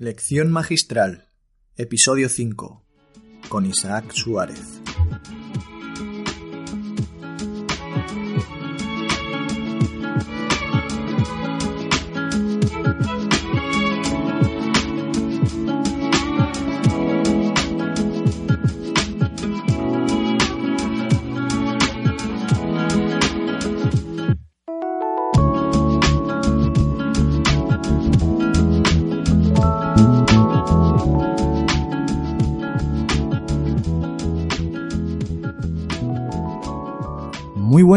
Lección 0.00 0.52
Magistral, 0.52 1.26
Episodio 1.76 2.28
5, 2.28 2.84
con 3.48 3.66
Isaac 3.66 4.12
Suárez. 4.12 4.77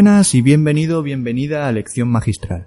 Buenas 0.02 0.34
y 0.34 0.42
bienvenido, 0.42 1.04
bienvenida 1.04 1.68
a 1.68 1.72
Lección 1.72 2.10
Magistral. 2.10 2.66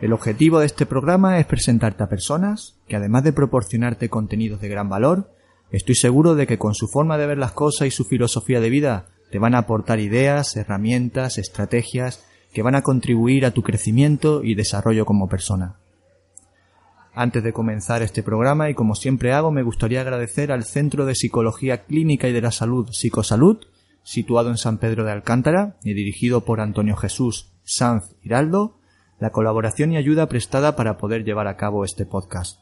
El 0.00 0.12
objetivo 0.12 0.58
de 0.58 0.66
este 0.66 0.86
programa 0.86 1.38
es 1.38 1.46
presentarte 1.46 2.02
a 2.02 2.08
personas 2.08 2.80
que 2.88 2.96
además 2.96 3.22
de 3.22 3.32
proporcionarte 3.32 4.08
contenidos 4.08 4.60
de 4.60 4.68
gran 4.68 4.88
valor, 4.88 5.30
estoy 5.70 5.94
seguro 5.94 6.34
de 6.34 6.48
que 6.48 6.58
con 6.58 6.74
su 6.74 6.88
forma 6.88 7.16
de 7.16 7.28
ver 7.28 7.38
las 7.38 7.52
cosas 7.52 7.86
y 7.86 7.92
su 7.92 8.04
filosofía 8.04 8.58
de 8.58 8.70
vida 8.70 9.06
te 9.30 9.38
van 9.38 9.54
a 9.54 9.58
aportar 9.58 10.00
ideas, 10.00 10.56
herramientas, 10.56 11.38
estrategias 11.38 12.24
que 12.52 12.62
van 12.62 12.74
a 12.74 12.82
contribuir 12.82 13.46
a 13.46 13.52
tu 13.52 13.62
crecimiento 13.62 14.42
y 14.42 14.56
desarrollo 14.56 15.06
como 15.06 15.28
persona. 15.28 15.76
Antes 17.14 17.44
de 17.44 17.52
comenzar 17.52 18.02
este 18.02 18.24
programa, 18.24 18.68
y 18.68 18.74
como 18.74 18.96
siempre 18.96 19.32
hago, 19.32 19.52
me 19.52 19.62
gustaría 19.62 20.00
agradecer 20.00 20.50
al 20.50 20.64
Centro 20.64 21.06
de 21.06 21.14
Psicología 21.14 21.84
Clínica 21.84 22.26
y 22.26 22.32
de 22.32 22.42
la 22.42 22.50
Salud 22.50 22.88
Psicosalud 22.90 23.58
situado 24.04 24.50
en 24.50 24.56
San 24.56 24.78
Pedro 24.78 25.04
de 25.04 25.10
Alcántara 25.10 25.76
y 25.82 25.94
dirigido 25.94 26.42
por 26.44 26.60
Antonio 26.60 26.94
Jesús 26.96 27.50
Sanz 27.64 28.14
Hiraldo, 28.22 28.76
la 29.18 29.30
colaboración 29.30 29.92
y 29.92 29.96
ayuda 29.96 30.28
prestada 30.28 30.76
para 30.76 30.98
poder 30.98 31.24
llevar 31.24 31.48
a 31.48 31.56
cabo 31.56 31.84
este 31.84 32.06
podcast. 32.06 32.60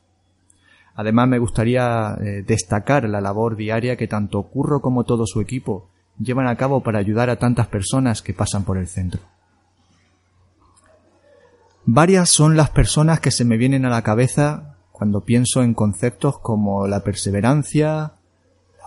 Además 0.94 1.28
me 1.28 1.38
gustaría 1.38 2.14
eh, 2.20 2.42
destacar 2.46 3.08
la 3.08 3.20
labor 3.20 3.56
diaria 3.56 3.96
que 3.96 4.08
tanto 4.08 4.42
Curro 4.44 4.80
como 4.80 5.04
todo 5.04 5.26
su 5.26 5.40
equipo 5.40 5.88
llevan 6.18 6.46
a 6.46 6.56
cabo 6.56 6.82
para 6.82 6.98
ayudar 6.98 7.30
a 7.30 7.36
tantas 7.36 7.66
personas 7.66 8.22
que 8.22 8.34
pasan 8.34 8.64
por 8.64 8.78
el 8.78 8.86
centro. 8.86 9.20
Varias 11.84 12.30
son 12.30 12.56
las 12.56 12.70
personas 12.70 13.20
que 13.20 13.32
se 13.32 13.44
me 13.44 13.56
vienen 13.56 13.84
a 13.84 13.90
la 13.90 14.02
cabeza 14.02 14.76
cuando 14.92 15.22
pienso 15.22 15.62
en 15.62 15.74
conceptos 15.74 16.38
como 16.38 16.86
la 16.86 17.02
perseverancia, 17.02 18.12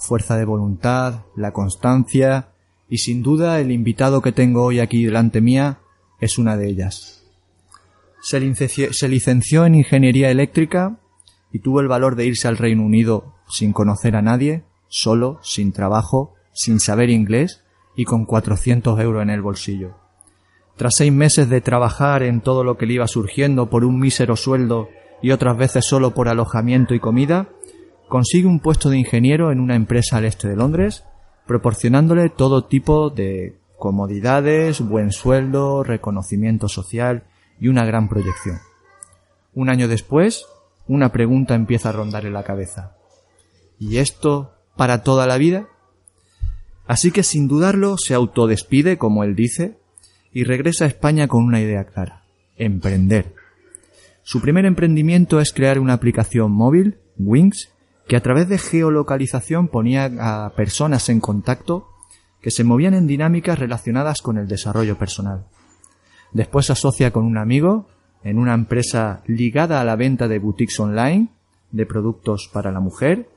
fuerza 0.06 0.38
de 0.38 0.46
voluntad, 0.46 1.26
la 1.36 1.52
constancia 1.52 2.50
y 2.90 3.00
sin 3.00 3.24
duda 3.24 3.60
el 3.60 3.72
invitado 3.72 4.22
que 4.22 4.32
tengo 4.32 4.64
hoy 4.64 4.80
aquí 4.80 5.04
delante 5.04 5.42
mía 5.42 5.80
es 6.20 6.38
una 6.38 6.56
de 6.56 6.70
ellas. 6.70 7.24
Se 8.22 8.40
licenció, 8.40 8.94
se 8.94 9.10
licenció 9.10 9.66
en 9.66 9.76
ingeniería 9.76 10.32
eléctrica 10.32 11.00
y 11.52 11.60
tuvo 11.60 11.82
el 11.82 11.88
valor 11.88 12.16
de 12.16 12.26
irse 12.26 12.48
al 12.48 12.58
Reino 12.58 12.84
Unido 12.84 13.34
sin 13.48 13.74
conocer 13.74 14.16
a 14.16 14.22
nadie, 14.22 14.64
solo, 14.88 15.40
sin 15.44 15.72
trabajo, 15.72 16.34
sin 16.54 16.80
saber 16.80 17.10
inglés 17.10 17.64
y 17.96 18.06
con 18.06 18.26
400 18.26 19.00
euros 19.00 19.24
en 19.24 19.30
el 19.30 19.42
bolsillo. 19.42 19.96
Tras 20.76 20.96
seis 20.96 21.12
meses 21.12 21.50
de 21.50 21.62
trabajar 21.62 22.24
en 22.24 22.42
todo 22.42 22.64
lo 22.64 22.78
que 22.78 22.86
le 22.86 22.96
iba 22.96 23.08
surgiendo 23.08 23.70
por 23.70 23.86
un 23.86 24.00
mísero 24.00 24.36
sueldo 24.36 24.90
y 25.22 25.32
otras 25.32 25.58
veces 25.58 25.86
solo 25.86 26.14
por 26.14 26.28
alojamiento 26.28 26.94
y 26.94 27.00
comida, 27.00 27.48
consigue 28.08 28.48
un 28.48 28.60
puesto 28.60 28.90
de 28.90 28.98
ingeniero 28.98 29.52
en 29.52 29.60
una 29.60 29.76
empresa 29.76 30.18
al 30.18 30.26
este 30.26 30.48
de 30.48 30.56
Londres, 30.56 31.04
proporcionándole 31.48 32.30
todo 32.30 32.66
tipo 32.66 33.10
de 33.10 33.58
comodidades, 33.78 34.82
buen 34.82 35.12
sueldo, 35.12 35.84
reconocimiento 35.84 36.68
social 36.68 37.24
y 37.60 37.68
una 37.68 37.86
gran 37.86 38.10
proyección. 38.10 38.60
Un 39.54 39.70
año 39.70 39.88
después, 39.88 40.46
una 40.88 41.12
pregunta 41.12 41.56
empieza 41.56 41.90
a 41.90 41.94
rondar 41.94 42.26
en 42.26 42.34
la 42.34 42.44
cabeza. 42.44 42.96
¿Y 43.80 43.98
esto 43.98 44.54
para 44.76 45.04
toda 45.04 45.28
la 45.28 45.38
vida? 45.38 45.68
Así 46.88 47.12
que 47.12 47.24
sin 47.24 47.48
dudarlo 47.48 47.98
se 47.98 48.14
autodespide, 48.14 48.98
como 48.98 49.24
él 49.24 49.36
dice, 49.36 49.78
y 50.32 50.44
regresa 50.44 50.86
a 50.86 50.88
España 50.88 51.28
con 51.28 51.44
una 51.44 51.62
idea 51.62 51.86
clara, 51.86 52.24
emprender. 52.58 53.34
Su 54.24 54.42
primer 54.42 54.66
emprendimiento 54.66 55.40
es 55.40 55.54
crear 55.54 55.80
una 55.80 55.94
aplicación 55.94 56.52
móvil, 56.52 57.00
Wings, 57.18 57.72
que 58.08 58.16
a 58.16 58.22
través 58.22 58.48
de 58.50 58.58
geolocalización 58.58 59.68
ponía 59.68 60.12
a 60.20 60.52
personas 60.56 61.10
en 61.10 61.20
contacto 61.20 61.90
que 62.42 62.52
se 62.52 62.64
movían 62.64 62.94
en 62.94 63.08
dinámicas 63.08 63.58
relacionadas 63.58 64.22
con 64.22 64.38
el 64.38 64.48
desarrollo 64.48 64.98
personal. 64.98 65.46
Después 66.32 66.68
se 66.68 66.74
asocia 66.74 67.12
con 67.12 67.26
un 67.26 67.38
amigo 67.38 67.88
en 68.24 68.38
una 68.38 68.54
empresa 68.54 69.24
ligada 69.26 69.82
a 69.82 69.84
la 69.84 69.96
venta 69.96 70.28
de 70.28 70.40
boutiques 70.40 70.80
online 70.80 71.30
de 71.72 71.86
productos 71.86 72.50
para 72.52 72.72
la 72.72 72.80
mujer, 72.80 73.30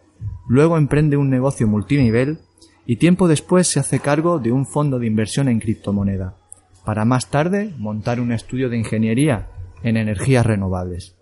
luego 0.49 0.77
emprende 0.77 1.17
un 1.17 1.31
negocio 1.31 1.67
multinivel 1.67 2.41
y 2.87 2.97
tiempo 2.97 3.29
después 3.29 3.67
se 3.69 3.81
hace 3.81 4.01
cargo 4.01 4.39
de 4.39 4.53
un 4.53 4.67
fondo 4.67 4.99
de 4.99 5.07
inversión 5.07 5.49
en 5.49 5.61
criptomoneda, 5.61 6.37
para 6.85 7.05
más 7.05 7.29
tarde 7.29 7.75
montar 7.79 8.21
un 8.21 8.33
estudio 8.33 8.69
de 8.71 8.79
ingeniería 8.79 9.49
en 9.83 9.97
energías 9.97 10.47
renovables. 10.47 11.18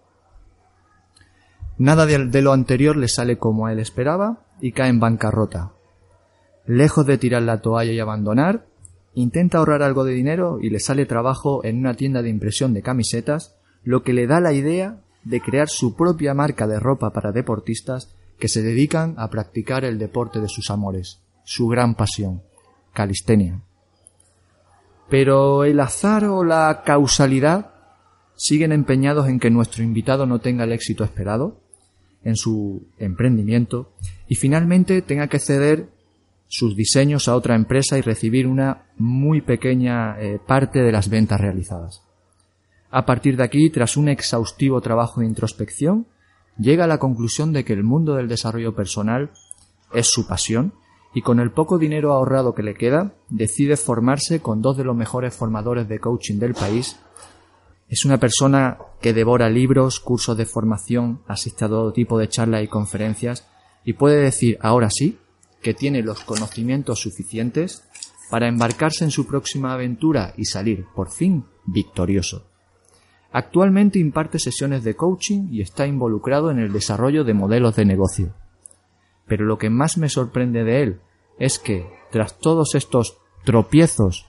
Nada 1.78 2.06
de, 2.06 2.42
lo 2.42 2.52
anterior 2.52 2.96
le 2.96 3.08
sale 3.08 3.36
como 3.36 3.68
él 3.68 3.78
esperaba 3.78 4.46
y 4.60 4.72
cae 4.72 4.88
en 4.88 4.98
bancarrota. 5.00 5.72
Lejos 6.64 7.06
de 7.06 7.18
tirar 7.18 7.42
la 7.42 7.60
toalla 7.60 7.92
y 7.92 8.00
abandonar, 8.00 8.66
intenta 9.14 9.58
ahorrar 9.58 9.82
algo 9.82 10.04
de 10.04 10.14
dinero 10.14 10.58
y 10.60 10.70
le 10.70 10.80
sale 10.80 11.04
trabajo 11.04 11.64
en 11.64 11.78
una 11.78 11.94
tienda 11.94 12.22
de 12.22 12.30
impresión 12.30 12.72
de 12.72 12.82
camisetas, 12.82 13.56
lo 13.84 14.02
que 14.02 14.14
le 14.14 14.26
da 14.26 14.40
la 14.40 14.52
idea 14.52 15.00
de 15.24 15.40
crear 15.40 15.68
su 15.68 15.94
propia 15.94 16.32
marca 16.32 16.66
de 16.66 16.80
ropa 16.80 17.12
para 17.12 17.32
deportistas 17.32 18.14
que 18.38 18.48
se 18.48 18.62
dedican 18.62 19.14
a 19.18 19.28
practicar 19.28 19.84
el 19.84 19.98
deporte 19.98 20.40
de 20.40 20.48
sus 20.48 20.70
amores, 20.70 21.20
su 21.44 21.68
gran 21.68 21.94
pasión, 21.94 22.42
calistenia. 22.94 23.60
Pero 25.10 25.64
el 25.64 25.78
azar 25.78 26.24
o 26.24 26.42
la 26.42 26.82
causalidad 26.84 27.72
siguen 28.34 28.72
empeñados 28.72 29.28
en 29.28 29.38
que 29.38 29.50
nuestro 29.50 29.82
invitado 29.84 30.26
no 30.26 30.40
tenga 30.40 30.64
el 30.64 30.72
éxito 30.72 31.04
esperado 31.04 31.65
en 32.26 32.34
su 32.34 32.82
emprendimiento 32.98 33.92
y 34.26 34.34
finalmente 34.34 35.00
tenga 35.00 35.28
que 35.28 35.38
ceder 35.38 35.88
sus 36.48 36.74
diseños 36.74 37.28
a 37.28 37.36
otra 37.36 37.54
empresa 37.54 37.98
y 37.98 38.00
recibir 38.00 38.48
una 38.48 38.82
muy 38.98 39.42
pequeña 39.42 40.20
eh, 40.20 40.40
parte 40.44 40.80
de 40.80 40.90
las 40.90 41.08
ventas 41.08 41.40
realizadas. 41.40 42.02
A 42.90 43.06
partir 43.06 43.36
de 43.36 43.44
aquí, 43.44 43.70
tras 43.70 43.96
un 43.96 44.08
exhaustivo 44.08 44.80
trabajo 44.80 45.20
de 45.20 45.26
introspección, 45.26 46.06
llega 46.58 46.84
a 46.84 46.88
la 46.88 46.98
conclusión 46.98 47.52
de 47.52 47.64
que 47.64 47.74
el 47.74 47.84
mundo 47.84 48.16
del 48.16 48.28
desarrollo 48.28 48.74
personal 48.74 49.30
es 49.94 50.08
su 50.08 50.26
pasión 50.26 50.72
y 51.14 51.22
con 51.22 51.38
el 51.38 51.52
poco 51.52 51.78
dinero 51.78 52.12
ahorrado 52.12 52.54
que 52.54 52.64
le 52.64 52.74
queda, 52.74 53.14
decide 53.28 53.76
formarse 53.76 54.40
con 54.40 54.62
dos 54.62 54.76
de 54.76 54.84
los 54.84 54.96
mejores 54.96 55.32
formadores 55.32 55.88
de 55.88 56.00
coaching 56.00 56.40
del 56.40 56.54
país 56.54 56.98
es 57.88 58.04
una 58.04 58.18
persona 58.18 58.78
que 59.00 59.12
devora 59.12 59.48
libros, 59.48 60.00
cursos 60.00 60.36
de 60.36 60.46
formación, 60.46 61.20
asiste 61.28 61.64
a 61.64 61.68
todo 61.68 61.92
tipo 61.92 62.18
de 62.18 62.28
charlas 62.28 62.64
y 62.64 62.68
conferencias 62.68 63.48
y 63.84 63.92
puede 63.92 64.20
decir 64.22 64.58
ahora 64.60 64.90
sí 64.90 65.18
que 65.62 65.74
tiene 65.74 66.02
los 66.02 66.24
conocimientos 66.24 67.00
suficientes 67.00 67.84
para 68.30 68.48
embarcarse 68.48 69.04
en 69.04 69.12
su 69.12 69.26
próxima 69.26 69.72
aventura 69.72 70.34
y 70.36 70.46
salir, 70.46 70.86
por 70.94 71.10
fin, 71.10 71.44
victorioso. 71.64 72.46
Actualmente 73.30 73.98
imparte 74.00 74.38
sesiones 74.38 74.82
de 74.82 74.96
coaching 74.96 75.48
y 75.52 75.60
está 75.60 75.86
involucrado 75.86 76.50
en 76.50 76.58
el 76.58 76.72
desarrollo 76.72 77.22
de 77.22 77.34
modelos 77.34 77.76
de 77.76 77.84
negocio. 77.84 78.34
Pero 79.28 79.44
lo 79.44 79.58
que 79.58 79.70
más 79.70 79.98
me 79.98 80.08
sorprende 80.08 80.64
de 80.64 80.82
él 80.82 81.00
es 81.38 81.58
que, 81.58 81.86
tras 82.10 82.38
todos 82.38 82.74
estos 82.74 83.18
tropiezos, 83.44 84.26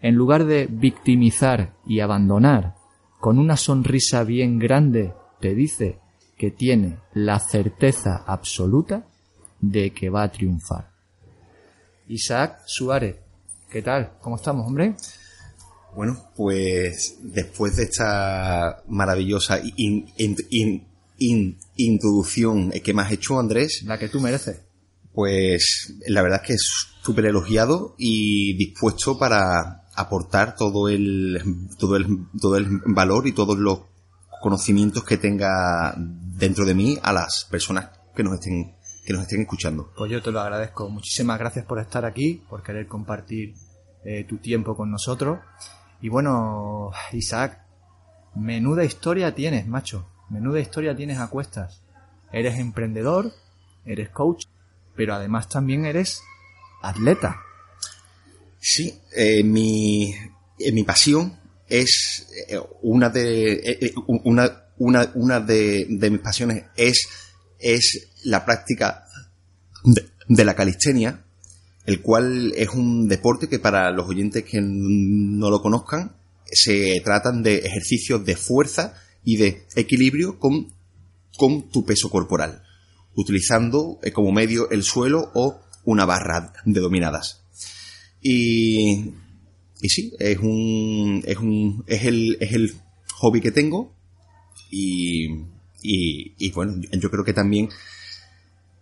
en 0.00 0.16
lugar 0.16 0.44
de 0.44 0.66
victimizar 0.66 1.74
y 1.86 2.00
abandonar 2.00 2.79
con 3.20 3.38
una 3.38 3.56
sonrisa 3.56 4.24
bien 4.24 4.58
grande, 4.58 5.12
te 5.40 5.54
dice 5.54 5.98
que 6.38 6.50
tiene 6.50 6.98
la 7.12 7.38
certeza 7.38 8.24
absoluta 8.26 9.06
de 9.60 9.92
que 9.92 10.08
va 10.08 10.22
a 10.22 10.32
triunfar. 10.32 10.90
Isaac 12.08 12.62
Suárez, 12.66 13.16
¿qué 13.70 13.82
tal? 13.82 14.14
¿Cómo 14.22 14.36
estamos, 14.36 14.66
hombre? 14.66 14.96
Bueno, 15.94 16.30
pues 16.34 17.18
después 17.20 17.76
de 17.76 17.82
esta 17.84 18.82
maravillosa 18.88 19.60
introducción 21.76 22.70
que 22.70 22.94
me 22.94 23.02
has 23.02 23.12
hecho, 23.12 23.38
Andrés. 23.38 23.82
La 23.84 23.98
que 23.98 24.08
tú 24.08 24.18
mereces. 24.18 24.62
Pues 25.12 25.94
la 26.06 26.22
verdad 26.22 26.40
es 26.42 26.46
que 26.46 26.54
es 26.54 26.66
súper 27.02 27.26
elogiado 27.26 27.94
y 27.98 28.56
dispuesto 28.56 29.18
para 29.18 29.82
aportar 30.00 30.56
todo 30.56 30.88
el, 30.88 31.68
todo 31.78 31.96
el, 31.96 32.26
todo 32.40 32.56
el 32.56 32.80
valor 32.86 33.26
y 33.26 33.32
todos 33.32 33.58
los 33.58 33.80
conocimientos 34.40 35.04
que 35.04 35.18
tenga 35.18 35.94
dentro 35.96 36.64
de 36.64 36.74
mí 36.74 36.98
a 37.02 37.12
las 37.12 37.46
personas 37.50 37.90
que 38.14 38.22
nos 38.22 38.34
estén 38.34 38.74
que 39.04 39.12
nos 39.12 39.22
estén 39.22 39.40
escuchando. 39.40 39.92
Pues 39.96 40.10
yo 40.10 40.22
te 40.22 40.30
lo 40.30 40.40
agradezco. 40.40 40.88
Muchísimas 40.88 41.38
gracias 41.38 41.64
por 41.64 41.80
estar 41.80 42.04
aquí, 42.04 42.42
por 42.48 42.62
querer 42.62 42.86
compartir 42.86 43.54
eh, 44.04 44.24
tu 44.24 44.38
tiempo 44.38 44.76
con 44.76 44.90
nosotros. 44.90 45.40
Y 46.00 46.08
bueno, 46.08 46.90
Isaac, 47.12 47.64
menuda 48.34 48.84
historia 48.84 49.34
tienes, 49.34 49.66
macho. 49.66 50.06
Menuda 50.28 50.60
historia 50.60 50.94
tienes 50.94 51.18
a 51.18 51.28
cuestas. 51.28 51.82
Eres 52.32 52.58
emprendedor, 52.58 53.32
eres 53.84 54.10
coach, 54.10 54.44
pero 54.94 55.14
además 55.14 55.48
también 55.48 55.84
eres 55.86 56.22
atleta. 56.82 57.40
Sí, 58.72 59.00
eh, 59.16 59.42
mi, 59.42 60.14
eh, 60.56 60.70
mi 60.70 60.84
pasión 60.84 61.36
es 61.68 62.28
eh, 62.48 62.56
una 62.82 63.08
de 63.08 63.92
una, 64.06 64.68
una, 64.78 65.10
una 65.16 65.40
de, 65.40 65.88
de 65.88 66.10
mis 66.10 66.20
pasiones 66.20 66.66
es 66.76 67.08
es 67.58 68.12
la 68.22 68.44
práctica 68.44 69.08
de, 69.82 70.06
de 70.28 70.44
la 70.44 70.54
calistenia, 70.54 71.24
el 71.84 72.00
cual 72.00 72.52
es 72.54 72.68
un 72.68 73.08
deporte 73.08 73.48
que 73.48 73.58
para 73.58 73.90
los 73.90 74.08
oyentes 74.08 74.44
que 74.44 74.60
no 74.62 75.50
lo 75.50 75.60
conozcan 75.62 76.14
se 76.44 77.00
tratan 77.04 77.42
de 77.42 77.58
ejercicios 77.66 78.24
de 78.24 78.36
fuerza 78.36 78.94
y 79.24 79.36
de 79.36 79.66
equilibrio 79.74 80.38
con, 80.38 80.72
con 81.36 81.70
tu 81.70 81.84
peso 81.84 82.08
corporal, 82.08 82.62
utilizando 83.16 83.98
como 84.14 84.30
medio 84.30 84.70
el 84.70 84.84
suelo 84.84 85.32
o 85.34 85.60
una 85.84 86.04
barra 86.04 86.52
de 86.64 86.78
dominadas. 86.78 87.40
Y, 88.20 89.14
y 89.80 89.88
sí, 89.88 90.12
es 90.18 90.38
un, 90.38 91.22
es 91.26 91.38
un, 91.38 91.84
es 91.86 92.04
el, 92.04 92.36
es 92.40 92.52
el 92.52 92.74
hobby 93.14 93.40
que 93.40 93.50
tengo 93.50 93.94
y, 94.70 95.26
y, 95.82 96.34
y 96.38 96.52
bueno, 96.52 96.80
yo 96.92 97.10
creo 97.10 97.24
que 97.24 97.32
también 97.32 97.68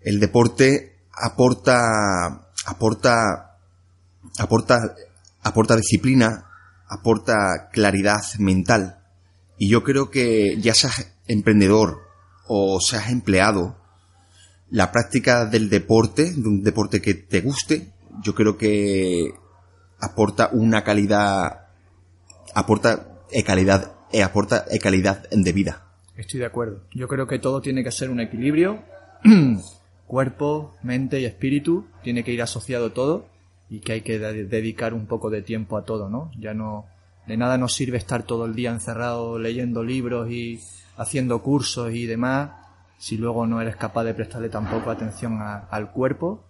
el 0.01 0.21
deporte 0.21 0.97
aporta, 1.13 2.51
aporta, 2.67 3.59
aporta, 4.39 4.95
aporta 5.43 5.77
disciplina, 5.77 6.47
aporta 6.89 7.69
claridad 7.73 8.23
mental. 8.39 9.01
Y 9.59 9.69
yo 9.69 9.83
creo 9.83 10.11
que 10.11 10.61
ya 10.61 10.75
seas 10.75 11.13
emprendedor 11.27 12.03
o 12.47 12.81
seas 12.81 13.11
empleado, 13.11 13.77
la 14.71 14.93
práctica 14.93 15.47
del 15.47 15.69
deporte, 15.69 16.33
de 16.33 16.49
un 16.49 16.63
deporte 16.63 17.01
que 17.01 17.15
te 17.15 17.41
guste, 17.41 17.93
yo 18.23 18.35
creo 18.35 18.57
que 18.57 19.33
aporta 20.01 20.51
una 20.53 20.85
calidad, 20.85 21.67
aporta 22.55 23.19
eh, 23.31 23.43
calidad, 23.45 23.93
eh, 24.13 24.23
aporta 24.23 24.65
eh, 24.71 24.79
calidad 24.79 25.29
de 25.31 25.53
vida. 25.53 25.85
Estoy 26.17 26.41
de 26.41 26.47
acuerdo. 26.47 26.81
Yo 26.95 27.07
creo 27.09 27.27
que 27.27 27.39
todo 27.39 27.61
tiene 27.61 27.85
que 27.85 27.93
ser 27.93 28.11
un 28.11 28.21
equilibrio. 28.21 28.83
Cuerpo, 30.07 30.75
mente 30.83 31.21
y 31.21 31.25
espíritu. 31.27 31.87
Tiene 32.03 32.25
que 32.25 32.33
ir 32.33 32.43
asociado 32.43 32.93
todo. 32.93 33.27
Y 33.71 33.81
que 33.81 33.93
hay 33.93 34.01
que 34.01 34.19
de- 34.19 34.45
dedicar 34.47 34.95
un 34.95 35.07
poco 35.07 35.31
de 35.31 35.43
tiempo 35.43 35.77
a 35.77 35.85
todo, 35.85 36.09
¿no? 36.09 36.31
Ya 36.39 36.55
no. 36.55 36.87
De 37.27 37.37
nada 37.37 37.59
nos 37.59 37.75
sirve 37.75 37.99
estar 37.99 38.23
todo 38.23 38.47
el 38.47 38.55
día 38.55 38.71
encerrado 38.71 39.39
leyendo 39.39 39.85
libros 39.85 40.31
y 40.31 40.61
haciendo 40.97 41.43
cursos 41.43 41.93
y 41.93 42.07
demás. 42.07 42.51
Si 42.99 43.17
luego 43.19 43.47
no 43.47 43.61
eres 43.61 43.77
capaz 43.77 44.05
de 44.05 44.15
prestarle 44.15 44.49
tampoco 44.49 44.91
atención 44.91 45.39
al 45.43 45.91
cuerpo. 45.93 46.43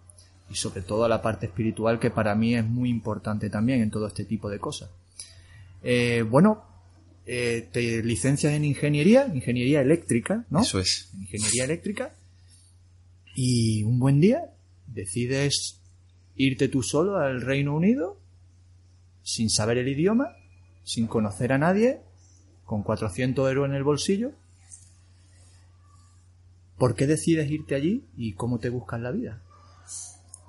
Y 0.50 0.54
sobre 0.54 0.82
todo 0.82 1.04
a 1.04 1.08
la 1.08 1.20
parte 1.20 1.46
espiritual, 1.46 1.98
que 1.98 2.10
para 2.10 2.34
mí 2.34 2.54
es 2.54 2.64
muy 2.64 2.88
importante 2.88 3.50
también 3.50 3.82
en 3.82 3.90
todo 3.90 4.06
este 4.06 4.24
tipo 4.24 4.48
de 4.48 4.58
cosas. 4.58 4.90
Eh, 5.82 6.24
bueno, 6.28 6.64
eh, 7.26 7.68
te 7.70 8.02
licencias 8.02 8.54
en 8.54 8.64
ingeniería, 8.64 9.30
ingeniería 9.32 9.82
eléctrica, 9.82 10.46
¿no? 10.48 10.62
Eso 10.62 10.78
es. 10.78 11.10
En 11.12 11.22
ingeniería 11.22 11.64
eléctrica. 11.64 12.14
Y 13.34 13.82
un 13.84 13.98
buen 13.98 14.20
día 14.20 14.50
decides 14.86 15.80
irte 16.36 16.68
tú 16.68 16.82
solo 16.82 17.18
al 17.18 17.42
Reino 17.42 17.74
Unido, 17.74 18.18
sin 19.22 19.50
saber 19.50 19.78
el 19.78 19.88
idioma, 19.88 20.36
sin 20.84 21.06
conocer 21.06 21.52
a 21.52 21.58
nadie, 21.58 22.00
con 22.64 22.82
400 22.82 23.48
euros 23.48 23.68
en 23.68 23.74
el 23.74 23.84
bolsillo. 23.84 24.32
¿Por 26.78 26.94
qué 26.94 27.06
decides 27.06 27.50
irte 27.50 27.74
allí 27.74 28.04
y 28.16 28.32
cómo 28.34 28.58
te 28.58 28.70
buscas 28.70 29.00
la 29.00 29.10
vida? 29.10 29.42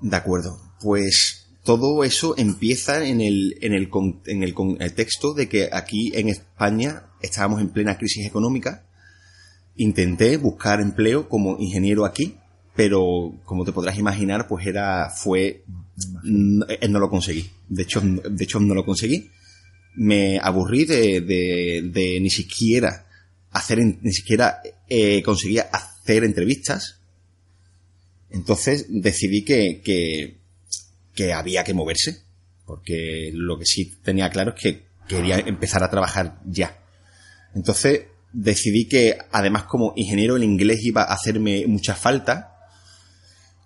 De 0.01 0.16
acuerdo. 0.16 0.60
Pues 0.81 1.48
todo 1.63 2.04
eso 2.04 2.36
empieza 2.38 3.06
en 3.06 3.22
el, 3.22 3.57
en 3.62 3.74
el, 3.74 3.90
con- 3.90 4.22
en 4.25 4.44
el 4.44 4.54
contexto 4.54 5.34
de 5.34 5.48
que 5.50 5.69
aquí 5.72 6.12
en 6.16 6.30
España 6.30 7.07
estábamos 7.22 7.62
en 7.62 7.69
plena 7.69 7.98
crisis 7.98 8.25
económica. 8.25 8.86
Intenté 9.75 10.38
buscar 10.38 10.81
empleo 10.81 11.30
como 11.30 11.57
ingeniero 11.60 12.06
aquí, 12.06 12.36
pero 12.75 13.34
como 13.46 13.63
te 13.66 13.72
podrás 13.72 13.98
imaginar, 13.98 14.48
pues 14.48 14.66
era, 14.68 15.10
fue, 15.10 15.63
mm, 16.24 16.62
eh, 16.68 16.88
no 16.90 17.00
lo 17.00 17.10
conseguí. 17.10 17.50
De 17.68 17.84
hecho, 17.84 18.01
de 18.01 18.44
hecho 18.44 18.60
no 18.60 18.74
lo 18.74 18.86
conseguí. 18.86 19.30
Me 19.96 20.40
aburrí 20.42 20.86
de, 20.86 21.22
de, 21.22 21.81
de 21.92 22.19
ni 22.22 22.30
siquiera 22.30 23.06
hacer, 23.51 23.80
ni 23.80 24.12
siquiera 24.13 24.62
eh, 24.88 25.22
conseguía 25.24 25.68
hacer 25.72 26.24
entrevistas. 26.24 26.99
Entonces 28.31 28.86
decidí 28.90 29.44
que, 29.44 29.81
que, 29.84 30.38
que 31.14 31.34
había 31.34 31.64
que 31.64 31.74
moverse, 31.74 32.22
porque 32.66 33.31
lo 33.34 33.58
que 33.58 33.66
sí 33.66 33.98
tenía 34.04 34.30
claro 34.30 34.54
es 34.56 34.62
que 34.62 34.84
quería 35.08 35.40
empezar 35.40 35.84
a 35.84 35.90
trabajar 35.90 36.40
ya. 36.46 36.80
Entonces 37.56 38.04
decidí 38.31 38.86
que 38.88 39.18
además 39.31 39.64
como 39.64 39.94
ingeniero 39.96 40.38
el 40.38 40.44
inglés 40.44 40.84
iba 40.84 41.02
a 41.02 41.14
hacerme 41.14 41.66
mucha 41.68 41.96
falta 41.96 42.56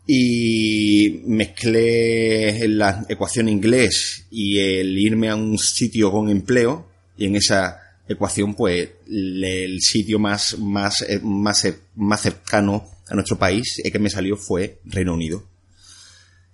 y 0.07 1.21
mezclé 1.25 2.67
la 2.67 3.05
ecuación 3.07 3.49
inglés 3.49 4.25
y 4.31 4.59
el 4.59 4.97
irme 4.97 5.29
a 5.29 5.35
un 5.35 5.57
sitio 5.57 6.11
con 6.11 6.29
empleo 6.29 6.89
y 7.17 7.25
en 7.25 7.35
esa 7.35 7.79
ecuación 8.07 8.53
pues 8.53 8.89
el 9.07 9.79
sitio 9.81 10.19
más 10.19 10.57
más 10.59 11.01
eh, 11.07 11.19
más 11.23 11.63
eh, 11.65 11.75
más 11.95 12.21
cercano 12.21 12.85
a 13.09 13.15
nuestro 13.15 13.37
país 13.37 13.79
eh, 13.83 13.91
que 13.91 13.99
me 13.99 14.09
salió 14.09 14.37
fue 14.37 14.79
Reino 14.85 15.13
Unido. 15.13 15.43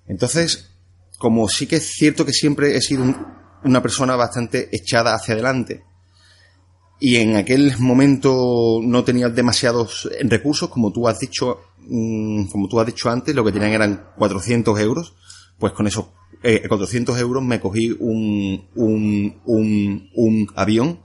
Entonces, 0.07 0.69
como 1.17 1.47
sí 1.49 1.67
que 1.67 1.77
es 1.77 1.87
cierto 1.93 2.25
que 2.25 2.33
siempre 2.33 2.75
he 2.75 2.81
sido 2.81 3.03
un- 3.03 3.17
una 3.63 3.81
persona 3.81 4.15
bastante 4.15 4.69
echada 4.71 5.13
hacia 5.13 5.33
adelante 5.33 5.83
y 6.99 7.17
en 7.17 7.35
aquel 7.35 7.77
momento 7.79 8.79
no 8.83 9.03
tenía 9.03 9.29
demasiados 9.29 10.09
recursos, 10.23 10.69
como 10.69 10.91
tú 10.91 11.07
has 11.07 11.19
dicho, 11.19 11.61
mm, 11.79 12.45
como 12.47 12.67
tú 12.67 12.79
has 12.79 12.87
dicho 12.87 13.09
antes, 13.09 13.35
lo 13.35 13.43
que 13.45 13.51
tenían 13.51 13.71
eran 13.71 14.05
400 14.17 14.79
euros, 14.79 15.13
pues 15.57 15.73
con 15.73 15.87
esos 15.87 16.05
eh, 16.41 16.63
400 16.69 17.19
euros 17.19 17.43
me 17.43 17.59
cogí 17.59 17.91
un, 17.99 18.65
un, 18.75 19.41
un, 19.45 20.09
un 20.15 20.47
avión 20.55 20.99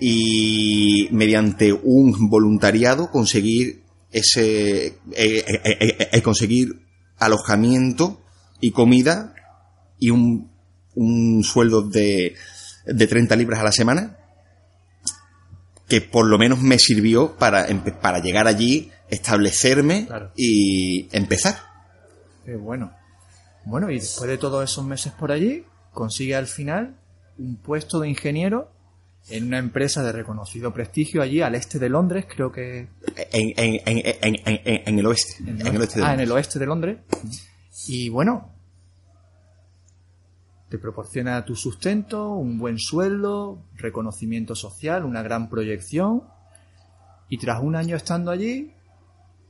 y 0.00 1.08
mediante 1.10 1.72
un 1.72 2.28
voluntariado 2.30 3.10
conseguir 3.10 3.81
ese 4.12 4.86
eh, 4.86 4.96
eh, 5.12 6.08
eh, 6.12 6.22
conseguir 6.22 6.86
alojamiento 7.18 8.22
y 8.60 8.70
comida 8.72 9.34
y 9.98 10.10
un, 10.10 10.50
un 10.94 11.42
sueldo 11.44 11.82
de, 11.82 12.34
de 12.86 13.06
30 13.06 13.34
libras 13.36 13.60
a 13.60 13.64
la 13.64 13.72
semana 13.72 14.18
que 15.88 16.00
por 16.00 16.26
lo 16.26 16.38
menos 16.38 16.60
me 16.60 16.78
sirvió 16.78 17.36
para, 17.36 17.66
para 18.00 18.20
llegar 18.20 18.46
allí, 18.46 18.90
establecerme 19.10 20.06
Claro. 20.06 20.32
y 20.36 21.08
empezar. 21.12 21.58
Qué 22.46 22.56
bueno. 22.56 22.92
Bueno, 23.64 23.90
y 23.90 23.98
después 23.98 24.28
de 24.28 24.38
todos 24.38 24.64
esos 24.70 24.84
meses 24.84 25.12
por 25.12 25.30
allí, 25.32 25.64
consigue 25.92 26.34
al 26.34 26.46
final 26.46 26.96
un 27.38 27.56
puesto 27.56 28.00
de 28.00 28.08
ingeniero 28.08 28.70
en 29.28 29.46
una 29.46 29.58
empresa 29.58 30.02
de 30.02 30.12
reconocido 30.12 30.72
prestigio 30.72 31.22
allí 31.22 31.40
al 31.40 31.54
este 31.54 31.78
de 31.78 31.88
Londres, 31.88 32.26
creo 32.28 32.50
que... 32.50 32.88
En, 33.32 33.52
en, 33.56 33.80
en, 33.86 34.40
en, 34.44 34.98
el 34.98 35.06
oeste. 35.06 35.36
En 35.46 35.66
el 35.66 35.80
oeste 35.80 36.00
de 36.00 36.06
ah, 36.06 36.14
en 36.14 36.20
el 36.20 36.28
Londres. 36.28 36.46
oeste 36.46 36.58
de 36.58 36.66
Londres. 36.66 36.98
Y 37.86 38.08
bueno, 38.08 38.50
te 40.68 40.78
proporciona 40.78 41.44
tu 41.44 41.54
sustento, 41.54 42.30
un 42.30 42.58
buen 42.58 42.78
sueldo, 42.78 43.62
reconocimiento 43.76 44.54
social, 44.54 45.04
una 45.04 45.22
gran 45.22 45.48
proyección. 45.48 46.24
Y 47.28 47.38
tras 47.38 47.62
un 47.62 47.76
año 47.76 47.96
estando 47.96 48.30
allí, 48.30 48.74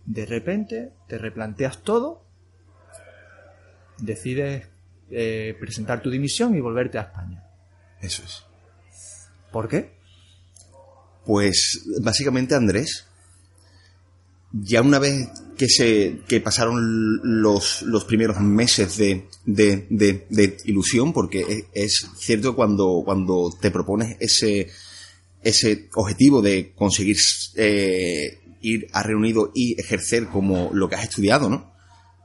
de 0.05 0.27
repente 0.27 0.93
te 1.09 1.19
replanteas 1.19 1.83
todo, 1.83 2.25
decides 3.99 4.69
eh, 5.11 5.57
presentar 5.59 6.03
tu 6.03 6.11
dimisión 6.11 6.55
y 6.55 6.61
volverte 6.61 6.99
a 6.99 7.03
España. 7.03 7.45
Eso 8.01 8.23
es. 8.25 8.52
¿Por 9.53 9.69
qué? 9.69 9.93
Pues 11.25 11.85
básicamente 12.01 12.55
Andrés, 12.55 13.05
ya 14.53 14.83
una 14.83 14.99
vez 14.99 15.29
que 15.57 15.69
se 15.69 16.21
que 16.27 16.41
pasaron 16.41 17.21
los, 17.23 17.83
los 17.83 18.05
primeros 18.05 18.41
meses 18.41 18.97
de, 18.97 19.29
de, 19.47 19.87
de, 19.91 20.27
de 20.29 20.57
ilusión, 20.65 21.13
porque 21.13 21.67
es, 21.73 22.09
cierto 22.19 22.57
cuando, 22.57 23.03
cuando 23.05 23.51
te 23.61 23.71
propones 23.71 24.17
ese, 24.19 24.69
ese 25.43 25.89
objetivo 25.95 26.43
de 26.43 26.73
conseguir 26.75 27.17
eh, 27.57 28.41
ir 28.63 28.89
a 28.93 29.03
reunido 29.03 29.53
y 29.55 29.81
ejercer 29.81 30.27
como 30.27 30.71
lo 30.73 30.89
que 30.89 30.97
has 30.97 31.05
estudiado, 31.05 31.49
¿no? 31.49 31.73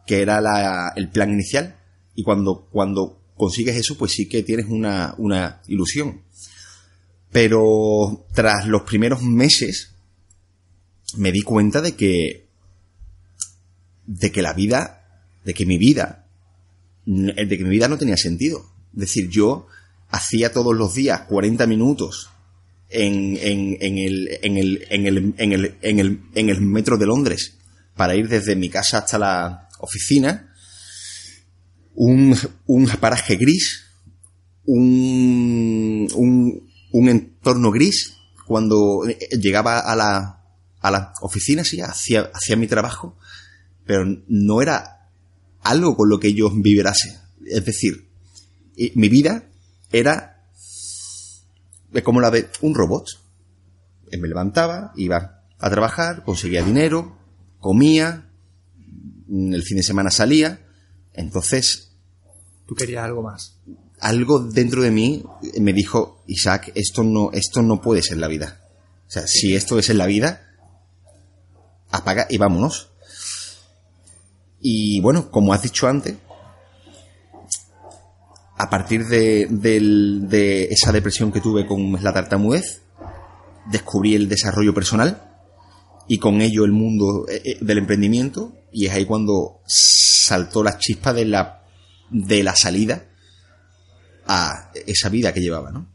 Que 0.05 0.21
era 0.21 0.41
la, 0.41 0.93
el 0.95 1.09
plan 1.09 1.31
inicial. 1.31 1.79
Y 2.15 2.23
cuando, 2.23 2.67
cuando 2.71 3.19
consigues 3.35 3.75
eso, 3.75 3.97
pues 3.97 4.13
sí 4.13 4.27
que 4.27 4.43
tienes 4.43 4.67
una, 4.67 5.13
una 5.17 5.61
ilusión. 5.67 6.21
Pero 7.31 8.25
tras 8.33 8.65
los 8.67 8.83
primeros 8.83 9.21
meses, 9.21 9.93
me 11.15 11.31
di 11.31 11.41
cuenta 11.41 11.81
de 11.81 11.95
que, 11.95 12.47
de 14.05 14.31
que 14.31 14.41
la 14.41 14.53
vida, 14.53 15.23
de 15.43 15.53
que 15.53 15.65
mi 15.65 15.77
vida, 15.77 16.25
de 17.05 17.57
que 17.57 17.63
mi 17.63 17.69
vida 17.69 17.87
no 17.87 17.97
tenía 17.97 18.17
sentido. 18.17 18.65
Es 18.93 18.99
decir, 18.99 19.29
yo 19.29 19.67
hacía 20.09 20.51
todos 20.51 20.75
los 20.75 20.93
días 20.93 21.21
40 21.21 21.67
minutos 21.67 22.29
en, 22.89 23.37
en, 23.37 23.97
el, 23.97 24.39
en, 24.41 24.57
el, 24.57 24.87
en, 24.89 25.07
el, 25.07 25.35
en, 25.37 25.51
el, 25.53 25.75
en, 25.81 25.99
el, 25.99 26.21
en 26.35 26.49
el 26.49 26.61
metro 26.61 26.97
de 26.97 27.05
Londres 27.05 27.57
para 27.95 28.15
ir 28.15 28.27
desde 28.29 28.55
mi 28.55 28.69
casa 28.69 28.99
hasta 28.99 29.17
la 29.17 29.69
oficina, 29.79 30.53
un, 31.95 32.37
un 32.67 32.87
paraje 32.87 33.35
gris, 33.35 33.85
un, 34.65 36.07
un, 36.13 36.66
un 36.91 37.09
entorno 37.09 37.71
gris, 37.71 38.17
cuando 38.45 39.03
llegaba 39.39 39.79
a 39.79 39.95
la, 39.95 40.43
a 40.79 40.91
la 40.91 41.13
oficina, 41.21 41.63
sí, 41.63 41.81
hacía, 41.81 42.31
hacía 42.33 42.55
mi 42.55 42.67
trabajo, 42.67 43.17
pero 43.85 44.05
no 44.27 44.61
era 44.61 45.09
algo 45.61 45.95
con 45.95 46.09
lo 46.09 46.19
que 46.19 46.33
yo 46.33 46.49
vibrase. 46.49 47.19
Es 47.45 47.65
decir, 47.65 48.09
mi 48.95 49.09
vida 49.09 49.49
era 49.91 50.37
como 52.03 52.21
la 52.21 52.31
de 52.31 52.49
un 52.61 52.75
robot. 52.75 53.07
Me 54.11 54.27
levantaba, 54.27 54.93
iba 54.95 55.43
a 55.59 55.69
trabajar, 55.69 56.23
conseguía 56.23 56.63
dinero, 56.63 57.17
comía, 57.59 58.29
el 59.29 59.63
fin 59.63 59.77
de 59.77 59.83
semana 59.83 60.09
salía, 60.09 60.65
entonces... 61.13 61.95
Tú 62.65 62.75
querías 62.75 63.03
algo 63.03 63.23
más. 63.23 63.59
Algo 63.99 64.39
dentro 64.39 64.83
de 64.83 64.91
mí 64.91 65.23
me 65.59 65.73
dijo, 65.73 66.23
Isaac, 66.27 66.71
esto 66.75 67.03
no, 67.03 67.31
esto 67.33 67.61
no 67.61 67.81
puede 67.81 68.01
ser 68.01 68.17
la 68.17 68.27
vida. 68.27 68.61
O 69.07 69.11
sea, 69.11 69.25
si 69.25 69.55
esto 69.55 69.79
es 69.79 69.89
en 69.89 69.97
la 69.97 70.05
vida, 70.05 70.47
apaga 71.89 72.27
y 72.29 72.37
vámonos. 72.37 72.89
Y 74.61 74.99
bueno, 75.01 75.31
como 75.31 75.53
has 75.53 75.61
dicho 75.61 75.87
antes, 75.87 76.15
a 78.57 78.69
partir 78.69 79.05
de, 79.05 79.47
de, 79.49 80.63
esa 80.65 80.91
depresión 80.91 81.31
que 81.31 81.41
tuve 81.41 81.65
con 81.65 82.03
la 82.03 82.11
tartamudez, 82.11 82.81
descubrí 83.71 84.15
el 84.15 84.27
desarrollo 84.27 84.73
personal 84.73 85.23
y 86.07 86.17
con 86.17 86.41
ello 86.41 86.65
el 86.65 86.71
mundo 86.71 87.25
eh, 87.29 87.41
eh, 87.43 87.57
del 87.61 87.79
emprendimiento 87.79 88.53
y 88.71 88.87
es 88.87 88.93
ahí 88.93 89.05
cuando 89.05 89.61
saltó 89.67 90.63
la 90.63 90.77
chispa 90.77 91.13
de 91.13 91.25
la, 91.25 91.63
de 92.09 92.43
la 92.43 92.55
salida 92.55 93.03
a 94.27 94.71
esa 94.85 95.09
vida 95.09 95.33
que 95.33 95.41
llevaba, 95.41 95.71
¿no? 95.71 95.87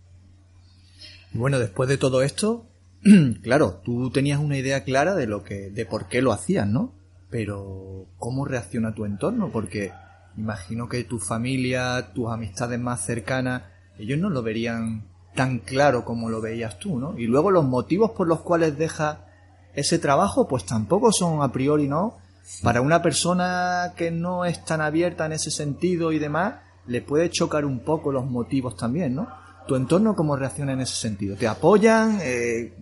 Bueno, 1.32 1.58
después 1.58 1.88
de 1.88 1.98
todo 1.98 2.22
esto, 2.22 2.66
claro, 3.42 3.80
tú 3.84 4.10
tenías 4.10 4.38
una 4.38 4.58
idea 4.58 4.84
clara 4.84 5.14
de 5.14 5.26
lo 5.26 5.42
que, 5.42 5.70
de 5.70 5.86
por 5.86 6.08
qué 6.08 6.22
lo 6.22 6.32
hacías, 6.32 6.66
¿no? 6.66 6.94
Pero, 7.30 8.06
¿cómo 8.18 8.44
reacciona 8.44 8.94
tu 8.94 9.06
entorno? 9.06 9.50
Porque 9.50 9.92
Imagino 10.36 10.88
que 10.88 11.04
tu 11.04 11.18
familia, 11.18 12.12
tus 12.14 12.30
amistades 12.30 12.80
más 12.80 13.04
cercanas, 13.04 13.62
ellos 13.98 14.18
no 14.18 14.30
lo 14.30 14.42
verían 14.42 15.04
tan 15.34 15.58
claro 15.58 16.04
como 16.04 16.30
lo 16.30 16.40
veías 16.40 16.78
tú, 16.78 16.98
¿no? 16.98 17.18
Y 17.18 17.26
luego 17.26 17.50
los 17.50 17.64
motivos 17.64 18.12
por 18.12 18.26
los 18.26 18.40
cuales 18.40 18.78
deja 18.78 19.26
ese 19.74 19.98
trabajo, 19.98 20.48
pues 20.48 20.64
tampoco 20.64 21.12
son 21.12 21.42
a 21.42 21.52
priori, 21.52 21.86
¿no? 21.86 22.18
Para 22.62 22.80
una 22.80 23.02
persona 23.02 23.92
que 23.96 24.10
no 24.10 24.44
es 24.44 24.64
tan 24.64 24.80
abierta 24.80 25.26
en 25.26 25.32
ese 25.32 25.50
sentido 25.50 26.12
y 26.12 26.18
demás, 26.18 26.54
le 26.86 27.02
puede 27.02 27.30
chocar 27.30 27.64
un 27.64 27.80
poco 27.80 28.12
los 28.12 28.24
motivos 28.24 28.76
también, 28.76 29.14
¿no? 29.14 29.28
¿Tu 29.66 29.76
entorno 29.76 30.16
cómo 30.16 30.36
reacciona 30.36 30.72
en 30.72 30.80
ese 30.80 30.96
sentido? 30.96 31.36
¿Te 31.36 31.46
apoyan? 31.46 32.18
Eh, 32.22 32.72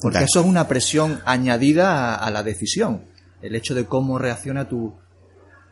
porque 0.00 0.24
eso 0.24 0.40
es 0.40 0.46
una 0.46 0.66
presión 0.66 1.20
añadida 1.24 2.14
a, 2.14 2.16
a, 2.16 2.30
la 2.30 2.42
decisión. 2.42 3.04
El 3.42 3.54
hecho 3.54 3.74
de 3.74 3.84
cómo 3.84 4.18
reacciona 4.18 4.68
tu, 4.68 4.94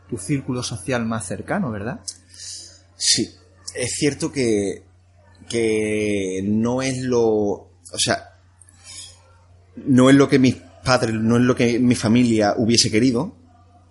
tu 0.09 0.17
círculo 0.17 0.61
social 0.61 1.05
más 1.05 1.25
cercano, 1.25 1.71
¿verdad? 1.71 2.01
Sí, 2.95 3.27
es 3.73 3.91
cierto 3.93 4.31
que, 4.31 4.83
que 5.49 6.41
no 6.43 6.81
es 6.81 7.01
lo, 7.01 7.23
o 7.23 7.97
sea, 7.97 8.35
no 9.77 10.09
es 10.09 10.15
lo 10.15 10.27
que 10.27 10.37
mis 10.37 10.55
padres, 10.83 11.15
no 11.15 11.37
es 11.37 11.43
lo 11.43 11.55
que 11.55 11.79
mi 11.79 11.95
familia 11.95 12.53
hubiese 12.57 12.91
querido, 12.91 13.35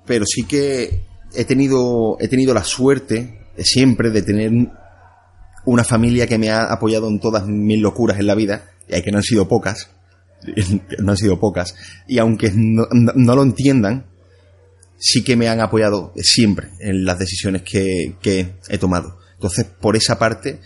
pero 0.06 0.24
sí 0.26 0.44
que 0.44 1.02
he 1.34 1.44
tenido, 1.44 2.16
he 2.20 2.28
tenido 2.28 2.54
la 2.54 2.64
suerte 2.64 3.46
siempre 3.58 4.10
de 4.10 4.22
tener 4.22 4.50
una 5.64 5.84
familia 5.84 6.26
que 6.26 6.38
me 6.38 6.50
ha 6.50 6.64
apoyado 6.64 7.08
en 7.08 7.20
todas 7.20 7.46
mis 7.46 7.80
locuras 7.80 8.18
en 8.18 8.26
la 8.26 8.34
vida, 8.34 8.70
y 8.88 9.02
que 9.02 9.10
no 9.10 9.18
han 9.18 9.24
sido 9.24 9.48
pocas, 9.48 9.90
no 10.98 11.12
han 11.12 11.16
sido 11.16 11.38
pocas, 11.38 11.74
y 12.06 12.18
aunque 12.18 12.52
no, 12.54 12.86
no 12.90 13.36
lo 13.36 13.42
entiendan, 13.42 14.06
sí 15.00 15.24
que 15.24 15.36
me 15.36 15.48
han 15.48 15.60
apoyado 15.60 16.12
siempre 16.16 16.70
en 16.78 17.04
las 17.04 17.18
decisiones 17.18 17.62
que, 17.62 18.14
he 18.68 18.78
tomado. 18.78 19.18
Entonces, 19.34 19.64
por 19.64 19.96
esa 19.96 20.18
parte, 20.18 20.60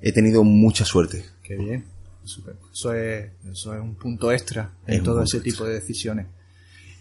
he 0.00 0.12
tenido 0.12 0.44
mucha 0.44 0.84
suerte. 0.84 1.24
Qué 1.42 1.56
bien. 1.56 1.86
Eso 2.22 2.92
es, 2.92 3.30
eso 3.50 3.74
es 3.74 3.80
un 3.80 3.96
punto 3.96 4.30
extra 4.30 4.74
en 4.86 5.02
todo 5.02 5.22
ese 5.22 5.40
tipo 5.40 5.64
de 5.64 5.74
decisiones. 5.74 6.26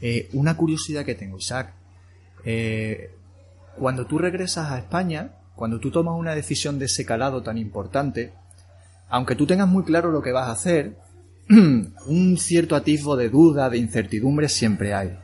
Eh, 0.02 0.30
una 0.34 0.56
curiosidad 0.56 1.06
que 1.06 1.16
tengo, 1.16 1.38
Isaac. 1.38 1.76
Eh, 2.46 3.12
cuando 3.78 4.06
tú 4.06 4.18
regresas 4.18 4.72
a 4.72 4.78
España, 4.78 5.32
cuando 5.56 5.80
tú 5.80 5.92
tomas 5.92 6.18
una 6.18 6.36
decisión 6.36 6.80
de 6.80 6.86
ese 6.86 7.06
calado 7.06 7.44
tan 7.44 7.58
importante, 7.58 8.34
aunque 9.10 9.36
tú 9.36 9.46
tengas 9.46 9.68
muy 9.68 9.84
claro 9.84 10.12
lo 10.12 10.22
que 10.22 10.32
vas 10.32 10.48
a 10.48 10.52
hacer, 10.52 10.98
un 11.50 12.38
cierto 12.38 12.76
atisbo 12.76 13.16
de 13.16 13.30
duda, 13.30 13.70
de 13.70 13.78
incertidumbre 13.78 14.50
siempre 14.50 14.94
hay. 14.94 15.18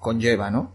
Conlleva, 0.00 0.50
¿no? 0.50 0.72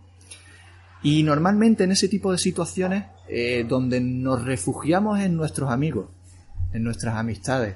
Y 1.04 1.24
normalmente 1.24 1.84
en 1.84 1.92
ese 1.92 2.08
tipo 2.08 2.32
de 2.32 2.38
situaciones, 2.38 3.06
eh, 3.28 3.66
donde 3.68 4.00
nos 4.00 4.44
refugiamos 4.46 5.20
en 5.20 5.36
nuestros 5.36 5.70
amigos, 5.70 6.10
en 6.72 6.84
nuestras 6.84 7.16
amistades, 7.16 7.76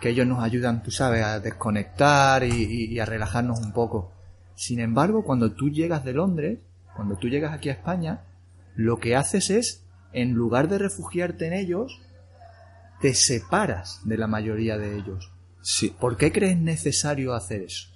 que 0.00 0.10
ellos 0.10 0.26
nos 0.26 0.42
ayudan, 0.42 0.82
tú 0.82 0.90
sabes, 0.90 1.22
a 1.24 1.40
desconectar 1.40 2.42
y, 2.44 2.98
a 2.98 3.04
relajarnos 3.04 3.60
un 3.60 3.72
poco. 3.72 4.12
Sin 4.54 4.80
embargo, 4.80 5.24
cuando 5.24 5.52
tú 5.52 5.68
llegas 5.68 6.04
de 6.04 6.14
Londres, 6.14 6.58
cuando 6.96 7.16
tú 7.16 7.28
llegas 7.28 7.52
aquí 7.52 7.68
a 7.68 7.72
España, 7.72 8.24
lo 8.74 8.98
que 8.98 9.16
haces 9.16 9.50
es, 9.50 9.84
en 10.12 10.32
lugar 10.32 10.68
de 10.68 10.78
refugiarte 10.78 11.46
en 11.46 11.52
ellos, 11.52 12.00
te 13.00 13.14
separas 13.14 14.00
de 14.04 14.16
la 14.16 14.26
mayoría 14.26 14.78
de 14.78 14.96
ellos. 14.96 15.30
Sí. 15.62 15.94
¿Por 15.98 16.16
qué 16.16 16.32
crees 16.32 16.58
necesario 16.58 17.34
hacer 17.34 17.62
eso? 17.62 17.94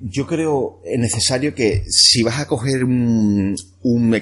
yo 0.00 0.26
creo 0.26 0.80
necesario 0.96 1.54
que 1.54 1.84
si 1.88 2.22
vas 2.22 2.38
a 2.40 2.46
coger 2.46 2.84
un, 2.84 3.56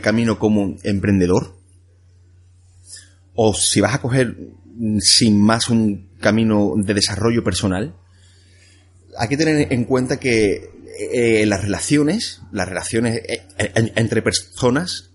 camino 0.00 0.38
como 0.38 0.76
emprendedor, 0.82 1.56
o 3.34 3.52
si 3.52 3.80
vas 3.80 3.94
a 3.94 4.00
coger 4.00 4.36
sin 5.00 5.38
más 5.38 5.68
un 5.68 6.08
camino 6.20 6.74
de 6.76 6.94
desarrollo 6.94 7.44
personal, 7.44 7.94
hay 9.18 9.28
que 9.28 9.36
tener 9.36 9.72
en 9.72 9.84
cuenta 9.84 10.18
que 10.18 10.70
eh, 10.98 11.46
las 11.46 11.62
relaciones, 11.62 12.42
las 12.52 12.68
relaciones 12.68 13.20
eh, 13.28 13.42
entre 13.96 14.22
personas 14.22 15.10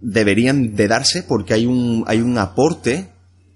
deberían 0.00 0.76
de 0.76 0.88
darse 0.88 1.22
porque 1.22 1.54
hay 1.54 1.66
un, 1.66 2.04
hay 2.06 2.20
un 2.20 2.38
aporte 2.38 3.08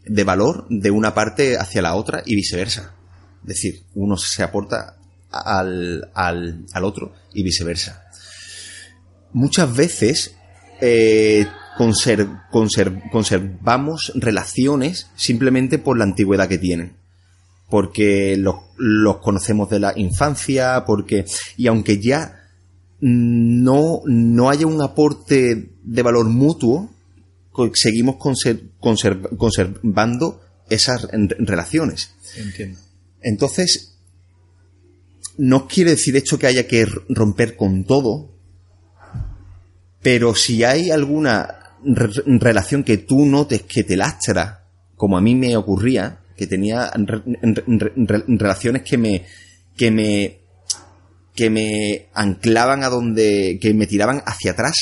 de 0.05 0.25
valor 0.25 0.67
de 0.69 0.91
una 0.91 1.15
parte 1.15 1.57
hacia 1.57 1.83
la 1.83 1.95
otra 1.95 2.23
y 2.27 2.35
viceversa. 2.35 2.95
Es 3.43 3.49
decir, 3.49 3.83
uno 3.95 4.17
se 4.17 4.43
aporta 4.43 4.97
al, 5.31 6.11
al, 6.15 6.67
al 6.73 6.85
otro 6.85 7.15
y 7.33 7.43
viceversa. 7.43 8.05
Muchas 9.33 9.75
veces 9.75 10.37
eh, 10.81 11.47
conservamos 13.11 14.13
relaciones 14.15 15.11
simplemente 15.17 15.79
por 15.79 15.97
la 15.97 16.05
antigüedad 16.05 16.49
que 16.49 16.59
tienen. 16.59 16.97
Porque 17.73 18.37
los, 18.37 18.57
los 18.77 19.17
conocemos 19.17 19.71
de 19.71 19.81
la 19.81 19.95
infancia, 19.97 20.85
porque. 20.87 21.25
Y 21.57 21.69
aunque 21.69 22.03
ya 22.03 22.51
no, 23.01 24.03
no 24.05 24.51
haya 24.51 24.67
un 24.67 24.83
aporte 24.83 25.71
de 25.83 26.03
valor 26.03 26.29
mutuo, 26.29 26.91
seguimos 27.73 28.17
conservando 29.39 30.43
esas 30.69 31.09
relaciones. 31.39 32.13
Entiendo. 32.37 32.79
Entonces, 33.23 33.97
no 35.39 35.67
quiere 35.67 35.93
decir 35.93 36.15
esto 36.15 36.39
que 36.39 36.49
haya 36.49 36.69
que 36.69 36.85
romper 37.09 37.57
con 37.57 37.85
todo, 37.85 38.37
pero 40.03 40.35
si 40.35 40.63
hay 40.63 40.91
alguna 40.91 41.79
relación 41.83 42.85
que 42.85 42.99
tú 42.99 43.25
notes 43.25 43.63
que 43.63 43.83
te 43.83 43.97
lastra, 43.97 44.67
como 44.95 45.17
a 45.17 45.23
mí 45.23 45.35
me 45.35 45.57
ocurría, 45.57 46.19
que 46.37 46.47
tenía 46.47 46.93
relaciones 48.39 48.83
que 48.83 48.99
me, 48.99 49.27
que 49.77 49.91
me, 49.91 50.39
que 51.35 51.51
me 51.51 52.09
anclaban 52.15 52.85
a 52.85 52.89
donde, 52.89 53.59
que 53.61 53.75
me 53.75 53.87
tiraban 53.87 54.23
hacia 54.27 54.53
atrás. 54.53 54.75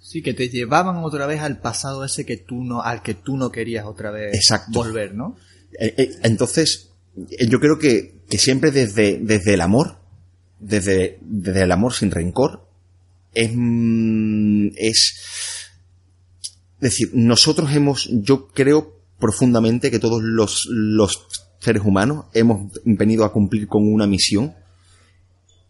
Sí, 0.00 0.22
que 0.22 0.34
te 0.34 0.48
llevaban 0.48 0.96
otra 1.04 1.26
vez 1.26 1.40
al 1.40 1.60
pasado 1.60 2.04
ese 2.04 2.24
que 2.24 2.38
tú 2.38 2.64
no, 2.64 2.82
al 2.82 3.02
que 3.02 3.14
tú 3.14 3.36
no 3.36 3.50
querías 3.50 3.84
otra 3.84 4.10
vez 4.10 4.38
volver, 4.68 5.14
¿no? 5.14 5.36
Eh, 5.78 5.94
eh, 5.96 6.10
entonces, 6.22 6.90
eh, 7.30 7.46
yo 7.46 7.60
creo 7.60 7.78
que, 7.78 8.22
que 8.28 8.38
siempre 8.38 8.70
desde, 8.70 9.18
desde 9.18 9.54
el 9.54 9.60
amor, 9.60 9.98
desde, 10.58 11.18
desde 11.20 11.62
el 11.62 11.72
amor 11.72 11.92
sin 11.92 12.10
rencor, 12.10 12.66
es, 13.34 13.50
mm, 13.54 14.68
es, 14.76 15.14
decir, 16.80 17.10
nosotros 17.12 17.72
hemos, 17.74 18.08
yo 18.10 18.48
creo 18.48 18.97
profundamente 19.18 19.90
que 19.90 19.98
todos 19.98 20.22
los, 20.22 20.66
los 20.70 21.28
seres 21.58 21.82
humanos 21.84 22.26
hemos 22.34 22.72
venido 22.84 23.24
a 23.24 23.32
cumplir 23.32 23.66
con 23.68 23.92
una 23.92 24.06
misión 24.06 24.54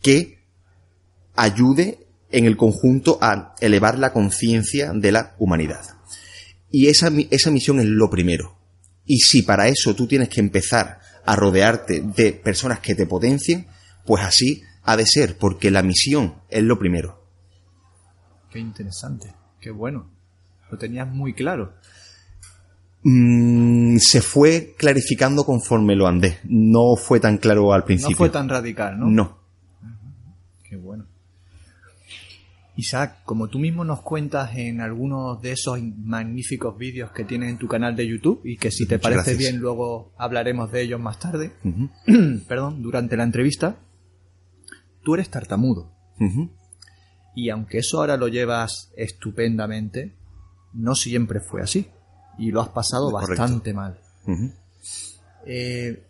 que 0.03 0.39
ayude 1.35 2.07
en 2.31 2.45
el 2.45 2.57
conjunto 2.57 3.19
a 3.21 3.55
elevar 3.61 3.99
la 3.99 4.13
conciencia 4.13 4.93
de 4.93 5.13
la 5.13 5.35
humanidad. 5.39 5.83
Y 6.71 6.89
esa, 6.89 7.11
esa 7.31 7.51
misión 7.51 7.81
es 7.81 7.87
lo 7.87 8.11
primero. 8.11 8.59
Y 9.07 9.19
si 9.19 9.43
para 9.43 9.69
eso 9.69 9.95
tú 9.95 10.07
tienes 10.07 10.29
que 10.29 10.41
empezar 10.41 11.01
a 11.25 11.37
rodearte 11.37 12.03
de 12.03 12.33
personas 12.33 12.81
que 12.81 12.95
te 12.95 13.07
potencien, 13.07 13.67
pues 14.05 14.23
así 14.23 14.63
ha 14.83 14.97
de 14.97 15.07
ser, 15.07 15.39
porque 15.39 15.71
la 15.71 15.83
misión 15.83 16.35
es 16.51 16.63
lo 16.63 16.79
primero. 16.79 17.23
Qué 18.51 18.59
interesante, 18.59 19.35
qué 19.61 19.71
bueno. 19.71 20.11
Lo 20.71 20.79
tenías 20.79 21.09
muy 21.09 21.35
claro. 21.35 21.75
Mm, 23.03 23.97
se 23.99 24.21
fue 24.21 24.75
clarificando 24.77 25.45
conforme 25.45 25.95
lo 25.95 26.07
andé. 26.07 26.39
No 26.45 26.97
fue 26.97 27.21
tan 27.21 27.39
claro 27.39 27.73
al 27.73 27.85
principio. 27.85 28.13
No 28.13 28.19
fue 28.19 28.31
tan 28.31 28.49
radical, 28.49 28.99
¿no? 28.99 29.07
No. 29.07 29.39
Qué 30.65 30.77
bueno. 30.77 31.07
Isaac, 32.77 33.23
como 33.25 33.49
tú 33.49 33.59
mismo 33.59 33.85
nos 33.85 34.03
cuentas 34.03 34.55
en 34.55 34.81
algunos 34.81 35.43
de 35.43 35.51
esos 35.51 35.81
magníficos 35.83 36.79
vídeos 36.79 37.11
que 37.11 37.25
tienes 37.25 37.51
en 37.51 37.59
tu 37.59 37.67
canal 37.67 37.97
de 37.97 38.07
YouTube 38.07 38.41
y 38.45 38.57
que 38.57 38.71
si 38.71 38.87
te 38.87 39.01
parece 39.01 39.35
bien 39.35 39.59
luego 39.59 40.13
hablaremos 40.17 40.71
de 40.71 40.83
ellos 40.83 41.01
más 41.01 41.19
tarde, 41.19 41.53
perdón, 42.49 42.81
durante 42.81 43.17
la 43.17 43.25
entrevista, 43.25 43.81
tú 45.03 45.15
eres 45.15 45.29
tartamudo. 45.29 45.91
Y 47.35 47.51
aunque 47.51 47.79
eso 47.79 47.99
ahora 47.99 48.17
lo 48.17 48.29
llevas 48.29 48.93
estupendamente, 48.97 50.15
no 50.73 50.95
siempre 50.95 51.41
fue 51.41 51.63
así. 51.63 51.89
Y 52.39 52.51
lo 52.51 52.61
has 52.61 52.69
pasado 52.69 53.11
bastante 53.11 53.75
mal. 53.75 53.99
eh, 55.47 56.03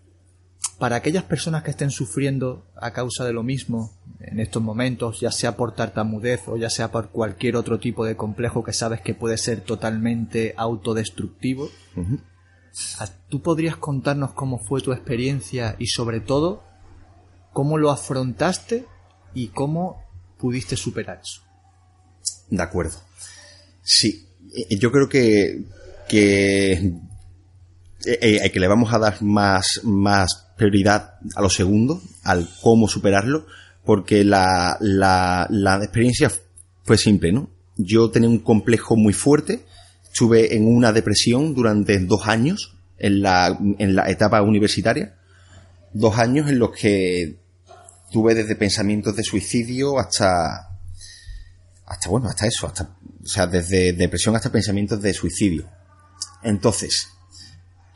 para 0.79 0.97
aquellas 0.97 1.25
personas 1.25 1.63
que 1.65 1.71
estén 1.71 1.91
sufriendo 1.91 2.65
a 2.77 2.93
causa 2.93 3.25
de 3.25 3.33
lo 3.33 3.43
mismo 3.43 3.93
en 4.21 4.39
estos 4.41 4.63
momentos, 4.63 5.21
ya 5.21 5.33
sea 5.33 5.57
por 5.57 5.75
tartamudez 5.75 6.43
o 6.47 6.57
ya 6.57 6.71
sea 6.71 6.91
por 6.91 7.09
cualquier 7.09 7.57
otro 7.57 7.79
tipo 7.79 8.05
de 8.05 8.17
complejo 8.17 8.63
que 8.63 8.73
sabes 8.73 9.01
que 9.01 9.15
puede 9.15 9.39
ser 9.39 9.61
totalmente 9.63 10.55
autodestructivo, 10.57 11.69
¿tú 13.29 13.43
podrías 13.43 13.77
contarnos 13.77 14.33
cómo 14.33 14.59
fue 14.59 14.81
tu 14.81 14.93
experiencia 14.93 15.75
y 15.79 15.89
sobre 15.89 16.21
todo 16.21 16.63
cómo 17.53 17.77
lo 17.77 17.91
afrontaste 17.91 18.87
y 19.35 19.49
cómo 19.49 20.05
pudiste 20.39 20.77
superar 20.77 21.21
eso? 21.23 21.43
De 22.51 22.63
acuerdo. 22.63 22.97
Sí, 23.83 24.29
eh, 24.55 24.77
yo 24.79 24.93
creo 24.93 25.09
que, 25.09 25.65
que, 26.09 26.73
eh, 26.73 28.19
eh, 28.21 28.51
que 28.51 28.61
le 28.61 28.69
vamos 28.69 28.93
a 28.93 28.99
dar 28.99 29.23
más, 29.23 29.81
más 29.85 30.49
prioridad 30.57 31.15
a 31.35 31.43
lo 31.43 31.51
segundo, 31.51 32.03
al 32.25 32.49
cómo 32.63 32.89
superarlo, 32.89 33.47
porque 33.85 34.25
la, 34.25 34.77
la, 34.81 35.47
la 35.51 35.77
experiencia 35.77 36.31
fue 36.85 36.99
simple, 36.99 37.33
¿no? 37.33 37.51
Yo 37.77 38.11
tenía 38.11 38.29
un 38.29 38.41
complejo 38.41 38.97
muy 38.97 39.13
fuerte, 39.13 39.65
estuve 40.05 40.57
en 40.57 40.67
una 40.67 40.93
depresión 40.93 41.55
durante 41.55 41.99
dos 42.01 42.27
años 42.27 42.75
en 42.99 43.23
la, 43.23 43.57
en 43.79 43.95
la 43.95 44.11
etapa 44.11 44.43
universitaria, 44.43 45.15
dos 45.93 46.19
años 46.19 46.49
en 46.49 46.59
los 46.59 46.71
que 46.73 47.39
tuve 48.11 48.35
desde 48.35 48.57
pensamientos 48.57 49.15
de 49.15 49.23
suicidio 49.23 49.99
hasta, 49.99 50.69
hasta 51.87 52.09
bueno, 52.09 52.29
hasta 52.29 52.47
eso, 52.47 52.67
hasta, 52.67 52.85
o 53.23 53.27
sea, 53.27 53.47
desde 53.47 53.93
depresión 53.93 54.35
hasta 54.35 54.51
pensamientos 54.51 55.01
de 55.01 55.15
suicidio. 55.15 55.69
Entonces, 56.43 57.09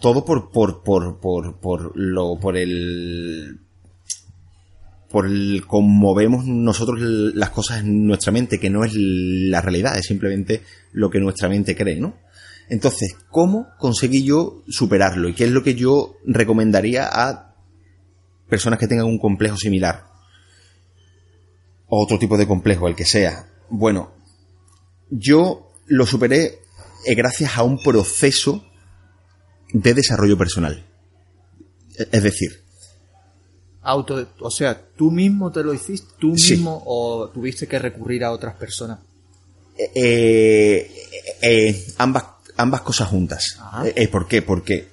todo 0.00 0.24
por, 0.24 0.50
por, 0.50 0.83
por, 0.83 1.20
por, 1.20 1.61
por 1.61 1.92
lo, 1.96 2.38
por 2.40 2.57
el, 2.57 3.61
por 5.11 5.26
el 5.26 5.64
cómo 5.66 6.14
vemos 6.14 6.44
nosotros 6.46 7.00
las 7.00 7.50
cosas 7.50 7.81
en 7.81 8.07
nuestra 8.07 8.33
mente, 8.33 8.59
que 8.59 8.70
no 8.70 8.85
es 8.85 8.92
la 8.94 9.61
realidad, 9.61 9.96
es 9.96 10.07
simplemente 10.07 10.62
lo 10.92 11.11
que 11.11 11.20
nuestra 11.20 11.48
mente 11.48 11.76
cree, 11.76 12.00
¿no? 12.00 12.16
Entonces, 12.68 13.16
¿cómo 13.31 13.68
conseguí 13.78 14.24
yo 14.24 14.62
superarlo? 14.68 15.28
¿Y 15.28 15.35
qué 15.35 15.44
es 15.44 15.50
lo 15.50 15.62
que 15.62 15.74
yo 15.74 16.16
recomendaría 16.24 17.07
a 17.07 17.55
personas 18.48 18.78
que 18.78 18.88
tengan 18.88 19.07
un 19.07 19.18
complejo 19.18 19.57
similar? 19.57 20.05
O 21.87 22.02
otro 22.02 22.18
tipo 22.18 22.38
de 22.38 22.46
complejo, 22.46 22.88
el 22.88 22.96
que 22.96 23.05
sea. 23.05 23.46
Bueno, 23.68 24.12
yo 25.11 25.70
lo 25.87 26.07
superé 26.07 26.62
gracias 27.06 27.56
a 27.56 27.62
un 27.62 27.82
proceso 27.82 28.64
de 29.72 29.94
desarrollo 29.94 30.36
personal. 30.36 30.84
Es 31.96 32.22
decir, 32.22 32.62
auto, 33.82 34.28
o 34.40 34.50
sea, 34.50 34.80
tú 34.96 35.10
mismo 35.10 35.50
te 35.50 35.62
lo 35.62 35.74
hiciste, 35.74 36.08
tú 36.18 36.32
mismo 36.32 36.82
o 36.86 37.28
tuviste 37.28 37.66
que 37.66 37.78
recurrir 37.78 38.24
a 38.24 38.32
otras 38.32 38.54
personas. 38.56 39.00
Eh, 39.76 39.90
eh, 39.94 40.90
eh, 41.40 41.86
ambas, 41.98 42.24
ambas 42.56 42.82
cosas 42.82 43.08
juntas. 43.08 43.58
¿Por 44.10 44.28
qué? 44.28 44.42
Porque 44.42 44.88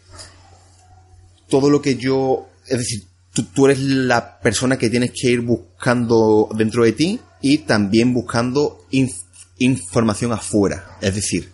todo 1.48 1.69
lo 1.69 1.82
que 1.82 1.95
yo, 1.95 2.48
es 2.67 2.78
decir, 2.78 3.04
tú, 3.54 3.65
eres 3.65 3.80
la 3.80 4.39
persona 4.39 4.78
que 4.78 4.89
tienes 4.89 5.12
que 5.12 5.30
ir 5.30 5.41
buscando 5.41 6.50
dentro 6.56 6.84
de 6.84 6.93
ti 6.93 7.19
y 7.41 7.60
también 7.60 8.13
buscando 8.13 8.86
información 9.58 10.32
afuera. 10.32 10.98
Es 11.02 11.15
decir, 11.15 11.52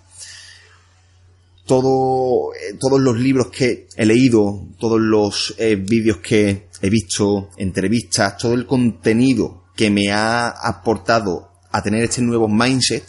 todo, 1.65 2.53
eh, 2.53 2.75
todos 2.79 3.01
los 3.01 3.17
libros 3.17 3.47
que 3.47 3.87
he 3.95 4.05
leído, 4.05 4.67
todos 4.79 4.99
los 5.01 5.55
eh, 5.57 5.75
vídeos 5.75 6.17
que 6.17 6.67
he 6.81 6.89
visto, 6.89 7.49
entrevistas, 7.57 8.37
todo 8.37 8.53
el 8.53 8.65
contenido 8.65 9.65
que 9.75 9.89
me 9.89 10.11
ha 10.11 10.47
aportado 10.47 11.51
a 11.71 11.81
tener 11.81 12.03
este 12.03 12.21
nuevo 12.21 12.47
mindset, 12.47 13.05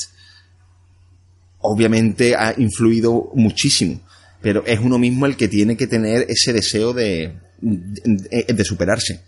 obviamente 1.60 2.34
ha 2.34 2.54
influido 2.56 3.30
muchísimo. 3.34 4.00
Pero 4.40 4.64
es 4.66 4.80
uno 4.80 4.98
mismo 4.98 5.26
el 5.26 5.36
que 5.36 5.48
tiene 5.48 5.76
que 5.76 5.86
tener 5.86 6.26
ese 6.28 6.52
deseo 6.52 6.92
de, 6.92 7.38
de, 7.60 8.44
de 8.48 8.64
superarse. 8.64 9.22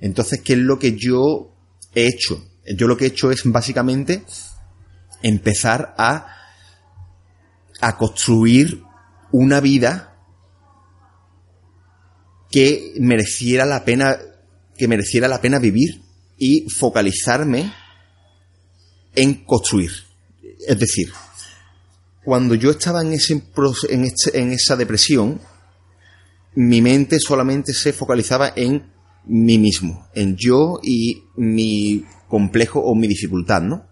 Entonces, 0.00 0.40
¿qué 0.40 0.54
es 0.54 0.58
lo 0.58 0.78
que 0.78 0.96
yo 0.96 1.54
he 1.94 2.06
hecho? 2.06 2.44
Yo 2.76 2.86
lo 2.86 2.96
que 2.96 3.04
he 3.04 3.08
hecho 3.08 3.30
es 3.30 3.42
básicamente 3.44 4.22
empezar 5.22 5.94
a 5.98 6.39
a 7.80 7.96
construir 7.96 8.82
una 9.32 9.60
vida 9.60 10.16
que 12.50 12.94
mereciera 12.98 13.64
la 13.64 13.84
pena 13.84 14.18
que 14.76 14.88
mereciera 14.88 15.28
la 15.28 15.42
pena 15.42 15.58
vivir 15.58 16.00
y 16.38 16.66
focalizarme 16.70 17.70
en 19.14 19.44
construir. 19.44 19.90
Es 20.66 20.78
decir, 20.78 21.12
cuando 22.24 22.54
yo 22.54 22.70
estaba 22.70 23.02
en, 23.02 23.12
ese, 23.12 23.42
en, 23.90 24.04
este, 24.04 24.40
en 24.40 24.52
esa 24.52 24.76
depresión, 24.76 25.38
mi 26.54 26.80
mente 26.80 27.18
solamente 27.20 27.74
se 27.74 27.92
focalizaba 27.92 28.54
en 28.56 28.90
mí 29.26 29.58
mismo, 29.58 30.08
en 30.14 30.36
yo 30.36 30.80
y 30.82 31.24
mi 31.36 32.04
complejo 32.26 32.80
o 32.80 32.94
mi 32.94 33.06
dificultad, 33.06 33.60
¿no? 33.60 33.89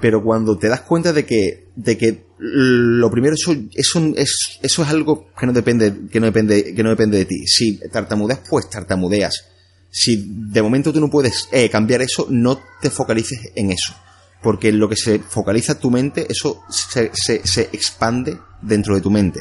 Pero 0.00 0.22
cuando 0.22 0.58
te 0.58 0.68
das 0.68 0.82
cuenta 0.82 1.12
de 1.12 1.24
que, 1.24 1.68
de 1.74 1.96
que 1.96 2.26
lo 2.38 3.10
primero 3.10 3.34
eso, 3.34 3.56
eso, 3.74 4.12
es, 4.16 4.58
eso 4.62 4.82
es 4.82 4.88
algo 4.88 5.28
que 5.38 5.46
no 5.46 5.52
depende, 5.52 5.94
que 6.10 6.20
no 6.20 6.26
depende, 6.26 6.74
que 6.74 6.82
no 6.82 6.90
depende 6.90 7.18
de 7.18 7.24
ti. 7.24 7.46
Si 7.46 7.78
tartamudeas, 7.90 8.40
pues 8.48 8.68
tartamudeas. 8.68 9.46
Si 9.90 10.26
de 10.28 10.60
momento 10.60 10.92
tú 10.92 11.00
no 11.00 11.08
puedes 11.08 11.48
eh, 11.52 11.70
cambiar 11.70 12.02
eso, 12.02 12.26
no 12.28 12.60
te 12.82 12.90
focalices 12.90 13.52
en 13.54 13.70
eso. 13.70 13.94
Porque 14.42 14.70
lo 14.70 14.88
que 14.88 14.96
se 14.96 15.18
focaliza 15.18 15.78
tu 15.78 15.90
mente, 15.90 16.26
eso 16.28 16.62
se, 16.68 17.10
se, 17.14 17.62
expande 17.72 18.38
dentro 18.60 18.94
de 18.94 19.00
tu 19.00 19.10
mente. 19.10 19.40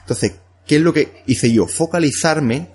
Entonces, 0.00 0.34
¿qué 0.64 0.76
es 0.76 0.82
lo 0.82 0.92
que 0.92 1.24
hice 1.26 1.52
yo? 1.52 1.66
Focalizarme 1.66 2.68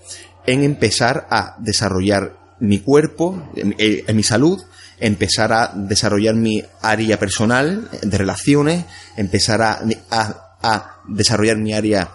en 0.46 0.64
empezar 0.64 1.26
a 1.32 1.56
desarrollar 1.60 2.38
mi 2.60 2.80
cuerpo, 2.80 3.50
en, 3.56 3.76
en 3.78 4.16
mi 4.16 4.24
salud, 4.24 4.62
empezar 5.04 5.52
a 5.52 5.74
desarrollar 5.76 6.34
mi 6.34 6.64
área 6.82 7.20
personal 7.20 7.90
de 8.02 8.18
relaciones, 8.18 8.86
empezar 9.18 9.62
a, 9.62 9.82
a, 10.10 11.02
desarrollar 11.10 11.58
mi 11.58 11.74
área 11.74 12.10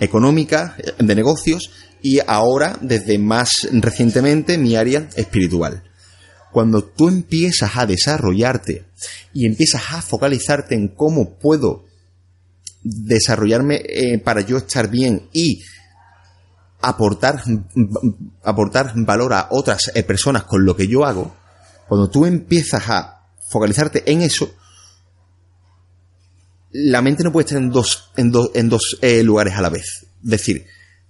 económica, 0.00 0.76
de 0.98 1.14
negocios 1.14 1.70
y 2.02 2.18
ahora, 2.26 2.76
desde 2.80 3.18
más 3.18 3.68
recientemente, 3.70 4.58
mi 4.58 4.74
área 4.74 5.08
espiritual. 5.14 5.84
Cuando 6.52 6.82
tú 6.82 7.06
empiezas 7.06 7.76
a 7.76 7.86
desarrollarte 7.86 8.84
y 9.32 9.46
empiezas 9.46 9.82
a 9.92 10.02
focalizarte 10.02 10.74
en 10.74 10.88
cómo 10.88 11.38
puedo 11.38 11.84
desarrollarme 12.82 13.76
eh, 13.76 14.18
para 14.18 14.40
yo 14.40 14.56
estar 14.56 14.90
bien 14.90 15.28
y 15.32 15.62
aportar, 16.80 17.44
aportar 18.42 18.92
valor 18.96 19.34
a 19.34 19.46
otras 19.50 19.92
eh, 19.94 20.02
personas 20.02 20.42
con 20.44 20.64
lo 20.64 20.74
que 20.74 20.88
yo 20.88 21.04
hago, 21.04 21.43
cuando 21.88 22.08
tú 22.08 22.26
empiezas 22.26 22.88
a 22.88 23.28
focalizarte 23.48 24.10
en 24.10 24.22
eso, 24.22 24.50
la 26.70 27.02
mente 27.02 27.22
no 27.22 27.32
puede 27.32 27.44
estar 27.44 27.62
en 27.62 27.70
dos, 27.70 28.10
en, 28.16 28.32
en 28.54 28.68
dos 28.68 28.98
eh, 29.00 29.22
lugares 29.22 29.54
a 29.54 29.62
la 29.62 29.68
vez. 29.68 30.06
Es 30.24 30.30
decir, 30.30 30.66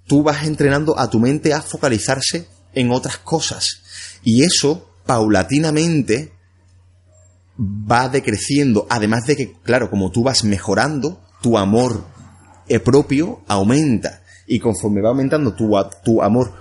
tú 0.07 0.23
vas 0.23 0.45
entrenando 0.45 0.99
a 0.99 1.09
tu 1.09 1.19
mente 1.19 1.55
a 1.55 1.63
focalizarse 1.63 2.47
en 2.75 2.91
otras 2.91 3.19
cosas. 3.19 3.81
Y 4.23 4.43
eso, 4.43 4.91
paulatinamente, 5.07 6.33
va 7.59 8.09
decreciendo. 8.09 8.87
Además 8.91 9.27
de 9.27 9.37
que, 9.37 9.53
claro, 9.63 9.91
como 9.91 10.11
tú 10.11 10.23
vas 10.23 10.45
mejorando, 10.45 11.21
tu 11.41 11.57
amor 11.57 12.05
eh, 12.69 12.81
propio 12.81 13.41
aumenta. 13.47 14.23
Y 14.47 14.59
conforme 14.59 15.01
va 15.01 15.11
aumentando 15.11 15.55
tu, 15.55 15.73
tu 16.05 16.23
amor 16.23 16.53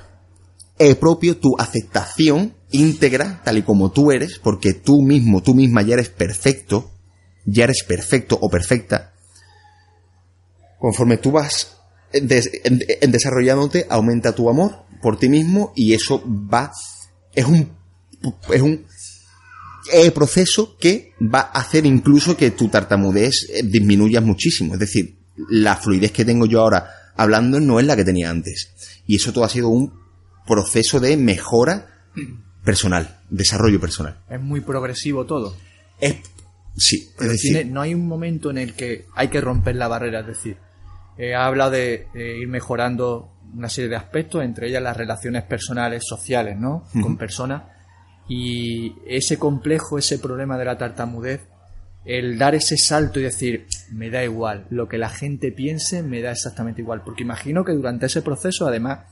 eh, 0.79 0.95
propio, 0.95 1.37
tu 1.37 1.57
aceptación 1.57 2.53
íntegra, 2.73 3.41
tal 3.43 3.57
y 3.57 3.61
como 3.61 3.91
tú 3.91 4.11
eres, 4.11 4.39
porque 4.39 4.73
tú 4.73 5.01
mismo, 5.01 5.41
tú 5.41 5.55
misma 5.55 5.81
ya 5.81 5.93
eres 5.93 6.09
perfecto, 6.09 6.91
ya 7.45 7.63
eres 7.63 7.83
perfecto 7.83 8.37
o 8.41 8.49
perfecta, 8.49 9.13
conforme 10.79 11.17
tú 11.17 11.31
vas 11.31 11.77
desarrollándote, 12.11 13.87
aumenta 13.89 14.35
tu 14.35 14.49
amor 14.49 14.83
por 15.01 15.17
ti 15.17 15.29
mismo 15.29 15.71
y 15.75 15.93
eso 15.93 16.21
va, 16.25 16.71
es 17.33 17.45
un, 17.45 17.69
es 18.51 18.61
un 18.61 18.85
proceso 20.13 20.77
que 20.77 21.13
va 21.21 21.39
a 21.39 21.59
hacer 21.59 21.85
incluso 21.85 22.37
que 22.37 22.51
tu 22.51 22.67
tartamudez 22.67 23.49
eh, 23.49 23.63
disminuya 23.63 24.21
muchísimo. 24.21 24.73
Es 24.73 24.79
decir, 24.79 25.17
la 25.49 25.75
fluidez 25.75 26.11
que 26.11 26.25
tengo 26.25 26.45
yo 26.45 26.61
ahora 26.61 26.89
hablando 27.15 27.59
no 27.59 27.79
es 27.79 27.85
la 27.85 27.95
que 27.95 28.05
tenía 28.05 28.29
antes. 28.29 28.69
Y 29.05 29.15
eso 29.17 29.33
todo 29.33 29.43
ha 29.43 29.49
sido 29.49 29.69
un 29.69 29.93
proceso 30.45 30.99
de 30.99 31.17
mejora 31.17 32.09
personal, 32.63 33.19
desarrollo 33.29 33.79
personal. 33.79 34.17
Es 34.29 34.41
muy 34.41 34.61
progresivo 34.61 35.25
todo. 35.25 35.55
Es 35.99 36.15
Sí, 36.75 37.11
es 37.19 37.29
decir, 37.29 37.67
no 37.67 37.81
hay 37.81 37.93
un 37.93 38.07
momento 38.07 38.49
en 38.49 38.57
el 38.57 38.73
que 38.73 39.05
hay 39.13 39.27
que 39.27 39.41
romper 39.41 39.75
la 39.75 39.87
barrera, 39.87 40.21
es 40.21 40.27
decir, 40.27 40.57
eh, 41.17 41.35
habla 41.35 41.69
de 41.69 42.07
ir 42.15 42.47
mejorando 42.47 43.33
una 43.53 43.69
serie 43.69 43.89
de 43.89 43.95
aspectos, 43.95 44.43
entre 44.43 44.69
ellas 44.69 44.81
las 44.81 44.97
relaciones 44.97 45.43
personales, 45.43 46.03
sociales, 46.05 46.57
¿no? 46.57 46.83
Con 47.01 47.17
personas. 47.17 47.63
Y 48.27 48.95
ese 49.05 49.37
complejo, 49.37 49.99
ese 49.99 50.17
problema 50.17 50.57
de 50.57 50.65
la 50.65 50.77
tartamudez, 50.77 51.41
el 52.05 52.37
dar 52.37 52.55
ese 52.55 52.77
salto 52.77 53.19
y 53.19 53.23
decir, 53.23 53.67
me 53.91 54.09
da 54.09 54.23
igual, 54.23 54.65
lo 54.69 54.87
que 54.87 54.97
la 54.97 55.09
gente 55.09 55.51
piense 55.51 56.01
me 56.01 56.21
da 56.21 56.31
exactamente 56.31 56.81
igual. 56.81 57.03
Porque 57.03 57.23
imagino 57.23 57.63
que 57.63 57.73
durante 57.73 58.07
ese 58.07 58.23
proceso, 58.23 58.65
además 58.65 58.99
de 58.99 59.05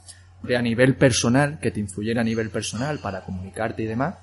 a 0.50 0.62
nivel 0.62 0.96
personal, 0.96 1.60
que 1.60 1.72
te 1.72 1.80
influyera 1.80 2.22
a 2.22 2.24
nivel 2.24 2.50
personal 2.50 3.00
para 3.00 3.24
comunicarte 3.24 3.84
y 3.84 3.86
demás, 3.86 4.16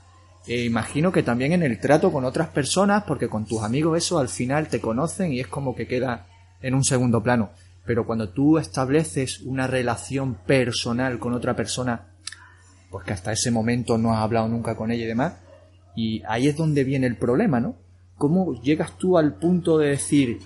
e 0.47 0.65
imagino 0.65 1.13
que 1.13 1.23
también 1.23 1.53
en 1.53 1.63
el 1.63 1.79
trato 1.79 2.11
con 2.13 2.25
otras 2.25 2.49
personas, 2.49 3.05
porque 3.05 3.29
con 3.29 3.45
tus 3.45 3.63
amigos 3.63 3.99
eso 3.99 4.19
al 4.19 4.29
final 4.29 4.69
te 4.69 4.81
conocen 4.81 5.33
y 5.33 5.41
es 5.41 5.47
como 5.47 5.75
que 5.75 5.87
queda 5.87 6.27
en 6.63 6.75
un 6.75 6.85
segundo 6.85 7.23
plano. 7.23 7.51
Pero 7.85 8.07
cuando 8.07 8.31
tú 8.31 8.59
estableces 8.59 9.41
una 9.41 9.67
relación 9.67 10.35
personal 10.35 11.19
con 11.19 11.35
otra 11.35 11.55
persona, 11.55 12.09
pues 12.91 13.05
que 13.05 13.13
hasta 13.13 13.33
ese 13.33 13.51
momento 13.51 13.99
no 13.99 14.13
has 14.13 14.21
hablado 14.21 14.49
nunca 14.49 14.75
con 14.75 14.91
ella 14.91 15.05
y 15.05 15.09
demás, 15.09 15.35
y 15.95 16.23
ahí 16.29 16.49
es 16.49 16.57
donde 16.57 16.85
viene 16.85 17.07
el 17.07 17.17
problema, 17.17 17.61
¿no? 17.61 17.77
¿Cómo 18.17 18.61
llegas 18.61 18.97
tú 18.99 19.19
al 19.19 19.35
punto 19.35 19.79
de 19.79 19.91
decir, 19.91 20.41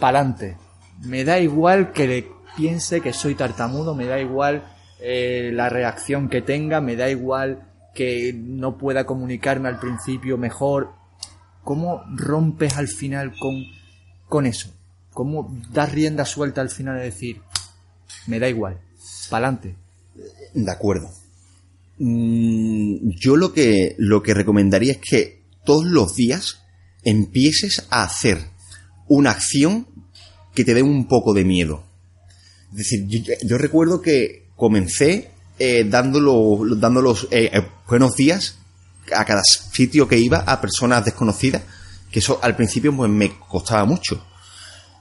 pa'lante, 0.00 0.56
me 1.02 1.24
da 1.24 1.38
igual 1.38 1.92
que 1.92 2.06
le 2.08 2.28
piense 2.56 3.00
que 3.00 3.12
soy 3.12 3.34
tartamudo, 3.34 3.94
me 3.94 4.06
da 4.06 4.18
igual 4.20 4.64
eh, 5.08 5.52
la 5.52 5.68
reacción 5.68 6.28
que 6.28 6.42
tenga, 6.42 6.80
me 6.80 6.96
da 6.96 7.08
igual 7.08 7.70
que 7.94 8.32
no 8.32 8.76
pueda 8.76 9.06
comunicarme 9.06 9.68
al 9.68 9.78
principio 9.78 10.36
mejor. 10.36 10.90
¿Cómo 11.62 12.02
rompes 12.12 12.76
al 12.76 12.88
final 12.88 13.32
con, 13.38 13.54
con 14.28 14.46
eso? 14.46 14.74
¿Cómo 15.12 15.56
das 15.70 15.92
rienda 15.92 16.24
suelta 16.24 16.60
al 16.60 16.70
final 16.70 16.96
de 16.96 17.04
decir, 17.04 17.40
me 18.26 18.40
da 18.40 18.48
igual, 18.48 18.80
pa'lante? 19.30 19.76
De 20.54 20.72
acuerdo. 20.72 21.08
Mm, 21.98 23.10
yo 23.10 23.36
lo 23.36 23.52
que, 23.52 23.94
lo 23.98 24.24
que 24.24 24.34
recomendaría 24.34 24.90
es 24.90 24.98
que 24.98 25.44
todos 25.64 25.84
los 25.84 26.16
días 26.16 26.64
empieces 27.04 27.86
a 27.90 28.02
hacer 28.02 28.38
una 29.06 29.30
acción 29.30 29.86
que 30.52 30.64
te 30.64 30.74
dé 30.74 30.82
un 30.82 31.06
poco 31.06 31.32
de 31.32 31.44
miedo. 31.44 31.84
Es 32.72 32.78
decir, 32.78 33.06
yo 33.44 33.56
recuerdo 33.56 34.02
que 34.02 34.45
comencé 34.56 35.30
eh, 35.58 35.84
dándolo, 35.88 36.60
dándolos 36.76 37.28
eh, 37.30 37.50
eh, 37.52 37.66
buenos 37.88 38.16
días 38.16 38.58
a 39.14 39.24
cada 39.24 39.42
sitio 39.44 40.08
que 40.08 40.18
iba 40.18 40.38
a 40.38 40.60
personas 40.60 41.04
desconocidas, 41.04 41.62
que 42.10 42.18
eso 42.18 42.40
al 42.42 42.56
principio 42.56 42.94
pues 42.94 43.10
me 43.10 43.38
costaba 43.38 43.84
mucho. 43.84 44.26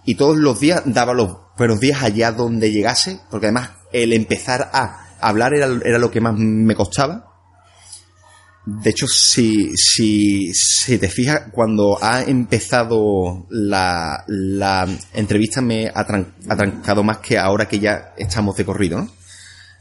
Y 0.05 0.15
todos 0.15 0.37
los 0.37 0.59
días 0.59 0.83
daba 0.85 1.13
los 1.13 1.35
buenos 1.57 1.79
días 1.79 2.03
allá 2.03 2.31
donde 2.31 2.71
llegase, 2.71 3.19
porque 3.31 3.47
además 3.47 3.71
el 3.91 4.13
empezar 4.13 4.69
a 4.71 5.07
hablar 5.19 5.53
era, 5.53 5.65
era 5.83 5.97
lo 5.97 6.11
que 6.11 6.21
más 6.21 6.35
me 6.37 6.75
costaba. 6.75 7.31
De 8.65 8.89
hecho, 8.89 9.07
si, 9.07 9.71
si, 9.75 10.51
te 10.97 11.07
fijas, 11.07 11.51
cuando 11.51 11.99
ha 12.01 12.23
empezado 12.23 13.45
la, 13.49 14.23
la 14.27 14.87
entrevista 15.13 15.61
me 15.61 15.91
ha, 15.93 16.03
trancado 16.03 17.03
más 17.03 17.19
que 17.19 17.37
ahora 17.37 17.67
que 17.67 17.79
ya 17.79 18.13
estamos 18.17 18.55
de 18.55 18.65
corrido, 18.65 18.99
¿no? 18.99 19.09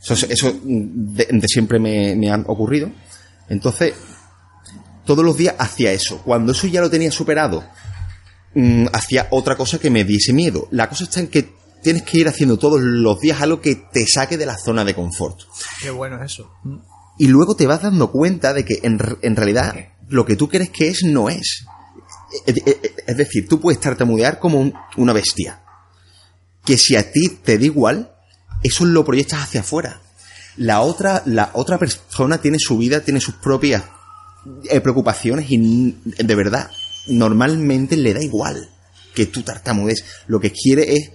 Eso, 0.08 0.26
eso 0.28 0.60
de, 0.62 1.48
siempre 1.48 1.78
me, 1.78 2.14
me, 2.14 2.30
ha 2.30 2.36
ocurrido. 2.36 2.90
Entonces, 3.48 3.94
todos 5.04 5.24
los 5.24 5.36
días 5.36 5.54
hacía 5.58 5.92
eso. 5.92 6.18
Cuando 6.24 6.52
eso 6.52 6.66
ya 6.66 6.80
lo 6.80 6.90
tenía 6.90 7.10
superado, 7.10 7.64
mm, 8.54 8.86
hacía 8.92 9.28
otra 9.30 9.56
cosa 9.56 9.78
que 9.78 9.90
me 9.90 10.04
diese 10.04 10.32
miedo. 10.32 10.68
La 10.70 10.88
cosa 10.88 11.04
está 11.04 11.20
en 11.20 11.28
que 11.28 11.54
tienes 11.82 12.02
que 12.02 12.18
ir 12.18 12.28
haciendo 12.28 12.58
todos 12.58 12.80
los 12.80 13.20
días 13.20 13.40
algo 13.40 13.60
que 13.60 13.76
te 13.76 14.06
saque 14.06 14.36
de 14.36 14.46
la 14.46 14.56
zona 14.56 14.84
de 14.84 14.94
confort. 14.94 15.40
Qué 15.80 15.90
bueno 15.90 16.16
es 16.22 16.32
eso. 16.32 16.50
Y 17.18 17.28
luego 17.28 17.56
te 17.56 17.66
vas 17.66 17.82
dando 17.82 18.10
cuenta 18.10 18.52
de 18.52 18.64
que 18.64 18.80
en, 18.82 18.98
en 19.22 19.36
realidad 19.36 19.74
lo 20.08 20.24
que 20.24 20.36
tú 20.36 20.48
crees 20.48 20.70
que 20.70 20.88
es 20.88 21.04
no 21.04 21.28
es. 21.28 21.66
Es 22.46 23.16
decir, 23.16 23.46
tú 23.48 23.60
puedes 23.60 23.80
tartamudear 23.80 24.38
como 24.38 24.72
una 24.96 25.12
bestia. 25.12 25.62
Que 26.64 26.76
si 26.76 26.96
a 26.96 27.12
ti 27.12 27.28
te 27.28 27.58
da 27.58 27.64
igual, 27.64 28.13
eso 28.64 28.84
lo 28.86 29.04
proyectas 29.04 29.42
hacia 29.42 29.60
afuera. 29.60 30.00
La 30.56 30.80
otra, 30.80 31.22
la 31.26 31.50
otra 31.52 31.78
persona 31.78 32.38
tiene 32.38 32.58
su 32.58 32.78
vida, 32.78 33.00
tiene 33.00 33.20
sus 33.20 33.34
propias 33.34 33.84
eh, 34.68 34.80
preocupaciones 34.80 35.46
y 35.50 35.96
de 36.04 36.34
verdad, 36.34 36.70
normalmente 37.08 37.96
le 37.96 38.14
da 38.14 38.22
igual 38.22 38.70
que 39.14 39.26
tú 39.26 39.42
tartamudes. 39.42 40.04
Lo 40.26 40.40
que 40.40 40.50
quiere 40.50 40.94
es, 40.94 41.10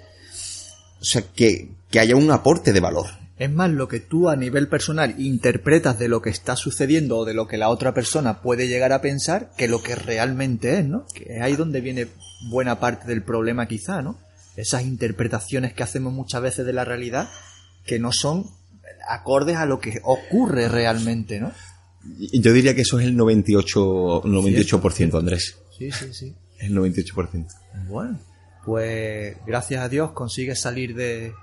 o 1.01 1.05
sea, 1.05 1.21
que, 1.21 1.71
que 1.89 1.99
haya 1.99 2.15
un 2.15 2.31
aporte 2.31 2.71
de 2.71 2.79
valor. 2.79 3.07
Es 3.37 3.49
más 3.49 3.71
lo 3.71 3.87
que 3.87 4.01
tú 4.01 4.29
a 4.29 4.35
nivel 4.35 4.67
personal 4.67 5.15
interpretas 5.17 5.97
de 5.97 6.09
lo 6.09 6.21
que 6.21 6.29
está 6.29 6.55
sucediendo 6.55 7.17
o 7.19 7.25
de 7.25 7.33
lo 7.33 7.47
que 7.47 7.57
la 7.57 7.69
otra 7.69 7.93
persona 7.93 8.41
puede 8.41 8.67
llegar 8.67 8.91
a 8.91 9.01
pensar 9.01 9.51
que 9.57 9.69
lo 9.69 9.81
que 9.81 9.95
realmente 9.95 10.77
es, 10.77 10.85
¿no? 10.85 11.05
Que 11.15 11.37
es 11.37 11.41
ahí 11.41 11.55
donde 11.55 11.79
viene 11.79 12.07
buena 12.51 12.79
parte 12.79 13.07
del 13.07 13.23
problema 13.23 13.67
quizá, 13.67 14.01
¿no? 14.01 14.17
Esas 14.61 14.83
interpretaciones 14.83 15.73
que 15.73 15.83
hacemos 15.83 16.13
muchas 16.13 16.41
veces 16.41 16.65
de 16.65 16.73
la 16.73 16.85
realidad 16.85 17.29
que 17.85 17.99
no 17.99 18.11
son 18.11 18.45
acordes 19.07 19.57
a 19.57 19.65
lo 19.65 19.79
que 19.79 19.99
ocurre 20.03 20.67
realmente, 20.67 21.39
¿no? 21.39 21.51
Yo 22.33 22.53
diría 22.53 22.75
que 22.75 22.81
eso 22.81 22.99
es 22.99 23.07
el 23.07 23.17
98%, 23.17 24.23
98% 24.23 25.17
Andrés. 25.17 25.57
Sí, 25.77 25.91
sí, 25.91 26.13
sí. 26.13 26.35
El 26.59 26.75
98%. 26.75 27.47
Bueno, 27.87 28.19
pues 28.65 29.37
gracias 29.45 29.81
a 29.81 29.89
Dios 29.89 30.11
consigues 30.11 30.61
salir 30.61 30.95
de, 30.95 31.33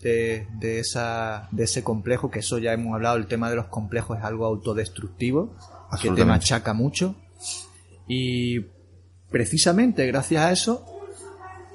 de, 0.00 0.46
de, 0.58 0.80
esa, 0.80 1.48
de 1.50 1.64
ese 1.64 1.82
complejo, 1.82 2.30
que 2.30 2.40
eso 2.40 2.58
ya 2.58 2.72
hemos 2.72 2.94
hablado, 2.94 3.16
el 3.16 3.26
tema 3.26 3.50
de 3.50 3.56
los 3.56 3.66
complejos 3.66 4.18
es 4.18 4.24
algo 4.24 4.44
autodestructivo, 4.46 5.56
que 6.00 6.10
te 6.10 6.24
machaca 6.24 6.72
mucho. 6.72 7.16
Y 8.08 8.60
precisamente 9.30 10.06
gracias 10.06 10.42
a 10.42 10.52
eso 10.52 10.84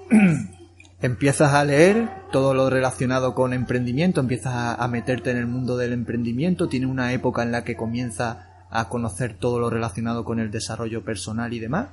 empiezas 1.02 1.54
a 1.54 1.66
leer 1.66 2.10
todo 2.32 2.54
lo 2.54 2.70
relacionado 2.70 3.34
con 3.34 3.54
emprendimiento, 3.54 4.22
empiezas 4.22 4.80
a, 4.80 4.88
meterte 4.88 5.32
en 5.32 5.38
el 5.38 5.48
mundo 5.48 5.78
del 5.78 5.94
emprendimiento, 5.94 6.68
tiene 6.68 6.86
una 6.86 7.14
época 7.14 7.44
en 7.44 7.52
la 7.52 7.64
que 7.64 7.76
comienza 7.76 8.66
a 8.70 8.88
conocer 8.88 9.38
todo 9.38 9.60
lo 9.60 9.70
relacionado 9.70 10.24
con 10.24 10.40
el 10.40 10.52
desarrollo 10.52 11.04
personal 11.04 11.54
y 11.54 11.60
demás. 11.60 11.90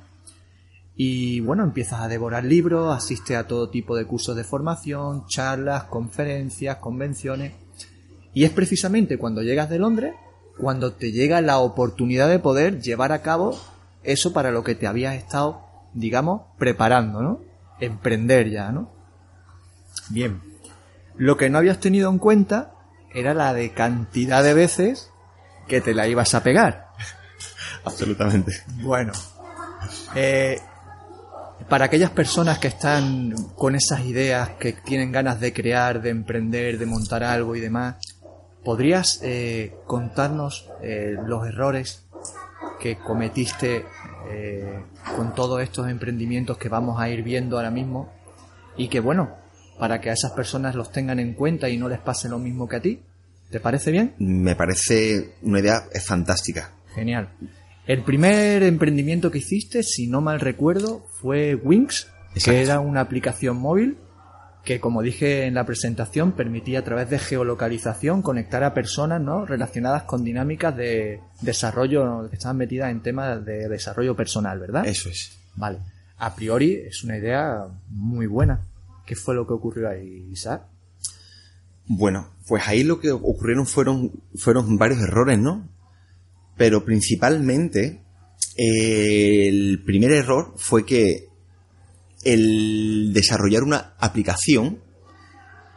y 0.95 1.39
bueno, 1.39 1.63
empiezas 1.63 2.01
a 2.01 2.07
devorar 2.07 2.43
libros, 2.43 2.95
asistes 2.95 3.37
a 3.37 3.47
todo 3.47 3.69
tipo 3.69 3.95
de 3.95 4.05
cursos 4.05 4.35
de 4.35 4.43
formación, 4.43 5.25
charlas, 5.27 5.85
conferencias, 5.85 6.77
convenciones. 6.77 7.53
Y 8.33 8.43
es 8.43 8.51
precisamente 8.51 9.17
cuando 9.17 9.41
llegas 9.41 9.69
de 9.69 9.79
Londres 9.79 10.13
cuando 10.59 10.91
te 10.91 11.11
llega 11.11 11.41
la 11.41 11.59
oportunidad 11.59 12.29
de 12.29 12.37
poder 12.37 12.81
llevar 12.81 13.11
a 13.13 13.21
cabo 13.21 13.57
eso 14.03 14.33
para 14.33 14.51
lo 14.51 14.63
que 14.63 14.75
te 14.75 14.87
habías 14.87 15.15
estado, 15.15 15.61
digamos, 15.93 16.41
preparando, 16.57 17.21
¿no? 17.21 17.39
Emprender 17.79 18.49
ya, 18.49 18.71
¿no? 18.71 18.98
Bien. 20.09 20.41
Lo 21.17 21.37
que 21.37 21.49
no 21.49 21.57
habías 21.57 21.79
tenido 21.79 22.09
en 22.09 22.17
cuenta 22.17 22.73
era 23.13 23.33
la 23.33 23.53
de 23.53 23.71
cantidad 23.71 24.43
de 24.43 24.53
veces 24.53 25.11
que 25.67 25.81
te 25.81 25.93
la 25.93 26.07
ibas 26.07 26.33
a 26.35 26.43
pegar. 26.43 26.89
Absolutamente. 27.83 28.53
Bueno, 28.81 29.11
eh, 30.15 30.59
para 31.67 31.85
aquellas 31.85 32.09
personas 32.09 32.57
que 32.57 32.67
están 32.67 33.33
con 33.55 33.75
esas 33.75 34.01
ideas, 34.01 34.49
que 34.59 34.73
tienen 34.73 35.11
ganas 35.11 35.39
de 35.39 35.53
crear, 35.53 36.01
de 36.01 36.09
emprender, 36.09 36.77
de 36.77 36.85
montar 36.85 37.23
algo 37.23 37.55
y 37.55 37.59
demás, 37.59 37.95
¿podrías 38.63 39.19
eh, 39.23 39.75
contarnos 39.85 40.69
eh, 40.81 41.15
los 41.25 41.47
errores 41.47 42.07
que 42.79 42.97
cometiste 42.97 43.85
eh, 44.29 44.83
con 45.15 45.35
todos 45.35 45.61
estos 45.61 45.89
emprendimientos 45.89 46.57
que 46.57 46.69
vamos 46.69 46.99
a 46.99 47.09
ir 47.09 47.23
viendo 47.23 47.57
ahora 47.57 47.71
mismo? 47.71 48.11
Y 48.75 48.87
que 48.87 48.99
bueno, 48.99 49.35
para 49.79 50.01
que 50.01 50.09
a 50.09 50.13
esas 50.13 50.33
personas 50.33 50.75
los 50.75 50.91
tengan 50.91 51.19
en 51.19 51.33
cuenta 51.33 51.69
y 51.69 51.77
no 51.77 51.87
les 51.87 51.99
pase 51.99 52.29
lo 52.29 52.37
mismo 52.37 52.67
que 52.67 52.75
a 52.75 52.81
ti. 52.81 53.01
¿Te 53.49 53.59
parece 53.59 53.91
bien? 53.91 54.13
Me 54.19 54.55
parece 54.55 55.31
una 55.41 55.59
idea 55.59 55.81
fantástica. 56.05 56.71
Genial. 56.93 57.29
El 57.87 58.03
primer 58.03 58.61
emprendimiento 58.61 59.31
que 59.31 59.39
hiciste, 59.39 59.81
si 59.81 60.07
no 60.07 60.21
mal 60.21 60.39
recuerdo, 60.39 61.07
fue 61.19 61.55
Wings, 61.55 62.07
que 62.43 62.61
era 62.61 62.79
una 62.79 63.01
aplicación 63.01 63.57
móvil 63.57 63.97
que, 64.63 64.79
como 64.79 65.01
dije 65.01 65.45
en 65.45 65.55
la 65.55 65.65
presentación, 65.65 66.33
permitía 66.33 66.79
a 66.79 66.83
través 66.83 67.09
de 67.09 67.17
geolocalización 67.17 68.21
conectar 68.21 68.63
a 68.63 68.73
personas 68.73 69.21
¿no? 69.21 69.45
relacionadas 69.45 70.03
con 70.03 70.23
dinámicas 70.23 70.75
de 70.75 71.21
desarrollo, 71.41 72.29
que 72.29 72.35
estaban 72.35 72.57
metidas 72.57 72.91
en 72.91 73.01
temas 73.01 73.43
de 73.43 73.67
desarrollo 73.67 74.15
personal, 74.15 74.59
¿verdad? 74.59 74.85
Eso 74.85 75.09
es. 75.09 75.39
Vale. 75.55 75.79
A 76.19 76.35
priori 76.35 76.73
es 76.73 77.03
una 77.03 77.17
idea 77.17 77.65
muy 77.89 78.27
buena. 78.27 78.59
¿Qué 79.09 79.15
fue 79.15 79.33
lo 79.33 79.47
que 79.47 79.53
ocurrió 79.53 79.89
ahí, 79.89 80.29
Isaac? 80.31 80.67
Bueno, 81.87 82.29
pues 82.47 82.67
ahí 82.67 82.83
lo 82.83 82.99
que 82.99 83.09
ocurrieron 83.09 83.65
fueron, 83.65 84.21
fueron 84.35 84.77
varios 84.77 85.01
errores, 85.01 85.39
¿no? 85.39 85.67
Pero 86.55 86.85
principalmente, 86.85 88.03
eh, 88.55 89.47
el 89.47 89.81
primer 89.83 90.11
error 90.11 90.53
fue 90.57 90.85
que 90.85 91.27
el 92.23 93.11
desarrollar 93.11 93.63
una 93.63 93.95
aplicación 93.97 94.77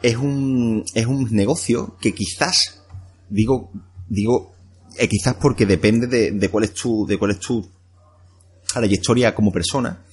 es 0.03 0.19
un, 0.19 0.85
es 0.95 1.07
un 1.07 1.35
negocio 1.35 1.97
que 2.03 2.13
quizás, 2.13 2.85
digo, 3.31 3.73
digo, 4.11 4.53
eh, 4.99 5.09
quizás 5.09 5.37
porque 5.37 5.65
depende 5.65 6.07
de, 6.07 6.33
de, 6.33 6.49
cuál 6.51 6.65
es 6.65 6.75
tu, 6.75 7.07
de 7.07 7.17
cuál 7.17 7.31
es 7.31 7.41
tu 7.41 7.67
trayectoria 8.71 9.35
como 9.35 9.51
persona. 9.51 10.05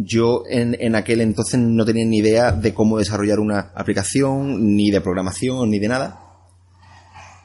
Yo 0.00 0.44
en, 0.48 0.76
en 0.78 0.94
aquel 0.94 1.20
entonces 1.20 1.58
no 1.58 1.84
tenía 1.84 2.06
ni 2.06 2.18
idea 2.18 2.52
de 2.52 2.72
cómo 2.72 2.98
desarrollar 2.98 3.40
una 3.40 3.72
aplicación, 3.74 4.76
ni 4.76 4.92
de 4.92 5.00
programación, 5.00 5.68
ni 5.70 5.80
de 5.80 5.88
nada. 5.88 6.20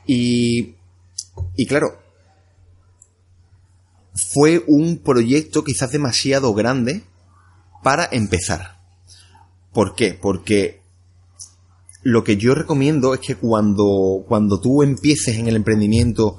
Y, 0.06 0.76
y 1.56 1.66
claro, 1.66 1.98
fue 4.14 4.64
un 4.68 5.00
proyecto 5.00 5.64
quizás 5.64 5.92
demasiado 5.92 6.54
grande 6.54 7.02
para 7.82 8.08
empezar. 8.12 8.78
¿Por 9.72 9.96
qué? 9.96 10.14
Porque 10.14 10.82
lo 12.04 12.24
que 12.24 12.38
yo 12.38 12.54
recomiendo 12.54 13.16
es 13.16 13.20
que 13.22 13.36
cuando, 13.36 14.24
cuando 14.28 14.60
tú 14.60 14.84
empieces 14.84 15.38
en 15.38 15.48
el 15.48 15.56
emprendimiento 15.56 16.38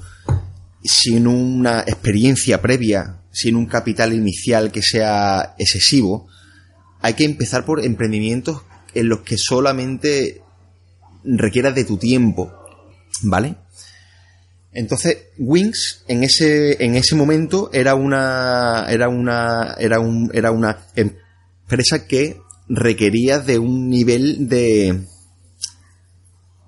sin 0.85 1.27
una 1.27 1.81
experiencia 1.81 2.63
previa, 2.63 3.24
sin 3.35 3.57
un 3.57 3.67
capital 3.67 4.15
inicial 4.15 4.71
que 4.71 4.81
sea 4.81 5.55
excesivo, 5.59 6.29
hay 7.01 7.15
que 7.15 7.25
empezar 7.25 7.67
por 7.67 7.85
emprendimientos 7.85 8.63
en 8.95 9.09
los 9.09 9.21
que 9.21 9.37
solamente 9.37 10.41
requieras 11.25 11.75
de 11.75 11.85
tu 11.85 11.99
tiempo, 11.99 12.53
¿vale? 13.23 13.57
Entonces, 14.73 15.19
Wings 15.37 16.05
en 16.09 16.23
ese, 16.23 16.83
en 16.85 16.95
ese 16.95 17.15
momento 17.17 17.71
era 17.73 17.95
una, 17.95 18.87
era 18.89 19.09
una, 19.09 19.75
era 19.79 19.99
un, 20.01 20.31
era 20.33 20.53
una 20.53 20.79
empresa 20.95 22.07
que 22.07 22.41
requería 22.69 23.41
de 23.41 23.59
un 23.59 23.89
nivel 23.89 24.49
de, 24.49 25.07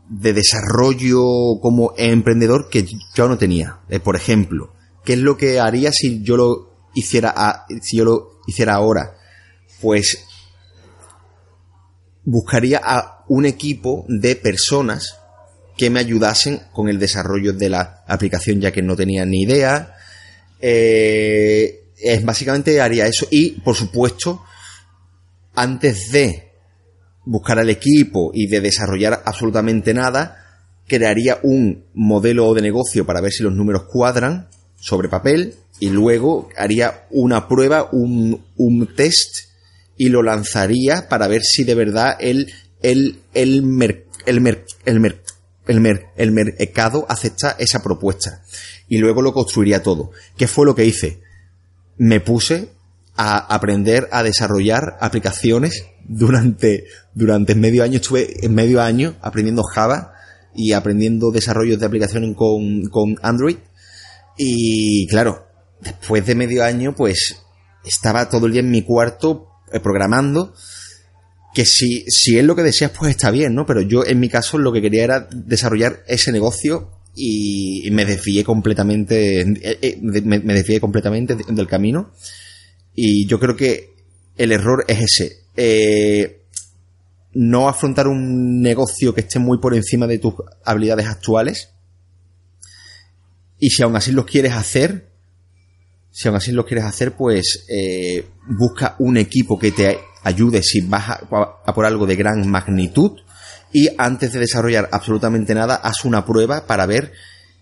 de 0.09 0.33
desarrollo 0.33 1.61
como 1.61 1.95
emprendedor 1.97 2.69
que 2.69 2.87
yo 3.15 3.29
no 3.29 3.39
tenía. 3.39 3.79
Eh, 3.89 4.01
por 4.01 4.17
ejemplo, 4.17 4.76
¿qué 5.07 5.15
es 5.15 5.21
lo 5.21 5.39
que 5.39 5.61
haría 5.61 5.93
si 5.93 6.23
yo 6.23 6.37
lo 6.37 6.91
hiciera, 6.93 7.33
a, 7.35 7.65
si 7.81 7.97
yo 7.97 8.05
lo 8.05 8.41
hiciera 8.47 8.75
ahora? 8.75 9.15
Pues 9.81 10.19
buscaría 12.25 12.81
a 12.85 13.25
un 13.29 13.47
equipo 13.47 14.05
de 14.09 14.35
personas 14.35 15.17
que 15.77 15.91
me 15.91 16.01
ayudasen 16.01 16.61
con 16.73 16.89
el 16.89 16.99
desarrollo 16.99 17.53
de 17.53 17.71
la 17.71 18.03
aplicación 18.07 18.61
ya 18.61 18.73
que 18.73 18.83
no 18.83 18.97
tenía 18.97 19.25
ni 19.25 19.43
idea. 19.43 19.95
Eh, 20.61 21.93
es, 21.97 22.25
básicamente 22.25 22.81
haría 22.81 23.07
eso 23.07 23.29
y, 23.31 23.61
por 23.61 23.77
supuesto, 23.77 24.43
antes 25.55 26.11
de 26.11 26.51
buscar 27.25 27.61
al 27.61 27.71
equipo 27.71 28.33
y 28.35 28.49
de 28.49 28.61
desarrollar 28.61 29.23
absolutamente 29.25 29.95
nada, 29.95 30.45
crearía 30.89 31.39
un 31.43 31.85
modelo 31.95 32.53
de 32.55 32.63
negocio 32.63 33.07
para 33.07 33.21
ver 33.21 33.33
si 33.33 33.45
los 33.45 33.55
números 33.55 33.85
cuadran 33.89 34.49
sobre 34.87 35.09
papel 35.09 35.55
y 35.81 35.91
luego 35.91 36.49
haría 36.57 37.07
una 37.11 37.49
prueba, 37.49 37.89
un, 37.91 38.45
un 38.57 38.95
test 38.95 39.49
y 39.97 40.11
lo 40.11 40.23
lanzaría 40.23 41.09
para 41.09 41.27
ver 41.27 41.43
si 41.43 41.65
de 41.65 41.75
verdad 41.75 42.17
el, 42.21 42.53
el, 42.83 43.19
el, 43.35 43.65
el, 44.27 44.47
el, 44.87 45.21
el, 45.67 46.01
el 46.17 46.33
mercado 46.33 47.05
acepta 47.09 47.57
esa 47.59 47.83
propuesta. 47.83 48.45
Y 48.89 48.99
luego 48.99 49.23
lo 49.23 49.33
construiría 49.33 49.83
todo. 49.83 50.13
¿Qué 50.37 50.47
fue 50.47 50.65
lo 50.65 50.77
que 50.77 50.85
hice? 50.85 51.21
Me 51.97 52.21
puse 52.21 52.69
a 53.17 53.39
aprender 53.39 54.09
a 54.13 54.23
desarrollar 54.23 54.99
aplicaciones 55.01 55.85
durante, 56.07 56.85
durante 57.13 57.57
medio 57.57 57.83
año. 57.83 57.97
Estuve 57.97 58.47
en 58.47 58.55
medio 58.55 58.81
año 58.81 59.17
aprendiendo 59.21 59.65
Java 59.65 60.13
y 60.55 60.75
aprendiendo 60.75 61.33
desarrollos 61.33 61.81
de 61.81 61.87
aplicaciones 61.87 62.37
con, 62.37 62.83
con 62.89 63.17
Android. 63.23 63.57
Y 64.37 65.07
claro, 65.09 65.47
después 65.81 66.27
de 66.27 66.35
medio 66.35 66.65
año, 66.65 66.95
pues 66.95 67.37
estaba 67.85 68.29
todo 68.29 68.47
el 68.47 68.53
día 68.53 68.61
en 68.61 68.71
mi 68.71 68.83
cuarto 68.83 69.49
eh, 69.73 69.81
programando. 69.81 70.55
Que 71.55 71.65
si, 71.65 72.05
si 72.09 72.39
es 72.39 72.45
lo 72.45 72.55
que 72.55 72.63
deseas, 72.63 72.91
pues 72.91 73.13
está 73.13 73.31
bien, 73.31 73.55
¿no? 73.55 73.65
Pero 73.65 73.81
yo 73.81 74.05
en 74.05 74.21
mi 74.21 74.29
caso 74.29 74.59
lo 74.59 74.73
que 74.73 74.83
quería 74.83 75.05
era 75.05 75.29
desarrollar 75.33 76.05
ese 76.07 76.31
negocio 76.31 76.91
y 77.15 77.89
me 77.93 78.05
desvié 78.05 78.45
completamente, 78.45 79.41
eh, 79.41 79.79
eh, 79.81 79.99
me 80.03 80.53
desvié 80.53 80.81
completamente 80.81 81.35
del 81.35 81.67
camino 81.67 82.13
y 82.97 83.27
yo 83.27 83.39
creo 83.39 83.55
que 83.55 83.95
el 84.37 84.51
error 84.51 84.85
es 84.89 85.03
ese. 85.03 85.37
Eh, 85.57 86.43
no 87.35 87.69
afrontar 87.69 88.09
un 88.09 88.63
negocio 88.63 89.15
que 89.15 89.21
esté 89.21 89.39
muy 89.39 89.59
por 89.59 89.75
encima 89.75 90.07
de 90.07 90.19
tus 90.19 90.35
habilidades 90.65 91.07
actuales. 91.07 91.71
Y 93.59 93.71
si 93.71 93.83
aún 93.83 93.97
así 93.97 94.13
lo 94.13 94.27
quieres 94.27 94.53
hacer, 94.53 95.11
si 96.11 96.29
aún 96.29 96.37
así 96.37 96.53
lo 96.53 96.65
quieres 96.65 96.85
hacer, 96.85 97.13
pues 97.13 97.65
eh, 97.69 98.27
busca 98.47 98.97
un 98.99 99.17
equipo 99.17 99.59
que 99.59 99.73
te 99.73 99.99
ayude 100.23 100.63
si 100.63 100.81
vas 100.81 101.09
a, 101.11 101.21
a, 101.65 101.75
por 101.75 101.87
algo 101.87 102.07
de 102.07 102.17
gran 102.17 102.49
magnitud. 102.49 103.13
Y 103.73 103.89
antes 103.99 104.33
de 104.33 104.41
desarrollar 104.41 104.89
absolutamente 104.93 105.55
nada, 105.55 105.77
haz 105.77 106.05
una 106.05 106.25
prueba 106.25 106.67
para 106.67 106.87
ver 106.87 107.13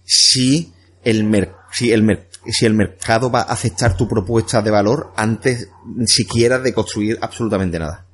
si 0.05 0.73
el, 1.03 1.25
mer 1.25 1.53
si 1.73 1.93
el, 1.93 2.03
mer 2.03 2.29
si 2.47 2.67
el 2.67 2.75
mercado 2.75 3.31
va 3.31 3.41
a 3.41 3.53
aceptar 3.53 3.97
tu 3.97 4.09
propuesta 4.09 4.63
de 4.63 4.71
valor 4.71 5.13
antes 5.17 5.69
siquiera 6.07 6.59
de 6.59 6.73
construir 6.73 7.19
absolutamente 7.21 7.79
nada. 7.79 8.07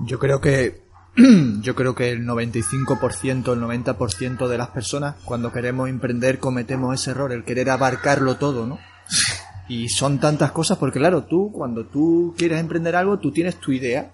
Yo 0.00 0.18
creo 0.18 0.40
que 0.40 0.87
yo 1.62 1.74
creo 1.74 1.94
que 1.94 2.12
el 2.12 2.24
95%, 2.24 3.52
el 3.52 3.60
90% 3.60 4.46
de 4.46 4.58
las 4.58 4.68
personas 4.68 5.16
cuando 5.24 5.52
queremos 5.52 5.88
emprender 5.88 6.38
cometemos 6.38 7.00
ese 7.00 7.10
error, 7.10 7.32
el 7.32 7.44
querer 7.44 7.70
abarcarlo 7.70 8.36
todo, 8.36 8.66
¿no? 8.66 8.78
Y 9.68 9.88
son 9.88 10.20
tantas 10.20 10.52
cosas 10.52 10.78
porque 10.78 11.00
claro, 11.00 11.24
tú 11.24 11.50
cuando 11.52 11.86
tú 11.86 12.34
quieres 12.38 12.60
emprender 12.60 12.94
algo, 12.94 13.18
tú 13.18 13.32
tienes 13.32 13.56
tu 13.56 13.72
idea, 13.72 14.12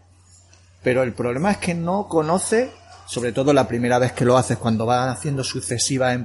pero 0.83 1.03
el 1.03 1.13
problema 1.13 1.51
es 1.51 1.59
que 1.59 1.75
no 1.75 2.09
conoces 2.09 2.71
sobre 3.07 3.33
todo 3.33 3.53
la 3.53 3.69
primera 3.69 3.99
vez 3.99 4.13
que 4.13 4.25
lo 4.25 4.39
haces, 4.39 4.57
cuando 4.57 4.87
vas 4.87 5.15
haciendo 5.15 5.45
sucesivas 5.45 6.19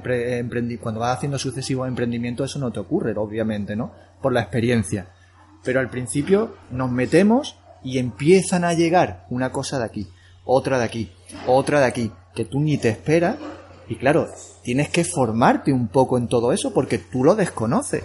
cuando 0.80 1.00
vas 1.00 1.16
haciendo 1.18 1.38
sucesivos 1.38 1.86
emprendimientos, 1.86 2.50
eso 2.50 2.58
no 2.58 2.72
te 2.72 2.80
ocurre, 2.80 3.12
obviamente, 3.16 3.76
¿no? 3.76 3.92
Por 4.22 4.32
la 4.32 4.40
experiencia. 4.40 5.08
Pero 5.62 5.80
al 5.80 5.90
principio 5.90 6.56
nos 6.70 6.90
metemos 6.90 7.56
y 7.84 7.98
empiezan 7.98 8.64
a 8.64 8.72
llegar 8.72 9.26
una 9.28 9.52
cosa 9.52 9.78
de 9.78 9.84
aquí, 9.84 10.08
otra 10.44 10.78
de 10.78 10.84
aquí, 10.84 11.12
otra 11.46 11.80
de 11.80 11.86
aquí, 11.86 12.12
que 12.34 12.44
tú 12.44 12.60
ni 12.60 12.78
te 12.78 12.88
esperas. 12.88 13.36
Y 13.88 13.96
claro, 13.96 14.28
tienes 14.62 14.88
que 14.88 15.04
formarte 15.04 15.72
un 15.72 15.88
poco 15.88 16.16
en 16.18 16.28
todo 16.28 16.52
eso 16.52 16.72
porque 16.72 16.98
tú 16.98 17.24
lo 17.24 17.34
desconoces. 17.34 18.04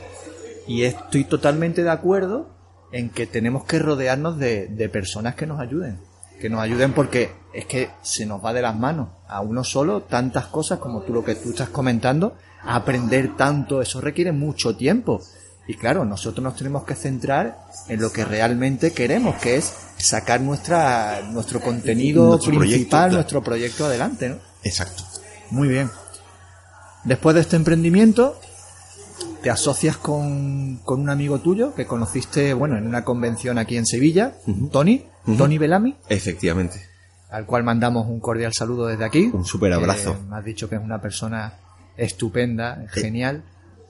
Y 0.67 0.84
estoy 0.84 1.26
totalmente 1.26 1.84
de 1.84 1.91
acuerdo 1.91 2.50
en 2.91 3.10
que 3.10 3.28
tenemos 3.28 3.65
que 3.65 3.80
rodearnos 3.80 4.38
de, 4.38 4.67
de 4.67 4.89
personas 4.89 5.36
que 5.36 5.45
nos 5.45 5.60
ayuden. 5.60 6.00
Que 6.39 6.50
nos 6.50 6.60
ayuden 6.60 6.93
porque 6.93 7.32
es 7.54 7.65
que 7.65 7.89
se 8.02 8.26
nos 8.26 8.43
va 8.43 8.54
de 8.54 8.62
las 8.62 8.78
manos 8.78 9.10
a 9.28 9.41
uno 9.41 9.63
solo 9.63 10.02
tantas 10.02 10.48
cosas 10.48 10.80
como 10.80 11.02
tú 11.02 11.13
lo 11.13 11.24
que 11.24 11.36
tú 11.36 11.50
estás 11.50 11.69
comentando. 11.69 12.36
Aprender 12.63 13.36
tanto, 13.36 13.82
eso 13.82 14.02
requiere 14.02 14.32
mucho 14.32 14.76
tiempo. 14.76 15.21
Y 15.67 15.75
claro, 15.75 16.06
nosotros 16.06 16.43
nos 16.43 16.56
tenemos 16.56 16.84
que 16.84 16.93
centrar 16.95 17.58
en 17.88 17.99
lo 17.99 18.12
que 18.12 18.23
realmente 18.23 18.91
queremos, 18.93 19.36
que 19.38 19.58
es 19.58 19.73
sacar 19.97 20.41
nuestra, 20.41 21.21
nuestro 21.32 21.60
contenido 21.60 22.28
Nuestro 22.28 22.60
principal, 22.60 23.12
nuestro 23.13 23.41
proyecto 23.41 23.86
adelante, 23.86 24.30
¿no? 24.30 24.38
Exacto. 24.63 25.04
Muy 25.49 25.67
bien. 25.67 25.89
Después 27.04 27.36
de 27.36 27.41
este 27.41 27.56
emprendimiento, 27.56 28.39
te 29.41 29.49
asocias 29.49 29.97
con, 29.97 30.78
con 30.84 31.01
un 31.01 31.10
amigo 31.10 31.39
tuyo 31.39 31.73
que 31.73 31.86
conociste, 31.86 32.54
bueno, 32.54 32.78
en 32.78 32.86
una 32.86 33.04
convención 33.04 33.58
aquí 33.58 33.78
en 33.78 33.86
Sevilla, 33.86 34.36
Tony. 34.71 35.06
Tony 35.38 35.58
Belami, 35.58 35.95
Efectivamente. 36.10 36.80
al 37.32 37.47
cual 37.47 37.63
mandamos 37.63 38.06
un 38.08 38.19
cordial 38.19 38.54
saludo 38.54 38.86
desde 38.86 39.06
aquí. 39.06 39.32
Un 39.34 39.45
súper 39.45 39.73
abrazo. 39.73 40.12
Eh, 40.12 40.17
me 40.30 40.38
has 40.38 40.45
dicho 40.45 40.69
que 40.69 40.75
es 40.75 40.82
una 40.82 41.01
persona 41.01 41.54
estupenda, 41.97 42.86
genial. 42.91 43.43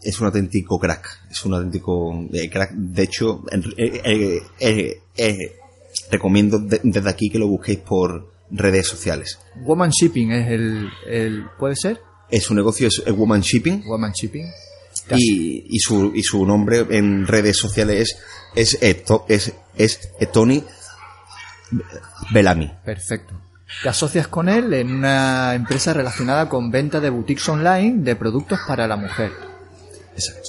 Es 0.06 0.20
un 0.22 0.28
auténtico 0.28 0.78
crack. 0.80 1.28
Es 1.32 1.44
un 1.46 1.54
auténtico 1.56 2.13
eh, 2.32 2.50
crack. 2.50 2.72
De 2.74 3.04
hecho, 3.04 3.44
eh, 3.78 4.41
eh, 4.60 5.02
eh, 5.18 5.56
recomiendo 6.12 6.60
de- 6.60 6.80
desde 6.84 7.10
aquí 7.10 7.30
que 7.30 7.39
lo 7.39 7.48
busquéis 7.48 7.80
por 7.80 8.32
redes 8.52 8.88
sociales. 8.88 9.39
Woman 9.63 9.89
Shipping 9.89 10.32
es 10.32 10.48
el, 10.52 10.89
el 11.08 11.46
¿puede 11.58 11.76
ser? 11.76 12.00
Es 12.30 12.50
un 12.50 12.58
negocio, 12.58 12.88
es, 12.88 13.02
es 13.06 13.13
Woman 13.15 13.41
Shipping. 13.41 13.84
Woman 13.88 14.12
Shipping. 14.13 14.46
Y, 15.18 15.65
y 15.76 15.80
su, 15.80 16.12
y 16.15 16.24
su 16.24 16.46
nombre 16.46 16.86
en 16.89 17.28
redes 17.28 17.58
sociales 17.58 18.15
es, 18.56 18.78
es, 18.82 19.04
es, 19.28 19.54
es 19.76 20.00
eh, 20.20 20.26
Tony 20.28 20.63
Bellamy. 22.32 22.72
Perfecto. 22.84 23.34
Te 23.84 23.89
asocias 23.89 24.28
con 24.28 24.48
él 24.48 24.74
en 24.74 24.94
una 24.94 25.54
empresa 25.56 25.94
relacionada 25.94 26.48
con 26.48 26.70
venta 26.72 27.00
de 27.00 27.10
boutiques 27.10 27.48
online 27.50 28.04
de 28.04 28.15
productos 28.15 28.60
para 28.68 28.88
la 28.88 28.96
mujer. 28.96 29.32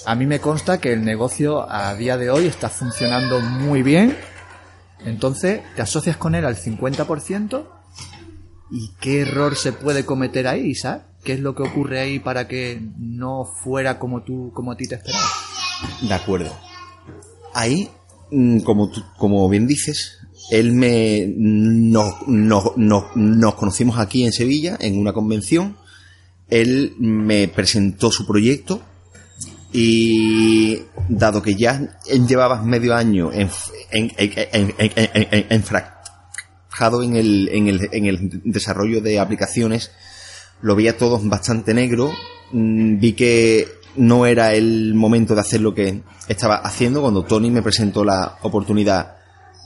A 0.07 0.15
mí 0.15 0.25
me 0.27 0.41
consta 0.41 0.79
que 0.81 0.93
el 0.93 1.05
negocio 1.05 1.69
a 1.71 1.95
día 1.95 2.17
de 2.17 2.31
hoy 2.31 2.47
está 2.47 2.69
funcionando 2.69 3.41
muy 3.41 3.83
bien. 3.83 4.17
Entonces, 5.05 5.61
te 5.75 5.83
asocias 5.83 6.17
con 6.17 6.35
él 6.35 6.45
al 6.45 6.57
50%. 6.57 7.67
¿Y 8.71 8.91
qué 9.01 9.21
error 9.23 9.57
se 9.57 9.73
puede 9.73 10.05
cometer 10.05 10.47
ahí, 10.47 10.67
Isaac? 10.71 11.03
¿Qué 11.25 11.33
es 11.35 11.41
lo 11.41 11.55
que 11.57 11.65
ocurre 11.65 12.01
ahí 12.01 12.19
para 12.21 12.47
que 12.47 12.81
no 12.99 13.45
fuera 13.45 13.99
como 13.99 14.23
tú, 14.23 14.53
como 14.55 14.73
a 14.73 14.77
ti 14.77 14.87
te 14.87 14.95
esperabas? 14.95 15.29
De 16.03 16.15
acuerdo. 16.15 16.57
Ahí, 17.53 17.89
mm, 18.31 18.61
como, 18.61 18.91
tú- 18.91 19.03
como 19.19 19.49
bien 19.49 19.67
dices, 19.67 20.19
él 20.53 20.73
me 20.73 21.33
nos, 21.37 22.27
nos, 22.29 22.77
nos 22.77 23.55
conocimos 23.57 23.99
aquí 23.99 24.25
en 24.25 24.33
Sevilla 24.33 24.77
en 24.81 24.99
una 24.99 25.13
convención. 25.13 25.77
Él 26.49 26.95
me 26.99 27.49
presentó 27.49 28.13
su 28.13 28.25
proyecto 28.25 28.81
y 29.79 30.85
dado 31.07 31.43
que 31.43 31.55
ya 31.55 31.99
él 32.07 32.27
llevaba 32.27 32.63
medio 32.63 32.95
año 32.95 33.31
en, 33.31 33.51
en, 33.91 34.11
en, 34.17 34.75
el, 38.07 38.41
desarrollo 38.45 39.03
de 39.03 39.21
aplicaciones, 39.21 39.91
lo 40.63 40.77
veía 40.77 40.97
todo 40.97 41.21
bastante 41.23 41.75
negro. 41.75 42.11
Mm, 42.53 42.99
Vi 42.99 43.13
que 43.13 43.69
no 43.97 44.25
era 44.25 44.55
el 44.55 44.95
momento 44.95 45.35
de 45.35 45.43
hacer 45.43 45.61
lo 45.61 45.75
que 45.75 46.01
estaba 46.27 46.57
haciendo 46.57 47.03
cuando 47.03 47.25
Tony 47.25 47.51
me 47.51 47.61
presentó 47.61 48.03
la 48.03 48.39
oportunidad 48.41 49.17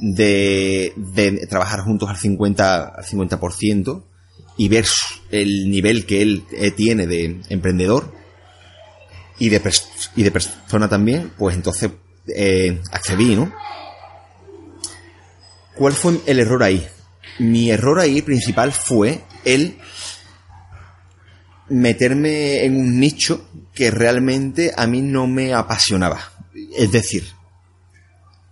de, 0.00 0.92
de 0.96 1.46
trabajar 1.46 1.82
juntos 1.82 2.10
al 2.10 2.16
50, 2.16 2.94
al 2.96 3.04
50% 3.04 4.02
y 4.56 4.68
ver 4.68 4.86
el 5.30 5.70
nivel 5.70 6.04
que 6.04 6.22
él 6.22 6.42
eh, 6.50 6.72
tiene 6.72 7.06
de 7.06 7.42
emprendedor 7.48 8.18
y 9.40 9.48
de, 9.48 9.60
pers- 9.60 10.10
y 10.14 10.22
de 10.22 10.30
persona 10.30 10.88
también, 10.88 11.32
pues 11.36 11.56
entonces 11.56 11.90
eh, 12.28 12.80
accedí, 12.92 13.34
¿no? 13.34 13.52
¿Cuál 15.74 15.94
fue 15.94 16.20
el 16.26 16.38
error 16.38 16.62
ahí? 16.62 16.86
Mi 17.38 17.70
error 17.70 17.98
ahí 17.98 18.22
principal 18.22 18.70
fue 18.70 19.22
el 19.44 19.78
meterme 21.68 22.64
en 22.64 22.76
un 22.76 23.00
nicho 23.00 23.48
que 23.72 23.90
realmente 23.90 24.72
a 24.76 24.86
mí 24.86 25.00
no 25.00 25.26
me 25.26 25.54
apasionaba. 25.54 26.20
Es 26.76 26.92
decir, 26.92 27.24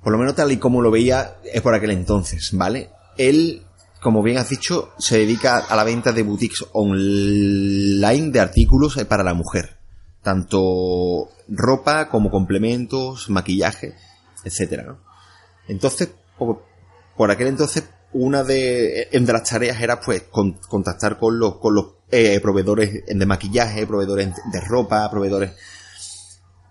por 0.03 0.13
lo 0.13 0.19
menos 0.19 0.35
tal 0.35 0.53
y 0.53 0.57
como 0.57 0.81
lo 0.81 0.91
veía 0.91 1.37
es 1.45 1.61
por 1.61 1.75
aquel 1.75 1.91
entonces, 1.91 2.51
¿vale? 2.53 2.91
Él, 3.19 3.63
como 4.01 4.23
bien 4.23 4.39
has 4.39 4.49
dicho, 4.49 4.93
se 4.99 5.19
dedica 5.19 5.59
a 5.59 5.77
la 5.77 5.85
venta 5.85 6.13
de 6.13 6.23
boutiques 6.23 6.65
online 6.73 8.31
de 8.31 8.41
artículos 8.41 8.97
para 9.09 9.25
la 9.25 9.35
mujer. 9.35 9.78
Tanto 10.23 11.29
ropa 11.49 12.09
como 12.09 12.31
complementos, 12.31 13.31
maquillaje, 13.31 13.95
etcétera, 14.45 14.83
¿no? 14.85 14.99
Entonces, 15.69 16.11
por, 16.37 17.31
aquel 17.31 17.49
entonces, 17.49 17.85
una 18.13 18.43
de, 18.43 19.09
de 19.11 19.33
las 19.33 19.49
tareas 19.49 19.81
era 19.81 20.01
pues 20.01 20.23
con- 20.25 20.55
contactar 20.69 21.19
con 21.19 21.39
los, 21.39 21.59
con 21.59 21.75
los 21.75 21.87
eh, 22.11 22.41
proveedores 22.41 23.05
de 23.07 23.27
maquillaje, 23.27 23.87
proveedores 23.87 24.31
de 24.51 24.61
ropa, 24.61 25.11
proveedores. 25.11 25.53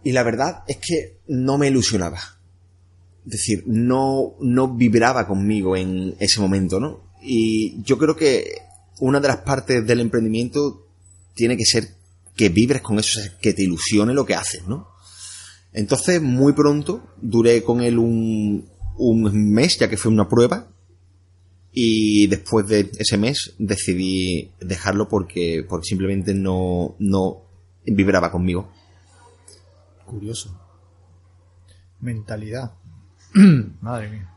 Y 0.03 0.11
la 0.11 0.23
verdad 0.23 0.63
es 0.67 0.77
que 0.77 1.19
no 1.27 1.57
me 1.57 1.67
ilusionaba. 1.67 2.19
Es 3.25 3.31
decir, 3.31 3.63
no, 3.67 4.35
no 4.39 4.69
vibraba 4.69 5.27
conmigo 5.27 5.75
en 5.75 6.15
ese 6.19 6.39
momento, 6.39 6.79
¿no? 6.79 7.11
Y 7.21 7.83
yo 7.83 7.97
creo 7.97 8.15
que 8.15 8.61
una 8.99 9.19
de 9.19 9.27
las 9.27 9.37
partes 9.37 9.85
del 9.85 9.99
emprendimiento 9.99 10.87
tiene 11.33 11.57
que 11.57 11.65
ser 11.65 11.96
que 12.37 12.49
vibres 12.49 12.81
con 12.81 12.99
eso, 12.99 13.19
o 13.19 13.23
sea, 13.23 13.37
que 13.39 13.53
te 13.53 13.63
ilusione 13.63 14.13
lo 14.13 14.25
que 14.25 14.35
haces, 14.35 14.65
¿no? 14.67 14.87
Entonces, 15.73 16.21
muy 16.21 16.53
pronto, 16.53 17.03
duré 17.21 17.63
con 17.63 17.81
él 17.81 17.97
un, 17.97 18.69
un 18.97 19.51
mes, 19.51 19.77
ya 19.79 19.89
que 19.89 19.97
fue 19.97 20.11
una 20.11 20.29
prueba, 20.29 20.69
y 21.71 22.27
después 22.27 22.67
de 22.67 22.89
ese 22.97 23.17
mes 23.17 23.55
decidí 23.59 24.51
dejarlo 24.59 25.09
porque, 25.09 25.65
porque 25.67 25.87
simplemente 25.87 26.33
no, 26.33 26.95
no 26.99 27.43
vibraba 27.85 28.31
conmigo. 28.31 28.71
Curioso. 30.05 30.59
Mentalidad. 31.99 32.73
Madre 33.81 34.09
mía. 34.09 34.33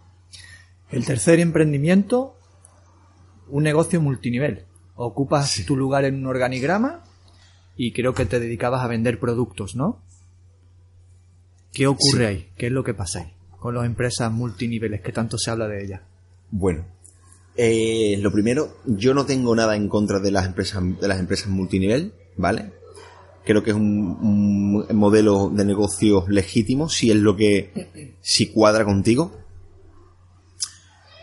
El 0.90 1.06
tercer 1.06 1.38
emprendimiento, 1.38 2.36
un 3.48 3.62
negocio 3.62 4.00
multinivel. 4.00 4.66
Ocupas 4.96 5.64
tu 5.66 5.76
lugar 5.76 6.04
en 6.04 6.16
un 6.16 6.26
organigrama 6.26 7.04
y 7.83 7.93
creo 7.93 8.12
que 8.12 8.27
te 8.27 8.38
dedicabas 8.38 8.85
a 8.85 8.88
vender 8.88 9.19
productos, 9.19 9.75
¿no? 9.75 10.03
¿Qué 11.73 11.87
ocurre 11.87 12.27
ahí? 12.27 12.49
¿Qué 12.59 12.66
es 12.66 12.73
lo 12.73 12.85
que 12.85 12.93
pasa 12.93 13.21
ahí 13.21 13.33
con 13.59 13.75
las 13.75 13.87
empresas 13.87 14.31
multiniveles 14.31 15.01
que 15.01 15.12
tanto 15.12 15.38
se 15.38 15.51
habla 15.51 15.66
de 15.66 15.85
ellas? 15.85 16.03
Bueno, 16.51 16.85
eh, 17.57 18.19
lo 18.21 18.31
primero, 18.31 18.77
yo 18.85 19.14
no 19.14 19.25
tengo 19.25 19.57
nada 19.57 19.77
en 19.77 19.88
contra 19.88 20.21
de 20.21 20.31
las 20.31 20.45
empresas, 20.45 20.83
de 21.01 21.09
las 21.09 21.21
empresas 21.21 21.49
multinivel, 21.49 22.12
¿vale? 22.37 22.71
Creo 23.47 23.62
que 23.62 23.71
es 23.71 23.77
un, 23.77 24.85
un 24.90 24.97
modelo 24.97 25.49
de 25.49 25.64
negocio 25.64 26.27
legítimo, 26.29 26.90
si 26.90 27.11
es 27.11 27.16
lo 27.16 27.35
que, 27.35 28.14
si 28.21 28.53
cuadra 28.53 28.85
contigo. 28.85 29.33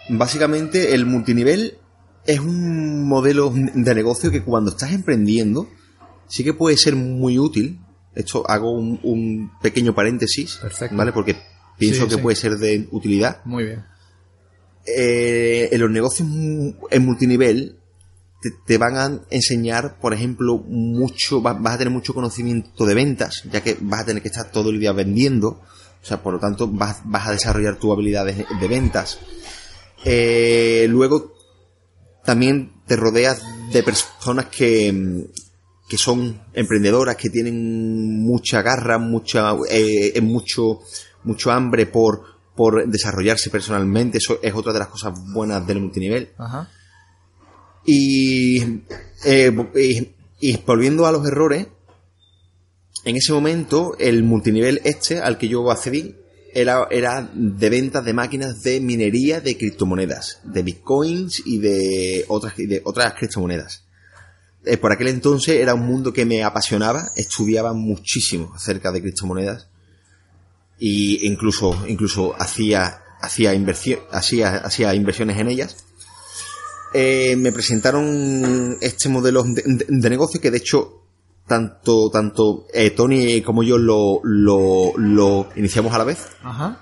Básicamente, 0.09 0.95
el 0.95 1.05
multinivel 1.05 1.77
es 2.25 2.39
un 2.39 3.07
modelo 3.07 3.53
de 3.53 3.93
negocio 3.93 4.31
que 4.31 4.41
cuando 4.41 4.71
estás 4.71 4.91
emprendiendo, 4.91 5.67
sí 6.27 6.43
que 6.43 6.53
puede 6.53 6.77
ser 6.77 6.95
muy 6.95 7.37
útil. 7.39 7.79
Esto 8.15 8.43
hago 8.49 8.71
un, 8.71 8.99
un 9.03 9.51
pequeño 9.61 9.93
paréntesis, 9.93 10.57
Perfecto. 10.61 10.95
¿vale? 10.95 11.11
Porque 11.13 11.35
pienso 11.77 12.03
Sí, 12.03 12.09
que 12.09 12.15
sí. 12.15 12.21
puede 12.21 12.35
ser 12.35 12.57
de 12.57 12.87
utilidad 12.91 13.41
Muy 13.45 13.65
bien. 13.65 13.85
eh, 14.85 15.69
en 15.71 15.81
los 15.81 15.91
negocios 15.91 16.27
en 16.27 17.05
multinivel 17.05 17.77
te, 18.41 18.51
te 18.65 18.77
van 18.77 18.95
a 18.97 19.21
enseñar, 19.29 19.99
por 19.99 20.13
ejemplo, 20.13 20.57
mucho, 20.57 21.41
va- 21.41 21.53
vas 21.53 21.75
a 21.75 21.77
tener 21.79 21.91
mucho 21.93 22.13
conocimiento 22.13 22.85
de 22.85 22.93
ventas, 22.95 23.43
ya 23.51 23.61
que 23.61 23.77
vas 23.81 24.01
a 24.01 24.05
tener 24.05 24.21
que 24.21 24.29
estar 24.29 24.51
todo 24.51 24.69
el 24.69 24.79
día 24.79 24.91
vendiendo, 24.93 25.47
o 25.49 26.05
sea, 26.05 26.21
por 26.21 26.33
lo 26.33 26.39
tanto 26.39 26.67
vas, 26.67 27.01
vas 27.05 27.27
a 27.27 27.31
desarrollar 27.31 27.77
tus 27.77 27.91
habilidades 27.91 28.37
de 28.59 28.67
ventas. 28.67 29.19
Eh, 30.05 30.85
luego 30.89 31.33
también 32.23 32.71
te 32.85 32.95
rodeas 32.95 33.41
de 33.73 33.81
personas 33.83 34.45
que, 34.47 35.27
que 35.87 35.97
son 35.97 36.41
emprendedoras, 36.53 37.15
que 37.15 37.29
tienen 37.29 38.21
mucha 38.21 38.61
garra, 38.61 38.97
mucha, 38.97 39.55
eh, 39.69 40.19
mucho, 40.21 40.79
mucho 41.23 41.51
hambre 41.51 41.85
por, 41.85 42.23
por 42.55 42.87
desarrollarse 42.89 43.49
personalmente, 43.49 44.17
eso 44.17 44.39
es 44.41 44.53
otra 44.53 44.73
de 44.73 44.79
las 44.79 44.89
cosas 44.89 45.13
buenas 45.33 45.65
del 45.65 45.79
multinivel. 45.79 46.29
Ajá. 46.37 46.69
Y, 47.85 48.61
eh, 49.25 49.51
y, 49.75 50.09
y 50.41 50.57
volviendo 50.65 51.07
a 51.07 51.11
los 51.11 51.25
errores, 51.25 51.67
en 53.05 53.15
ese 53.15 53.31
momento 53.31 53.95
el 53.99 54.23
multinivel 54.23 54.81
este 54.83 55.19
al 55.19 55.37
que 55.37 55.47
yo 55.47 55.71
accedí 55.71 56.15
era, 56.53 56.87
era 56.91 57.29
de 57.33 57.69
ventas 57.69 58.03
de 58.03 58.13
máquinas 58.13 58.61
de 58.63 58.81
minería 58.81 59.39
de 59.39 59.57
criptomonedas, 59.57 60.41
de 60.43 60.63
bitcoins 60.63 61.43
y 61.45 61.59
de 61.59 62.25
otras, 62.27 62.57
y 62.59 62.65
de 62.65 62.81
otras 62.83 63.13
criptomonedas. 63.13 63.86
Eh, 64.69 64.77
por 64.77 64.91
aquel 64.91 65.07
entonces 65.07 65.55
era 65.55 65.73
un 65.73 65.85
mundo 65.85 66.13
que 66.13 66.25
me 66.25 66.43
apasionaba, 66.43 67.09
estudiaba 67.15 67.73
muchísimo 67.73 68.51
acerca 68.55 68.91
de 68.91 69.01
criptomonedas 69.01 69.67
y 70.79 71.25
incluso, 71.27 71.75
incluso 71.87 72.35
hacía, 72.39 72.99
hacía, 73.21 73.53
inversión, 73.53 73.99
hacía, 74.11 74.57
hacía 74.57 74.93
inversiones 74.93 75.37
en 75.39 75.47
ellas. 75.47 75.77
Eh, 76.93 77.35
me 77.37 77.51
presentaron 77.51 78.77
este 78.81 79.09
modelo 79.09 79.43
de, 79.43 79.61
de- 79.65 79.85
de 79.87 80.09
negocio 80.09 80.39
que 80.39 80.51
de 80.51 80.57
hecho 80.57 81.03
tanto, 81.47 82.09
tanto 82.09 82.65
eh, 82.73 82.91
Tony 82.91 83.41
como 83.41 83.63
yo 83.63 83.77
lo, 83.77 84.19
lo, 84.23 84.93
lo 84.97 85.49
iniciamos 85.55 85.93
a 85.93 85.97
la 85.97 86.03
vez. 86.05 86.19
Ajá. 86.43 86.81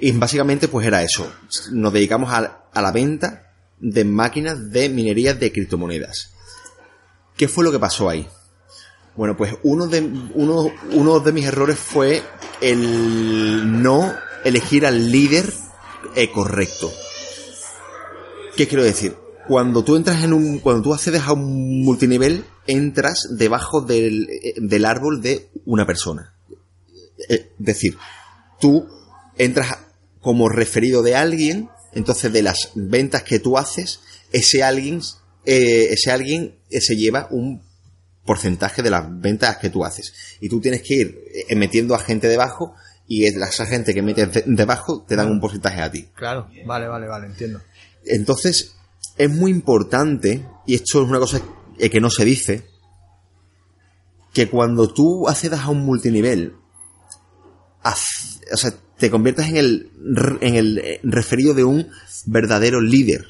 Y 0.00 0.12
básicamente 0.12 0.68
pues 0.68 0.86
era 0.86 1.02
eso. 1.02 1.30
Nos 1.72 1.92
dedicamos 1.92 2.32
a, 2.32 2.64
a 2.72 2.82
la 2.82 2.90
venta 2.92 3.52
de 3.78 4.04
máquinas 4.04 4.70
de 4.70 4.88
minería 4.88 5.34
de 5.34 5.52
criptomonedas. 5.52 6.32
¿Qué 7.40 7.48
fue 7.48 7.64
lo 7.64 7.72
que 7.72 7.78
pasó 7.78 8.10
ahí? 8.10 8.28
Bueno, 9.16 9.34
pues 9.34 9.54
uno 9.62 9.86
de, 9.86 10.02
uno, 10.34 11.20
de 11.20 11.32
mis 11.32 11.46
errores 11.46 11.78
fue 11.78 12.22
el 12.60 13.80
no 13.80 14.14
elegir 14.44 14.84
al 14.84 15.10
líder 15.10 15.50
eh, 16.16 16.30
correcto. 16.30 16.92
¿Qué 18.56 18.68
quiero 18.68 18.84
decir? 18.84 19.16
Cuando 19.48 19.82
tú 19.82 19.96
entras 19.96 20.22
en 20.22 20.34
un, 20.34 20.58
cuando 20.58 20.82
tú 20.82 20.92
accedes 20.92 21.22
a 21.22 21.32
un 21.32 21.82
multinivel, 21.82 22.44
entras 22.66 23.26
debajo 23.38 23.80
del, 23.80 24.28
eh, 24.28 24.56
del 24.58 24.84
árbol 24.84 25.22
de 25.22 25.48
una 25.64 25.86
persona. 25.86 26.34
Es 27.26 27.46
decir, 27.56 27.96
tú 28.60 28.86
entras 29.38 29.78
como 30.20 30.50
referido 30.50 31.02
de 31.02 31.16
alguien, 31.16 31.70
entonces 31.94 32.34
de 32.34 32.42
las 32.42 32.72
ventas 32.74 33.22
que 33.22 33.38
tú 33.38 33.56
haces, 33.56 34.00
ese 34.30 34.62
alguien, 34.62 35.00
eh, 35.44 35.88
ese 35.92 36.10
alguien 36.10 36.56
eh, 36.70 36.80
se 36.80 36.96
lleva 36.96 37.28
un 37.30 37.62
porcentaje 38.24 38.82
de 38.82 38.90
las 38.90 39.06
ventas 39.20 39.56
que 39.58 39.70
tú 39.70 39.84
haces. 39.84 40.12
Y 40.40 40.48
tú 40.48 40.60
tienes 40.60 40.82
que 40.82 40.94
ir 40.94 41.24
eh, 41.48 41.54
metiendo 41.56 41.94
a 41.94 41.98
gente 41.98 42.28
debajo 42.28 42.74
y 43.08 43.24
es- 43.24 43.34
esa 43.36 43.66
gente 43.66 43.92
que 43.94 44.02
metes 44.02 44.32
de- 44.32 44.44
debajo 44.46 45.02
te 45.06 45.16
dan 45.16 45.30
un 45.30 45.40
porcentaje 45.40 45.80
a 45.80 45.90
ti. 45.90 46.08
Claro. 46.14 46.48
Vale, 46.66 46.86
vale, 46.88 47.06
vale, 47.08 47.26
entiendo. 47.26 47.60
Entonces, 48.04 48.74
es 49.16 49.30
muy 49.30 49.50
importante, 49.50 50.46
y 50.66 50.74
esto 50.74 51.02
es 51.02 51.08
una 51.08 51.18
cosa 51.18 51.40
que 51.78 52.00
no 52.00 52.10
se 52.10 52.24
dice, 52.24 52.66
que 54.32 54.48
cuando 54.48 54.92
tú 54.92 55.28
accedas 55.28 55.60
a 55.60 55.70
un 55.70 55.80
multinivel, 55.84 56.54
haz- 57.82 58.40
o 58.52 58.56
sea, 58.56 58.72
te 58.98 59.10
conviertas 59.10 59.48
en 59.48 59.56
el, 59.56 59.90
en 60.40 60.54
el 60.54 61.00
referido 61.02 61.54
de 61.54 61.64
un 61.64 61.88
verdadero 62.26 62.80
líder. 62.80 63.24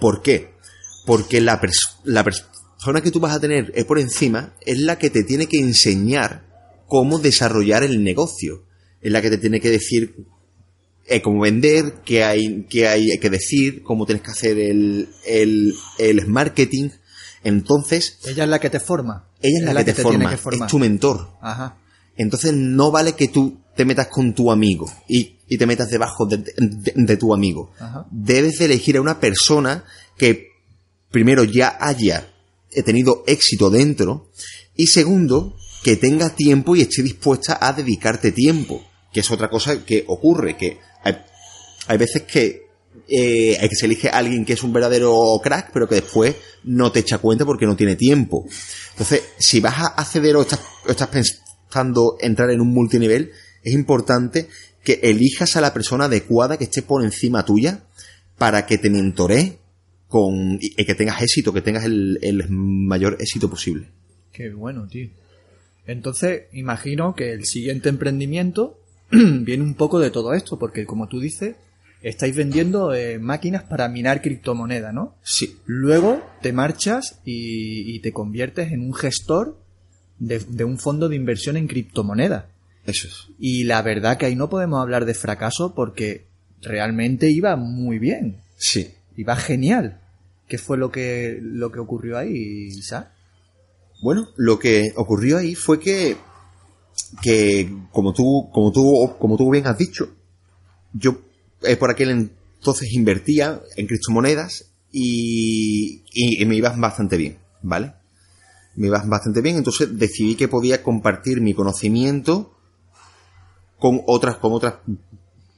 ¿Por 0.00 0.22
qué? 0.22 0.51
Porque 1.06 1.40
la, 1.40 1.60
pers- 1.60 1.96
la 2.04 2.22
persona 2.24 3.00
que 3.02 3.10
tú 3.10 3.20
vas 3.20 3.34
a 3.34 3.40
tener 3.40 3.72
eh, 3.74 3.84
por 3.84 3.98
encima 3.98 4.54
es 4.60 4.78
la 4.78 4.98
que 4.98 5.10
te 5.10 5.24
tiene 5.24 5.46
que 5.46 5.58
enseñar 5.58 6.44
cómo 6.86 7.18
desarrollar 7.18 7.82
el 7.82 8.02
negocio. 8.04 8.64
Es 9.00 9.10
la 9.12 9.20
que 9.22 9.30
te 9.30 9.38
tiene 9.38 9.60
que 9.60 9.70
decir 9.70 10.14
eh, 11.06 11.20
cómo 11.22 11.40
vender, 11.40 11.94
qué 12.04 12.22
hay, 12.24 12.66
qué 12.70 12.86
hay 12.86 13.18
que 13.18 13.30
decir, 13.30 13.82
cómo 13.82 14.06
tienes 14.06 14.22
que 14.22 14.30
hacer 14.30 14.58
el, 14.58 15.08
el, 15.26 15.74
el 15.98 16.26
marketing. 16.28 16.90
Entonces, 17.44 18.18
Ella 18.24 18.44
es 18.44 18.50
la 18.50 18.60
que 18.60 18.70
te 18.70 18.78
forma. 18.78 19.28
ella 19.40 19.58
es 19.58 19.64
la, 19.74 19.84
que, 19.84 19.92
te, 19.92 20.02
forma, 20.02 20.28
que 20.30 20.34
es 20.36 20.66
tu 20.68 20.78
mentor. 20.78 21.30
Ajá. 21.40 21.78
Entonces 22.16 22.52
no 22.52 22.90
vale 22.92 23.14
que 23.14 23.28
tú 23.28 23.58
te 23.74 23.84
metas 23.84 24.06
con 24.08 24.34
tu 24.34 24.52
amigo 24.52 24.86
y, 25.08 25.38
y 25.48 25.56
te 25.58 25.66
metas 25.66 25.90
debajo 25.90 26.26
de, 26.26 26.36
de- 26.36 26.92
de 26.94 27.16
tu 27.16 27.34
amigo. 27.34 27.72
Ajá. 27.80 28.06
Debes 28.12 28.58
de 28.58 28.66
elegir 28.66 28.96
a 28.98 29.00
una 29.00 29.18
persona 29.18 29.84
que 30.16 30.51
primero 31.12 31.44
ya 31.44 31.76
haya 31.78 32.28
tenido 32.84 33.22
éxito 33.26 33.70
dentro 33.70 34.30
y 34.74 34.88
segundo 34.88 35.56
que 35.84 35.96
tenga 35.96 36.30
tiempo 36.30 36.74
y 36.74 36.80
esté 36.80 37.02
dispuesta 37.02 37.58
a 37.60 37.72
dedicarte 37.72 38.32
tiempo, 38.32 38.84
que 39.12 39.20
es 39.20 39.30
otra 39.30 39.48
cosa 39.50 39.84
que 39.84 40.04
ocurre, 40.08 40.56
que 40.56 40.78
hay, 41.04 41.18
hay 41.86 41.98
veces 41.98 42.22
que 42.22 42.62
eh, 43.08 43.58
hay 43.60 43.68
que 43.68 43.76
se 43.76 43.86
elige 43.86 44.08
a 44.08 44.18
alguien 44.18 44.44
que 44.44 44.52
es 44.52 44.62
un 44.62 44.72
verdadero 44.72 45.40
crack, 45.42 45.70
pero 45.72 45.88
que 45.88 45.96
después 45.96 46.36
no 46.64 46.92
te 46.92 47.00
echa 47.00 47.18
cuenta 47.18 47.44
porque 47.44 47.66
no 47.66 47.76
tiene 47.76 47.96
tiempo. 47.96 48.46
Entonces, 48.92 49.22
si 49.38 49.60
vas 49.60 49.78
a 49.78 49.86
acceder 49.86 50.36
o 50.36 50.42
estás, 50.42 50.60
o 50.86 50.90
estás 50.90 51.08
pensando 51.08 52.16
entrar 52.20 52.50
en 52.50 52.60
un 52.60 52.72
multinivel, 52.72 53.32
es 53.62 53.74
importante 53.74 54.48
que 54.84 55.00
elijas 55.02 55.56
a 55.56 55.60
la 55.60 55.72
persona 55.72 56.04
adecuada 56.04 56.56
que 56.56 56.64
esté 56.64 56.82
por 56.82 57.04
encima 57.04 57.44
tuya 57.44 57.84
para 58.38 58.66
que 58.66 58.78
te 58.78 58.90
mentoree 58.90 59.58
con, 60.12 60.58
y, 60.60 60.74
que 60.84 60.94
tengas 60.94 61.22
éxito, 61.22 61.52
que 61.54 61.62
tengas 61.62 61.84
el, 61.86 62.18
el 62.22 62.44
mayor 62.50 63.16
éxito 63.18 63.48
posible. 63.48 63.86
Qué 64.30 64.50
bueno, 64.50 64.86
tío. 64.86 65.08
Entonces, 65.86 66.42
imagino 66.52 67.14
que 67.14 67.32
el 67.32 67.44
siguiente 67.46 67.88
emprendimiento 67.88 68.78
viene 69.10 69.64
un 69.64 69.74
poco 69.74 69.98
de 69.98 70.10
todo 70.10 70.34
esto, 70.34 70.58
porque 70.58 70.84
como 70.84 71.08
tú 71.08 71.18
dices, 71.18 71.56
estáis 72.02 72.36
vendiendo 72.36 72.94
eh, 72.94 73.18
máquinas 73.18 73.62
para 73.64 73.88
minar 73.88 74.20
criptomonedas, 74.22 74.92
¿no? 74.94 75.16
Sí, 75.22 75.56
Luego 75.66 76.22
te 76.42 76.52
marchas 76.52 77.20
y, 77.24 77.96
y 77.96 78.00
te 78.00 78.12
conviertes 78.12 78.70
en 78.70 78.80
un 78.82 78.94
gestor 78.94 79.58
de, 80.18 80.38
de 80.40 80.64
un 80.64 80.78
fondo 80.78 81.08
de 81.08 81.16
inversión 81.16 81.56
en 81.56 81.66
criptomonedas. 81.66 82.44
eso 82.86 83.08
es. 83.08 83.28
Y 83.38 83.64
la 83.64 83.80
verdad 83.82 84.18
que 84.18 84.26
ahí 84.26 84.36
no 84.36 84.50
podemos 84.50 84.80
hablar 84.80 85.04
de 85.06 85.14
fracaso 85.14 85.74
porque 85.74 86.26
realmente 86.60 87.30
iba 87.30 87.56
muy 87.56 87.98
bien, 87.98 88.36
Sí. 88.56 88.90
iba 89.16 89.34
genial. 89.36 89.98
¿Qué 90.52 90.58
fue 90.58 90.76
lo 90.76 90.92
que, 90.92 91.38
lo 91.40 91.72
que 91.72 91.78
ocurrió 91.80 92.18
ahí, 92.18 92.66
Isa? 92.66 93.10
Bueno, 94.02 94.28
lo 94.36 94.58
que 94.58 94.92
ocurrió 94.96 95.38
ahí 95.38 95.54
fue 95.54 95.80
que, 95.80 96.18
que 97.22 97.74
como 97.90 98.12
tú, 98.12 98.50
como 98.52 98.70
tú, 98.70 99.16
como 99.18 99.38
tú 99.38 99.50
bien 99.50 99.66
has 99.66 99.78
dicho, 99.78 100.14
yo 100.92 101.22
eh, 101.62 101.76
por 101.76 101.90
aquel 101.90 102.10
entonces 102.10 102.92
invertía 102.92 103.62
en 103.76 103.86
criptomonedas 103.86 104.74
y, 104.90 106.04
y, 106.12 106.44
me 106.44 106.56
iba 106.56 106.68
bastante 106.76 107.16
bien, 107.16 107.38
¿vale? 107.62 107.94
Me 108.76 108.88
iba 108.88 109.02
bastante 109.06 109.40
bien, 109.40 109.56
entonces 109.56 109.98
decidí 109.98 110.34
que 110.34 110.48
podía 110.48 110.82
compartir 110.82 111.40
mi 111.40 111.54
conocimiento 111.54 112.58
con 113.78 114.02
otras, 114.06 114.36
con 114.36 114.52
otras 114.52 114.74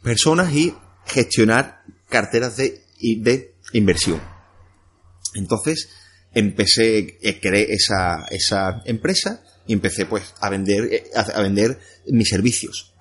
personas 0.04 0.54
y 0.54 0.72
gestionar 1.04 1.82
carteras 2.08 2.56
de, 2.56 2.84
de 3.00 3.56
inversión. 3.72 4.33
Entonces 5.34 5.88
empecé, 6.34 7.18
eh, 7.22 7.40
creé 7.40 7.72
esa, 7.72 8.26
esa 8.30 8.82
empresa 8.84 9.42
y 9.66 9.72
empecé 9.72 10.06
pues 10.06 10.34
a 10.40 10.50
vender, 10.50 10.92
eh, 10.92 11.04
a, 11.14 11.40
vender 11.40 11.78
mis 12.06 12.28
servicios. 12.28 12.94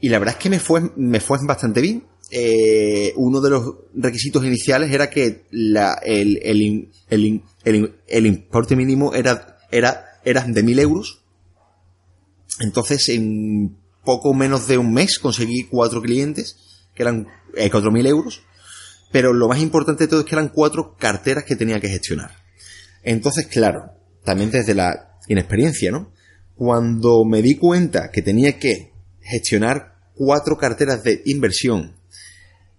Y 0.00 0.08
la 0.10 0.18
verdad 0.18 0.36
es 0.36 0.42
que 0.42 0.50
me 0.50 0.60
fue, 0.60 0.82
me 0.96 1.20
fue 1.20 1.38
bastante 1.46 1.80
bien. 1.80 2.04
Eh, 2.30 3.12
uno 3.16 3.40
de 3.40 3.50
los 3.50 3.74
requisitos 3.94 4.44
iniciales 4.44 4.90
era 4.90 5.08
que 5.08 5.46
la, 5.50 5.94
el, 6.02 6.40
el, 6.42 6.90
el, 7.08 7.94
el, 8.06 8.26
importe 8.26 8.76
mínimo 8.76 9.14
era, 9.14 9.58
era, 9.70 10.20
era 10.24 10.42
de 10.42 10.62
mil 10.62 10.78
euros. 10.78 11.22
Entonces, 12.60 13.08
en 13.08 13.76
poco 14.04 14.34
menos 14.34 14.66
de 14.66 14.78
un 14.78 14.92
mes 14.92 15.18
conseguí 15.18 15.64
cuatro 15.64 16.02
clientes, 16.02 16.56
que 16.94 17.02
eran 17.02 17.26
cuatro 17.70 17.90
mil 17.90 18.06
euros. 18.06 18.42
Pero 19.14 19.32
lo 19.32 19.46
más 19.46 19.60
importante 19.60 20.04
de 20.04 20.08
todo 20.08 20.20
es 20.22 20.26
que 20.26 20.34
eran 20.34 20.48
cuatro 20.48 20.96
carteras 20.98 21.44
que 21.44 21.54
tenía 21.54 21.78
que 21.78 21.88
gestionar. 21.88 22.32
Entonces, 23.04 23.46
claro, 23.46 23.92
también 24.24 24.50
desde 24.50 24.74
la 24.74 25.20
inexperiencia, 25.28 25.92
¿no? 25.92 26.10
Cuando 26.56 27.24
me 27.24 27.40
di 27.40 27.54
cuenta 27.54 28.10
que 28.10 28.22
tenía 28.22 28.58
que 28.58 28.90
gestionar 29.20 29.94
cuatro 30.16 30.58
carteras 30.58 31.04
de 31.04 31.22
inversión, 31.26 31.94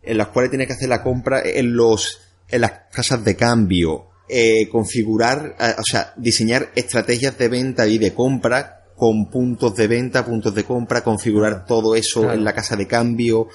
en 0.02 0.18
las 0.18 0.28
cuales 0.28 0.52
tenía 0.52 0.68
que 0.68 0.74
hacer 0.74 0.90
la 0.90 1.04
compra 1.04 1.42
en 1.42 1.74
los, 1.78 2.20
en 2.50 2.60
las 2.60 2.72
casas 2.92 3.24
de 3.24 3.38
cambio, 3.38 4.08
eh, 4.28 4.68
configurar, 4.68 5.56
eh, 5.58 5.76
o 5.78 5.84
sea, 5.90 6.14
diseñar 6.18 6.70
estrategias 6.76 7.38
de 7.38 7.48
venta 7.48 7.88
y 7.88 7.98
de 7.98 8.14
compra 8.14 8.84
con 8.98 9.30
puntos 9.32 9.74
de 9.78 9.88
venta, 9.88 10.26
puntos 10.26 10.54
de 10.54 10.66
compra, 10.66 11.02
configurar 11.02 11.66
todo 11.66 11.96
eso 11.96 12.24
Claro. 12.24 12.36
en 12.36 12.44
la 12.44 12.54
casa 12.54 12.76
de 12.76 12.88
cambio. 12.88 13.48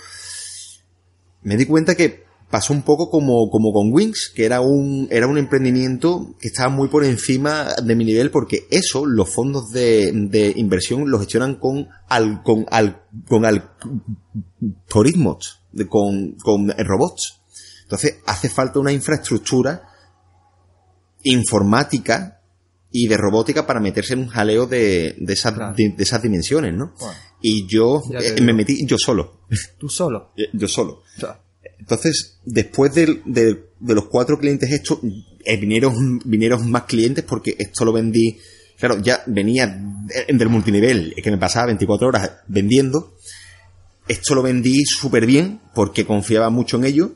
Me 1.42 1.58
di 1.58 1.66
cuenta 1.66 1.94
que 1.94 2.29
pasó 2.50 2.72
un 2.72 2.82
poco 2.82 3.10
como, 3.10 3.48
como 3.50 3.72
con 3.72 3.92
Wings, 3.92 4.32
que 4.34 4.44
era 4.44 4.60
un, 4.60 5.08
era 5.10 5.26
un 5.26 5.38
emprendimiento 5.38 6.34
que 6.40 6.48
estaba 6.48 6.68
muy 6.68 6.88
por 6.88 7.04
encima 7.04 7.68
de 7.82 7.94
mi 7.94 8.04
nivel 8.04 8.30
porque 8.30 8.66
eso, 8.70 9.06
los 9.06 9.30
fondos 9.30 9.70
de, 9.70 10.10
de 10.12 10.52
inversión 10.56 11.10
los 11.10 11.20
gestionan 11.20 11.54
con 11.54 11.88
al, 12.08 12.42
con 12.42 12.66
al, 12.70 13.02
con 13.28 13.44
algoritmos, 13.44 15.62
con, 15.88 16.36
con 16.42 16.70
robots. 16.78 17.40
Entonces 17.82 18.18
hace 18.26 18.48
falta 18.48 18.80
una 18.80 18.92
infraestructura 18.92 19.82
informática 21.22 22.38
y 22.92 23.06
de 23.06 23.16
robótica 23.16 23.66
para 23.66 23.78
meterse 23.78 24.14
en 24.14 24.20
un 24.20 24.28
jaleo 24.28 24.66
de, 24.66 25.14
de, 25.18 25.32
esas, 25.32 25.54
de, 25.76 25.94
esas 25.98 26.22
dimensiones, 26.22 26.74
¿no? 26.74 26.94
y 27.40 27.66
yo 27.66 28.02
eh, 28.18 28.40
me 28.42 28.52
metí 28.52 28.84
yo 28.86 28.96
solo. 28.98 29.40
¿Tú 29.78 29.88
solo? 29.88 30.32
Yo 30.52 30.68
solo. 30.68 31.02
Entonces, 31.80 32.38
después 32.44 32.94
de, 32.94 33.20
de, 33.24 33.58
los 33.80 34.06
cuatro 34.06 34.38
clientes 34.38 34.70
estos, 34.70 35.00
eh, 35.44 35.56
vinieron, 35.56 36.20
vinieron 36.24 36.70
más 36.70 36.84
clientes 36.84 37.24
porque 37.24 37.56
esto 37.58 37.84
lo 37.84 37.92
vendí, 37.92 38.38
claro, 38.78 39.00
ya 39.02 39.22
venía 39.26 39.66
del 40.28 40.48
multinivel, 40.48 41.14
que 41.22 41.30
me 41.30 41.38
pasaba 41.38 41.66
24 41.66 42.08
horas 42.08 42.30
vendiendo. 42.46 43.16
Esto 44.06 44.34
lo 44.34 44.42
vendí 44.42 44.84
súper 44.84 45.26
bien 45.26 45.60
porque 45.74 46.04
confiaba 46.04 46.50
mucho 46.50 46.76
en 46.76 46.84
ello 46.84 47.14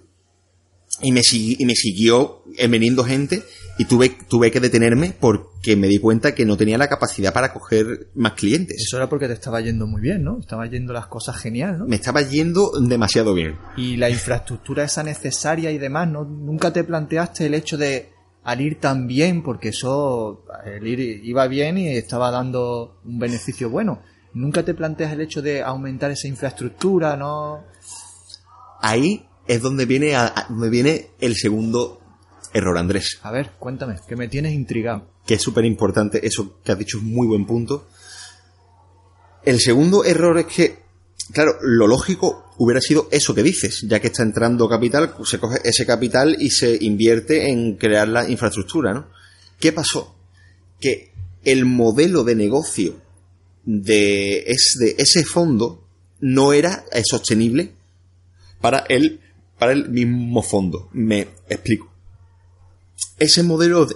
y 1.03 1.12
me, 1.12 1.21
y 1.31 1.65
me 1.65 1.75
siguió 1.75 2.43
veniendo 2.69 3.05
gente 3.05 3.43
y 3.79 3.87
tuve, 3.87 4.16
tuve 4.29 4.51
que 4.51 4.61
detenerme 4.61 5.14
porque 5.18 5.77
me 5.77 5.89
di 5.89 5.99
cuenta 5.99 6.35
que 6.35 6.45
no 6.45 6.57
tenía 6.57 6.79
la 6.79 6.89
capacidad 6.89 7.33
para 7.33 7.53
coger 7.53 8.09
más 8.14 8.35
clientes. 8.35 8.77
Eso 8.81 8.97
era 8.97 9.09
porque 9.09 9.27
te 9.27 9.33
estaba 9.35 9.61
yendo 9.61 9.87
muy 9.87 10.01
bien, 10.01 10.22
¿no? 10.22 10.39
Estaba 10.39 10.66
yendo 10.66 10.93
las 10.93 11.07
cosas 11.07 11.37
genial, 11.37 11.79
¿no? 11.79 11.87
Me 11.87 11.97
estaba 11.97 12.22
yendo 12.22 12.70
demasiado 12.81 13.35
bien. 13.35 13.57
Y 13.77 13.97
la 13.97 14.11
infraestructura 14.11 14.85
esa 14.85 15.03
necesaria 15.03 15.70
y 15.70 15.79
demás, 15.79 16.09
¿no? 16.09 16.25
Nunca 16.25 16.72
te 16.72 16.85
planteaste 16.85 17.47
el 17.47 17.55
hecho 17.55 17.77
de 17.77 18.11
al 18.45 18.61
ir 18.61 18.79
tan 18.79 19.07
bien, 19.07 19.43
porque 19.43 19.70
eso, 19.70 20.45
el 20.66 20.87
ir 20.87 21.01
iba 21.25 21.47
bien 21.47 21.79
y 21.79 21.89
estaba 21.97 22.31
dando 22.31 23.01
un 23.05 23.18
beneficio 23.18 23.70
bueno. 23.70 24.03
Nunca 24.35 24.62
te 24.64 24.75
planteas 24.75 25.12
el 25.12 25.22
hecho 25.22 25.41
de 25.41 25.62
aumentar 25.62 26.11
esa 26.11 26.29
infraestructura, 26.29 27.16
¿no? 27.16 27.64
Ahí 28.81 29.27
es 29.47 29.62
donde 29.62 29.87
viene, 29.87 30.14
a, 30.14 30.47
donde 30.49 30.68
viene 30.68 31.11
el 31.20 31.37
segundo 31.37 32.01
error, 32.55 32.78
Andrés. 32.78 33.18
A 33.22 33.30
ver, 33.30 33.50
cuéntame, 33.59 33.96
que 34.09 34.16
me 34.16 34.28
tienes 34.28 34.55
intrigado. 34.55 35.11
Que 35.26 35.34
es 35.34 35.42
súper 35.42 35.64
importante, 35.64 36.26
eso 36.26 36.61
que 36.64 36.72
has 36.72 36.78
dicho 36.78 36.98
es 36.98 37.05
muy 37.05 37.26
buen 37.26 37.44
punto. 37.46 37.86
El 39.44 39.61
segundo 39.61 40.05
error 40.05 40.38
es 40.38 40.46
que, 40.46 40.78
claro, 41.32 41.57
lo 41.61 41.86
lógico 41.86 42.52
hubiera 42.57 42.80
sido 42.80 43.09
eso 43.11 43.34
que 43.34 43.42
dices, 43.42 43.82
ya 43.82 44.00
que 44.00 44.07
está 44.07 44.22
entrando 44.22 44.68
capital, 44.68 45.14
se 45.24 45.38
coge 45.38 45.59
ese 45.64 45.84
capital 45.84 46.36
y 46.38 46.50
se 46.50 46.78
invierte 46.80 47.50
en 47.50 47.76
crear 47.76 48.09
la 48.09 48.28
infraestructura, 48.28 48.94
¿no? 48.94 49.09
¿Qué 49.59 49.72
pasó? 49.72 50.16
Que 50.80 51.12
el 51.44 51.66
modelo 51.66 52.24
de 52.24 52.34
negocio 52.36 52.96
de 53.64 54.44
ese, 54.46 54.94
ese 54.98 55.24
fondo 55.24 55.84
no 56.20 56.52
era 56.52 56.84
sostenible 57.05 57.72
para 58.61 58.78
el 58.88 59.20
para 59.59 59.72
el 59.72 59.88
mismo 59.88 60.42
fondo. 60.42 60.88
Me 60.92 61.28
explico. 61.48 61.93
Ese 63.19 63.43
modelo, 63.43 63.87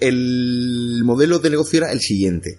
el 0.00 1.00
modelo 1.04 1.38
de 1.38 1.50
negocio 1.50 1.78
era 1.78 1.92
el 1.92 2.00
siguiente. 2.00 2.58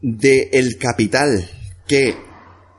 De 0.00 0.50
el 0.52 0.78
capital 0.78 1.50
que 1.86 2.16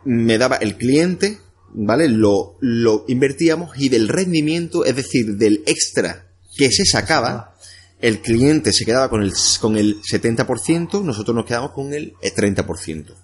me 0.06 0.38
daba 0.38 0.56
el 0.56 0.78
cliente, 0.78 1.40
¿vale? 1.74 2.08
Lo, 2.08 2.58
lo 2.62 3.06
invertíamos 3.08 3.78
y 3.78 3.90
del 3.90 4.08
rendimiento, 4.08 4.86
es 4.86 4.96
decir, 4.96 5.36
del 5.36 5.64
extra 5.66 6.32
que 6.56 6.72
se 6.72 6.86
sacaba, 6.86 7.56
el 8.00 8.22
cliente 8.22 8.74
se 8.74 8.86
quedaba 8.86 9.10
con 9.10 9.22
el, 9.22 9.34
con 9.60 9.78
el 9.78 10.02
70%, 10.02 11.04
nosotros 11.04 11.36
nos 11.36 11.46
quedamos 11.46 11.72
con 11.72 11.94
el 11.94 12.14
30%. 12.16 13.16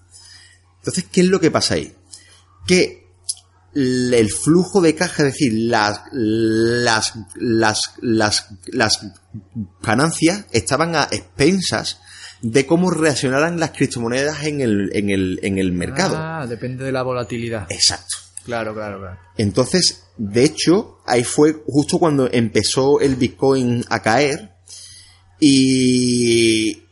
Entonces, 0.77 1.05
¿qué 1.11 1.21
es 1.21 1.27
lo 1.27 1.39
que 1.39 1.51
pasa 1.51 1.75
ahí? 1.75 1.93
Que 2.65 3.06
el 3.73 4.29
flujo 4.31 4.81
de 4.81 4.95
caja, 4.95 5.23
es 5.23 5.33
decir, 5.33 5.53
las, 5.53 6.01
las, 6.11 7.13
las, 7.35 7.93
las, 8.01 8.47
las 8.67 9.11
ganancias 9.81 10.45
estaban 10.51 10.95
a 10.95 11.07
expensas 11.11 11.99
de 12.41 12.65
cómo 12.65 12.91
reaccionaran 12.91 13.59
las 13.59 13.71
criptomonedas 13.71 14.43
en 14.45 14.61
el, 14.61 14.89
en 14.93 15.09
el, 15.09 15.39
en 15.43 15.57
el 15.57 15.71
mercado. 15.71 16.15
Ah, 16.17 16.45
depende 16.47 16.83
de 16.83 16.91
la 16.91 17.03
volatilidad. 17.03 17.67
Exacto. 17.69 18.15
Claro, 18.45 18.73
claro, 18.73 18.99
claro. 18.99 19.19
Entonces, 19.37 20.05
de 20.17 20.43
hecho, 20.45 20.99
ahí 21.05 21.23
fue 21.23 21.61
justo 21.65 21.99
cuando 21.99 22.29
empezó 22.31 23.01
el 23.01 23.15
Bitcoin 23.15 23.83
a 23.89 24.01
caer 24.01 24.53
y, 25.39 26.83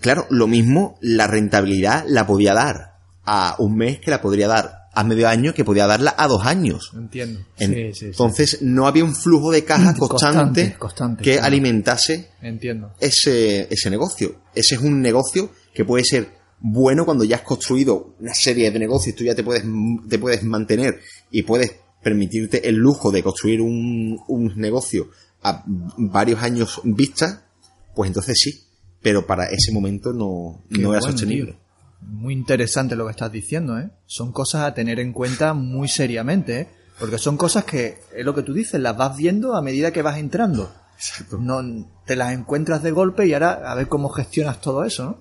claro, 0.00 0.26
lo 0.30 0.46
mismo, 0.46 0.98
la 1.00 1.26
rentabilidad 1.26 2.04
la 2.06 2.26
podía 2.26 2.54
dar 2.54 2.98
a 3.24 3.56
un 3.58 3.76
mes 3.76 3.98
que 4.00 4.10
la 4.10 4.20
podría 4.20 4.48
dar 4.48 4.79
a 4.92 5.04
medio 5.04 5.28
año 5.28 5.54
que 5.54 5.64
podía 5.64 5.86
darla 5.86 6.14
a 6.16 6.26
dos 6.26 6.44
años. 6.44 6.92
Entiendo. 6.94 7.40
Entonces 7.58 8.62
no 8.62 8.86
había 8.86 9.04
un 9.04 9.14
flujo 9.14 9.50
de 9.50 9.64
caja 9.64 9.94
constante, 9.94 10.76
que 11.22 11.38
alimentase 11.38 12.30
Entiendo. 12.42 12.92
Ese, 12.98 13.68
ese 13.70 13.90
negocio. 13.90 14.42
Ese 14.54 14.74
es 14.74 14.80
un 14.80 15.00
negocio 15.00 15.50
que 15.74 15.84
puede 15.84 16.04
ser 16.04 16.28
bueno 16.58 17.04
cuando 17.04 17.24
ya 17.24 17.36
has 17.36 17.42
construido 17.42 18.14
una 18.20 18.34
serie 18.34 18.70
de 18.70 18.78
negocios, 18.78 19.16
tú 19.16 19.24
ya 19.24 19.34
te 19.34 19.42
puedes, 19.42 19.64
te 20.08 20.18
puedes 20.18 20.42
mantener 20.42 21.00
y 21.30 21.42
puedes 21.42 21.74
permitirte 22.02 22.68
el 22.68 22.76
lujo 22.76 23.10
de 23.10 23.22
construir 23.22 23.60
un, 23.60 24.18
un 24.28 24.52
negocio 24.56 25.10
a 25.42 25.64
varios 25.96 26.42
años 26.42 26.80
vista, 26.84 27.46
pues 27.94 28.08
entonces 28.08 28.36
sí. 28.38 28.66
Pero 29.02 29.26
para 29.26 29.46
ese 29.46 29.72
momento 29.72 30.12
no, 30.12 30.62
no 30.68 30.92
era 30.92 31.00
sostenible. 31.00 31.58
Muy 32.02 32.34
interesante 32.34 32.96
lo 32.96 33.04
que 33.06 33.12
estás 33.12 33.30
diciendo, 33.30 33.78
¿eh? 33.78 33.90
Son 34.06 34.32
cosas 34.32 34.62
a 34.62 34.74
tener 34.74 35.00
en 35.00 35.12
cuenta 35.12 35.54
muy 35.54 35.88
seriamente, 35.88 36.60
¿eh? 36.60 36.68
Porque 36.98 37.18
son 37.18 37.36
cosas 37.36 37.64
que, 37.64 37.98
es 38.14 38.24
lo 38.24 38.34
que 38.34 38.42
tú 38.42 38.52
dices, 38.52 38.80
las 38.80 38.96
vas 38.96 39.16
viendo 39.16 39.56
a 39.56 39.62
medida 39.62 39.92
que 39.92 40.02
vas 40.02 40.18
entrando. 40.18 40.72
Exacto. 40.96 41.38
No 41.38 41.62
te 42.04 42.16
las 42.16 42.32
encuentras 42.32 42.82
de 42.82 42.90
golpe 42.90 43.26
y 43.26 43.32
ahora 43.32 43.70
a 43.70 43.74
ver 43.74 43.88
cómo 43.88 44.10
gestionas 44.10 44.60
todo 44.60 44.84
eso, 44.84 45.04
¿no? 45.04 45.18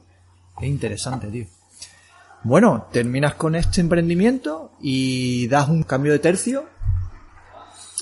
Qué 0.60 0.68
interesante, 0.68 1.28
tío. 1.28 1.46
Bueno, 2.44 2.88
terminas 2.92 3.36
con 3.36 3.56
este 3.56 3.82
emprendimiento 3.82 4.72
y 4.82 5.48
das 5.48 5.70
un 5.70 5.84
cambio 5.84 6.12
de 6.12 6.20
tercio 6.20 6.66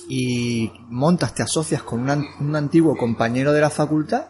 y 0.08 0.72
montas, 0.90 1.34
te 1.34 1.44
asocias 1.44 1.84
con 1.84 2.10
un 2.40 2.56
antiguo 2.56 2.96
compañero 2.96 3.52
de 3.52 3.62
la 3.62 3.70
facultad 3.70 4.28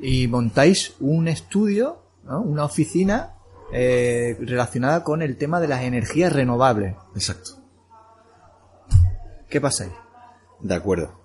y 0.00 0.28
montáis 0.28 0.94
un 1.00 1.28
estudio, 1.28 2.02
¿no? 2.24 2.40
una 2.40 2.64
oficina 2.64 3.34
eh, 3.72 4.36
relacionada 4.40 5.02
con 5.02 5.22
el 5.22 5.36
tema 5.36 5.60
de 5.60 5.68
las 5.68 5.82
energías 5.82 6.32
renovables. 6.32 6.94
Exacto. 7.14 7.52
¿Qué 9.48 9.60
pasa 9.60 9.84
ahí? 9.84 9.92
De 10.60 10.74
acuerdo. 10.74 11.20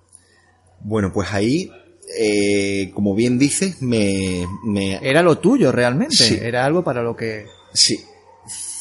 Bueno, 0.80 1.12
pues 1.12 1.32
ahí, 1.32 1.70
eh, 2.18 2.90
como 2.94 3.14
bien 3.14 3.38
dices, 3.38 3.82
me, 3.82 4.46
Era 5.02 5.22
lo 5.22 5.38
tuyo 5.38 5.72
realmente, 5.72 6.46
era 6.46 6.64
algo 6.64 6.82
para 6.82 7.02
lo 7.02 7.16
que... 7.16 7.46
Sí, 7.72 8.02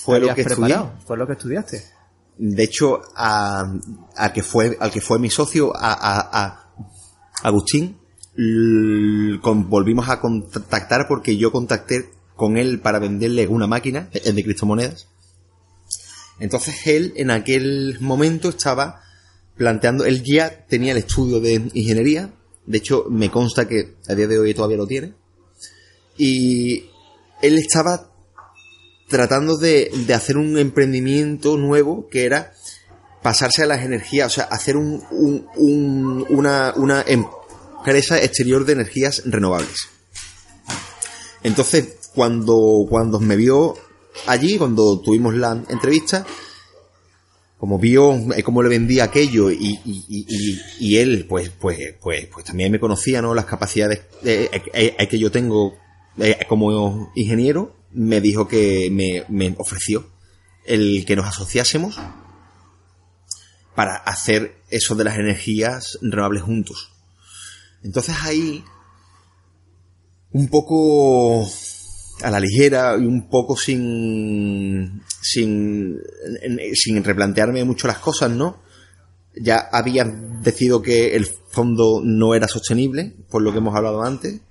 fue 0.03 0.19
lo 0.19 0.33
que 0.33 0.43
preparado, 0.43 0.93
fue 1.05 1.17
lo 1.17 1.27
que 1.27 1.33
estudiaste. 1.33 1.83
De 2.37 2.63
hecho, 2.63 3.01
a, 3.15 3.73
que 4.33 4.43
fue, 4.43 4.77
al 4.79 4.91
que 4.91 5.01
fue 5.01 5.19
mi 5.19 5.29
socio, 5.29 5.73
a, 5.75 6.71
Agustín, 7.43 7.97
volvimos 9.43 10.09
a 10.09 10.19
contactar 10.19 11.07
porque 11.07 11.37
yo 11.37 11.51
contacté 11.51 12.16
con 12.37 12.57
él 12.57 12.79
para 12.79 12.99
venderle 12.99 13.47
una 13.47 13.67
máquina 13.67 14.09
de 14.13 14.43
criptomonedas. 14.43 15.07
Entonces 16.39 16.75
él 16.85 17.13
en 17.17 17.31
aquel 17.31 17.97
momento 17.99 18.49
estaba 18.49 19.01
planteando, 19.57 20.05
él 20.05 20.23
ya 20.23 20.65
tenía 20.67 20.91
el 20.91 20.99
estudio 20.99 21.39
de 21.39 21.55
ingeniería, 21.73 22.31
de 22.65 22.77
hecho 22.77 23.05
me 23.09 23.31
consta 23.31 23.67
que 23.67 23.95
a 24.07 24.13
día 24.13 24.27
de 24.27 24.37
hoy 24.37 24.53
todavía 24.53 24.77
lo 24.77 24.85
tiene, 24.85 25.13
y 26.15 26.85
él 27.41 27.57
estaba 27.57 28.11
tratando 29.09 29.57
de, 29.57 29.91
hacer 30.13 30.37
un 30.37 30.57
emprendimiento 30.59 31.57
nuevo 31.57 32.07
que 32.07 32.25
era 32.25 32.53
pasarse 33.23 33.63
a 33.63 33.67
las 33.67 33.83
energías, 33.83 34.27
o 34.27 34.35
sea, 34.35 34.43
hacer 34.45 34.77
un, 34.77 35.03
una, 36.29 36.73
una 36.75 37.03
empresa 37.07 38.21
exterior 38.21 38.63
de 38.65 38.73
energías 38.73 39.23
renovables. 39.25 39.87
Entonces, 41.43 41.96
cuando, 42.17 42.87
cuando 42.89 43.19
me 43.19 43.35
vio 43.35 43.75
allí, 44.25 44.57
cuando 44.57 44.99
tuvimos 44.99 45.35
la 45.35 45.51
entrevista, 45.69 46.25
como 47.59 47.77
vio 47.77 48.11
eh, 48.33 48.41
cómo 48.41 48.63
le 48.63 48.69
vendía 48.69 49.03
aquello 49.03 49.51
y, 49.51 49.79
y, 50.79 50.97
él, 50.97 51.27
pues, 51.29 51.51
pues, 51.51 51.93
pues, 52.01 52.25
pues 52.25 52.43
también 52.43 52.71
me 52.71 52.79
conocía, 52.79 53.21
¿no? 53.21 53.35
Las 53.35 53.45
capacidades 53.45 54.01
eh, 54.23 54.49
eh, 54.73 55.07
que 55.07 55.19
yo 55.19 55.29
tengo 55.31 55.75
como 56.49 57.11
ingeniero, 57.13 57.75
me 57.91 58.19
dijo 58.19 58.47
que 58.47 58.89
me, 58.91 59.23
me 59.29 59.53
ofreció 59.59 60.07
el 60.65 61.05
que 61.05 61.15
nos 61.15 61.27
asociásemos 61.27 61.99
para 63.75 63.97
hacer 63.97 64.63
eso 64.71 64.95
de 64.95 65.03
las 65.03 65.19
energías 65.19 65.99
renovables 66.01 66.41
juntos. 66.41 66.93
Entonces 67.83 68.15
ahí, 68.23 68.63
un 70.31 70.47
poco 70.47 71.47
a 72.21 72.31
la 72.31 72.39
ligera 72.39 72.97
y 72.99 73.05
un 73.05 73.29
poco 73.29 73.55
sin, 73.55 75.01
sin, 75.21 75.97
sin 76.73 77.03
replantearme 77.03 77.63
mucho 77.63 77.87
las 77.87 77.99
cosas, 77.99 78.31
¿no? 78.31 78.61
Ya 79.39 79.69
había 79.71 80.03
decidido 80.03 80.81
que 80.81 81.15
el 81.15 81.25
fondo 81.25 82.01
no 82.03 82.33
era 82.33 82.47
sostenible, 82.47 83.13
por 83.29 83.41
lo 83.41 83.51
que 83.51 83.59
hemos 83.59 83.75
hablado 83.75 84.03
antes. 84.03 84.41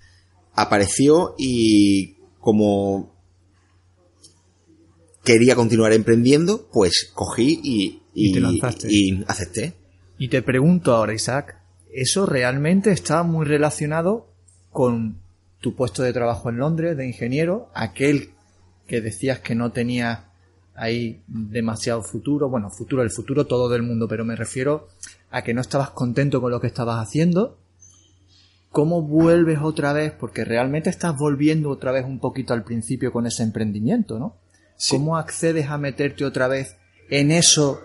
Apareció 0.55 1.35
y 1.39 2.17
como 2.39 3.13
quería 5.25 5.57
continuar 5.57 5.93
emprendiendo, 5.93 6.69
pues 6.73 7.11
cogí 7.13 7.61
y, 7.63 8.03
y, 8.15 8.39
y 8.89 9.25
acepté. 9.27 9.75
Y 10.19 10.29
te 10.29 10.41
pregunto 10.41 10.95
ahora, 10.95 11.15
Isaac, 11.15 11.61
¿eso 11.93 12.27
realmente 12.27 12.93
está 12.93 13.25
muy 13.25 13.45
relacionado 13.45 14.33
con 14.71 15.21
tu 15.67 15.75
puesto 15.75 16.05
de 16.05 16.13
trabajo 16.13 16.49
en 16.49 16.59
Londres 16.59 16.97
de 16.97 17.09
ingeniero, 17.09 17.71
aquel 17.75 18.31
que 18.87 19.01
decías 19.01 19.41
que 19.41 19.57
no 19.57 19.73
tenía 19.73 20.27
ahí 20.77 21.25
demasiado 21.27 22.05
futuro, 22.05 22.49
bueno, 22.49 22.71
futuro, 22.71 23.03
el 23.03 23.11
futuro 23.11 23.49
todo 23.49 23.69
del 23.69 23.83
mundo, 23.83 24.07
pero 24.07 24.25
me 24.25 24.37
refiero 24.37 24.87
a 25.29 25.43
que 25.43 25.55
no 25.55 25.61
estabas 25.61 25.91
contento 25.91 26.41
con 26.41 26.53
lo 26.53 26.61
que 26.61 26.69
estabas 26.69 27.05
haciendo. 27.05 27.59
¿Cómo 28.71 29.03
vuelves 29.03 29.59
otra 29.61 29.93
vez? 29.93 30.13
Porque 30.13 30.45
realmente 30.45 30.89
estás 30.89 31.19
volviendo 31.19 31.69
otra 31.69 31.91
vez 31.91 32.05
un 32.05 32.21
poquito 32.21 32.55
al 32.55 32.63
principio 32.63 33.11
con 33.11 33.27
ese 33.27 33.43
emprendimiento, 33.43 34.21
¿no? 34.21 34.37
¿Cómo 34.89 35.17
accedes 35.17 35.69
a 35.69 35.79
meterte 35.79 36.25
otra 36.25 36.47
vez 36.47 36.77
en 37.11 37.33
eso 37.33 37.81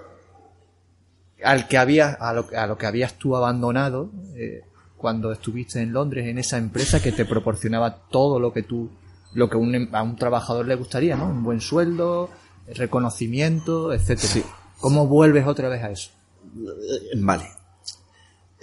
al 1.43 1.67
que 1.67 1.79
habías, 1.79 2.15
a 2.21 2.31
lo, 2.31 2.45
a 2.55 2.67
lo 2.67 2.77
que 2.77 2.85
habías 2.85 3.15
tú 3.15 3.35
abandonado 3.35 4.11
eh, 4.35 4.61
cuando 5.01 5.31
estuviste 5.31 5.81
en 5.81 5.91
Londres 5.91 6.27
en 6.27 6.37
esa 6.37 6.57
empresa 6.57 7.01
que 7.01 7.11
te 7.11 7.25
proporcionaba 7.25 8.03
todo 8.09 8.39
lo 8.39 8.53
que 8.53 8.61
tú, 8.61 8.89
lo 9.33 9.49
que 9.49 9.57
a 9.91 10.03
un 10.03 10.15
trabajador 10.15 10.67
le 10.67 10.75
gustaría, 10.75 11.17
¿no? 11.17 11.25
Un 11.25 11.43
buen 11.43 11.59
sueldo, 11.59 12.29
reconocimiento, 12.75 13.91
etcétera. 13.91 14.45
¿Cómo 14.79 15.07
vuelves 15.07 15.47
otra 15.47 15.67
vez 15.69 15.83
a 15.83 15.91
eso? 15.91 16.11
Eh, 16.55 17.17
vale. 17.17 17.45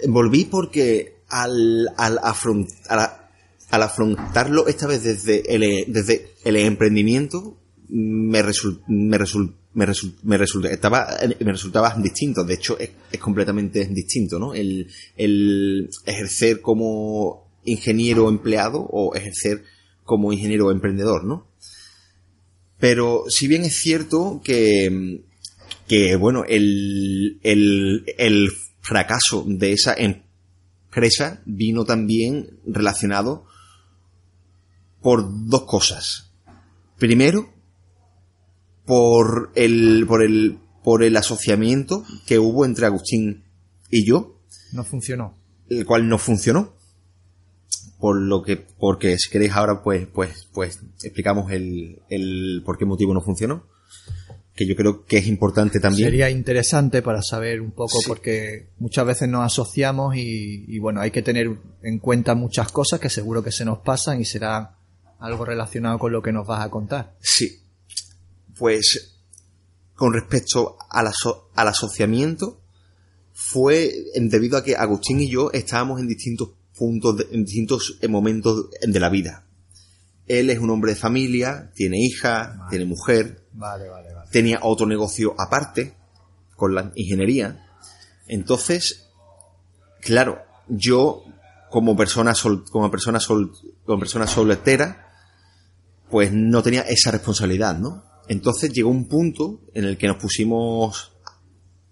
Volví 0.07 0.45
porque 0.45 1.23
al, 1.27 1.89
al, 1.97 2.19
al 2.19 3.83
afrontarlo 3.83 4.67
esta 4.67 4.87
vez 4.87 5.03
desde 5.03 5.53
el, 5.53 5.91
desde 5.91 6.31
el 6.45 6.55
emprendimiento, 6.55 7.57
me, 7.89 8.43
me, 8.87 9.17
me, 9.73 9.85
me, 10.23 10.37
estaba, 10.71 11.07
me 11.39 11.51
resultaba 11.51 11.95
distinto. 11.97 12.43
De 12.43 12.55
hecho, 12.55 12.77
es, 12.79 12.91
completamente 13.19 13.85
distinto, 13.85 14.39
¿no? 14.39 14.53
El, 14.53 14.87
el 15.15 15.89
ejercer 16.05 16.61
como 16.61 17.47
ingeniero 17.63 18.29
empleado 18.29 18.79
o 18.79 19.15
ejercer 19.15 19.63
como 20.03 20.33
ingeniero 20.33 20.71
emprendedor, 20.71 21.23
¿no? 21.25 21.47
Pero 22.79 23.25
si 23.27 23.47
bien 23.47 23.63
es 23.63 23.75
cierto 23.75 24.41
que, 24.43 25.21
que 25.87 26.15
bueno, 26.15 26.45
el, 26.47 27.39
el, 27.43 28.05
el 28.17 28.51
fracaso 28.79 29.43
de 29.47 29.73
esa 29.73 29.93
empresa 29.93 31.41
vino 31.45 31.85
también 31.85 32.59
relacionado 32.65 33.45
por 35.01 35.27
dos 35.47 35.65
cosas. 35.65 36.31
Primero, 36.97 37.53
por 38.89 39.51
el, 39.53 40.05
por 40.07 40.23
el, 40.23 40.57
por 40.83 41.03
el 41.03 41.15
asociamiento 41.15 42.03
que 42.25 42.39
hubo 42.39 42.65
entre 42.65 42.87
Agustín 42.87 43.43
y 43.91 44.03
yo. 44.03 44.41
No 44.73 44.83
funcionó. 44.83 45.37
El 45.69 45.85
cual 45.85 46.09
no 46.09 46.17
funcionó. 46.17 46.73
Por 47.99 48.19
lo 48.19 48.41
que, 48.41 48.57
porque 48.57 49.15
si 49.19 49.29
queréis 49.29 49.51
ahora 49.51 49.83
pues, 49.83 50.07
pues, 50.07 50.49
pues 50.53 50.79
explicamos 51.03 51.51
el, 51.51 52.01
el 52.09 52.63
por 52.65 52.79
qué 52.79 52.85
motivo 52.85 53.13
no 53.13 53.21
funcionó. 53.21 53.67
Que 54.55 54.65
yo 54.65 54.75
creo 54.75 55.05
que 55.05 55.19
es 55.19 55.27
importante 55.27 55.79
también. 55.79 56.07
Sería 56.09 56.31
interesante 56.31 57.03
para 57.03 57.21
saber 57.21 57.61
un 57.61 57.71
poco 57.71 57.99
porque 58.07 58.69
muchas 58.79 59.05
veces 59.05 59.29
nos 59.29 59.45
asociamos 59.45 60.15
y, 60.15 60.65
y 60.67 60.79
bueno, 60.79 60.99
hay 60.99 61.11
que 61.11 61.21
tener 61.21 61.59
en 61.83 61.99
cuenta 61.99 62.33
muchas 62.33 62.71
cosas 62.71 62.99
que 62.99 63.11
seguro 63.11 63.43
que 63.43 63.51
se 63.51 63.65
nos 63.65 63.79
pasan 63.79 64.19
y 64.19 64.25
será 64.25 64.77
algo 65.19 65.45
relacionado 65.45 65.99
con 65.99 66.11
lo 66.11 66.23
que 66.23 66.31
nos 66.31 66.47
vas 66.47 66.65
a 66.65 66.69
contar. 66.69 67.15
Sí, 67.19 67.59
pues 68.59 69.15
con 69.95 70.13
respecto 70.13 70.77
al, 70.89 71.09
al 71.55 71.67
asociamiento, 71.67 72.61
fue 73.33 73.91
debido 74.15 74.57
a 74.57 74.63
que 74.63 74.75
Agustín 74.75 75.21
y 75.21 75.29
yo 75.29 75.49
estábamos 75.51 75.99
en 75.99 76.07
distintos 76.07 76.51
puntos, 76.77 77.25
en 77.31 77.45
distintos 77.45 77.97
momentos 78.07 78.69
de 78.81 78.99
la 78.99 79.09
vida. 79.09 79.45
Él 80.27 80.49
es 80.49 80.59
un 80.59 80.69
hombre 80.69 80.91
de 80.91 80.99
familia, 80.99 81.71
tiene 81.73 81.99
hija, 81.99 82.67
tiene 82.69 82.85
mujer, 82.85 83.45
tenía 84.31 84.59
otro 84.61 84.85
negocio 84.85 85.35
aparte, 85.37 85.95
con 86.55 86.75
la 86.75 86.91
ingeniería. 86.95 87.65
Entonces, 88.27 89.09
claro, 90.01 90.39
yo 90.67 91.23
como 91.69 91.95
persona 91.95 92.33
como 92.71 92.91
persona 92.91 93.19
como 93.85 93.99
persona 93.99 94.27
soltera, 94.27 95.09
pues 96.09 96.31
no 96.31 96.61
tenía 96.61 96.81
esa 96.81 97.11
responsabilidad, 97.11 97.77
¿no? 97.77 98.08
Entonces 98.29 98.71
llegó 98.71 98.89
un 98.91 99.07
punto 99.07 99.59
en 99.73 99.85
el 99.85 99.97
que 99.97 100.07
nos 100.07 100.17
pusimos 100.17 101.13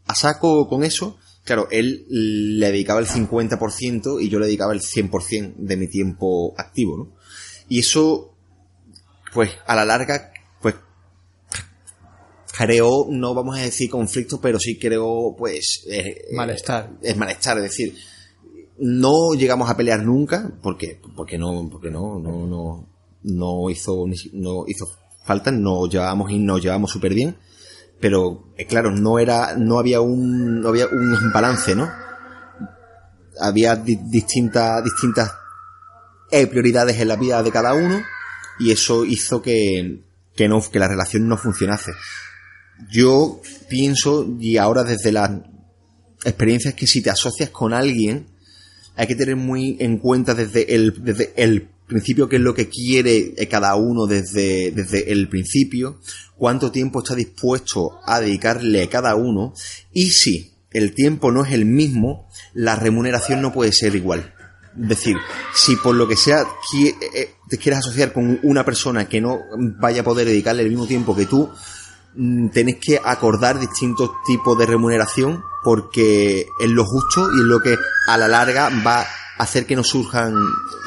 a 0.06 0.14
saco 0.14 0.70
con 0.70 0.84
eso. 0.84 1.18
Claro, 1.44 1.68
él 1.72 2.06
le 2.10 2.72
dedicaba 2.72 3.00
el 3.00 3.08
50% 3.08 4.22
y 4.22 4.30
yo 4.30 4.38
le 4.38 4.46
dedicaba 4.46 4.74
el 4.74 4.82
100% 4.82 5.56
de 5.58 5.78
mi 5.78 5.88
tiempo 5.88 6.54
activo, 6.56 6.98
¿no? 6.98 7.16
Y 7.70 7.80
eso, 7.80 8.36
pues, 9.34 9.50
a 9.66 9.76
la 9.76 9.84
larga, 9.84 10.32
pues, 10.62 10.76
creó, 12.56 13.08
no 13.10 13.34
vamos 13.34 13.58
a 13.58 13.64
decir 13.64 13.90
conflicto, 13.90 14.40
pero 14.40 14.60
sí 14.60 14.78
creó, 14.78 15.36
pues... 15.36 15.86
Eh, 15.90 16.28
malestar. 16.34 16.98
Es 17.02 17.18
malestar, 17.18 17.58
es 17.58 17.64
decir, 17.64 17.96
no 18.78 19.34
llegamos 19.34 19.70
a 19.72 19.76
pelear 19.76 20.04
nunca, 20.04 20.52
porque, 20.62 21.02
porque 21.16 21.40
no, 21.40 21.68
porque 21.72 21.90
no, 21.90 22.20
no, 22.20 22.46
no, 22.46 22.88
no 23.24 23.70
hizo, 23.72 24.06
no 24.34 24.66
hizo 24.68 24.86
falta, 25.28 25.52
nos 25.52 25.90
llevábamos 25.90 26.32
y 26.32 26.40
nos 26.40 26.62
llevábamos 26.62 26.92
súper 26.92 27.14
bien, 27.14 27.36
pero 28.00 28.54
eh, 28.58 28.66
claro, 28.66 28.92
no 28.92 29.20
era, 29.20 29.56
no 29.58 29.78
había 29.78 30.02
un, 30.02 30.62
no 30.62 30.70
había 30.70 30.88
un 30.88 31.32
balance, 31.34 31.76
¿no? 31.76 31.92
Había 33.40 33.76
distintas, 33.76 34.84
distintas 34.84 35.32
eh, 36.32 36.48
prioridades 36.48 37.00
en 37.00 37.10
la 37.10 37.18
vida 37.18 37.44
de 37.44 37.52
cada 37.52 37.74
uno 37.74 38.02
y 38.60 38.72
eso 38.72 39.06
hizo 39.06 39.42
que, 39.42 40.02
que 40.36 40.48
no, 40.48 40.62
que 40.62 40.80
la 40.80 40.88
relación 40.88 41.28
no 41.28 41.38
funcionase. 41.38 41.92
Yo 42.90 43.42
pienso, 43.70 44.26
y 44.40 44.58
ahora 44.58 44.84
desde 44.84 45.12
la 45.12 45.44
experiencia 46.24 46.70
es 46.70 46.76
que 46.76 46.88
si 46.88 47.02
te 47.02 47.10
asocias 47.10 47.50
con 47.50 47.74
alguien, 47.74 48.28
hay 48.96 49.08
que 49.08 49.16
tener 49.16 49.36
muy 49.36 49.78
en 49.80 49.98
cuenta 49.98 50.34
desde 50.34 50.74
el, 50.74 51.04
desde 51.04 51.34
el 51.36 51.70
principio 51.88 52.30
qué 52.30 52.36
es 52.36 52.42
lo 52.42 52.54
que 52.54 52.70
quiere 52.70 53.34
eh, 53.38 53.48
cada 53.48 53.76
uno 53.76 54.06
desde, 54.06 54.72
desde 54.72 55.12
el 55.12 55.28
principio, 55.30 56.00
cuánto 56.36 56.72
tiempo 56.72 57.00
está 57.00 57.16
dispuesto 57.16 58.00
a 58.06 58.20
dedicarle 58.20 58.88
cada 58.90 59.16
uno 59.16 59.54
y 59.92 60.10
si 60.12 60.54
el 60.72 60.94
tiempo 60.94 61.32
no 61.32 61.44
es 61.44 61.54
el 61.54 61.66
mismo, 61.66 62.30
la 62.54 62.76
remuneración 62.76 63.42
no 63.42 63.52
puede 63.52 63.72
ser 63.72 63.96
igual. 63.96 64.34
Es 64.80 64.90
decir, 64.90 65.18
si 65.56 65.76
por 65.78 65.96
lo 65.96 66.08
que 66.08 66.16
sea 66.16 66.42
eh, 66.42 66.96
eh, 67.16 67.36
te 67.50 67.58
quieres 67.58 67.80
asociar 67.80 68.14
con 68.14 68.40
una 68.44 68.64
persona 68.64 69.10
que 69.10 69.20
no 69.20 69.40
vaya 69.80 70.02
a 70.02 70.04
poder 70.04 70.28
dedicarle 70.28 70.64
el 70.64 70.70
mismo 70.70 70.86
tiempo 70.86 71.16
que 71.16 71.26
tú, 71.26 71.50
mm, 72.16 72.50
tenés 72.50 72.76
que 72.80 73.02
acordar 73.04 73.60
distintos 73.60 74.12
tipos 74.28 74.58
de 74.58 74.68
remuneración 74.68 75.42
porque 75.64 76.46
es 76.60 76.70
lo 76.70 76.86
justo 76.86 77.28
y 77.36 77.40
es 77.40 77.46
lo 77.46 77.60
que 77.60 77.76
a 78.08 78.18
la 78.18 78.28
larga 78.28 78.70
va 78.86 79.02
a 79.02 79.08
hacer 79.38 79.66
que 79.66 79.76
no 79.76 79.84
surjan 79.84 80.36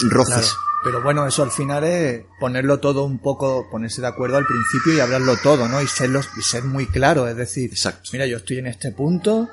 roces. 0.03 0.55
Pero 0.83 1.03
bueno, 1.03 1.26
eso 1.26 1.43
al 1.43 1.51
final 1.51 1.85
es 1.85 2.24
ponerlo 2.39 2.81
todo 2.81 3.05
un 3.05 3.18
poco, 3.18 3.68
ponerse 3.70 4.01
de 4.01 4.07
acuerdo 4.07 4.39
al 4.39 4.47
principio 4.47 4.95
y 4.95 5.01
hablarlo 5.01 5.37
todo, 5.37 5.68
¿no? 5.68 5.83
Y, 5.83 5.87
serlo, 5.87 6.20
y 6.39 6.43
ser 6.43 6.64
muy 6.64 6.87
claro, 6.87 7.28
es 7.28 7.37
decir, 7.37 7.70
mira, 8.12 8.26
yo 8.26 8.39
estoy 8.39 8.59
en 8.59 8.66
este 8.66 8.91
punto, 8.93 9.51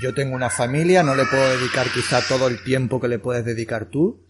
yo 0.00 0.14
tengo 0.14 0.36
una 0.36 0.50
familia, 0.50 1.02
no 1.02 1.16
le 1.16 1.24
puedo 1.24 1.58
dedicar 1.58 1.88
quizá 1.92 2.20
todo 2.20 2.46
el 2.46 2.62
tiempo 2.62 3.00
que 3.00 3.08
le 3.08 3.18
puedes 3.18 3.44
dedicar 3.44 3.86
tú. 3.86 4.24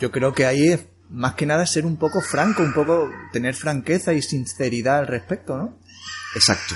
Yo 0.00 0.10
creo 0.10 0.32
que 0.32 0.46
ahí 0.46 0.68
es 0.68 0.86
más 1.10 1.34
que 1.34 1.44
nada 1.44 1.66
ser 1.66 1.84
un 1.84 1.98
poco 1.98 2.22
franco, 2.22 2.62
un 2.62 2.72
poco 2.72 3.10
tener 3.32 3.54
franqueza 3.54 4.14
y 4.14 4.22
sinceridad 4.22 5.00
al 5.00 5.06
respecto, 5.06 5.58
¿no? 5.58 5.78
Exacto 6.34 6.74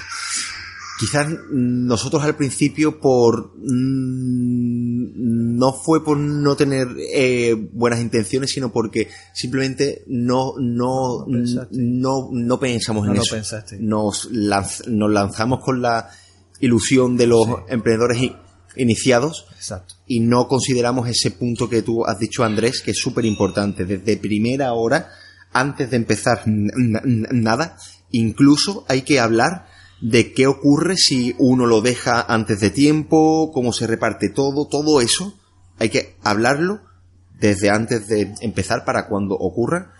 quizás 0.99 1.29
nosotros 1.51 2.23
al 2.25 2.37
principio 2.37 3.01
por 3.01 3.53
mm, 3.57 5.57
no 5.57 5.73
fue 5.73 6.05
por 6.05 6.19
no 6.19 6.57
tener 6.57 6.89
eh, 7.13 7.55
buenas 7.73 8.01
intenciones 8.01 8.51
sino 8.51 8.73
porque 8.73 9.09
simplemente 9.33 10.03
no 10.09 10.55
no 10.59 11.25
no, 11.27 12.29
no, 12.33 12.61
pensamos 12.61 13.09
en 13.09 13.17
eso 13.17 13.37
nos, 13.81 14.31
nos 14.31 15.11
lanzamos 15.11 15.65
con 15.65 15.83
la 15.83 16.11
ilusión 16.61 17.17
de 17.17 17.27
los 17.27 17.47
emprendedores 17.69 18.31
iniciados 18.77 19.47
Exacto. 19.57 19.95
y 20.07 20.21
no 20.21 20.49
consideramos 20.49 21.09
ese 21.09 21.33
punto 21.33 21.69
que 21.69 21.83
tú 21.83 22.05
has 22.07 22.19
dicho, 22.19 22.45
Andrés, 22.45 22.81
que 22.81 22.93
es 22.93 22.99
súper 22.99 23.25
importante. 23.25 23.85
Desde 23.85 24.17
primera 24.17 24.73
hora, 24.73 25.09
antes 25.53 25.91
de 25.91 25.97
empezar 25.97 26.43
nada, 26.47 27.77
incluso 28.11 28.85
hay 28.89 29.03
que 29.03 29.21
hablar 29.21 29.67
de 30.01 30.33
qué 30.33 30.47
ocurre 30.47 30.97
si 30.97 31.35
uno 31.39 31.67
lo 31.67 31.81
deja 31.81 32.21
antes 32.23 32.61
de 32.61 32.71
tiempo, 32.71 33.51
cómo 33.53 33.73
se 33.73 33.87
reparte 33.87 34.29
todo, 34.29 34.69
todo 34.69 35.01
eso. 35.01 35.39
Hay 35.79 35.91
que 35.91 36.17
hablarlo 36.23 36.81
desde 37.39 37.71
antes 37.71 38.07
de 38.09 38.35
empezar 38.41 38.85
para 38.85 39.07
cuando 39.09 39.35
ocurra 39.35 39.93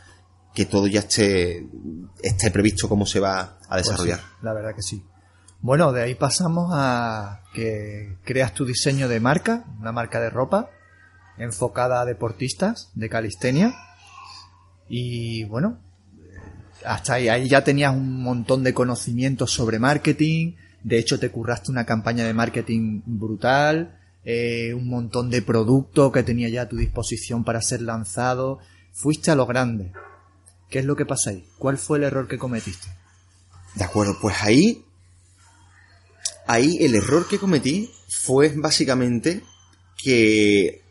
que 0.55 0.67
todo 0.67 0.87
ya 0.87 1.01
esté, 1.01 1.69
esté 2.23 2.51
previsto 2.51 2.89
cómo 2.89 3.07
se 3.07 3.21
va 3.21 3.41
a 3.41 3.59
Pues 3.69 3.85
desarrollar. 3.85 4.19
sí, 4.19 4.25
la 4.43 4.53
verdad 4.53 4.75
que 4.75 4.83
sí. 4.83 5.05
Bueno, 5.61 5.93
de 5.93 6.03
ahí 6.03 6.15
pasamos 6.15 6.71
a 6.73 7.43
que 7.53 8.17
creas 8.25 8.55
tu 8.55 8.65
diseño 8.65 9.09
de 9.09 9.21
marca, 9.21 9.65
una 9.81 9.93
marca 9.93 10.21
de 10.21 10.31
ropa 10.31 10.71
enfocada 11.37 12.01
a 12.01 12.05
deportistas 12.05 12.91
de 12.95 13.09
calistenia. 13.09 13.75
Y 14.89 15.45
bueno, 15.45 15.79
hasta 16.85 17.15
ahí, 17.15 17.29
ahí 17.29 17.49
ya 17.49 17.65
tenías 17.65 17.95
un 17.95 18.23
montón 18.23 18.63
de 18.63 18.75
conocimientos 18.75 19.51
sobre 19.53 19.79
marketing. 19.79 20.55
De 20.83 20.99
hecho, 20.99 21.19
te 21.19 21.31
curraste 21.31 21.71
una 21.71 21.85
campaña 21.85 22.25
de 22.25 22.35
marketing 22.35 23.03
brutal. 23.05 23.95
eh, 24.25 24.75
un 24.75 24.89
montón 24.89 25.31
de 25.31 25.41
producto 25.41 26.13
que 26.13 26.23
tenía 26.23 26.49
ya 26.49 26.63
a 26.63 26.69
tu 26.69 26.77
disposición 26.77 27.45
para 27.45 27.63
ser 27.63 27.81
lanzado. 27.83 28.59
Fuiste 28.93 29.31
a 29.31 29.35
lo 29.37 29.47
grande. 29.47 29.93
¿Qué 30.69 30.81
es 30.81 30.85
lo 30.85 30.97
que 30.97 31.07
pasa 31.07 31.31
ahí? 31.31 31.47
¿Cuál 31.59 31.79
fue 31.79 31.99
el 31.99 32.05
error 32.05 32.29
que 32.29 32.37
cometiste? 32.37 32.89
De 33.75 33.85
acuerdo, 33.85 34.19
pues 34.21 34.37
ahí. 34.43 34.85
Ahí 36.47 36.79
el 36.81 36.95
error 36.95 37.27
que 37.27 37.39
cometí 37.39 37.91
fue 38.09 38.53
básicamente 38.57 39.43
que 39.97 40.83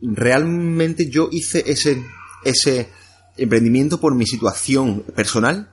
realmente 0.00 1.08
yo 1.08 1.28
hice 1.32 1.64
ese, 1.66 2.02
ese 2.44 2.88
emprendimiento 3.38 4.00
por 4.00 4.14
mi 4.14 4.26
situación 4.26 5.02
personal, 5.14 5.72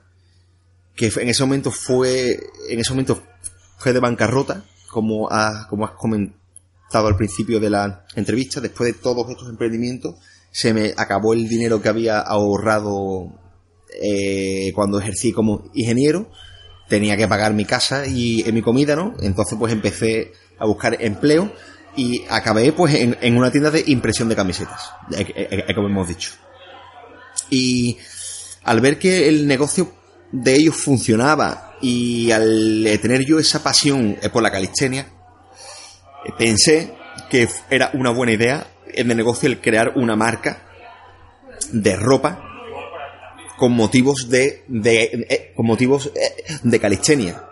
que 0.94 1.12
en 1.16 1.28
ese 1.28 1.42
momento 1.42 1.70
fue, 1.70 2.40
en 2.70 2.80
ese 2.80 2.90
momento 2.92 3.22
fue 3.78 3.92
de 3.92 4.00
bancarrota, 4.00 4.64
como, 4.90 5.28
ha- 5.30 5.66
como 5.68 5.84
has 5.84 5.92
comentado 5.92 7.06
al 7.08 7.16
principio 7.16 7.60
de 7.60 7.68
la 7.70 8.06
entrevista, 8.14 8.60
después 8.60 8.94
de 8.94 8.98
todos 9.00 9.28
estos 9.30 9.48
emprendimientos, 9.50 10.14
se 10.50 10.72
me 10.72 10.94
acabó 10.96 11.34
el 11.34 11.48
dinero 11.48 11.82
que 11.82 11.88
había 11.90 12.18
ahorrado 12.20 13.32
eh, 14.02 14.72
cuando 14.74 14.98
ejercí 14.98 15.32
como 15.32 15.70
ingeniero, 15.74 16.30
tenía 16.88 17.16
que 17.16 17.28
pagar 17.28 17.52
mi 17.52 17.64
casa 17.64 18.06
y 18.06 18.40
eh, 18.48 18.52
mi 18.52 18.62
comida, 18.62 18.96
¿no? 18.96 19.14
Entonces 19.20 19.58
pues 19.58 19.72
empecé 19.72 20.32
a 20.58 20.66
buscar 20.66 20.96
empleo 21.00 21.52
y 21.96 22.24
acabé 22.30 22.72
pues 22.72 22.94
en, 22.94 23.36
una 23.36 23.50
tienda 23.50 23.70
de 23.70 23.82
impresión 23.86 24.28
de 24.28 24.36
camisetas, 24.36 24.90
eh, 25.16 25.26
eh, 25.68 25.74
como 25.74 25.88
hemos 25.88 26.08
dicho. 26.08 26.32
Y 27.50 27.98
al 28.64 28.80
ver 28.80 28.98
que 28.98 29.28
el 29.28 29.46
negocio 29.46 29.92
de 30.32 30.54
ellos 30.54 30.76
funcionaba 30.76 31.76
y 31.80 32.30
al 32.30 32.86
eh, 32.86 32.98
tener 32.98 33.24
yo 33.24 33.38
esa 33.38 33.62
pasión 33.62 34.16
eh, 34.22 34.28
por 34.28 34.42
la 34.42 34.50
calistenia, 34.50 35.06
eh, 36.24 36.32
pensé 36.36 36.94
que 37.30 37.48
era 37.70 37.90
una 37.94 38.10
buena 38.10 38.32
idea 38.32 38.66
en 38.88 39.10
el 39.10 39.16
negocio 39.16 39.48
el 39.48 39.60
crear 39.60 39.92
una 39.96 40.16
marca 40.16 40.62
de 41.72 41.96
ropa 41.96 42.42
con 43.56 43.72
motivos 43.72 44.28
de, 44.28 44.64
de 44.68 45.52
con 45.56 45.66
motivos 45.66 46.12
de 46.62 46.80
calistenia. 46.80 47.42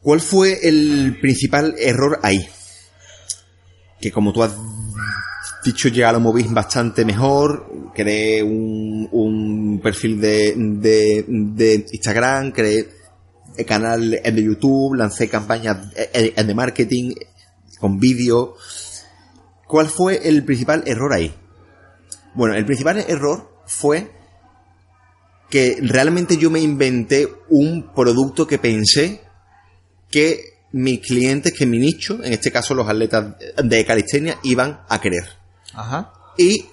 ¿Cuál 0.00 0.20
fue 0.20 0.68
el 0.68 1.18
principal 1.20 1.74
error 1.78 2.20
ahí? 2.22 2.48
Que 4.00 4.10
como 4.10 4.32
tú 4.32 4.42
has 4.42 4.52
dicho 5.66 5.88
ya 5.88 6.12
lo 6.12 6.20
moví 6.20 6.44
bastante 6.44 7.04
mejor, 7.04 7.90
creé 7.94 8.42
un, 8.42 9.08
un 9.10 9.80
perfil 9.82 10.20
de, 10.20 10.54
de, 10.56 11.86
Instagram, 11.92 12.52
creé 12.52 12.88
el 13.56 13.66
canal 13.66 14.10
de 14.10 14.42
YouTube, 14.42 14.94
lancé 14.94 15.28
campañas 15.28 15.92
eh, 15.96 16.32
de 16.42 16.54
marketing 16.54 17.14
con 17.78 17.98
vídeo. 17.98 18.54
¿Cuál 19.66 19.88
fue 19.88 20.28
el 20.28 20.44
principal 20.44 20.84
error 20.86 21.12
ahí? 21.12 21.34
Bueno, 22.34 22.54
el 22.54 22.64
principal 22.64 22.98
error 23.08 23.50
fue 23.66 24.10
que 25.50 25.78
realmente 25.80 26.36
yo 26.36 26.50
me 26.50 26.60
inventé 26.60 27.28
un 27.48 27.92
producto 27.92 28.46
que 28.46 28.58
pensé 28.58 29.20
que 30.10 30.56
mis 30.72 31.00
clientes, 31.00 31.52
que 31.52 31.66
mi 31.66 31.78
nicho, 31.78 32.22
en 32.22 32.32
este 32.32 32.52
caso 32.52 32.74
los 32.74 32.88
atletas 32.88 33.34
de 33.62 33.84
calistenia, 33.84 34.38
iban 34.42 34.80
a 34.88 35.00
querer. 35.00 35.35
Ajá. 35.76 36.12
Y 36.36 36.66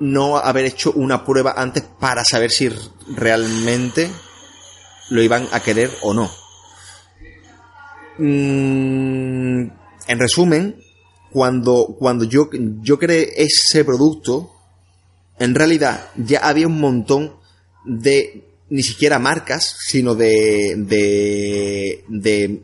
no 0.00 0.36
haber 0.36 0.66
hecho 0.66 0.92
una 0.92 1.24
prueba 1.24 1.54
antes 1.56 1.82
para 1.82 2.24
saber 2.24 2.50
si 2.50 2.70
realmente 3.16 4.10
lo 5.10 5.22
iban 5.22 5.48
a 5.52 5.60
querer 5.60 5.90
o 6.02 6.14
no. 6.14 6.30
Mm, 8.18 9.70
en 10.08 10.18
resumen, 10.18 10.76
cuando, 11.30 11.96
cuando 11.98 12.24
yo, 12.24 12.50
yo 12.82 12.98
creé 12.98 13.32
ese 13.36 13.84
producto, 13.84 14.50
en 15.38 15.54
realidad 15.54 16.08
ya 16.16 16.40
había 16.40 16.66
un 16.66 16.80
montón 16.80 17.34
de 17.84 18.44
ni 18.68 18.82
siquiera 18.82 19.18
marcas, 19.18 19.76
sino 19.80 20.14
de 20.14 20.74
de 20.76 22.04
de 22.08 22.62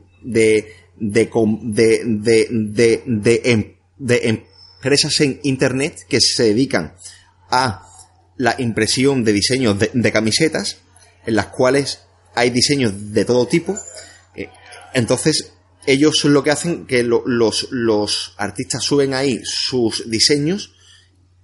de 1.01 1.01
de 1.01 3.03
de 3.07 3.41
em- 3.45 3.75
de 3.99 4.17
empresas 4.77 5.21
en 5.21 5.41
internet 5.43 5.99
que 6.09 6.21
se 6.21 6.45
dedican 6.45 6.95
a 7.51 7.83
la 8.37 8.55
impresión 8.59 9.25
de 9.25 9.33
diseños 9.33 9.79
de, 9.79 9.91
de 9.93 10.13
camisetas 10.13 10.79
en 11.27 11.35
las 11.37 11.47
cuales 11.47 12.01
hay 12.35 12.51
diseños 12.51 13.13
de 13.13 13.25
todo 13.25 13.47
tipo 13.47 13.77
Eh, 14.35 14.49
entonces 14.95 15.53
ellos 15.87 16.25
lo 16.25 16.43
que 16.43 16.51
hacen 16.51 16.85
que 16.87 17.03
lo- 17.03 17.23
los 17.27 17.69
los 17.71 18.35
artistas 18.37 18.83
suben 18.83 19.15
ahí 19.15 19.41
sus 19.45 20.11
diseños 20.11 20.73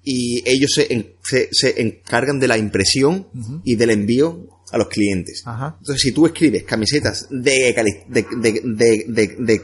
y 0.05 0.43
ellos 0.45 0.73
se, 0.75 0.93
en- 0.93 1.15
se, 1.23 1.49
se 1.53 1.81
encargan 1.81 2.39
de 2.41 2.49
la 2.49 2.59
impresión 2.59 3.29
y 3.65 3.77
del 3.77 3.91
envío 3.91 4.49
a 4.73 4.79
los 4.79 4.89
clientes. 4.89 5.43
Ajá. 5.47 5.77
Entonces, 5.79 6.03
si 6.03 6.11
tú 6.13 6.27
escribes 6.27 6.65
camisetas 6.65 7.29
de, 7.31 7.73
cali- 7.75 8.03
de, 8.09 8.27
de, 8.37 8.53
de, 8.65 9.05
de- 9.07 9.37
de 9.39 9.63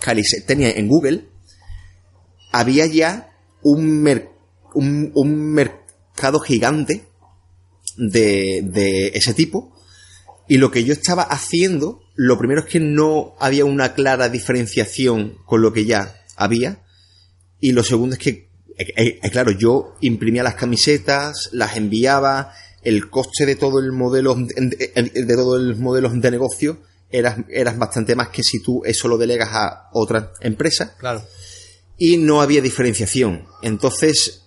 calistenia 0.00 0.70
en 0.72 0.86
Google, 0.88 1.28
había 2.58 2.86
ya 2.86 3.32
un, 3.62 4.02
mer- 4.02 4.30
un, 4.74 5.10
un 5.14 5.52
mercado 5.52 6.38
gigante 6.40 7.04
de, 7.96 8.62
de 8.64 9.08
ese 9.14 9.34
tipo. 9.34 9.72
Y 10.48 10.58
lo 10.58 10.70
que 10.70 10.84
yo 10.84 10.92
estaba 10.92 11.22
haciendo, 11.22 12.02
lo 12.14 12.38
primero 12.38 12.60
es 12.60 12.66
que 12.66 12.80
no 12.80 13.34
había 13.40 13.64
una 13.64 13.94
clara 13.94 14.28
diferenciación 14.28 15.36
con 15.46 15.62
lo 15.62 15.72
que 15.72 15.84
ya 15.84 16.14
había. 16.36 16.82
Y 17.60 17.72
lo 17.72 17.82
segundo 17.82 18.14
es 18.14 18.20
que, 18.20 18.30
eh, 18.76 18.92
eh, 18.96 19.20
eh, 19.22 19.30
claro, 19.30 19.50
yo 19.52 19.94
imprimía 20.00 20.42
las 20.42 20.54
camisetas, 20.54 21.48
las 21.52 21.76
enviaba, 21.76 22.52
el 22.82 23.08
coste 23.08 23.46
de 23.46 23.56
todo 23.56 23.80
el 23.80 23.92
modelo, 23.92 24.34
de, 24.36 25.26
todo 25.34 25.56
el 25.56 25.76
modelo 25.76 26.10
de 26.10 26.30
negocio 26.30 26.82
era, 27.10 27.42
era 27.48 27.72
bastante 27.72 28.14
más 28.14 28.28
que 28.28 28.42
si 28.42 28.62
tú 28.62 28.82
eso 28.84 29.08
lo 29.08 29.16
delegas 29.16 29.48
a 29.52 29.88
otra 29.92 30.32
empresa 30.40 30.94
Claro. 30.98 31.22
Y 31.98 32.16
no 32.16 32.40
había 32.40 32.60
diferenciación. 32.60 33.46
Entonces 33.62 34.42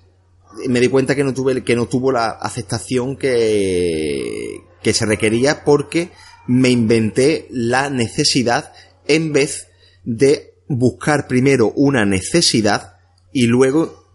me 0.67 0.79
di 0.79 0.87
cuenta 0.87 1.15
que 1.15 1.23
no 1.23 1.33
tuve 1.33 1.63
que 1.63 1.75
no 1.75 1.87
tuvo 1.87 2.11
la 2.11 2.29
aceptación 2.29 3.15
que 3.15 4.61
que 4.81 4.93
se 4.93 5.05
requería 5.05 5.63
porque 5.63 6.11
me 6.47 6.69
inventé 6.69 7.47
la 7.49 7.89
necesidad 7.89 8.73
en 9.07 9.33
vez 9.33 9.67
de 10.03 10.53
buscar 10.67 11.27
primero 11.27 11.71
una 11.75 12.05
necesidad 12.05 12.95
y 13.33 13.47
luego 13.47 14.07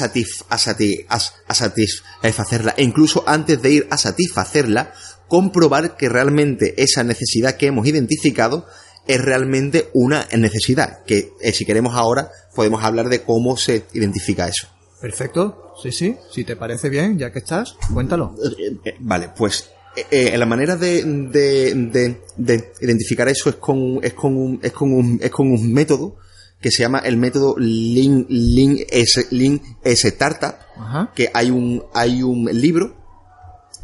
a 1.48 1.54
satisfacerla. 1.54 2.76
E 2.78 2.84
incluso 2.84 3.24
antes 3.26 3.62
de 3.62 3.72
ir 3.72 3.88
a 3.90 3.98
satisfacerla, 3.98 4.94
comprobar 5.28 5.96
que 5.98 6.10
realmente 6.10 6.82
esa 6.82 7.04
necesidad 7.04 7.56
que 7.56 7.68
hemos 7.68 7.88
identificado 7.88 8.68
es 9.10 9.20
realmente 9.22 9.90
una 9.94 10.28
necesidad. 10.38 11.04
Que 11.06 11.32
eh, 11.42 11.52
si 11.52 11.66
queremos 11.66 11.96
ahora 11.96 12.30
podemos 12.56 12.84
hablar 12.84 13.10
de 13.10 13.24
cómo 13.24 13.58
se 13.58 13.84
identifica 13.94 14.48
eso. 14.48 14.68
Perfecto. 15.02 15.74
Sí, 15.82 15.92
sí. 15.92 16.16
Si 16.32 16.44
te 16.44 16.56
parece 16.56 16.90
bien, 16.90 17.18
ya 17.18 17.32
que 17.32 17.40
estás, 17.40 17.76
cuéntalo. 17.94 18.36
Eh, 18.44 18.76
eh, 18.86 18.96
vale, 19.00 19.30
pues 19.36 19.70
eh, 19.96 20.06
eh, 20.34 20.38
la 20.38 20.46
manera 20.46 20.76
de, 20.76 21.04
de, 21.04 21.74
de- 21.74 22.22
de 22.38 22.72
identificar 22.82 23.28
eso 23.30 23.50
es 23.50 23.56
con, 23.56 24.00
es 24.04 24.14
con, 24.14 24.36
un, 24.36 24.60
es 24.62 24.72
con, 24.74 24.92
un, 24.94 25.20
es 25.22 25.32
con 25.32 25.52
un 25.52 25.74
método 25.74 26.18
que 26.62 26.70
se 26.72 26.84
llama 26.84 27.00
el 27.00 27.16
método 27.16 27.56
Lean, 27.58 28.26
Lean, 28.30 28.78
S, 28.90 29.28
Lean 29.32 29.62
S 29.84 30.06
Startup, 30.10 30.56
Ajá. 30.78 31.12
que 31.16 31.32
hay 31.34 31.50
un, 31.50 31.84
hay 31.94 32.22
un 32.22 32.46
libro 32.52 32.96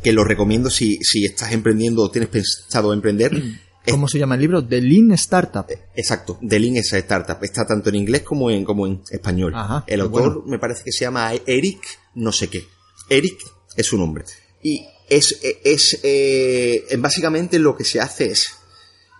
que 0.03 0.11
lo 0.11 0.25
recomiendo 0.25 0.69
si, 0.69 0.97
si 0.97 1.23
estás 1.25 1.53
emprendiendo 1.53 2.03
o 2.03 2.11
tienes 2.11 2.29
pensado 2.29 2.91
emprender, 2.93 3.31
¿Cómo 3.89 4.07
se 4.07 4.19
llama 4.19 4.35
el 4.35 4.41
libro? 4.41 4.65
The 4.65 4.81
Lean 4.81 5.11
Startup. 5.11 5.65
Exacto, 5.95 6.39
The 6.47 6.59
Lean 6.59 6.77
es 6.77 6.91
Startup. 6.91 7.37
Está 7.41 7.65
tanto 7.65 7.89
en 7.89 7.95
inglés 7.95 8.23
como 8.23 8.49
en, 8.49 8.63
como 8.63 8.87
en 8.87 9.01
español. 9.09 9.53
Ajá, 9.55 9.83
el 9.87 10.01
autor 10.01 10.33
bueno. 10.35 10.43
me 10.47 10.59
parece 10.59 10.83
que 10.83 10.91
se 10.91 11.05
llama 11.05 11.31
Eric 11.45 11.99
no 12.15 12.31
sé 12.31 12.49
qué. 12.49 12.65
Eric 13.09 13.39
es 13.75 13.85
su 13.85 13.97
nombre. 13.97 14.25
Y 14.63 14.85
es, 15.07 15.39
es 15.63 15.99
eh, 16.03 16.85
básicamente 16.97 17.59
lo 17.59 17.75
que 17.75 17.83
se 17.83 17.99
hace 17.99 18.31
es, 18.31 18.47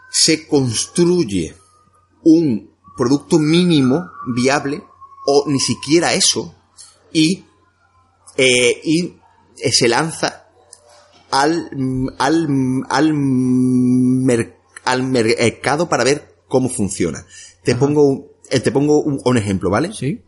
se 0.09 0.47
construye 0.47 1.53
un 2.23 2.75
producto 2.97 3.37
mínimo 3.37 4.09
viable 4.33 4.81
o 5.27 5.45
ni 5.47 5.59
siquiera 5.59 6.13
eso 6.13 6.55
y, 7.11 7.45
eh, 8.37 8.81
y 8.83 9.17
eh, 9.57 9.71
se 9.71 9.87
lanza 9.87 10.44
al, 11.41 11.69
al, 12.19 12.47
al, 12.89 13.13
mer- 13.13 14.55
al 14.83 15.03
mercado 15.03 15.89
para 15.89 16.03
ver 16.03 16.35
cómo 16.47 16.69
funciona. 16.69 17.25
Te 17.63 17.75
pongo, 17.75 18.03
un- 18.07 18.27
eh, 18.49 18.59
te 18.59 18.71
pongo 18.71 19.01
un, 19.01 19.19
un 19.23 19.37
ejemplo, 19.37 19.69
¿vale? 19.69 19.91
Sí. 19.93 20.21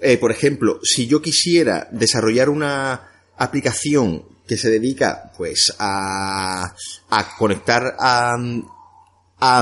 Eh, 0.00 0.18
por 0.18 0.30
ejemplo, 0.30 0.78
si 0.82 1.06
yo 1.06 1.22
quisiera 1.22 1.88
desarrollar 1.92 2.48
una 2.50 3.08
aplicación 3.36 4.24
que 4.46 4.56
se 4.58 4.70
dedica, 4.70 5.32
pues, 5.36 5.72
a, 5.78 6.74
a 7.10 7.36
conectar 7.38 7.96
a, 7.98 8.34
a, 9.40 9.60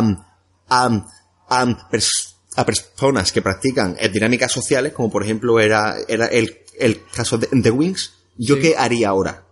a, 0.68 1.07
a, 1.49 1.66
pers- 1.91 2.35
a 2.57 2.66
personas 2.66 3.31
que 3.33 3.43
practican 3.43 3.97
eh, 3.99 4.09
dinámicas 4.09 4.51
sociales, 4.53 4.93
como 4.93 5.11
por 5.11 5.23
ejemplo 5.23 5.61
era, 5.61 5.97
era 6.09 6.27
el, 6.27 6.59
el 6.79 7.03
caso 7.14 7.39
de, 7.39 7.49
de 7.53 7.70
Wings, 7.70 8.12
¿yo 8.37 8.57
Sí. 8.57 8.61
qué 8.62 8.77
haría 8.77 9.11
ahora? 9.11 9.47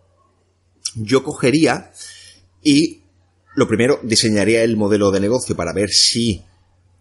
Yo 0.94 1.22
cogería 1.22 1.92
y 2.62 3.02
lo 3.54 3.66
primero 3.68 4.00
diseñaría 4.02 4.62
el 4.62 4.76
modelo 4.76 5.10
de 5.10 5.20
negocio 5.20 5.56
para 5.56 5.72
ver 5.72 5.90
si 5.90 6.42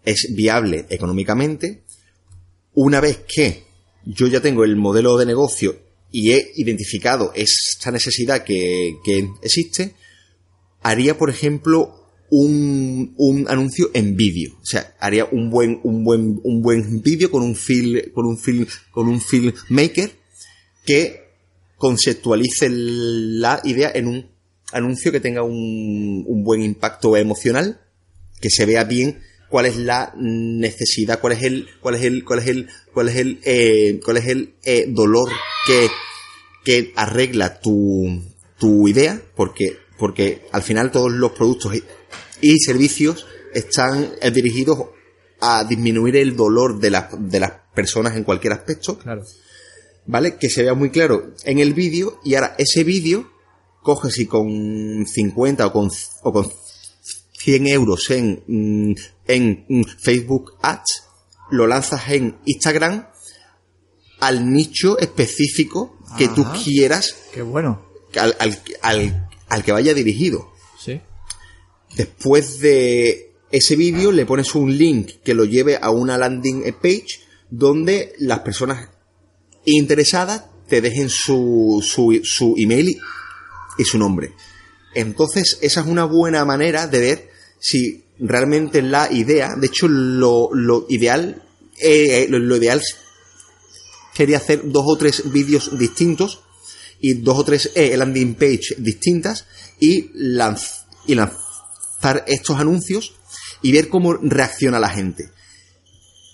es 0.05 0.29
viable 0.31 0.85
económicamente. 0.89 1.83
Una 2.73 2.99
vez 3.01 3.19
que 3.27 3.63
yo 4.05 4.27
ya 4.27 4.41
tengo 4.41 4.63
el 4.63 4.75
modelo 4.75 5.17
de 5.17 5.25
negocio 5.25 5.77
y 6.11 6.31
he 6.31 6.51
identificado 6.55 7.31
esa 7.35 7.91
necesidad 7.91 8.43
que, 8.43 8.97
que 9.03 9.29
existe, 9.41 9.95
haría, 10.81 11.17
por 11.17 11.29
ejemplo, 11.29 11.99
un, 12.29 13.13
un 13.17 13.47
anuncio 13.47 13.89
en 13.93 14.15
vídeo. 14.15 14.55
O 14.61 14.65
sea, 14.65 14.95
haría 14.99 15.25
un 15.25 15.49
buen, 15.49 15.79
un 15.83 16.03
buen, 16.03 16.39
un 16.43 16.61
buen 16.61 17.01
vídeo 17.01 17.29
con 17.31 17.43
un 17.43 17.55
film, 17.55 18.11
con 18.13 18.25
un 18.25 18.37
film, 18.37 18.65
con 18.91 19.07
un 19.07 19.21
filmmaker 19.21 20.11
que 20.85 21.28
conceptualice 21.79 22.69
la 22.69 23.59
idea 23.63 23.91
en 23.95 24.07
un 24.07 24.29
anuncio 24.71 25.11
que 25.11 25.19
tenga 25.19 25.41
un, 25.41 26.23
un 26.27 26.43
buen 26.43 26.61
impacto 26.61 27.17
emocional, 27.17 27.81
que 28.39 28.51
se 28.51 28.67
vea 28.67 28.83
bien 28.83 29.19
cuál 29.49 29.65
es 29.65 29.77
la 29.77 30.13
necesidad, 30.15 31.19
cuál 31.19 31.33
es 31.33 31.43
el, 31.43 31.67
cuál 31.81 31.95
es 31.95 32.03
el, 32.03 32.23
cuál 32.23 32.39
es 32.39 32.47
el, 32.47 32.69
cuál 32.93 33.09
es 33.09 33.15
el, 33.15 33.39
eh, 33.43 33.99
cuál 34.03 34.17
es 34.17 34.27
el 34.27 34.53
eh, 34.63 34.85
dolor 34.87 35.29
que, 35.65 35.87
que 36.63 36.93
arregla 36.95 37.59
tu, 37.59 38.21
tu 38.59 38.87
idea, 38.87 39.19
porque, 39.35 39.77
porque 39.97 40.43
al 40.51 40.61
final 40.61 40.91
todos 40.91 41.11
los 41.11 41.31
productos 41.31 41.73
y, 42.41 42.59
servicios 42.59 43.25
están 43.53 44.11
eh, 44.21 44.31
dirigidos 44.31 44.79
a 45.41 45.63
disminuir 45.63 46.15
el 46.17 46.35
dolor 46.35 46.79
de, 46.79 46.91
las 46.91 47.07
de 47.17 47.39
las 47.39 47.53
personas 47.73 48.15
en 48.15 48.23
cualquier 48.23 48.53
aspecto. 48.53 48.97
Claro. 48.99 49.23
¿Vale? 50.09 50.37
Que 50.37 50.49
se 50.49 50.63
vea 50.63 50.73
muy 50.73 50.89
claro 50.89 51.35
en 51.43 51.59
el 51.59 51.75
vídeo 51.75 52.19
y 52.23 52.33
ahora 52.33 52.55
ese 52.57 52.83
vídeo 52.83 53.29
coges 53.83 54.17
y 54.17 54.25
con 54.25 55.05
50 55.05 55.67
o 55.67 55.71
con, 55.71 55.91
o 56.23 56.33
con 56.33 56.51
100 57.37 57.67
euros 57.67 58.09
en, 58.09 58.43
mm, 58.47 58.95
en 59.27 59.65
mm, 59.69 59.83
Facebook 59.99 60.55
Ads, 60.63 61.03
lo 61.51 61.67
lanzas 61.67 62.09
en 62.09 62.37
Instagram 62.45 63.07
al 64.19 64.51
nicho 64.51 64.97
específico 64.97 65.99
que 66.17 66.27
tú 66.27 66.43
quieras 66.63 67.15
Qué 67.31 67.43
bueno. 67.43 67.85
al, 68.15 68.35
al, 68.39 68.59
al, 68.81 69.29
al 69.47 69.63
que 69.63 69.71
vaya 69.71 69.93
dirigido. 69.93 70.51
Sí. 70.79 71.01
Después 71.95 72.59
de 72.59 73.35
ese 73.51 73.75
vídeo 73.75 74.11
le 74.11 74.25
pones 74.25 74.55
un 74.55 74.75
link 74.75 75.21
que 75.23 75.35
lo 75.35 75.45
lleve 75.45 75.77
a 75.79 75.91
una 75.91 76.17
landing 76.17 76.63
page 76.81 77.21
donde 77.51 78.13
las 78.17 78.39
personas 78.39 78.89
interesadas 79.65 80.45
te 80.67 80.81
dejen 80.81 81.09
su, 81.09 81.83
su, 81.85 82.19
su 82.23 82.55
email 82.57 82.97
y, 83.77 83.83
su 83.83 83.97
nombre. 83.97 84.33
Entonces, 84.93 85.57
esa 85.61 85.81
es 85.81 85.87
una 85.87 86.05
buena 86.05 86.45
manera 86.45 86.87
de 86.87 86.99
ver 86.99 87.29
si 87.59 88.03
realmente 88.19 88.81
la 88.81 89.11
idea, 89.11 89.55
de 89.55 89.67
hecho, 89.67 89.87
lo, 89.87 90.49
lo 90.53 90.85
ideal, 90.89 91.43
eh, 91.79 92.27
lo, 92.29 92.39
lo 92.39 92.57
ideal 92.57 92.81
sería 94.13 94.37
hacer 94.37 94.61
dos 94.65 94.83
o 94.87 94.97
tres 94.97 95.31
vídeos 95.31 95.77
distintos 95.77 96.41
y 96.99 97.13
dos 97.13 97.37
o 97.39 97.43
tres 97.45 97.71
eh, 97.75 97.95
landing 97.95 98.35
page 98.35 98.75
distintas 98.77 99.45
y, 99.79 100.11
lanz- 100.13 100.83
y 101.07 101.15
lanzar 101.15 102.25
estos 102.27 102.59
anuncios 102.59 103.13
y 103.61 103.71
ver 103.71 103.87
cómo 103.87 104.13
reacciona 104.13 104.79
la 104.79 104.89
gente. 104.89 105.29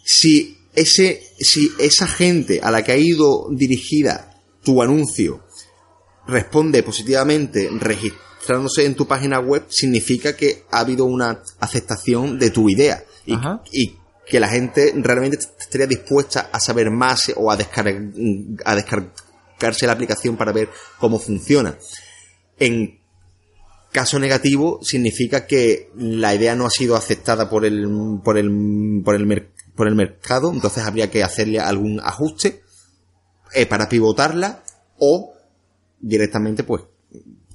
Si 0.04 0.55
ese, 0.76 1.22
si 1.40 1.72
esa 1.80 2.08
gente 2.08 2.60
a 2.62 2.72
la 2.72 2.84
que 2.84 2.92
ha 2.92 2.98
ido 2.98 3.48
dirigida 3.52 4.42
tu 4.64 4.82
anuncio 4.82 5.44
responde 6.28 6.84
positivamente 6.84 7.70
registrándose 7.80 8.86
en 8.86 8.96
tu 8.96 9.08
página 9.08 9.40
web, 9.40 9.66
significa 9.70 10.36
que 10.36 10.64
ha 10.72 10.80
habido 10.80 11.06
una 11.06 11.42
aceptación 11.60 12.40
de 12.40 12.50
tu 12.50 12.70
idea 12.70 13.04
y, 13.26 13.96
que 14.28 14.40
la 14.40 14.48
gente 14.48 14.92
realmente 14.96 15.38
estaría 15.60 15.86
dispuesta 15.86 16.50
a 16.52 16.60
saber 16.60 16.90
más 16.90 17.32
o 17.36 17.52
a, 17.52 17.56
descargar, 17.56 18.02
a 18.66 18.76
descargarse 18.76 19.86
la 19.86 19.94
aplicación 19.94 20.36
para 20.36 20.52
ver 20.52 20.68
cómo 21.00 21.20
funciona. 21.20 21.78
En 22.58 23.05
caso 23.96 24.20
negativo 24.20 24.80
significa 24.82 25.48
que 25.48 25.90
la 25.96 26.36
idea 26.36 26.54
no 26.54 26.66
ha 26.66 26.70
sido 26.70 26.98
aceptada 26.98 27.50
por 27.50 27.64
el 27.64 27.88
por 28.22 28.38
el 28.38 29.02
por 29.06 29.16
el, 29.16 29.48
por 29.74 29.88
el 29.88 29.96
mercado, 29.96 30.52
entonces 30.52 30.84
habría 30.84 31.10
que 31.10 31.24
hacerle 31.24 31.60
algún 31.62 32.02
ajuste 32.02 32.62
eh, 33.54 33.66
para 33.66 33.88
pivotarla 33.88 34.64
o 35.00 35.34
directamente 36.02 36.66
pues 36.66 36.84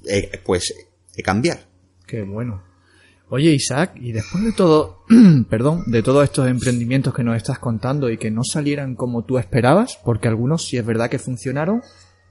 eh, 0.09 0.41
pues 0.43 0.73
eh, 1.15 1.21
cambiar. 1.21 1.59
Qué 2.07 2.23
bueno. 2.23 2.63
Oye, 3.29 3.51
Isaac, 3.51 3.91
y 4.01 4.11
después 4.11 4.43
de 4.43 4.51
todo, 4.51 5.03
perdón, 5.49 5.83
de 5.85 6.01
todos 6.01 6.23
estos 6.23 6.49
emprendimientos 6.49 7.13
que 7.13 7.23
nos 7.23 7.37
estás 7.37 7.59
contando 7.59 8.09
y 8.09 8.17
que 8.17 8.31
no 8.31 8.43
salieran 8.43 8.95
como 8.95 9.25
tú 9.25 9.37
esperabas, 9.37 9.99
porque 10.03 10.27
algunos 10.27 10.65
sí 10.65 10.77
es 10.77 10.85
verdad 10.85 11.11
que 11.11 11.19
funcionaron, 11.19 11.81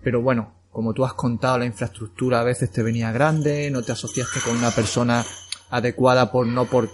pero 0.02 0.20
bueno, 0.20 0.59
como 0.70 0.92
tú 0.94 1.04
has 1.04 1.14
contado, 1.14 1.58
la 1.58 1.66
infraestructura 1.66 2.40
a 2.40 2.44
veces 2.44 2.70
te 2.70 2.82
venía 2.82 3.10
grande, 3.12 3.70
no 3.70 3.82
te 3.82 3.92
asociaste 3.92 4.40
con 4.40 4.56
una 4.56 4.70
persona 4.70 5.24
adecuada 5.70 6.30
por 6.30 6.46
no 6.46 6.66
por 6.66 6.88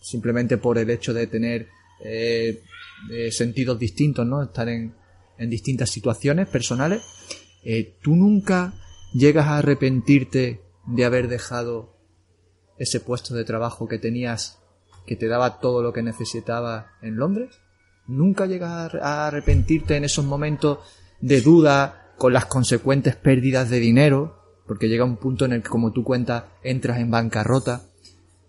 simplemente 0.00 0.58
por 0.58 0.78
el 0.78 0.90
hecho 0.90 1.12
de 1.12 1.26
tener 1.26 1.68
eh, 2.04 2.62
eh, 3.10 3.32
sentidos 3.32 3.78
distintos, 3.78 4.26
¿no? 4.26 4.42
Estar 4.42 4.68
en, 4.68 4.94
en 5.38 5.50
distintas 5.50 5.90
situaciones 5.90 6.48
personales. 6.48 7.02
Eh, 7.64 7.96
¿Tú 8.02 8.14
nunca 8.14 8.72
llegas 9.12 9.46
a 9.46 9.58
arrepentirte 9.58 10.62
de 10.86 11.04
haber 11.04 11.28
dejado 11.28 11.96
ese 12.78 13.00
puesto 13.00 13.34
de 13.34 13.44
trabajo 13.44 13.88
que 13.88 13.98
tenías, 13.98 14.58
que 15.06 15.16
te 15.16 15.26
daba 15.26 15.58
todo 15.60 15.82
lo 15.82 15.92
que 15.92 16.02
necesitabas 16.02 16.86
en 17.02 17.16
Londres? 17.16 17.60
¿Nunca 18.06 18.46
llegas 18.46 18.70
a 18.70 18.84
ar- 18.86 19.00
a 19.02 19.26
arrepentirte 19.26 19.96
en 19.96 20.04
esos 20.04 20.24
momentos 20.24 20.78
de 21.20 21.40
duda 21.40 22.07
con 22.18 22.32
las 22.32 22.46
consecuentes 22.46 23.16
pérdidas 23.16 23.70
de 23.70 23.78
dinero? 23.80 24.36
Porque 24.66 24.88
llega 24.88 25.04
un 25.04 25.16
punto 25.16 25.44
en 25.46 25.52
el 25.52 25.62
que, 25.62 25.68
como 25.70 25.92
tú 25.92 26.04
cuentas, 26.04 26.44
entras 26.62 26.98
en 26.98 27.10
bancarrota. 27.10 27.84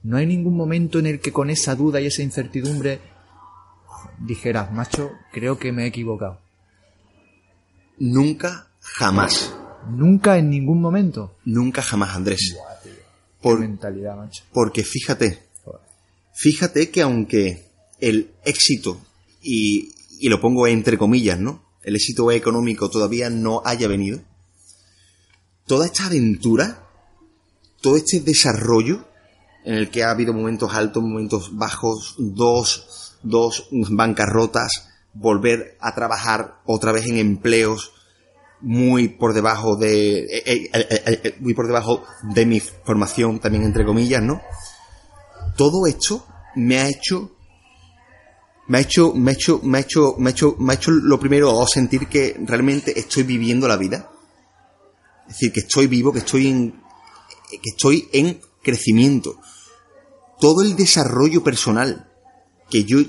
¿No 0.03 0.17
hay 0.17 0.25
ningún 0.25 0.55
momento 0.57 0.99
en 0.99 1.05
el 1.05 1.19
que 1.21 1.31
con 1.31 1.49
esa 1.49 1.75
duda 1.75 2.01
y 2.01 2.07
esa 2.07 2.21
incertidumbre 2.23 2.99
dijeras, 4.19 4.71
macho, 4.73 5.11
creo 5.31 5.57
que 5.57 5.71
me 5.71 5.83
he 5.83 5.87
equivocado? 5.87 6.39
Nunca 7.99 8.67
jamás, 8.81 9.55
Nunca 9.89 10.37
en 10.37 10.49
ningún 10.49 10.81
momento. 10.81 11.35
nunca 11.45 11.81
jamás 11.81 12.15
Andrés. 12.15 12.57
Por- 13.41 13.59
mentalidad, 13.59 14.17
macho. 14.17 14.43
porque 14.51 14.83
fíjate, 14.83 15.39
Joder. 15.63 15.79
Fíjate 16.33 16.89
que 16.89 17.01
aunque 17.01 17.65
el 17.99 18.31
éxito, 18.45 18.99
y, 19.41 19.93
y 20.19 20.27
lo 20.29 20.41
pongo 20.41 20.67
entre 20.67 20.97
comillas, 20.97 21.39
¿no? 21.39 21.61
El 21.89 21.95
éxito 21.95 22.31
económico 22.31 22.87
todavía 22.87 23.31
no 23.31 23.63
haya 23.65 23.87
venido, 23.87 24.21
toda 25.65 25.87
esta 25.87 26.05
aventura, 26.05 26.87
todo 27.81 27.97
este 27.97 28.19
desarrollo, 28.19 29.07
en 29.65 29.73
el 29.73 29.89
que 29.89 30.03
ha 30.03 30.11
habido 30.11 30.31
momentos 30.31 30.71
altos, 30.75 31.01
momentos 31.01 31.57
bajos, 31.57 32.13
dos, 32.19 33.17
dos 33.23 33.69
bancarrotas, 33.71 34.87
volver 35.15 35.77
a 35.79 35.95
trabajar 35.95 36.61
otra 36.65 36.91
vez 36.91 37.07
en 37.07 37.17
empleos, 37.17 37.91
muy 38.61 39.07
por 39.07 39.33
debajo 39.33 39.75
de 39.75 40.19
eh, 40.19 40.43
eh, 40.45 40.69
eh, 41.23 41.35
muy 41.39 41.55
por 41.55 41.65
debajo 41.65 42.03
de 42.21 42.45
mi 42.45 42.59
formación 42.59 43.39
también 43.39 43.63
entre 43.63 43.85
comillas 43.85 44.21
no 44.21 44.41
todo 45.55 45.87
esto 45.87 46.25
me 46.55 46.77
ha 46.77 46.89
hecho 46.89 47.38
me 48.69 48.77
ha 48.77 48.81
hecho 48.81 49.13
me 49.13 49.31
ha 49.31 49.33
hecho 49.33 49.59
me 49.63 49.77
ha 49.77 49.81
hecho 49.81 50.15
me 50.17 50.29
ha 50.29 50.31
hecho 50.31 50.55
me 50.57 50.73
ha 50.73 50.75
hecho 50.75 50.91
lo 50.91 51.19
primero 51.19 51.65
sentir 51.67 52.07
que 52.07 52.39
realmente 52.45 52.97
estoy 52.97 53.23
viviendo 53.23 53.67
la 53.67 53.75
vida 53.75 54.09
es 55.27 55.35
decir 55.35 55.51
que 55.51 55.59
estoy 55.59 55.87
vivo 55.87 56.13
que 56.13 56.19
estoy 56.19 56.47
en 56.47 56.81
que 57.49 57.69
estoy 57.69 58.07
en 58.13 58.39
crecimiento 58.63 59.39
todo 60.39 60.61
el 60.61 60.75
desarrollo 60.75 61.43
personal 61.43 62.09
que 62.69 62.85
yo 62.85 62.99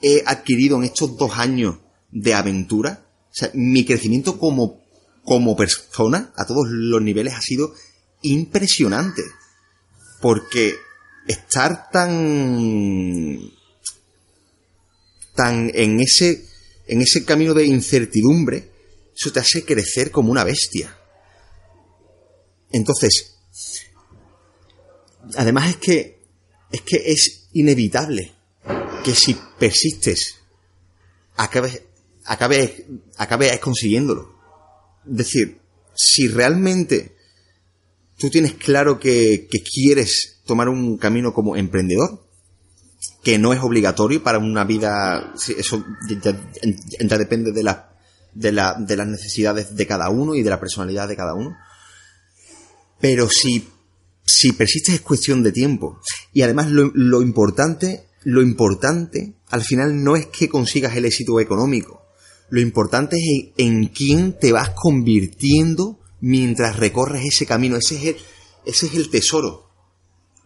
he 0.00 0.22
adquirido 0.26 0.78
en 0.78 0.84
estos 0.84 1.16
dos 1.16 1.36
años 1.36 1.76
de 2.10 2.34
aventura 2.34 3.06
o 3.30 3.34
sea, 3.34 3.50
mi 3.54 3.84
crecimiento 3.84 4.38
como 4.38 4.82
como 5.24 5.56
persona, 5.56 6.32
a 6.36 6.44
todos 6.44 6.68
los 6.68 7.00
niveles, 7.00 7.34
ha 7.34 7.40
sido 7.40 7.72
impresionante. 8.22 9.22
Porque 10.20 10.76
estar 11.26 11.90
tan, 11.90 13.38
tan 15.34 15.70
en 15.74 16.00
ese, 16.00 16.46
en 16.86 17.02
ese 17.02 17.24
camino 17.24 17.54
de 17.54 17.66
incertidumbre, 17.66 18.70
eso 19.14 19.32
te 19.32 19.40
hace 19.40 19.64
crecer 19.64 20.10
como 20.10 20.30
una 20.30 20.44
bestia. 20.44 20.96
Entonces, 22.70 23.34
además 25.36 25.70
es 25.70 25.76
que, 25.76 26.22
es 26.70 26.80
que 26.82 27.02
es 27.06 27.48
inevitable 27.52 28.32
que 29.04 29.14
si 29.14 29.36
persistes, 29.58 30.36
acabes, 31.36 31.82
acabes, 32.24 32.84
acabes 33.16 33.58
consiguiéndolo 33.58 34.32
decir, 35.04 35.60
si 35.94 36.28
realmente 36.28 37.16
tú 38.18 38.30
tienes 38.30 38.54
claro 38.54 38.98
que, 38.98 39.48
quieres 39.72 40.40
tomar 40.46 40.68
un 40.68 40.96
camino 40.96 41.32
como 41.32 41.56
emprendedor, 41.56 42.21
que 43.22 43.38
no 43.38 43.52
es 43.52 43.60
obligatorio 43.60 44.22
para 44.22 44.38
una 44.38 44.64
vida, 44.64 45.32
eso 45.34 45.84
ya, 46.22 47.18
depende 47.18 47.52
de, 47.52 47.62
la, 47.62 47.94
de, 48.34 48.52
la, 48.52 48.74
de 48.78 48.96
las 48.96 49.06
necesidades 49.06 49.76
de 49.76 49.86
cada 49.86 50.10
uno 50.10 50.34
y 50.34 50.42
de 50.42 50.50
la 50.50 50.60
personalidad 50.60 51.08
de 51.08 51.16
cada 51.16 51.34
uno. 51.34 51.56
Pero 53.00 53.28
si, 53.28 53.68
si 54.24 54.56
es 54.58 55.00
cuestión 55.00 55.42
de 55.42 55.52
tiempo. 55.52 56.00
Y 56.32 56.42
además 56.42 56.70
lo, 56.70 56.90
lo 56.94 57.22
importante, 57.22 58.06
lo 58.24 58.42
importante 58.42 59.34
al 59.50 59.62
final 59.62 60.02
no 60.02 60.16
es 60.16 60.26
que 60.26 60.48
consigas 60.48 60.96
el 60.96 61.04
éxito 61.04 61.38
económico 61.40 62.02
lo 62.52 62.60
importante 62.60 63.16
es 63.16 63.52
en, 63.56 63.86
quién 63.86 64.38
te 64.38 64.52
vas 64.52 64.72
convirtiendo 64.74 65.98
mientras 66.20 66.76
recorres 66.76 67.24
ese 67.24 67.46
camino. 67.46 67.78
Ese 67.78 67.96
es, 67.96 68.04
el, 68.04 68.16
ese 68.66 68.86
es 68.88 68.94
el 68.94 69.08
tesoro. 69.08 69.70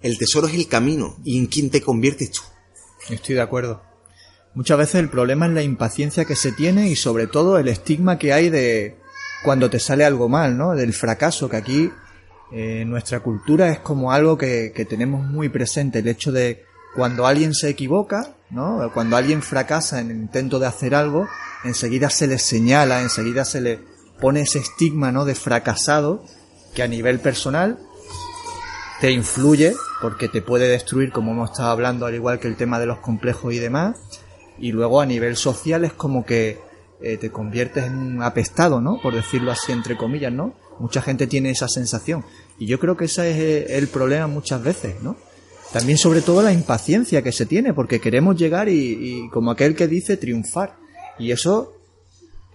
El 0.02 0.16
tesoro 0.16 0.46
es 0.46 0.54
el 0.54 0.68
camino. 0.68 1.16
¿Y 1.24 1.36
en 1.36 1.46
quién 1.46 1.68
te 1.68 1.80
conviertes 1.80 2.30
tú? 2.30 2.42
Estoy 3.11 3.34
de 3.34 3.40
acuerdo. 3.40 3.82
Muchas 4.54 4.78
veces 4.78 4.94
el 4.96 5.11
problema 5.11 5.46
es 5.46 5.52
la 5.52 5.62
impaciencia 5.62 6.24
que 6.24 6.34
se 6.34 6.50
tiene 6.52 6.88
y 6.88 6.96
sobre 6.96 7.26
todo 7.26 7.59
el 7.59 7.68
estigma 7.68 8.18
que 8.18 8.32
hay 8.32 8.48
de 8.48 8.96
cuando 9.44 9.68
te 9.68 9.78
sale 9.78 10.04
algo 10.04 10.28
mal, 10.28 10.57
¿no? 10.57 10.74
Del 10.74 10.92
fracaso, 10.92 11.48
que 11.48 11.57
aquí 11.57 11.92
eh, 12.52 12.84
nuestra 12.86 13.20
cultura 13.20 13.68
es 13.68 13.80
como 13.80 14.12
algo 14.12 14.38
que, 14.38 14.72
que 14.74 14.84
tenemos 14.84 15.26
muy 15.26 15.48
presente, 15.48 15.98
el 15.98 16.09
hecho 16.09 16.32
de 16.32 16.64
cuando 16.94 17.26
alguien 17.26 17.52
se 17.52 17.68
equivoca, 17.68 18.34
¿no? 18.50 18.90
Cuando 18.94 19.16
alguien 19.16 19.42
fracasa 19.42 20.00
en 20.00 20.11
el 20.11 20.16
intento 20.16 20.59
de 20.59 20.66
hacer 20.66 20.94
algo, 20.94 21.28
enseguida 21.62 22.09
se 22.09 22.26
le 22.26 22.38
señala, 22.38 23.02
enseguida 23.02 23.44
se 23.44 23.61
le 23.61 23.78
pone 24.20 24.40
ese 24.40 24.61
estigma, 24.61 25.12
¿no? 25.12 25.26
De 25.26 25.34
fracasado 25.34 26.24
que 26.74 26.82
a 26.82 26.88
nivel 26.88 27.20
personal 27.20 27.78
te 29.01 29.11
influye 29.11 29.74
porque 30.01 30.28
te 30.28 30.42
puede 30.42 30.68
destruir, 30.68 31.12
como 31.12 31.32
hemos 31.32 31.51
estado 31.51 31.70
hablando, 31.70 32.07
al 32.07 32.14
igual 32.14 32.38
que 32.38 32.49
el 32.49 32.57
tema 32.57 32.78
de 32.78 32.86
los 32.86 32.99
complejos 32.99 33.53
y 33.53 33.59
demás. 33.59 33.97
Y 34.59 34.72
luego 34.72 35.01
a 35.01 35.07
nivel 35.07 35.36
social 35.36 35.84
es 35.84 35.92
como 35.92 36.24
que 36.24 36.59
eh, 37.01 37.18
te 37.18 37.30
conviertes 37.30 37.84
en 37.84 37.99
un 37.99 38.22
apestado, 38.22 38.80
¿no? 38.80 38.99
Por 39.03 39.14
decirlo 39.14 39.53
así, 39.53 39.72
entre 39.72 39.97
comillas, 39.97 40.32
¿no? 40.32 40.55
Mucha 40.78 41.03
gente 41.03 41.26
tiene 41.26 41.51
esa 41.51 41.68
sensación. 41.68 42.24
Y 42.59 42.66
yo 42.66 42.78
creo 42.78 42.97
que 42.97 43.05
ese 43.05 43.30
es 43.30 43.36
eh, 43.36 43.76
el 43.78 43.88
problema 43.88 44.26
muchas 44.26 44.62
veces, 44.62 45.03
¿no? 45.03 45.16
También 45.72 45.99
sobre 45.99 46.22
todo 46.22 46.42
la 46.42 46.53
impaciencia 46.53 47.22
que 47.22 47.32
se 47.32 47.44
tiene, 47.44 47.74
porque 47.74 48.01
queremos 48.01 48.36
llegar 48.36 48.68
y, 48.68 49.28
como 49.30 49.51
aquel 49.51 49.74
que 49.74 49.88
dice, 49.88 50.16
triunfar. 50.16 50.76
Y 51.18 51.32
eso 51.32 51.74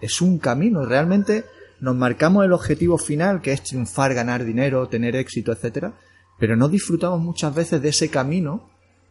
es 0.00 0.20
un 0.20 0.38
camino, 0.38 0.84
realmente 0.84 1.44
nos 1.78 1.94
marcamos 1.94 2.44
el 2.44 2.52
objetivo 2.52 2.98
final, 2.98 3.40
que 3.40 3.52
es 3.52 3.62
triunfar, 3.62 4.14
ganar 4.14 4.44
dinero, 4.44 4.88
tener 4.88 5.14
éxito, 5.14 5.52
etcétera, 5.52 5.94
pero 6.42 6.56
no 6.56 6.68
disfrutamos 6.68 7.20
muchas 7.20 7.54
veces 7.54 7.80
de 7.80 7.90
ese 7.90 8.08
camino 8.08 8.68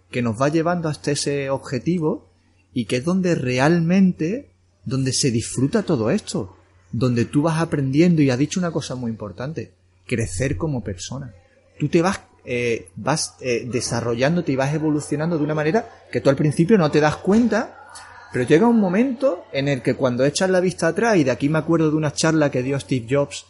que 0.09 0.21
nos 0.21 0.41
va 0.41 0.49
llevando 0.49 0.89
hasta 0.89 1.11
ese 1.11 1.49
objetivo 1.49 2.27
y 2.73 2.83
que 2.83 2.97
es 2.97 3.05
donde 3.05 3.35
realmente, 3.35 4.51
donde 4.83 5.13
se 5.13 5.31
disfruta 5.31 5.83
todo 5.83 6.11
esto, 6.11 6.57
donde 6.91 7.23
tú 7.23 7.41
vas 7.41 7.61
aprendiendo 7.61 8.21
y 8.21 8.29
has 8.29 8.37
dicho 8.37 8.59
una 8.59 8.71
cosa 8.71 8.95
muy 8.95 9.09
importante, 9.09 9.71
crecer 10.05 10.57
como 10.57 10.83
persona. 10.83 11.33
Tú 11.79 11.87
te 11.87 12.01
vas 12.01 12.19
eh, 12.43 12.89
vas 12.97 13.35
eh, 13.39 13.65
desarrollándote 13.65 14.51
y 14.51 14.57
vas 14.57 14.75
evolucionando 14.75 15.37
de 15.37 15.45
una 15.45 15.55
manera 15.55 15.87
que 16.11 16.19
tú 16.19 16.29
al 16.29 16.35
principio 16.35 16.77
no 16.77 16.91
te 16.91 16.99
das 16.99 17.15
cuenta, 17.15 17.87
pero 18.33 18.43
llega 18.43 18.67
un 18.67 18.81
momento 18.81 19.45
en 19.53 19.69
el 19.69 19.81
que 19.81 19.95
cuando 19.95 20.25
echas 20.25 20.49
la 20.49 20.59
vista 20.59 20.87
atrás, 20.87 21.15
y 21.15 21.23
de 21.23 21.31
aquí 21.31 21.47
me 21.47 21.59
acuerdo 21.59 21.91
de 21.91 21.95
una 21.95 22.11
charla 22.11 22.51
que 22.51 22.61
dio 22.61 22.77
Steve 22.77 23.07
Jobs 23.09 23.45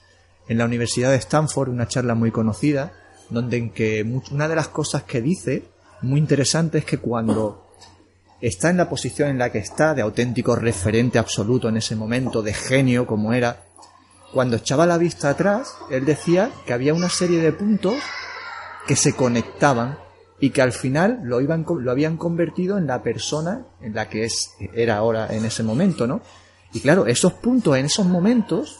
en 0.47 0.59
la 0.59 0.65
Universidad 0.65 1.09
de 1.09 1.17
Stanford, 1.17 1.69
una 1.69 1.87
charla 1.87 2.13
muy 2.13 2.29
conocida, 2.29 2.93
donde 3.31 3.57
en 3.57 3.69
que 3.71 4.05
una 4.31 4.47
de 4.47 4.55
las 4.55 4.67
cosas 4.67 5.03
que 5.03 5.21
dice, 5.21 5.63
muy 6.01 6.19
interesante, 6.19 6.79
es 6.79 6.85
que 6.85 6.99
cuando 6.99 7.65
está 8.41 8.69
en 8.69 8.77
la 8.77 8.89
posición 8.89 9.29
en 9.29 9.37
la 9.37 9.51
que 9.51 9.59
está, 9.59 9.93
de 9.93 10.01
auténtico 10.01 10.55
referente 10.55 11.17
absoluto 11.17 11.69
en 11.69 11.77
ese 11.77 11.95
momento, 11.95 12.41
de 12.41 12.53
genio 12.53 13.07
como 13.07 13.33
era, 13.33 13.63
cuando 14.33 14.57
echaba 14.57 14.85
la 14.85 14.97
vista 14.97 15.29
atrás, 15.29 15.75
él 15.89 16.05
decía 16.05 16.51
que 16.65 16.73
había 16.73 16.93
una 16.93 17.09
serie 17.09 17.41
de 17.41 17.51
puntos 17.51 17.95
que 18.87 18.95
se 18.95 19.15
conectaban 19.15 19.97
y 20.39 20.49
que 20.49 20.61
al 20.61 20.73
final 20.73 21.19
lo, 21.23 21.39
iban, 21.39 21.65
lo 21.67 21.91
habían 21.91 22.17
convertido 22.17 22.77
en 22.77 22.87
la 22.87 23.03
persona 23.03 23.65
en 23.81 23.93
la 23.93 24.09
que 24.09 24.25
es, 24.25 24.53
era 24.73 24.97
ahora 24.97 25.27
en 25.31 25.45
ese 25.45 25.63
momento, 25.63 26.07
¿no? 26.07 26.21
Y 26.73 26.79
claro, 26.79 27.05
esos 27.05 27.33
puntos 27.33 27.77
en 27.77 27.85
esos 27.85 28.05
momentos, 28.05 28.79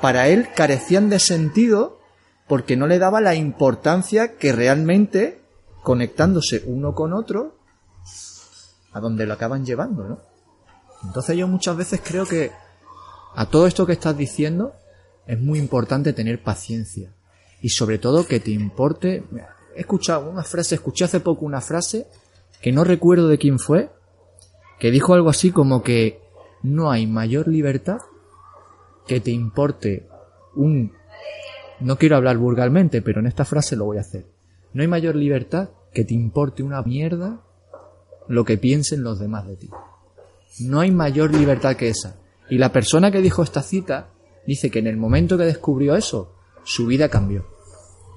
para 0.00 0.28
él 0.28 0.48
carecían 0.54 1.08
de 1.08 1.18
sentido 1.20 1.95
porque 2.48 2.76
no 2.76 2.86
le 2.86 2.98
daba 2.98 3.20
la 3.20 3.34
importancia 3.34 4.36
que 4.36 4.52
realmente, 4.52 5.40
conectándose 5.82 6.62
uno 6.66 6.94
con 6.94 7.12
otro, 7.12 7.56
a 8.92 9.00
donde 9.00 9.26
lo 9.26 9.34
acaban 9.34 9.64
llevando, 9.64 10.04
¿no? 10.08 10.18
Entonces 11.04 11.36
yo 11.36 11.46
muchas 11.48 11.76
veces 11.76 12.00
creo 12.02 12.24
que 12.24 12.50
a 13.34 13.46
todo 13.46 13.66
esto 13.66 13.86
que 13.86 13.92
estás 13.92 14.16
diciendo 14.16 14.72
es 15.26 15.38
muy 15.38 15.58
importante 15.58 16.12
tener 16.12 16.42
paciencia 16.42 17.12
y 17.60 17.68
sobre 17.68 17.98
todo 17.98 18.26
que 18.26 18.40
te 18.40 18.50
importe. 18.50 19.24
He 19.74 19.80
escuchado 19.80 20.30
una 20.30 20.42
frase, 20.42 20.76
escuché 20.76 21.04
hace 21.04 21.20
poco 21.20 21.44
una 21.44 21.60
frase 21.60 22.06
que 22.62 22.72
no 22.72 22.84
recuerdo 22.84 23.28
de 23.28 23.38
quién 23.38 23.58
fue, 23.58 23.90
que 24.78 24.90
dijo 24.90 25.14
algo 25.14 25.28
así 25.28 25.50
como 25.50 25.82
que 25.82 26.20
no 26.62 26.90
hay 26.90 27.06
mayor 27.06 27.48
libertad 27.48 27.98
que 29.06 29.20
te 29.20 29.30
importe 29.30 30.08
un... 30.54 30.95
No 31.80 31.98
quiero 31.98 32.16
hablar 32.16 32.38
vulgarmente, 32.38 33.02
pero 33.02 33.20
en 33.20 33.26
esta 33.26 33.44
frase 33.44 33.76
lo 33.76 33.84
voy 33.84 33.98
a 33.98 34.02
hacer. 34.02 34.26
No 34.72 34.82
hay 34.82 34.88
mayor 34.88 35.16
libertad 35.16 35.70
que 35.92 36.04
te 36.04 36.14
importe 36.14 36.62
una 36.62 36.82
mierda 36.82 37.40
lo 38.28 38.44
que 38.44 38.58
piensen 38.58 39.02
los 39.02 39.18
demás 39.18 39.46
de 39.46 39.56
ti. 39.56 39.70
No 40.60 40.80
hay 40.80 40.90
mayor 40.90 41.34
libertad 41.34 41.76
que 41.76 41.88
esa. 41.88 42.16
Y 42.48 42.58
la 42.58 42.72
persona 42.72 43.10
que 43.10 43.20
dijo 43.20 43.42
esta 43.42 43.62
cita 43.62 44.08
dice 44.46 44.70
que 44.70 44.78
en 44.78 44.86
el 44.86 44.96
momento 44.96 45.36
que 45.36 45.44
descubrió 45.44 45.96
eso, 45.96 46.34
su 46.64 46.86
vida 46.86 47.08
cambió. 47.08 47.46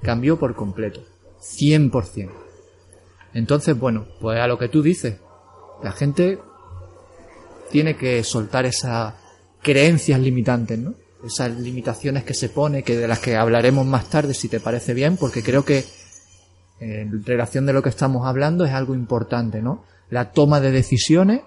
Cambió 0.02 0.38
por 0.38 0.54
completo. 0.54 1.02
100%. 1.40 2.30
Entonces, 3.34 3.78
bueno, 3.78 4.06
pues 4.20 4.38
a 4.40 4.46
lo 4.46 4.58
que 4.58 4.68
tú 4.68 4.82
dices, 4.82 5.18
la 5.82 5.92
gente 5.92 6.38
tiene 7.70 7.96
que 7.96 8.24
soltar 8.24 8.66
esas 8.66 9.14
creencias 9.62 10.20
limitantes, 10.20 10.78
¿no? 10.78 10.94
Esas 11.24 11.50
limitaciones 11.58 12.24
que 12.24 12.34
se 12.34 12.48
pone, 12.48 12.82
que 12.82 12.96
de 12.96 13.08
las 13.08 13.18
que 13.18 13.36
hablaremos 13.36 13.86
más 13.86 14.08
tarde 14.08 14.34
si 14.34 14.48
te 14.48 14.60
parece 14.60 14.94
bien, 14.94 15.16
porque 15.16 15.42
creo 15.42 15.64
que 15.64 15.84
en 16.80 17.24
relación 17.24 17.66
de 17.66 17.74
lo 17.74 17.82
que 17.82 17.90
estamos 17.90 18.26
hablando 18.26 18.64
es 18.64 18.72
algo 18.72 18.94
importante, 18.94 19.60
¿no? 19.60 19.84
La 20.08 20.32
toma 20.32 20.60
de 20.60 20.70
decisiones 20.70 21.42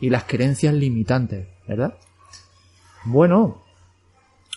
y 0.00 0.10
las 0.10 0.24
creencias 0.24 0.74
limitantes, 0.74 1.46
¿verdad? 1.68 1.94
Bueno, 3.04 3.62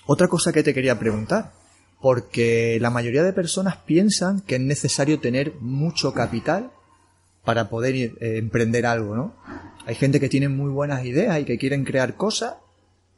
otra 0.08 0.28
cosa 0.28 0.52
que 0.52 0.64
te 0.64 0.74
quería 0.74 0.98
preguntar 0.98 1.54
porque 2.02 2.78
la 2.80 2.90
mayoría 2.90 3.24
de 3.24 3.34
personas 3.34 3.78
piensan 3.78 4.42
que 4.42 4.56
es 4.56 4.62
necesario 4.62 5.20
tener 5.20 5.56
mucho 5.60 6.14
capital 6.14 6.72
para 7.44 7.70
poder 7.70 7.96
eh, 7.96 8.38
emprender 8.38 8.86
algo, 8.86 9.16
¿no? 9.16 9.36
Hay 9.86 9.96
gente 9.96 10.20
que 10.20 10.30
tiene 10.30 10.50
muy 10.50 10.70
buenas 10.70 11.06
ideas 11.06 11.40
y 11.40 11.46
que 11.46 11.58
quieren 11.58 11.86
crear 11.86 12.16
cosas, 12.16 12.56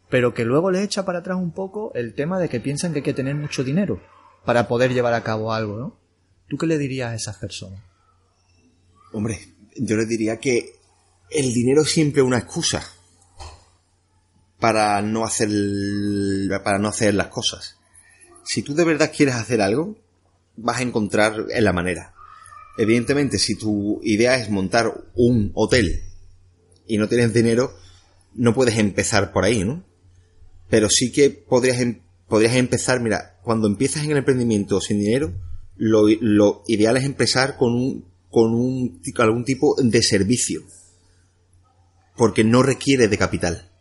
pero 0.10 0.34
que 0.34 0.46
luego 0.46 0.72
le 0.72 0.84
echa 0.84 1.06
para 1.06 1.20
atrás 1.20 1.38
un 1.38 1.52
poco 1.52 1.92
el 1.94 2.16
tema 2.16 2.40
de 2.40 2.50
que 2.50 2.60
piensan 2.60 2.92
que 2.92 3.00
hay 3.00 3.04
que 3.04 3.14
tener 3.14 3.36
mucho 3.36 3.64
dinero 3.64 4.02
para 4.44 4.68
poder 4.68 4.94
llevar 4.94 5.14
a 5.14 5.24
cabo 5.24 5.54
algo, 5.54 5.78
¿no? 5.78 6.00
¿Tú 6.48 6.58
qué 6.58 6.66
le 6.66 6.78
dirías 6.78 7.12
a 7.12 7.16
esas 7.16 7.38
personas? 7.38 7.84
Hombre, 9.14 9.40
yo 9.76 9.96
le 9.96 10.06
diría 10.06 10.38
que 10.38 10.74
el 11.30 11.54
dinero 11.54 11.84
es 11.84 11.92
siempre 11.92 12.24
una 12.24 12.40
excusa 12.40 12.84
para 14.60 15.02
no 15.02 15.24
hacer 15.24 15.50
para 16.64 16.80
no 16.80 16.88
hacer 16.88 17.14
las 17.14 17.28
cosas. 17.28 17.78
Si 18.44 18.64
tú 18.64 18.74
de 18.74 18.86
verdad 18.86 19.12
quieres 19.16 19.36
hacer 19.36 19.62
algo, 19.62 19.96
vas 20.58 20.80
a 20.80 20.84
encontrar 20.84 21.46
la 21.48 21.74
manera. 21.74 22.14
Evidentemente, 22.78 23.38
si 23.38 23.56
tu 23.56 24.00
idea 24.04 24.38
es 24.38 24.50
montar 24.50 24.92
un 25.14 25.52
hotel 25.54 26.02
y 26.88 26.98
no 26.98 27.08
tienes 27.08 27.34
dinero, 27.34 27.76
no 28.34 28.54
puedes 28.54 28.78
empezar 28.78 29.32
por 29.32 29.44
ahí, 29.44 29.64
¿no? 29.64 29.84
Pero 30.70 30.90
sí 30.90 31.12
que 31.12 31.30
podrías, 31.30 31.80
em, 31.80 32.02
podrías 32.28 32.56
empezar, 32.56 33.02
mira, 33.02 33.40
cuando 33.44 33.68
empiezas 33.68 34.04
en 34.04 34.12
el 34.12 34.18
emprendimiento 34.18 34.80
sin 34.82 35.00
dinero, 35.00 35.34
lo, 35.76 36.08
lo 36.22 36.64
ideal 36.68 36.98
es 36.98 37.04
empezar 37.04 37.58
con 37.58 37.74
un, 37.74 38.06
con 38.30 38.54
un, 38.54 39.02
algún 39.18 39.46
tipo 39.46 39.76
de 39.82 40.02
servicio. 40.02 40.62
Porque 42.16 42.44
no 42.44 42.64
requiere 42.64 43.08
de 43.08 43.18
capital. 43.18 43.72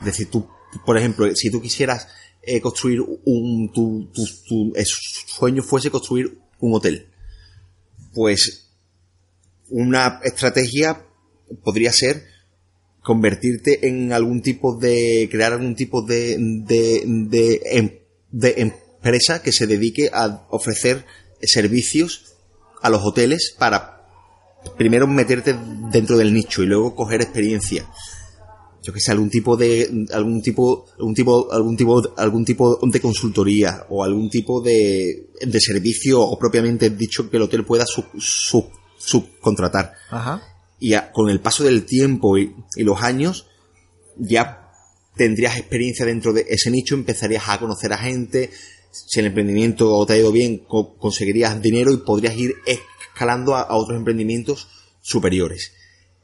Es 0.00 0.06
decir, 0.06 0.30
tú, 0.30 0.48
por 0.84 0.96
ejemplo, 0.96 1.32
si 1.36 1.50
tú 1.50 1.60
quisieras 1.60 2.08
eh, 2.42 2.60
construir 2.60 3.00
un, 3.00 3.70
tu, 3.72 4.10
tu, 4.12 4.24
tu 4.48 4.72
sueño 5.26 5.62
fuese 5.62 5.90
construir 5.90 6.38
un 6.58 6.74
hotel. 6.74 7.08
Pues 8.14 8.70
una 9.68 10.20
estrategia 10.24 11.06
podría 11.62 11.92
ser 11.92 12.26
convertirte 13.02 13.88
en 13.88 14.12
algún 14.12 14.42
tipo 14.42 14.76
de, 14.76 15.28
crear 15.30 15.52
algún 15.52 15.74
tipo 15.74 16.02
de, 16.02 16.36
de, 16.38 17.02
de, 17.06 17.60
em, 17.64 17.90
de 18.30 18.54
empresa 18.58 19.42
que 19.42 19.52
se 19.52 19.66
dedique 19.66 20.10
a 20.12 20.46
ofrecer 20.50 21.04
servicios 21.42 22.34
a 22.80 22.90
los 22.90 23.02
hoteles 23.02 23.54
para 23.58 24.06
primero 24.76 25.06
meterte 25.06 25.56
dentro 25.90 26.16
del 26.16 26.32
nicho 26.32 26.62
y 26.62 26.66
luego 26.66 26.94
coger 26.94 27.20
experiencia 27.20 27.88
yo 28.82 28.92
que 28.92 29.00
sé, 29.00 29.12
algún 29.12 29.30
tipo 29.30 29.56
de, 29.56 30.06
algún 30.12 30.42
tipo, 30.42 30.86
algún 30.98 31.14
tipo, 31.14 31.52
algún 31.52 31.76
tipo, 31.76 32.14
algún 32.16 32.44
tipo 32.44 32.78
de 32.82 33.00
consultoría 33.00 33.86
o 33.88 34.02
algún 34.02 34.28
tipo 34.28 34.60
de, 34.60 35.30
de 35.40 35.60
servicio 35.60 36.20
o 36.20 36.36
propiamente 36.38 36.90
dicho 36.90 37.30
que 37.30 37.36
el 37.36 37.44
hotel 37.44 37.64
pueda 37.64 37.84
subcontratar. 38.18 39.94
Ajá. 40.10 40.42
Y 40.82 40.94
con 41.12 41.30
el 41.30 41.40
paso 41.40 41.62
del 41.62 41.84
tiempo 41.84 42.36
y, 42.36 42.54
los 42.76 43.02
años, 43.02 43.46
ya 44.16 44.70
tendrías 45.16 45.56
experiencia 45.56 46.04
dentro 46.04 46.32
de 46.32 46.46
ese 46.48 46.70
nicho, 46.70 46.94
empezarías 46.94 47.44
a 47.48 47.58
conocer 47.60 47.92
a 47.92 47.98
gente, 47.98 48.50
si 48.90 49.20
el 49.20 49.26
emprendimiento 49.26 50.04
te 50.06 50.14
ha 50.14 50.18
ido 50.18 50.32
bien, 50.32 50.58
conseguirías 50.58 51.62
dinero 51.62 51.92
y 51.92 51.98
podrías 51.98 52.36
ir 52.36 52.56
escalando 52.66 53.54
a 53.54 53.74
otros 53.76 53.96
emprendimientos 53.96 54.68
superiores. 55.00 55.72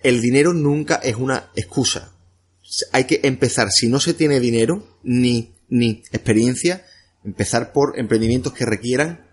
El 0.03 0.21
dinero 0.21 0.53
nunca 0.53 0.97
es 0.97 1.17
una 1.17 1.51
excusa 1.55 2.19
hay 2.93 3.05
que 3.05 3.21
empezar, 3.25 3.69
si 3.71 3.89
no 3.89 4.01
se 4.01 4.15
tiene 4.15 4.41
dinero 4.41 4.99
ni, 5.03 5.55
ni 5.69 6.03
experiencia, 6.13 6.85
empezar 7.25 7.73
por 7.73 7.99
emprendimientos 7.99 8.53
que 8.53 8.67
requieran 8.67 9.27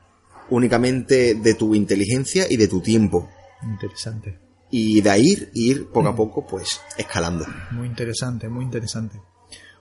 únicamente 0.49 1.35
de 1.35 1.53
tu 1.53 1.75
inteligencia 1.75 2.45
y 2.49 2.57
de 2.57 2.67
tu 2.67 2.81
tiempo. 2.81 3.29
Interesante. 3.63 4.44
Y 4.77 4.99
de 4.99 5.09
ahí 5.09 5.49
ir 5.53 5.87
poco 5.87 6.09
a 6.09 6.15
poco, 6.17 6.45
pues, 6.45 6.81
escalando. 6.97 7.45
Muy 7.71 7.87
interesante, 7.87 8.49
muy 8.49 8.65
interesante. 8.65 9.21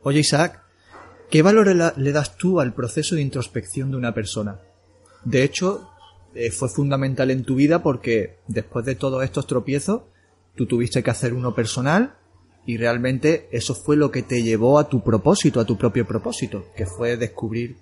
Oye, 0.05 0.21
Isaac, 0.21 0.63
¿qué 1.29 1.43
valor 1.43 1.67
le 1.97 2.13
das 2.13 2.37
tú 2.37 2.61
al 2.61 2.75
proceso 2.75 3.17
de 3.17 3.23
introspección 3.23 3.91
de 3.91 3.97
una 3.97 4.15
persona? 4.15 4.61
De 5.25 5.43
hecho, 5.43 5.91
eh, 6.37 6.53
fue 6.53 6.69
fundamental 6.69 7.33
en 7.33 7.43
tu 7.43 7.57
vida 7.57 7.83
porque 7.83 8.39
después 8.47 8.85
de 8.85 8.95
todos 8.95 9.25
estos 9.25 9.49
tropiezos, 9.49 10.03
tú 10.55 10.67
tuviste 10.67 11.03
que 11.03 11.11
hacer 11.11 11.35
uno 11.35 11.57
personal 11.57 12.15
y 12.65 12.77
realmente 12.77 13.49
eso 13.51 13.75
fue 13.75 13.97
lo 13.97 14.13
que 14.13 14.23
te 14.23 14.45
llevó 14.45 14.79
a 14.79 14.89
tu 14.89 15.03
propósito, 15.03 15.59
a 15.59 15.65
tu 15.65 15.77
propio 15.77 16.07
propósito, 16.07 16.67
que 16.77 16.87
fue 16.87 17.17
descubrir 17.17 17.79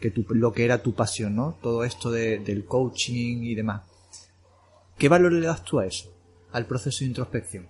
que 0.00 0.12
lo 0.30 0.52
que 0.52 0.64
era 0.64 0.82
tu 0.82 0.96
pasión, 0.96 1.36
¿no? 1.36 1.56
Todo 1.62 1.84
esto 1.84 2.10
del 2.10 2.64
coaching 2.64 3.44
y 3.44 3.54
demás. 3.54 3.82
¿Qué 4.98 5.08
valor 5.08 5.32
le 5.32 5.46
das 5.46 5.62
tú 5.62 5.78
a 5.78 5.86
eso, 5.86 6.15
al 6.56 6.66
proceso 6.66 7.00
de 7.00 7.06
introspección? 7.06 7.68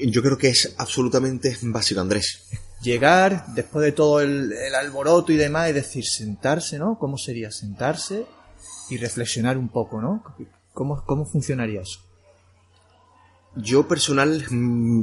Yo 0.00 0.22
creo 0.22 0.38
que 0.38 0.48
es 0.48 0.74
absolutamente 0.78 1.54
básico, 1.62 2.00
Andrés. 2.00 2.48
Llegar, 2.80 3.44
después 3.54 3.84
de 3.84 3.92
todo 3.92 4.20
el, 4.22 4.52
el 4.52 4.74
alboroto 4.74 5.32
y 5.32 5.36
demás, 5.36 5.68
y 5.68 5.74
decir, 5.74 6.04
sentarse, 6.06 6.78
¿no? 6.78 6.98
¿Cómo 6.98 7.18
sería 7.18 7.50
sentarse 7.50 8.24
y 8.88 8.96
reflexionar 8.96 9.58
un 9.58 9.68
poco, 9.68 10.00
¿no? 10.00 10.24
¿Cómo, 10.72 11.04
cómo 11.04 11.26
funcionaría 11.26 11.82
eso? 11.82 12.00
Yo 13.56 13.86
personal, 13.86 14.46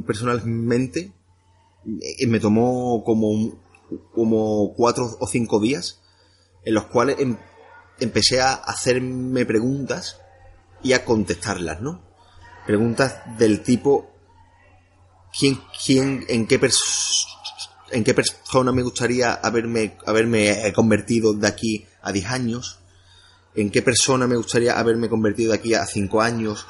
personalmente 0.07 1.11
eh, 1.85 2.27
me 2.27 2.39
tomó 2.39 3.03
como, 3.03 3.61
como 4.11 4.73
cuatro 4.73 5.17
o 5.19 5.27
cinco 5.27 5.59
días 5.59 6.01
en 6.63 6.73
los 6.73 6.85
cuales 6.85 7.19
em, 7.19 7.37
empecé 7.99 8.41
a 8.41 8.53
hacerme 8.53 9.45
preguntas 9.45 10.19
y 10.81 10.93
a 10.93 11.05
contestarlas, 11.05 11.81
¿no? 11.81 12.14
Preguntas 12.65 13.21
del 13.37 13.61
tipo 13.61 14.15
quién, 15.37 15.59
quién, 15.85 16.25
en 16.27 16.47
qué 16.47 16.59
en 17.91 18.03
qué 18.03 18.13
persona 18.13 18.71
me 18.71 18.81
gustaría 18.81 19.33
haberme, 19.33 19.97
haberme 20.05 20.73
convertido 20.73 21.33
de 21.33 21.47
aquí 21.47 21.85
a 22.01 22.11
10 22.11 22.25
años, 22.27 22.79
en 23.55 23.69
qué 23.69 23.81
persona 23.81 24.27
me 24.27 24.35
gustaría 24.35 24.77
haberme 24.77 25.09
convertido 25.09 25.51
de 25.51 25.59
aquí 25.59 25.73
a 25.73 25.85
5 25.85 26.21
años, 26.21 26.65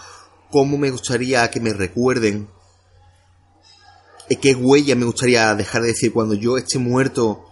cómo 0.52 0.78
me 0.78 0.91
gustaría 0.91 1.50
que 1.50 1.60
me 1.62 1.74
recuerden, 1.74 2.50
eh, 4.30 4.36
qué 4.38 4.56
huella 4.56 4.96
me 4.96 5.06
gustaría 5.06 5.56
dejar 5.56 5.82
de 5.84 5.89
decir 5.89 6.12
cuando 6.12 6.34
yo 6.34 6.58
esté 6.58 6.78
muerto, 6.78 7.46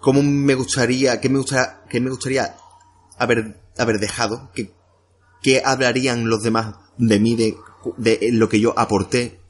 cómo 0.00 0.22
me 0.22 0.54
gustaría, 0.54 1.20
qué 1.20 1.28
me 1.28 1.38
gustaría, 1.38 1.80
qué 1.88 2.00
me 2.00 2.10
gustaría 2.10 2.56
haber, 3.18 3.60
haber 3.76 3.98
dejado, 3.98 4.50
qué, 4.54 4.75
qué 5.42 5.62
hablarían 5.64 6.28
los 6.28 6.42
demás 6.42 6.74
de 6.98 7.20
mí, 7.20 7.36
de, 7.36 8.18
lo 8.32 8.48
que 8.48 8.60
yo 8.60 8.78
aporté, 8.78 9.40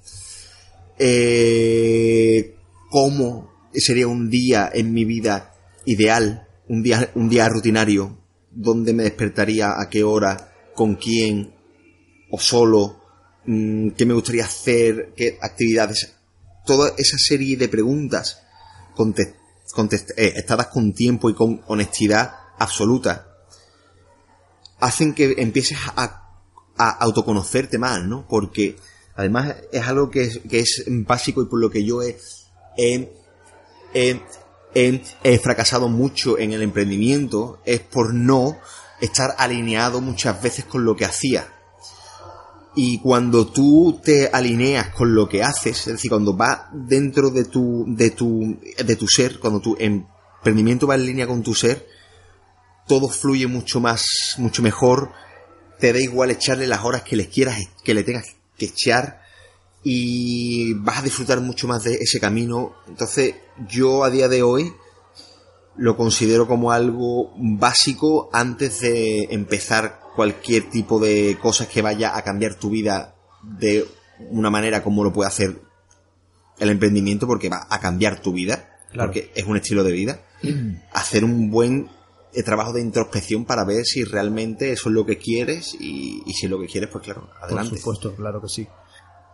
eh, 0.99 2.57
cómo 2.91 3.53
sería 3.73 4.09
un 4.09 4.31
día 4.31 4.71
en 4.73 4.93
mi 4.93 5.05
vida 5.05 5.55
ideal, 5.85 6.49
un 6.69 6.83
día, 6.83 7.11
un 7.15 7.29
día 7.29 7.49
rutinario, 7.49 8.19
dónde 8.51 8.93
me 8.93 9.05
despertaría, 9.05 9.81
a 9.81 9.89
qué 9.89 10.03
hora, 10.03 10.53
con 10.75 10.97
quién, 10.97 11.55
o 12.31 12.39
solo, 12.39 13.01
mm, 13.47 13.91
qué 13.91 14.07
me 14.07 14.15
gustaría 14.15 14.45
hacer, 14.45 15.13
qué 15.17 15.39
actividades, 15.41 16.15
toda 16.65 16.93
esa 16.99 17.17
serie 17.19 17.57
de 17.57 17.69
preguntas 17.69 18.43
eh, 20.17 20.33
estadas 20.37 20.69
con 20.69 20.93
tiempo 20.93 21.29
y 21.29 21.35
con 21.35 21.63
honestidad 21.67 22.33
absoluta, 22.59 23.26
hacen 24.81 25.15
que 25.15 25.35
empieces 25.39 25.79
a, 25.97 26.23
autoconocerte 26.79 27.79
más, 27.79 28.05
¿no? 28.05 28.27
Porque 28.29 28.77
además 29.15 29.57
es 29.73 29.83
algo 29.87 30.11
que 30.11 30.25
es, 30.25 30.41
que 30.49 30.61
es 30.61 30.85
básico 30.89 31.41
y 31.41 31.47
por 31.47 31.59
lo 31.59 31.71
que 31.71 31.85
yo 31.85 32.03
he, 32.03 32.19
he, 32.77 33.11
he 34.75 35.39
fracasado 35.39 35.89
mucho 35.89 36.39
en 36.39 36.53
el 36.53 36.61
emprendimiento 36.61 37.61
es 37.65 37.81
por 37.81 38.13
no 38.13 38.59
estar 39.01 39.35
alineado 39.39 40.03
muchas 40.03 40.43
veces 40.43 40.67
con 40.67 40.85
lo 40.85 40.97
que 40.97 41.07
hacía. 41.07 41.49
Y 42.75 42.99
cuando 42.99 43.47
tú 43.47 44.01
te 44.05 44.29
alineas 44.31 44.91
con 44.91 45.15
lo 45.15 45.27
que 45.29 45.43
haces, 45.43 45.79
es 45.87 45.95
decir, 45.95 46.11
cuando 46.11 46.37
va 46.37 46.69
dentro 46.75 47.31
de 47.31 47.45
tu, 47.45 47.87
de 47.89 48.11
tu, 48.11 48.59
de 48.85 48.97
tu 48.97 49.09
ser, 49.09 49.39
cuando 49.39 49.61
tu 49.61 49.77
emprendimiento 49.79 50.87
va 50.87 50.97
en 50.97 51.07
línea 51.07 51.27
con 51.27 51.43
tu 51.43 51.55
ser, 51.55 51.87
todo 52.87 53.09
fluye 53.09 53.47
mucho 53.47 53.81
más, 53.81 54.35
mucho 54.39 54.63
mejor, 54.63 55.11
te 55.79 55.93
da 55.93 56.01
igual 56.01 56.31
echarle 56.31 56.67
las 56.67 56.85
horas 56.85 57.03
que 57.03 57.17
le 57.17 57.29
quieras, 57.29 57.59
que 57.85 57.95
le 57.95 58.05
tengas 58.05 58.27
que 58.57 58.67
echar, 58.67 59.21
y 59.83 60.75
vas 60.75 60.99
a 60.99 61.03
disfrutar 61.03 61.41
mucho 61.41 61.69
más 61.69 61.85
de 61.85 61.95
ese 61.95 62.19
camino. 62.19 62.75
Entonces, 62.89 63.35
yo 63.69 64.05
a 64.05 64.11
día 64.11 64.29
de 64.29 64.43
hoy 64.43 64.73
lo 65.77 65.97
considero 65.97 66.49
como 66.49 66.73
algo 66.73 67.33
básico 67.37 68.31
antes 68.33 68.81
de 68.81 69.29
empezar 69.31 70.01
cualquier 70.17 70.71
tipo 70.71 70.99
de 70.99 71.39
cosas 71.41 71.69
que 71.69 71.83
vaya 71.83 72.17
a 72.17 72.23
cambiar 72.23 72.55
tu 72.55 72.71
vida 72.71 73.15
de 73.43 73.87
una 74.31 74.51
manera 74.51 74.83
como 74.83 75.05
lo 75.05 75.13
puede 75.13 75.29
hacer 75.29 75.61
el 76.59 76.71
emprendimiento 76.71 77.27
porque 77.27 77.51
va 77.51 77.67
a 77.69 77.79
cambiar 77.79 78.21
tu 78.21 78.33
vida, 78.33 78.71
porque 78.97 79.31
es 79.35 79.45
un 79.45 79.57
estilo 79.57 79.85
de 79.85 79.93
vida. 79.93 80.21
Hacer 80.93 81.23
un 81.25 81.51
buen 81.51 81.91
trabajo 82.45 82.73
de 82.73 82.81
introspección 82.83 83.45
para 83.45 83.65
ver 83.65 83.85
si 83.85 84.05
realmente 84.05 84.73
eso 84.73 84.89
es 84.89 84.95
lo 84.95 85.07
que 85.07 85.19
quieres 85.19 85.75
y, 85.81 86.23
si 86.33 86.47
es 86.47 86.51
lo 86.51 86.61
que 86.61 86.67
quieres, 86.67 86.91
pues 86.91 87.05
claro, 87.05 87.29
adelante. 87.41 87.71
Por 87.71 87.79
supuesto, 87.79 88.15
claro 88.15 88.41
que 88.41 88.49
sí. 88.49 88.69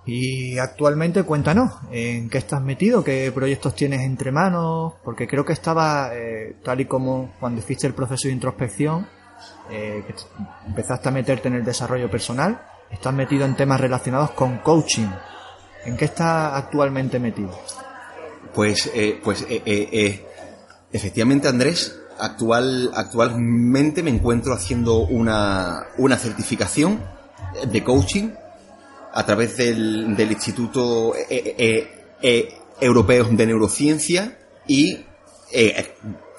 Y 0.05 0.59
actualmente 0.59 1.23
cuéntanos, 1.23 1.70
¿en 1.93 2.28
qué 2.28 2.39
estás 2.39 2.60
metido? 2.60 3.05
¿Qué 3.05 3.31
proyectos 3.32 3.77
tienes 3.77 4.01
entre 4.01 4.32
manos? 4.32 4.94
Porque 5.05 5.28
creo 5.28 5.44
que 5.44 5.52
estaba, 5.52 6.10
eh, 6.12 6.56
tal 6.64 6.81
y 6.81 6.86
como 6.86 7.35
cuando 7.39 7.60
hiciste 7.60 7.86
el 7.86 7.94
proceso 7.94 8.27
de 8.27 8.35
introspección, 8.35 9.06
eh, 9.70 10.02
que 10.06 10.14
empezaste 10.66 11.09
a 11.09 11.12
meterte 11.12 11.48
en 11.48 11.55
el 11.55 11.64
desarrollo 11.64 12.10
personal, 12.10 12.66
estás 12.90 13.14
metido 13.14 13.44
en 13.44 13.55
temas 13.55 13.81
relacionados 13.81 14.32
con 14.32 14.59
coaching. 14.59 15.09
¿En 15.85 15.97
qué 15.97 16.06
estás 16.06 16.55
actualmente 16.55 17.20
metido? 17.20 17.56
Pues, 18.55 18.90
eh, 18.94 19.20
pues 19.23 19.47
efectivamente 20.93 21.47
Andrés, 21.47 22.01
actual, 22.23 22.93
actualmente 22.94 24.03
me 24.03 24.11
encuentro 24.11 24.55
haciendo 24.55 24.99
una, 24.99 25.89
una 25.99 26.16
certificación 26.16 27.03
de 27.66 27.82
coaching 27.82 28.31
a 29.12 29.27
través 29.27 29.57
del, 29.57 30.16
del 30.16 30.31
Instituto 30.31 31.15
eh, 31.16 31.55
eh, 31.59 31.89
eh, 32.23 32.55
Europeo 32.81 33.24
de 33.24 33.47
Neurociencia 33.47 34.39
y 34.66 35.01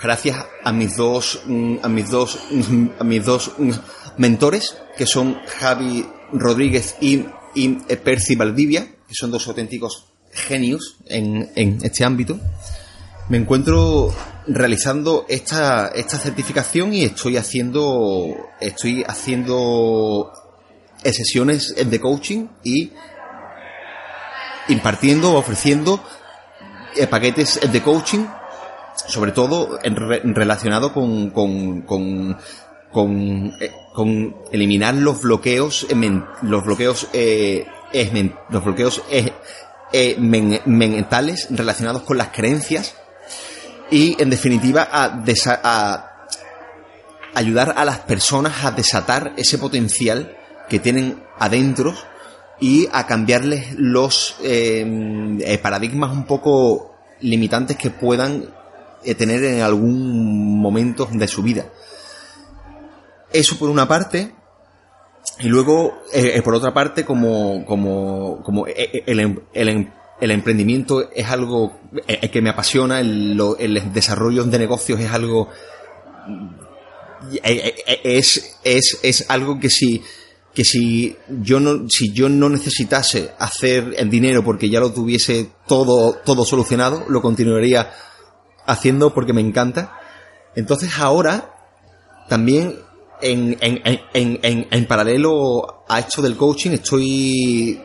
gracias 0.02 0.46
a 0.64 0.72
mis 0.72 0.96
dos 0.96 1.44
a 1.84 1.88
mis 1.88 2.10
dos 2.10 2.40
a 3.00 3.04
mis 3.04 3.24
dos 3.26 3.52
mentores 4.18 4.76
que 4.98 5.06
son 5.06 5.38
Javi 5.60 6.06
Rodríguez 6.32 6.96
y, 7.00 7.26
y 7.54 7.70
Percy 8.04 8.36
Valdivia 8.36 8.88
que 9.08 9.14
son 9.14 9.30
dos 9.30 9.48
auténticos 9.48 10.08
genios 10.32 10.98
en, 11.06 11.52
en 11.56 11.78
este 11.84 12.04
ámbito 12.04 12.40
me 13.34 13.40
encuentro 13.40 14.14
realizando 14.46 15.26
esta, 15.28 15.88
esta 15.88 16.20
certificación 16.20 16.94
y 16.94 17.04
estoy 17.04 17.36
haciendo 17.36 18.28
estoy 18.62 19.04
haciendo 19.08 20.32
sesiones 21.04 21.74
de 21.76 22.00
coaching 22.00 22.46
y 22.64 22.92
impartiendo, 24.68 25.34
ofreciendo 25.34 26.00
eh, 26.96 27.08
paquetes 27.08 27.60
de 27.72 27.82
coaching, 27.82 28.24
sobre 29.08 29.32
todo 29.32 29.80
relacionado 29.82 30.94
con, 30.94 31.32
con, 31.32 31.82
con, 31.82 32.38
con, 32.92 33.52
eh, 33.60 33.72
eliminar 34.52 34.94
los 34.94 35.24
bloqueos, 35.24 35.88
los 36.44 36.64
bloqueos, 36.64 37.08
eh, 37.14 37.66
los 38.50 38.64
bloqueos 38.64 39.02
mentales 40.18 41.48
relacionados 41.50 42.04
con 42.04 42.20
las 42.20 42.28
creencias 42.28 42.98
y, 43.92 44.22
en 44.22 44.30
definitiva, 44.30 44.88
a, 44.92 45.24
a 45.64 46.14
ayudar 47.36 47.74
a 47.78 47.86
las 47.86 48.00
personas 48.00 48.64
a 48.64 48.72
desatar 48.72 49.34
ese 49.38 49.58
potencial 49.58 50.36
que 50.70 50.80
tienen 50.80 51.24
adentro 51.40 51.94
y 52.60 52.88
a 52.92 53.06
cambiarles 53.06 53.76
los 53.78 54.38
eh, 54.44 54.86
eh, 55.42 55.58
paradigmas 55.58 56.12
un 56.12 56.26
poco 56.26 56.96
limitantes 57.22 57.78
que 57.78 57.90
puedan 57.90 58.46
eh, 59.04 59.16
tener 59.16 59.44
en 59.44 59.62
algún 59.62 60.60
momento 60.60 61.10
de 61.12 61.28
su 61.28 61.44
vida. 61.44 61.66
Eso 63.32 63.58
por 63.58 63.70
una 63.70 63.88
parte, 63.88 64.34
y 65.40 65.48
luego, 65.48 66.04
por 66.44 66.54
otra 66.54 66.74
parte, 66.74 67.04
como, 67.04 67.66
como, 67.66 68.44
como 68.44 68.68
el, 68.68 69.04
el, 69.08 69.42
el, 69.54 69.92
emprendimiento 70.32 71.10
es 71.12 71.28
algo 71.28 71.80
que 72.32 72.42
me 72.42 72.50
apasiona, 72.50 73.00
el, 73.00 73.40
el 73.60 73.94
desarrollo 73.94 74.44
de 74.44 74.60
negocios 74.60 75.00
es 75.00 75.12
algo, 75.12 75.50
es, 77.44 78.58
es, 78.64 79.00
es 79.02 79.30
algo 79.30 79.60
que 79.60 79.70
si, 79.70 80.02
que 80.54 80.64
si 80.64 81.18
yo 81.42 81.60
no, 81.60 81.90
si 81.90 82.14
yo 82.14 82.30
no 82.30 82.48
necesitase 82.50 83.32
hacer 83.40 83.96
el 83.98 84.10
dinero 84.10 84.44
porque 84.44 84.70
ya 84.70 84.80
lo 84.80 84.94
tuviese 84.94 85.50
todo, 85.68 86.14
todo 86.24 86.46
solucionado, 86.46 87.06
lo 87.10 87.22
continuaría 87.22 87.92
haciendo 88.66 89.14
porque 89.14 89.34
me 89.34 89.42
encanta. 89.42 90.00
Entonces 90.56 90.92
ahora, 91.00 91.56
también 92.30 92.76
en, 93.22 93.58
en, 93.62 93.82
en, 94.14 94.40
en, 94.44 94.68
en 94.70 94.86
paralelo 94.86 95.84
a 95.88 96.00
esto 96.00 96.22
del 96.22 96.38
coaching, 96.38 96.72
estoy, 96.72 97.82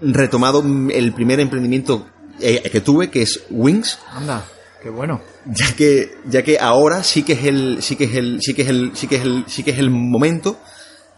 retomado 0.00 0.62
el 0.90 1.12
primer 1.12 1.40
emprendimiento 1.40 2.06
eh, 2.40 2.68
que 2.70 2.80
tuve, 2.80 3.10
que 3.10 3.22
es 3.22 3.44
Wings. 3.50 3.98
Anda, 4.10 4.44
qué 4.82 4.90
bueno. 4.90 5.20
Ya 5.46 5.74
que, 5.76 6.16
ya 6.26 6.42
que 6.42 6.58
ahora 6.58 7.02
sí 7.02 7.22
que 7.22 7.34
es 7.34 7.44
el, 7.44 7.82
sí 7.82 7.96
que 7.96 8.04
es 8.04 8.14
el, 8.14 8.40
sí 8.42 8.54
que 8.54 8.62
es 8.62 8.68
el, 8.68 8.92
sí 8.94 9.06
que 9.06 9.16
es 9.16 9.22
el, 9.22 9.44
sí 9.46 9.62
que 9.62 9.70
es 9.70 9.78
el 9.78 9.90
momento 9.90 10.58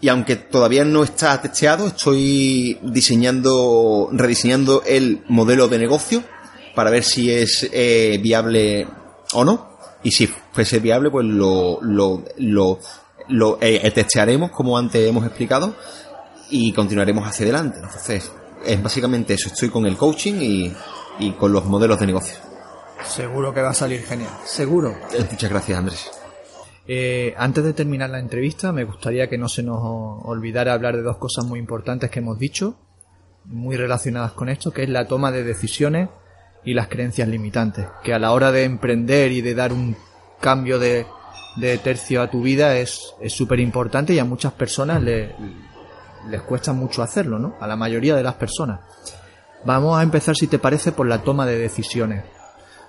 y 0.01 0.09
aunque 0.09 0.36
todavía 0.36 0.85
no 0.85 1.03
está 1.03 1.40
testeado, 1.40 1.86
estoy 1.86 2.78
diseñando, 2.82 4.11
rediseñando 4.12 4.82
el 4.85 5.24
modelo 5.28 5.69
de 5.69 5.78
negocio 5.78 6.23
para 6.74 6.90
ver 6.90 7.03
si 7.03 7.31
es 7.31 7.69
eh, 7.73 8.19
viable 8.23 8.86
o 9.32 9.44
no. 9.44 9.77
Y 10.03 10.12
si 10.12 10.27
fuese 10.27 10.78
viable, 10.81 11.11
pues 11.11 11.24
lo, 11.27 11.81
lo, 11.81 12.23
lo, 12.36 12.78
lo 13.28 13.59
eh, 13.61 13.90
testearemos 13.90 14.51
como 14.51 14.77
antes 14.77 15.09
hemos 15.09 15.24
explicado 15.24 15.74
y 16.51 16.73
continuaremos 16.73 17.27
hacia 17.27 17.44
adelante. 17.44 17.78
Entonces, 17.82 18.31
es 18.64 18.82
básicamente 18.82 19.34
eso. 19.34 19.48
Estoy 19.48 19.68
con 19.68 19.86
el 19.86 19.96
coaching 19.96 20.34
y, 20.40 20.72
y 21.18 21.32
con 21.32 21.52
los 21.52 21.64
modelos 21.64 21.98
de 22.00 22.06
negocio. 22.06 22.34
Seguro 23.04 23.52
que 23.52 23.62
va 23.62 23.70
a 23.70 23.74
salir 23.74 24.02
genial. 24.02 24.30
Seguro. 24.44 24.94
Muchas 25.30 25.50
gracias, 25.50 25.78
Andrés. 25.78 26.10
Eh, 26.88 27.34
antes 27.36 27.64
de 27.64 27.72
terminar 27.72 28.10
la 28.10 28.20
entrevista, 28.20 28.72
me 28.72 28.84
gustaría 28.84 29.28
que 29.28 29.38
no 29.38 29.48
se 29.48 29.62
nos 29.62 29.80
olvidara 29.82 30.72
hablar 30.72 30.96
de 30.96 31.02
dos 31.02 31.16
cosas 31.16 31.44
muy 31.44 31.58
importantes 31.58 32.10
que 32.10 32.20
hemos 32.20 32.38
dicho, 32.38 32.76
muy 33.44 33.76
relacionadas 33.76 34.32
con 34.32 34.48
esto, 34.48 34.72
que 34.72 34.84
es 34.84 34.88
la 34.88 35.06
toma 35.06 35.32
de 35.32 35.42
decisiones 35.42 36.08
y 36.64 36.74
las 36.74 36.88
creencias 36.88 37.28
limitantes, 37.28 37.86
que 38.04 38.14
a 38.14 38.18
la 38.18 38.32
hora 38.32 38.52
de 38.52 38.64
emprender 38.64 39.32
y 39.32 39.40
de 39.40 39.54
dar 39.54 39.72
un 39.72 39.96
cambio 40.40 40.78
de, 40.78 41.06
tercio 41.82 42.22
a 42.22 42.30
tu 42.30 42.42
vida 42.42 42.76
es 42.76 43.14
súper 43.28 43.60
importante 43.60 44.12
y 44.12 44.18
a 44.18 44.24
muchas 44.24 44.52
personas 44.52 45.02
les 46.28 46.43
cuesta 46.43 46.73
mucho 46.73 47.03
hacerlo, 47.03 47.39
¿no? 47.39 47.57
A 47.61 47.66
la 47.66 47.77
mayoría 47.77 48.16
de 48.16 48.23
las 48.23 48.35
personas. 48.35 48.81
Vamos 49.65 49.98
a 49.98 50.03
empezar, 50.03 50.36
si 50.36 50.47
te 50.47 50.59
parece, 50.59 50.93
por 50.93 51.07
la 51.07 51.23
toma 51.23 51.47
de 51.47 51.59
decisiones. 51.59 52.24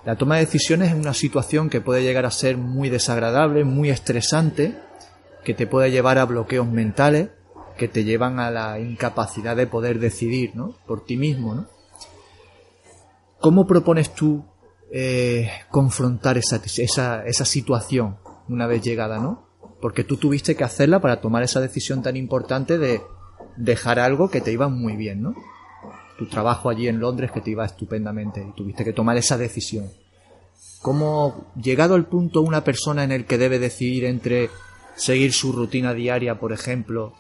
La 0.06 0.16
toma 0.16 0.36
de 0.36 0.46
decisiones 0.46 0.90
es 0.90 0.96
una 0.96 1.14
situación 1.14 1.70
que 1.70 1.82
puede 1.82 2.04
llegar 2.04 2.26
a 2.26 2.32
ser 2.32 2.58
muy 2.58 2.90
desagradable, 2.90 3.64
muy 3.64 3.90
estresante, 3.90 4.78
que 5.44 5.54
te 5.54 5.68
puede 5.68 5.92
llevar 5.92 6.18
a 6.18 6.26
bloqueos 6.26 6.68
mentales, 6.68 7.30
que 7.78 7.88
te 7.88 8.04
llevan 8.04 8.40
a 8.40 8.52
la 8.52 8.80
incapacidad 8.80 9.56
de 9.56 9.68
poder 9.68 10.00
decidir, 10.00 10.56
¿no? 10.56 10.76
Por 10.86 11.04
ti 11.04 11.18
mismo, 11.18 11.56
¿no? 11.56 11.68
¿Cómo 13.40 13.68
propones 13.68 14.14
tú 14.14 14.46
eh, 14.92 15.50
confrontar 15.70 16.38
esa, 16.38 16.62
esa, 16.78 17.26
esa 17.26 17.46
situación 17.46 18.18
una 18.50 18.68
vez 18.68 18.82
llegada, 18.82 19.20
¿no? 19.20 19.48
Porque 19.82 20.04
tú 20.04 20.18
tuviste 20.18 20.56
que 20.56 20.64
hacerla 20.64 21.02
para 21.02 21.22
tomar 21.22 21.44
esa 21.44 21.60
decisión 21.60 22.02
tan 22.02 22.16
importante 22.16 22.78
de 22.78 23.02
dejar 23.58 24.00
algo 24.00 24.30
que 24.30 24.42
te 24.42 24.52
iba 24.52 24.70
muy 24.70 24.96
bien, 24.96 25.22
¿no? 25.22 25.36
tu 26.18 26.26
trabajo 26.26 26.70
allí 26.70 26.88
en 26.88 27.00
Londres 27.00 27.32
que 27.32 27.42
te 27.42 27.52
iba 27.52 27.66
estupendamente 27.66 28.42
y 28.42 28.52
tuviste 28.54 28.84
que 28.84 28.94
tomar 28.94 29.18
esa 29.18 29.38
decisión. 29.38 29.90
¿Cómo, 30.82 31.52
llegado 31.62 31.96
al 31.96 32.08
punto 32.08 32.42
una 32.42 32.64
persona 32.64 33.04
en 33.04 33.12
el 33.12 33.26
que 33.26 33.38
debe 33.38 33.60
decidir 33.60 34.06
entre 34.06 34.50
seguir 34.96 35.32
su 35.32 35.52
rutina 35.52 35.94
diaria, 35.94 36.40
por 36.40 36.52
ejemplo, 36.54 37.14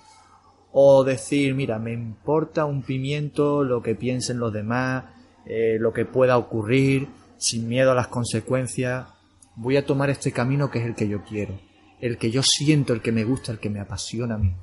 o 0.72 1.04
decir, 1.04 1.54
mira, 1.54 1.80
me 1.80 1.94
importa 1.94 2.66
un 2.66 2.82
pimiento 2.82 3.64
lo 3.64 3.82
que 3.82 3.96
piensen 3.96 4.40
los 4.40 4.52
demás, 4.52 5.06
eh, 5.46 5.78
lo 5.80 5.94
que 5.94 6.06
pueda 6.06 6.38
ocurrir, 6.38 7.08
sin 7.38 7.68
miedo 7.68 7.92
a 7.92 7.96
las 7.96 8.08
consecuencias, 8.08 9.08
voy 9.56 9.78
a 9.78 9.86
tomar 9.86 10.10
este 10.10 10.32
camino 10.32 10.70
que 10.70 10.80
es 10.80 10.86
el 10.86 10.96
que 10.96 11.08
yo 11.08 11.24
quiero, 11.24 11.60
el 12.00 12.18
que 12.18 12.32
yo 12.32 12.42
siento, 12.44 12.94
el 12.94 13.02
que 13.02 13.12
me 13.12 13.24
gusta, 13.24 13.52
el 13.52 13.60
que 13.60 13.70
me 13.70 13.80
apasiona 13.80 14.36
a 14.36 14.40
mí, 14.40 14.54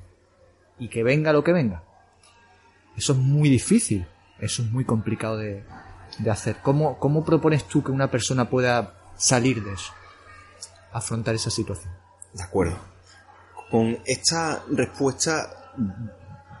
y 0.79 0.89
que 0.89 1.03
venga 1.03 1.33
lo 1.33 1.43
que 1.43 1.53
venga. 1.53 1.83
Eso 2.97 3.13
es 3.13 3.19
muy 3.19 3.49
difícil, 3.49 4.07
eso 4.39 4.61
es 4.61 4.71
muy 4.71 4.85
complicado 4.85 5.37
de, 5.37 5.63
hacer. 6.29 6.57
¿Cómo, 6.61 6.97
¿Cómo 6.99 7.25
propones 7.25 7.67
tú 7.67 7.83
que 7.83 7.91
una 7.91 8.09
persona 8.09 8.49
pueda 8.49 8.93
salir 9.17 9.63
de 9.63 9.73
eso? 9.73 9.91
Afrontar 10.91 11.35
esa 11.35 11.49
situación. 11.49 11.93
De 12.33 12.43
acuerdo. 12.43 12.77
Con 13.69 13.99
esta 14.05 14.63
respuesta 14.71 15.73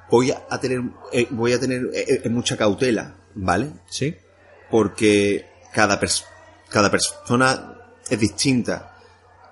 voy 0.09 0.31
a 0.31 0.57
tener, 0.59 0.81
eh, 1.11 1.27
voy 1.29 1.53
a 1.53 1.59
tener 1.59 1.89
eh, 1.93 2.21
eh, 2.23 2.29
mucha 2.29 2.57
cautela, 2.57 3.15
¿vale? 3.35 3.71
Sí. 3.89 4.15
Porque 4.69 5.45
cada, 5.73 5.99
cada 6.69 6.91
persona 6.91 7.77
es 8.09 8.19
distinta 8.19 8.94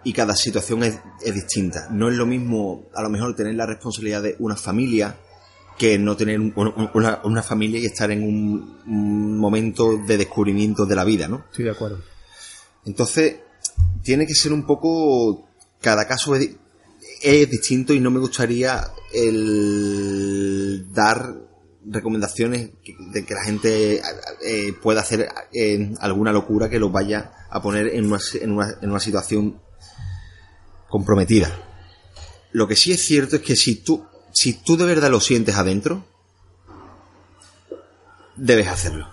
y 0.03 0.13
cada 0.13 0.35
situación 0.35 0.83
es, 0.83 0.99
es, 1.23 1.33
distinta. 1.33 1.87
No 1.91 2.09
es 2.09 2.15
lo 2.15 2.25
mismo, 2.25 2.85
a 2.93 3.01
lo 3.01 3.09
mejor, 3.09 3.35
tener 3.35 3.55
la 3.55 3.65
responsabilidad 3.65 4.23
de 4.23 4.35
una 4.39 4.55
familia 4.55 5.17
que 5.77 5.97
no 5.97 6.15
tener 6.15 6.39
una, 6.39 7.43
familia 7.43 7.79
y 7.79 7.85
estar 7.85 8.11
en 8.11 8.23
un, 8.23 9.37
momento 9.37 9.97
de 9.97 10.17
descubrimiento 10.17 10.85
de 10.85 10.95
la 10.95 11.03
vida, 11.03 11.27
¿no? 11.27 11.45
Estoy 11.49 11.65
de 11.65 11.71
acuerdo. 11.71 11.99
Entonces, 12.85 13.37
tiene 14.01 14.25
que 14.27 14.35
ser 14.35 14.53
un 14.53 14.65
poco, 14.65 15.47
cada 15.81 16.07
caso 16.07 16.35
es, 16.35 16.49
distinto 17.49 17.93
y 17.93 17.99
no 17.99 18.11
me 18.11 18.19
gustaría 18.19 18.85
el 19.13 20.91
dar 20.93 21.35
recomendaciones 21.85 22.71
de 23.11 23.25
que 23.25 23.33
la 23.33 23.43
gente 23.43 24.01
eh, 24.45 24.73
pueda 24.81 25.01
hacer 25.01 25.29
eh, 25.53 25.93
alguna 25.99 26.31
locura 26.31 26.69
que 26.69 26.79
los 26.79 26.91
vaya 26.91 27.31
a 27.49 27.61
poner 27.61 27.87
en 27.87 28.05
una, 28.05 28.19
en, 28.41 28.51
una, 28.51 28.75
en 28.81 28.89
una 28.89 28.99
situación 28.99 29.61
comprometida. 30.93 31.49
Lo 32.51 32.67
que 32.67 32.75
sí 32.75 32.91
es 32.91 33.03
cierto 33.03 33.37
es 33.37 33.41
que 33.41 33.55
si 33.55 33.77
tú, 33.77 34.05
si 34.31 34.53
tú 34.53 34.77
de 34.77 34.85
verdad 34.85 35.09
lo 35.09 35.19
sientes 35.19 35.55
adentro, 35.55 36.05
debes 38.35 38.67
hacerlo. 38.67 39.09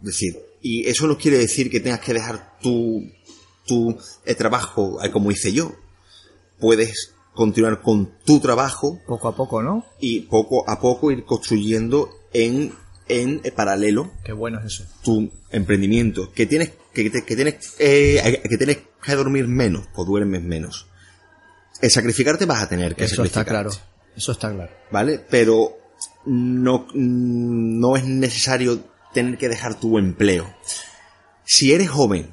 Es 0.00 0.06
decir, 0.06 0.36
y 0.60 0.88
eso 0.88 1.06
no 1.06 1.16
quiere 1.16 1.38
decir 1.38 1.70
que 1.70 1.78
tengas 1.78 2.00
que 2.00 2.12
dejar 2.12 2.58
tu, 2.60 3.08
tu 3.68 3.96
eh, 4.24 4.34
trabajo 4.34 4.98
como 5.12 5.30
hice 5.30 5.52
yo. 5.52 5.70
Puedes 6.58 7.14
continuar 7.34 7.82
con 7.82 8.18
tu 8.24 8.40
trabajo. 8.40 8.98
Poco 9.06 9.28
a 9.28 9.36
poco, 9.36 9.62
¿no? 9.62 9.84
Y 10.00 10.22
poco 10.22 10.68
a 10.68 10.80
poco 10.80 11.12
ir 11.12 11.24
construyendo 11.24 12.10
en, 12.32 12.74
en 13.06 13.42
paralelo. 13.54 14.10
Qué 14.24 14.32
bueno 14.32 14.58
es 14.58 14.74
eso. 14.74 14.84
Tu 15.04 15.30
emprendimiento. 15.52 16.32
Que 16.32 16.46
tienes 16.46 16.72
que, 16.92 17.12
que 17.12 17.36
tienes, 17.36 17.76
eh, 17.78 18.42
que 18.42 18.58
tienes 18.58 18.78
que 19.00 19.14
dormir 19.14 19.46
menos, 19.46 19.86
o 19.94 20.04
duermes 20.04 20.42
menos. 20.42 20.88
El 21.82 21.90
sacrificarte 21.90 22.46
vas 22.46 22.62
a 22.62 22.68
tener 22.68 22.94
que 22.94 23.04
Eso 23.04 23.24
está 23.24 23.44
claro. 23.44 23.70
Eso 24.16 24.32
está 24.32 24.52
claro. 24.52 24.72
¿Vale? 24.92 25.18
Pero 25.18 25.76
no, 26.26 26.86
no 26.94 27.96
es 27.96 28.04
necesario 28.04 28.84
tener 29.12 29.36
que 29.36 29.48
dejar 29.48 29.80
tu 29.80 29.98
empleo. 29.98 30.48
Si 31.44 31.72
eres 31.72 31.90
joven, 31.90 32.30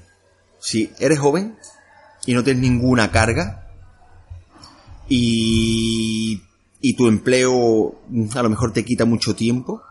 si 0.59 0.91
eres 0.99 1.17
joven 1.17 1.57
y 2.27 2.33
no 2.35 2.43
tienes 2.43 2.61
ninguna 2.61 3.11
carga 3.11 3.71
y, 5.07 6.43
y 6.79 6.93
tu 6.93 7.07
empleo 7.07 7.99
a 8.35 8.43
lo 8.43 8.49
mejor 8.49 8.71
te 8.71 8.85
quita 8.85 9.05
mucho 9.05 9.35
tiempo, 9.35 9.81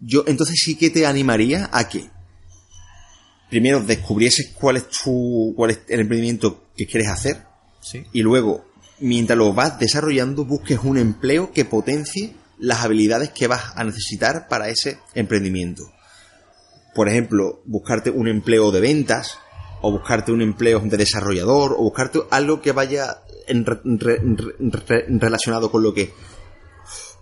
yo 0.00 0.24
entonces 0.26 0.56
sí 0.58 0.76
que 0.76 0.88
te 0.88 1.06
animaría 1.06 1.68
a 1.72 1.90
que 1.90 2.08
primero 3.50 3.80
descubrieses 3.80 4.52
cuál 4.54 4.78
es 4.78 4.88
tu 4.88 5.52
cuál 5.56 5.72
es 5.72 5.80
el 5.88 6.00
emprendimiento 6.00 6.64
que 6.74 6.86
quieres 6.86 7.08
hacer 7.08 7.49
Y 8.12 8.22
luego 8.22 8.64
mientras 9.00 9.38
lo 9.38 9.52
vas 9.54 9.78
desarrollando 9.78 10.44
busques 10.44 10.80
un 10.82 10.98
empleo 10.98 11.52
que 11.52 11.64
potencie 11.64 12.34
las 12.58 12.84
habilidades 12.84 13.30
que 13.30 13.46
vas 13.46 13.72
a 13.74 13.84
necesitar 13.84 14.46
para 14.48 14.68
ese 14.68 14.98
emprendimiento. 15.14 15.84
Por 16.94 17.08
ejemplo, 17.08 17.62
buscarte 17.64 18.10
un 18.10 18.28
empleo 18.28 18.70
de 18.70 18.80
ventas, 18.80 19.38
o 19.80 19.90
buscarte 19.90 20.32
un 20.32 20.42
empleo 20.42 20.80
de 20.80 20.96
desarrollador, 20.98 21.72
o 21.72 21.82
buscarte 21.82 22.20
algo 22.30 22.60
que 22.60 22.72
vaya 22.72 23.22
en 23.46 23.64
re- 23.64 25.06
relacionado 25.08 25.70
con 25.70 25.82
lo 25.82 25.94
que, 25.94 26.12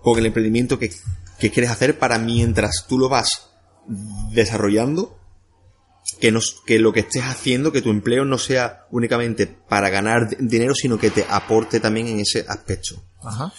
con 0.02 0.18
el 0.18 0.26
emprendimiento 0.26 0.78
que, 0.78 0.90
que 1.38 1.50
quieres 1.52 1.70
hacer 1.70 1.98
para 1.98 2.18
mientras 2.18 2.86
tú 2.88 2.98
lo 2.98 3.08
vas 3.08 3.50
desarrollando, 4.32 5.17
que, 6.20 6.32
no, 6.32 6.40
que 6.66 6.78
lo 6.78 6.92
que 6.92 7.00
estés 7.00 7.22
haciendo, 7.24 7.72
que 7.72 7.82
tu 7.82 7.90
empleo 7.90 8.24
no 8.24 8.38
sea 8.38 8.86
únicamente 8.90 9.46
para 9.46 9.90
ganar 9.90 10.28
dinero, 10.38 10.74
sino 10.74 10.98
que 10.98 11.10
te 11.10 11.24
aporte 11.28 11.80
también 11.80 12.08
en 12.08 12.20
ese 12.20 12.44
aspecto. 12.48 13.02
Ajá. 13.22 13.52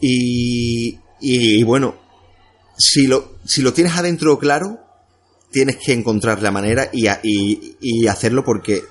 Y, 0.00 0.98
y, 1.20 1.60
y 1.60 1.62
bueno, 1.62 1.96
si 2.78 3.06
lo, 3.06 3.38
si 3.44 3.62
lo 3.62 3.72
tienes 3.72 3.96
adentro 3.96 4.38
claro, 4.38 4.78
tienes 5.50 5.76
que 5.76 5.92
encontrar 5.92 6.42
la 6.42 6.50
manera 6.50 6.88
y, 6.92 7.08
a- 7.08 7.20
y, 7.22 7.76
y 7.80 8.06
hacerlo 8.06 8.44
porque 8.44 8.82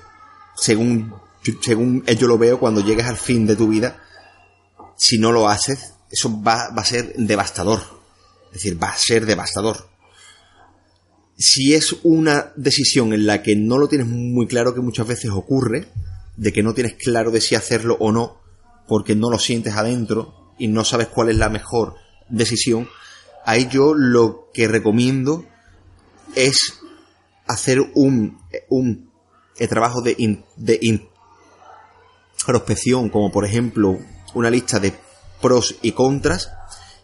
según, 0.56 1.14
según 1.62 2.04
yo 2.04 2.26
lo 2.26 2.38
veo, 2.38 2.60
cuando 2.60 2.80
llegues 2.84 3.06
al 3.06 3.16
fin 3.16 3.46
de 3.46 3.56
tu 3.56 3.68
vida, 3.68 4.02
si 4.96 5.18
no 5.18 5.32
lo 5.32 5.48
haces, 5.48 5.94
eso 6.10 6.42
va, 6.42 6.68
va 6.70 6.82
a 6.82 6.84
ser 6.84 7.14
devastador. 7.16 7.80
Es 8.48 8.54
decir, 8.54 8.82
va 8.82 8.88
a 8.88 8.96
ser 8.98 9.24
devastador. 9.26 9.88
Si 11.42 11.72
es 11.72 11.96
una 12.02 12.52
decisión 12.54 13.14
en 13.14 13.24
la 13.24 13.42
que 13.42 13.56
no 13.56 13.78
lo 13.78 13.88
tienes 13.88 14.06
muy 14.06 14.46
claro, 14.46 14.74
que 14.74 14.82
muchas 14.82 15.06
veces 15.06 15.30
ocurre, 15.30 15.88
de 16.36 16.52
que 16.52 16.62
no 16.62 16.74
tienes 16.74 16.96
claro 16.96 17.30
de 17.30 17.40
si 17.40 17.54
hacerlo 17.54 17.96
o 17.98 18.12
no, 18.12 18.42
porque 18.86 19.16
no 19.16 19.30
lo 19.30 19.38
sientes 19.38 19.72
adentro 19.72 20.52
y 20.58 20.68
no 20.68 20.84
sabes 20.84 21.06
cuál 21.06 21.30
es 21.30 21.36
la 21.36 21.48
mejor 21.48 21.94
decisión, 22.28 22.90
ahí 23.46 23.68
yo 23.70 23.94
lo 23.94 24.50
que 24.52 24.68
recomiendo 24.68 25.46
es 26.36 26.74
hacer 27.46 27.80
un, 27.94 28.38
un 28.68 29.10
eh, 29.58 29.66
trabajo 29.66 30.02
de, 30.02 30.44
de 30.56 30.78
introspección, 32.36 33.08
como 33.08 33.32
por 33.32 33.46
ejemplo 33.46 33.98
una 34.34 34.50
lista 34.50 34.78
de 34.78 34.92
pros 35.40 35.76
y 35.80 35.92
contras, 35.92 36.50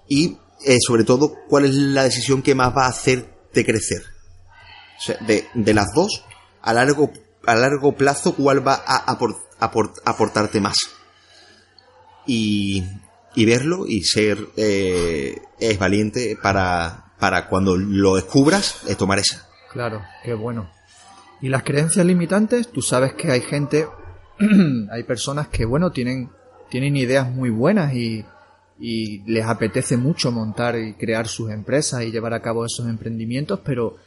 y 0.07 0.37
eh, 0.67 0.77
sobre 0.79 1.05
todo 1.05 1.33
cuál 1.49 1.65
es 1.65 1.75
la 1.75 2.03
decisión 2.05 2.43
que 2.43 2.55
más 2.55 2.77
va 2.77 2.85
a 2.85 2.91
hacerte 2.91 3.65
crecer. 3.65 4.16
De, 5.27 5.47
de 5.55 5.75
las 5.75 5.89
dos, 5.95 6.25
a 6.63 6.73
largo, 6.73 7.13
a 7.47 7.55
largo 7.55 7.93
plazo, 7.97 8.35
cuál 8.35 8.67
va 8.67 8.83
a 8.87 9.07
apor- 9.17 9.37
apor- 9.61 9.93
aportarte 10.05 10.61
más. 10.61 10.77
Y, 12.27 12.83
y 13.35 13.45
verlo 13.45 13.87
y 13.87 14.03
ser 14.03 14.39
eh, 14.57 15.37
es 15.61 15.79
valiente 15.79 16.37
para, 16.43 17.13
para 17.19 17.49
cuando 17.49 17.77
lo 17.77 18.17
descubras, 18.17 18.81
eh, 18.89 18.95
tomar 18.97 19.19
esa. 19.19 19.47
Claro, 19.73 20.03
qué 20.25 20.35
bueno. 20.35 20.71
Y 21.41 21.49
las 21.51 21.63
creencias 21.63 22.05
limitantes, 22.07 22.69
tú 22.73 22.81
sabes 22.83 23.13
que 23.13 23.31
hay 23.31 23.43
gente, 23.43 23.87
hay 24.91 25.03
personas 25.05 25.49
que, 25.49 25.65
bueno, 25.67 25.91
tienen, 25.93 26.31
tienen 26.71 26.97
ideas 26.97 27.29
muy 27.31 27.51
buenas 27.51 27.95
y, 27.95 28.25
y 28.81 29.19
les 29.31 29.45
apetece 29.45 29.97
mucho 29.97 30.33
montar 30.33 30.77
y 30.79 30.95
crear 30.95 31.29
sus 31.29 31.51
empresas 31.51 32.03
y 32.03 32.11
llevar 32.11 32.33
a 32.35 32.41
cabo 32.41 32.65
esos 32.65 32.89
emprendimientos, 32.89 33.61
pero 33.65 33.99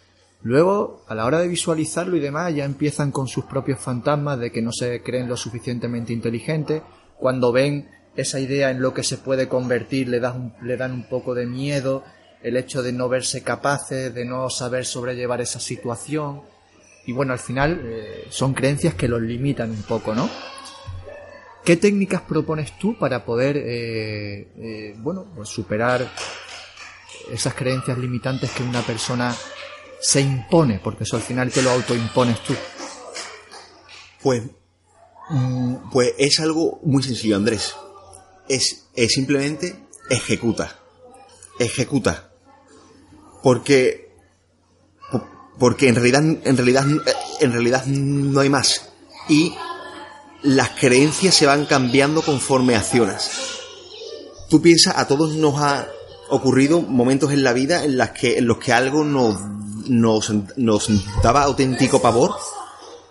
luego, 0.42 1.04
a 1.08 1.16
la 1.16 1.26
hora 1.26 1.40
de 1.40 1.48
visualizarlo 1.48 2.16
y 2.16 2.20
demás, 2.20 2.54
ya 2.56 2.66
empiezan 2.66 3.12
con 3.12 3.28
sus 3.28 3.46
propios 3.46 3.80
fantasmas 3.80 4.40
de 4.40 4.52
que 4.52 4.62
no 4.62 4.72
se 4.72 5.02
creen 5.04 5.28
lo 5.28 5.38
suficientemente 5.38 6.14
inteligentes. 6.14 6.82
Cuando 7.18 7.52
ven 7.52 7.90
esa 8.16 8.40
idea 8.40 8.72
en 8.72 8.82
lo 8.82 8.94
que 8.94 9.04
se 9.04 9.18
puede 9.18 9.48
convertir, 9.48 10.08
le, 10.10 10.20
das 10.20 10.36
un- 10.36 10.54
le 10.62 10.78
dan 10.78 10.92
un 10.94 11.04
poco 11.10 11.34
de 11.36 11.46
miedo, 11.46 12.04
el 12.42 12.56
hecho 12.58 12.82
de 12.82 12.94
no 12.94 13.10
verse 13.10 13.44
capaces, 13.44 14.14
de 14.14 14.26
no 14.26 14.50
saber 14.50 14.86
sobrellevar 14.86 15.42
esa 15.42 15.60
situación. 15.60 16.42
Y 17.06 17.12
bueno, 17.12 17.34
al 17.34 17.40
final 17.40 17.82
eh, 17.84 18.28
son 18.30 18.54
creencias 18.54 18.94
que 18.94 19.08
los 19.08 19.22
limitan 19.22 19.70
un 19.72 19.84
poco, 19.84 20.14
¿no? 20.16 20.30
¿Qué 21.66 21.76
técnicas 21.76 22.22
propones 22.22 22.78
tú 22.80 22.98
para 22.98 23.26
poder, 23.26 23.58
eh, 23.58 24.48
eh, 24.58 24.96
bueno, 25.00 25.26
pues 25.36 25.50
superar 25.50 26.08
esas 27.32 27.54
creencias 27.54 27.98
limitantes 27.98 28.50
que 28.52 28.64
una 28.64 28.82
persona 28.82 29.36
se 30.02 30.22
impone? 30.22 30.80
Porque 30.80 31.04
eso 31.04 31.16
al 31.16 31.22
final 31.22 31.52
te 31.52 31.62
lo 31.62 31.72
autoimpones 31.72 32.42
tú. 32.44 32.54
Pues, 34.22 34.44
mm, 35.30 35.90
pues 35.92 36.14
es 36.18 36.40
algo 36.40 36.80
muy 36.84 37.04
sencillo, 37.04 37.36
Andrés. 37.36 37.74
Es, 38.48 38.88
es 38.96 39.12
simplemente 39.14 39.86
ejecuta. 40.10 40.80
Ejecuta. 41.60 42.32
Porque, 43.44 44.12
po- 45.12 45.28
porque 45.58 45.88
en 45.88 45.96
realidad, 45.96 46.24
en 46.24 46.58
realidad, 46.58 46.86
eh, 46.90 47.14
en 47.42 47.52
realidad 47.54 47.86
no 47.86 48.40
hay 48.40 48.50
más. 48.50 48.90
Y 49.30 49.54
las 50.42 50.70
creencias 50.72 51.36
se 51.36 51.46
van 51.46 51.66
cambiando 51.66 52.22
conforme 52.22 52.76
accionas. 52.76 53.30
Tú 54.50 54.62
piensas, 54.62 54.98
a 54.98 55.08
todos 55.08 55.36
nos 55.36 55.62
ha 55.62 55.88
ocurrido 56.30 56.82
momentos 56.82 57.32
en 57.32 57.44
la 57.44 57.54
vida 57.54 57.84
en, 57.84 57.98
las 57.98 58.12
que, 58.12 58.38
en 58.38 58.48
los 58.48 58.58
que 58.58 58.74
algo 58.74 59.04
nos, 59.04 59.38
nos, 59.90 60.32
nos 60.58 60.90
daba 61.22 61.44
auténtico 61.44 62.02
pavor 62.02 62.36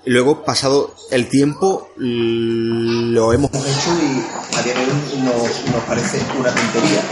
luego, 0.06 0.42
pasado 0.42 0.94
el 1.10 1.28
tiempo, 1.28 1.88
lo 1.98 3.32
hemos 3.34 3.50
hecho 3.52 3.90
y 4.00 4.56
a 4.56 4.62
día 4.62 4.72
de 4.72 4.80
hoy 4.80 5.20
nos, 5.22 5.70
nos 5.74 5.84
parece 5.84 6.18
una 6.38 6.48
tontería. 6.54 7.02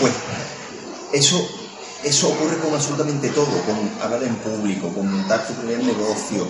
Pues 0.00 0.12
eso, 1.12 1.48
eso 2.04 2.28
ocurre 2.28 2.58
con 2.58 2.74
absolutamente 2.74 3.28
todo, 3.30 3.46
con 3.66 3.90
hablar 4.02 4.22
en 4.22 4.36
público, 4.36 4.88
con 4.92 5.10
montar 5.10 5.46
tu 5.46 5.54
primer 5.54 5.82
negocio. 5.84 6.46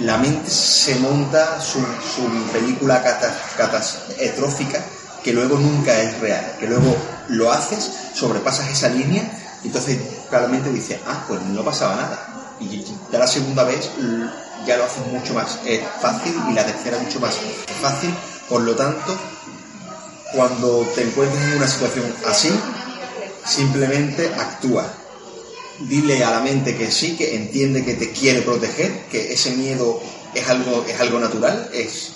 La 0.00 0.16
mente 0.18 0.50
se 0.50 0.96
monta 0.96 1.60
su, 1.60 1.78
su 1.80 2.26
película 2.52 3.02
cata- 3.02 3.34
catastrófica 3.56 4.82
que 5.22 5.32
luego 5.32 5.56
nunca 5.58 5.98
es 6.02 6.18
real, 6.20 6.56
que 6.58 6.66
luego 6.66 6.96
lo 7.28 7.52
haces, 7.52 7.90
sobrepasas 8.14 8.68
esa 8.68 8.88
línea 8.88 9.38
entonces 9.64 9.98
claramente 10.28 10.70
dices, 10.70 10.98
ah, 11.06 11.24
pues 11.28 11.40
no 11.42 11.64
pasaba 11.64 11.96
nada. 11.96 12.54
Y 12.60 12.84
ya 13.10 13.18
la 13.18 13.26
segunda 13.26 13.64
vez 13.64 13.90
l- 13.98 14.28
ya 14.66 14.76
lo 14.76 14.84
haces 14.84 15.06
mucho 15.08 15.34
más 15.34 15.58
eh, 15.64 15.82
fácil 16.00 16.34
y 16.50 16.52
la 16.54 16.64
tercera 16.64 16.98
mucho 16.98 17.20
más 17.20 17.36
fácil. 17.80 18.14
Por 18.48 18.62
lo 18.62 18.74
tanto, 18.76 19.16
cuando 20.32 20.86
te 20.94 21.02
encuentres 21.02 21.42
en 21.42 21.56
una 21.56 21.68
situación 21.68 22.04
así, 22.26 22.50
simplemente 23.44 24.32
actúa. 24.34 24.86
Dile 25.80 26.22
a 26.24 26.30
la 26.30 26.40
mente 26.40 26.76
que 26.76 26.90
sí, 26.90 27.16
que 27.16 27.34
entiende 27.36 27.84
que 27.84 27.94
te 27.94 28.10
quiere 28.12 28.42
proteger, 28.42 29.06
que 29.10 29.32
ese 29.32 29.50
miedo 29.52 30.00
es 30.34 30.48
algo, 30.48 30.84
es 30.88 31.00
algo 31.00 31.18
natural, 31.18 31.68
es, 31.72 32.12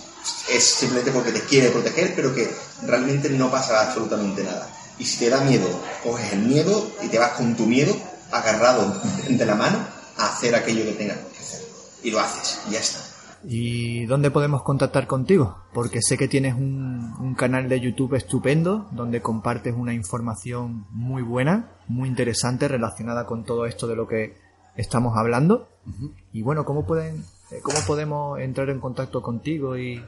es 0.49 0.65
simplemente 0.65 1.11
porque 1.11 1.33
te 1.33 1.41
quiere 1.41 1.71
proteger, 1.71 2.15
pero 2.15 2.35
que 2.35 2.49
realmente 2.83 3.29
no 3.31 3.51
pasa 3.51 3.83
absolutamente 3.89 4.45
nada. 4.45 4.69
Y 4.99 5.05
si 5.05 5.19
te 5.19 5.31
da 5.31 5.43
miedo, 5.45 5.69
coges 6.03 6.33
el 6.33 6.41
miedo 6.41 6.91
y 7.03 7.09
te 7.09 7.19
vas 7.19 7.33
con 7.33 7.55
tu 7.57 7.67
miedo 7.67 7.95
agarrado 8.33 9.01
de 9.29 9.47
la 9.47 9.55
mano 9.55 9.79
a 10.19 10.27
hacer 10.27 10.55
aquello 10.55 10.85
que 10.85 10.93
tengas 10.93 11.19
que 11.19 11.39
hacer. 11.39 11.61
Y 12.03 12.11
lo 12.11 12.21
haces, 12.21 12.61
y 12.69 12.73
ya 12.73 12.81
está. 12.81 13.01
¿Y 13.45 14.07
dónde 14.07 14.31
podemos 14.31 14.63
contactar 14.63 15.07
contigo? 15.07 15.59
Porque 15.73 16.01
sé 16.03 16.17
que 16.17 16.27
tienes 16.27 16.55
un, 16.55 17.15
un, 17.21 17.35
canal 17.35 17.69
de 17.69 17.81
YouTube 17.81 18.15
estupendo 18.15 18.89
donde 18.93 19.23
compartes 19.23 19.75
una 19.77 19.95
información 19.95 20.87
muy 20.91 21.23
buena, 21.23 21.71
muy 21.87 22.09
interesante 22.09 22.67
relacionada 22.67 23.27
con 23.27 23.45
todo 23.45 23.67
esto 23.67 23.87
de 23.87 23.95
lo 23.95 24.09
que 24.09 24.37
estamos 24.77 25.17
hablando. 25.17 25.69
Uh 25.87 25.91
-huh. 25.91 26.13
Y 26.33 26.43
bueno, 26.43 26.65
¿cómo, 26.65 26.87
pueden, 26.87 27.25
¿cómo 27.63 27.79
podemos 27.87 28.41
entrar 28.41 28.69
en 28.71 28.81
contacto 28.81 29.23
contigo 29.23 29.77
y, 29.77 30.03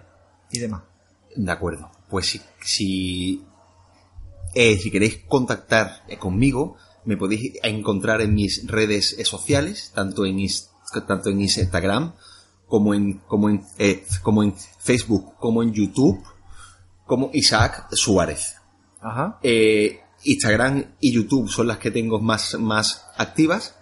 y 0.50 0.58
demás? 0.58 0.82
De 1.36 1.52
acuerdo. 1.52 1.90
Pues 2.08 2.26
si, 2.26 2.40
si, 2.60 3.46
eh, 4.60 4.76
si 4.76 4.90
queréis 4.90 5.20
contactar 5.28 6.02
conmigo, 6.18 6.76
me 7.04 7.16
podéis 7.16 7.52
encontrar 7.62 8.20
en 8.22 8.34
mis 8.34 8.66
redes 8.66 9.16
sociales, 9.22 9.92
tanto 9.94 10.26
en, 10.26 10.44
tanto 11.06 11.30
en 11.30 11.40
Instagram, 11.40 12.12
como 12.66 12.92
en, 12.92 13.18
como 13.28 13.50
en, 13.50 13.62
eh, 13.78 14.04
como 14.20 14.42
en 14.42 14.54
Facebook, 14.80 15.36
como 15.38 15.62
en 15.62 15.72
YouTube, 15.72 16.20
como 17.06 17.30
Isaac 17.34 17.86
Suárez. 17.92 18.56
Ajá. 19.00 19.38
Eh, 19.44 20.00
Instagram 20.24 20.96
y 20.98 21.12
YouTube 21.12 21.48
son 21.48 21.68
las 21.68 21.78
que 21.78 21.92
tengo 21.92 22.18
más, 22.18 22.58
más 22.58 23.06
activas. 23.16 23.76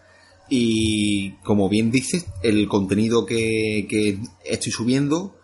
Y 0.50 1.32
como 1.42 1.70
bien 1.70 1.90
dices, 1.90 2.26
el 2.42 2.68
contenido 2.68 3.24
que, 3.24 3.86
que 3.88 4.20
estoy 4.44 4.72
subiendo, 4.72 5.38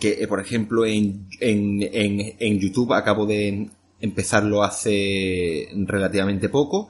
que 0.00 0.20
eh, 0.20 0.26
por 0.26 0.40
ejemplo 0.40 0.84
en, 0.84 1.28
en, 1.38 1.80
en, 1.80 2.36
en 2.40 2.58
YouTube 2.58 2.92
acabo 2.92 3.24
de 3.24 3.70
empezarlo 4.02 4.62
hace 4.62 5.68
relativamente 5.86 6.50
poco, 6.50 6.88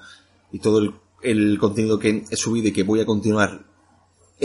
y 0.51 0.59
todo 0.59 0.81
el, 1.23 1.59
contenido 1.59 2.01
que 2.01 2.25
he 2.29 2.37
subido 2.37 2.69
y 2.69 2.73
que 2.73 2.83
voy 2.83 3.01
a 3.01 3.07
continuar 3.07 3.67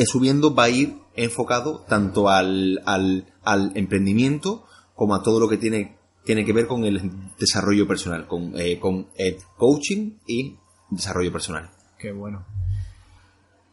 subiendo 0.06 0.53
va 0.53 0.65
a 0.65 0.69
ir 0.69 0.95
enfocado 1.15 1.84
tanto 1.88 2.30
al, 2.30 2.81
al, 2.85 3.26
al, 3.44 3.72
emprendimiento 3.76 4.65
como 4.94 5.15
a 5.15 5.23
todo 5.23 5.39
lo 5.39 5.49
que 5.49 5.57
tiene, 5.57 5.98
que 6.23 6.53
ver 6.53 6.68
con 6.68 6.85
el 6.85 7.11
desarrollo 7.39 7.88
personal, 7.88 8.27
con, 8.27 8.53
eh, 8.60 8.80
con 8.80 9.07
eh, 9.15 9.38
coaching 9.57 10.18
y 10.27 10.57
desarrollo 10.89 11.31
personal. 11.31 11.69
Qué 11.98 12.11
bueno. 12.11 12.45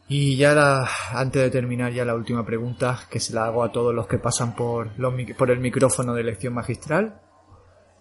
Y 0.07 0.37
ya 0.37 0.53
la, 0.53 0.87
antes 1.13 1.41
de 1.41 1.49
terminar 1.49 1.91
ya 1.91 2.05
la 2.05 2.13
última 2.13 2.45
pregunta 2.45 2.99
que 3.09 3.19
se 3.19 3.33
la 3.33 3.45
hago 3.45 3.63
a 3.63 3.71
todos 3.71 3.93
los 3.93 4.07
que 4.07 4.19
pasan 4.19 4.55
por, 4.55 4.91
los, 4.99 5.13
por 5.35 5.49
el 5.49 5.59
micrófono 5.59 6.13
de 6.13 6.23
lección 6.23 6.53
magistral. 6.53 7.21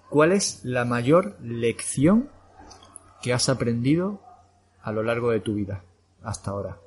¿Cuál 0.08 0.32
es 0.32 0.60
la 0.64 0.84
mayor 0.84 1.36
lección 1.40 2.30
que 3.22 3.32
has 3.32 3.48
aprendido 3.48 4.20
a 4.82 4.92
lo 4.92 5.02
largo 5.02 5.30
de 5.30 5.40
tu 5.40 5.54
vida 5.54 5.82
hasta 6.22 6.50
ahora? 6.50 6.78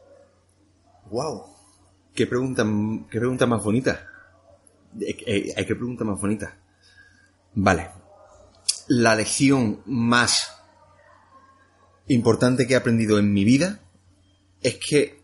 ¡Wow! 1.10 1.44
¡Qué 2.14 2.27
pregunta, 2.27 2.65
qué 3.10 3.19
pregunta 3.19 3.45
más 3.45 3.64
bonita! 3.64 4.07
Eh, 4.99 5.18
eh, 5.26 5.65
¿Qué 5.65 5.76
pregunta 5.76 6.03
más 6.03 6.19
bonita? 6.19 6.57
Vale. 7.53 7.89
La 8.88 9.15
lección 9.15 9.81
más 9.85 10.53
importante 12.07 12.68
que 12.68 12.73
he 12.73 12.77
aprendido 12.77 13.19
en 13.19 13.34
mi 13.34 13.44
vida 13.44 13.80
es 14.61 14.77
que 14.77 15.22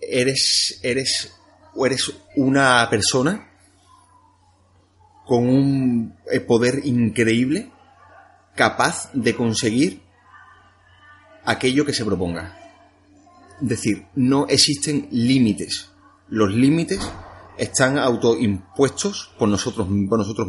eres, 0.00 0.80
eres, 0.82 1.34
eres 1.76 2.12
una 2.36 2.86
persona 2.90 3.51
con 5.26 5.48
un 5.48 6.14
eh, 6.30 6.40
poder 6.40 6.80
increíble 6.84 7.70
capaz 8.54 9.10
de 9.12 9.34
conseguir 9.34 10.02
aquello 11.44 11.84
que 11.84 11.94
se 11.94 12.04
proponga 12.04 12.58
decir, 13.62 14.06
no 14.14 14.46
existen 14.48 15.08
límites. 15.10 15.88
Los 16.28 16.52
límites 16.54 17.00
están 17.56 17.98
autoimpuestos 17.98 19.30
por 19.38 19.48
nosotros, 19.48 19.86
por 20.08 20.18
nosotros, 20.18 20.48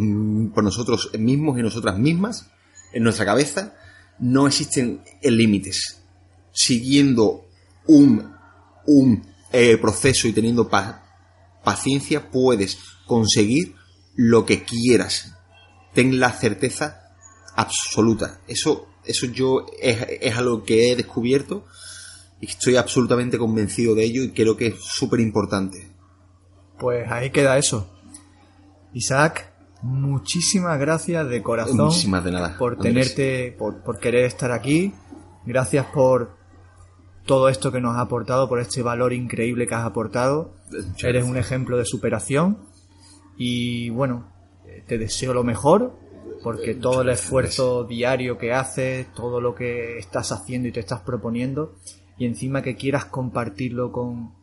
por 0.53 0.63
nosotros 0.63 1.11
mismos 1.17 1.57
y 1.57 1.61
nosotras 1.61 1.97
mismas, 1.97 2.49
en 2.93 3.03
nuestra 3.03 3.25
cabeza. 3.25 3.75
No 4.19 4.47
existen 4.47 5.01
límites. 5.21 6.01
Siguiendo 6.51 7.45
un, 7.87 8.31
un 8.85 9.25
eh, 9.51 9.77
proceso 9.77 10.27
y 10.27 10.33
teniendo 10.33 10.67
pa 10.69 10.99
paciencia, 11.63 12.29
puedes 12.29 12.77
conseguir 13.07 13.75
lo 14.15 14.45
que 14.45 14.63
quieras. 14.63 15.35
Ten 15.93 16.19
la 16.19 16.31
certeza 16.31 17.03
absoluta. 17.55 18.39
Eso, 18.47 18.87
eso 19.05 19.27
yo 19.27 19.65
es, 19.79 20.05
es 20.21 20.37
algo 20.37 20.63
que 20.63 20.91
he 20.91 20.95
descubierto 20.95 21.65
y 22.39 22.47
estoy 22.47 22.75
absolutamente 22.75 23.37
convencido 23.37 23.95
de 23.95 24.03
ello 24.03 24.23
y 24.23 24.31
creo 24.31 24.57
que 24.57 24.67
es 24.67 24.75
súper 24.79 25.19
importante. 25.19 25.91
Pues 26.77 27.09
ahí 27.09 27.29
queda 27.29 27.57
eso. 27.57 27.89
Isaac, 28.93 29.51
muchísimas 29.81 30.79
gracias 30.79 31.27
de 31.29 31.41
corazón 31.41 31.77
muchísimas 31.77 32.23
de 32.23 32.31
nada, 32.31 32.57
por 32.57 32.77
tenerte, 32.77 33.55
por, 33.57 33.83
por, 33.83 33.99
querer 33.99 34.25
estar 34.25 34.51
aquí. 34.51 34.93
Gracias 35.45 35.85
por 35.87 36.35
todo 37.25 37.49
esto 37.49 37.71
que 37.71 37.79
nos 37.79 37.95
has 37.95 38.01
aportado, 38.01 38.49
por 38.49 38.59
este 38.59 38.81
valor 38.81 39.13
increíble 39.13 39.65
que 39.65 39.75
has 39.75 39.85
aportado. 39.85 40.53
Muchas 40.71 41.03
Eres 41.03 41.23
un 41.23 41.37
ejemplo 41.37 41.77
de 41.77 41.85
superación 41.85 42.57
y 43.37 43.89
bueno, 43.89 44.31
te 44.87 44.97
deseo 44.97 45.33
lo 45.33 45.43
mejor 45.43 45.93
porque 46.43 46.75
todo 46.75 47.01
el 47.01 47.09
esfuerzo 47.09 47.85
diario 47.85 48.37
que 48.37 48.53
haces, 48.53 49.07
todo 49.13 49.39
lo 49.39 49.55
que 49.55 49.97
estás 49.97 50.31
haciendo 50.31 50.67
y 50.67 50.71
te 50.71 50.81
estás 50.81 51.01
proponiendo, 51.01 51.75
y 52.17 52.25
encima 52.25 52.61
que 52.61 52.75
quieras 52.75 53.05
compartirlo 53.05 53.91
con, 53.91 54.33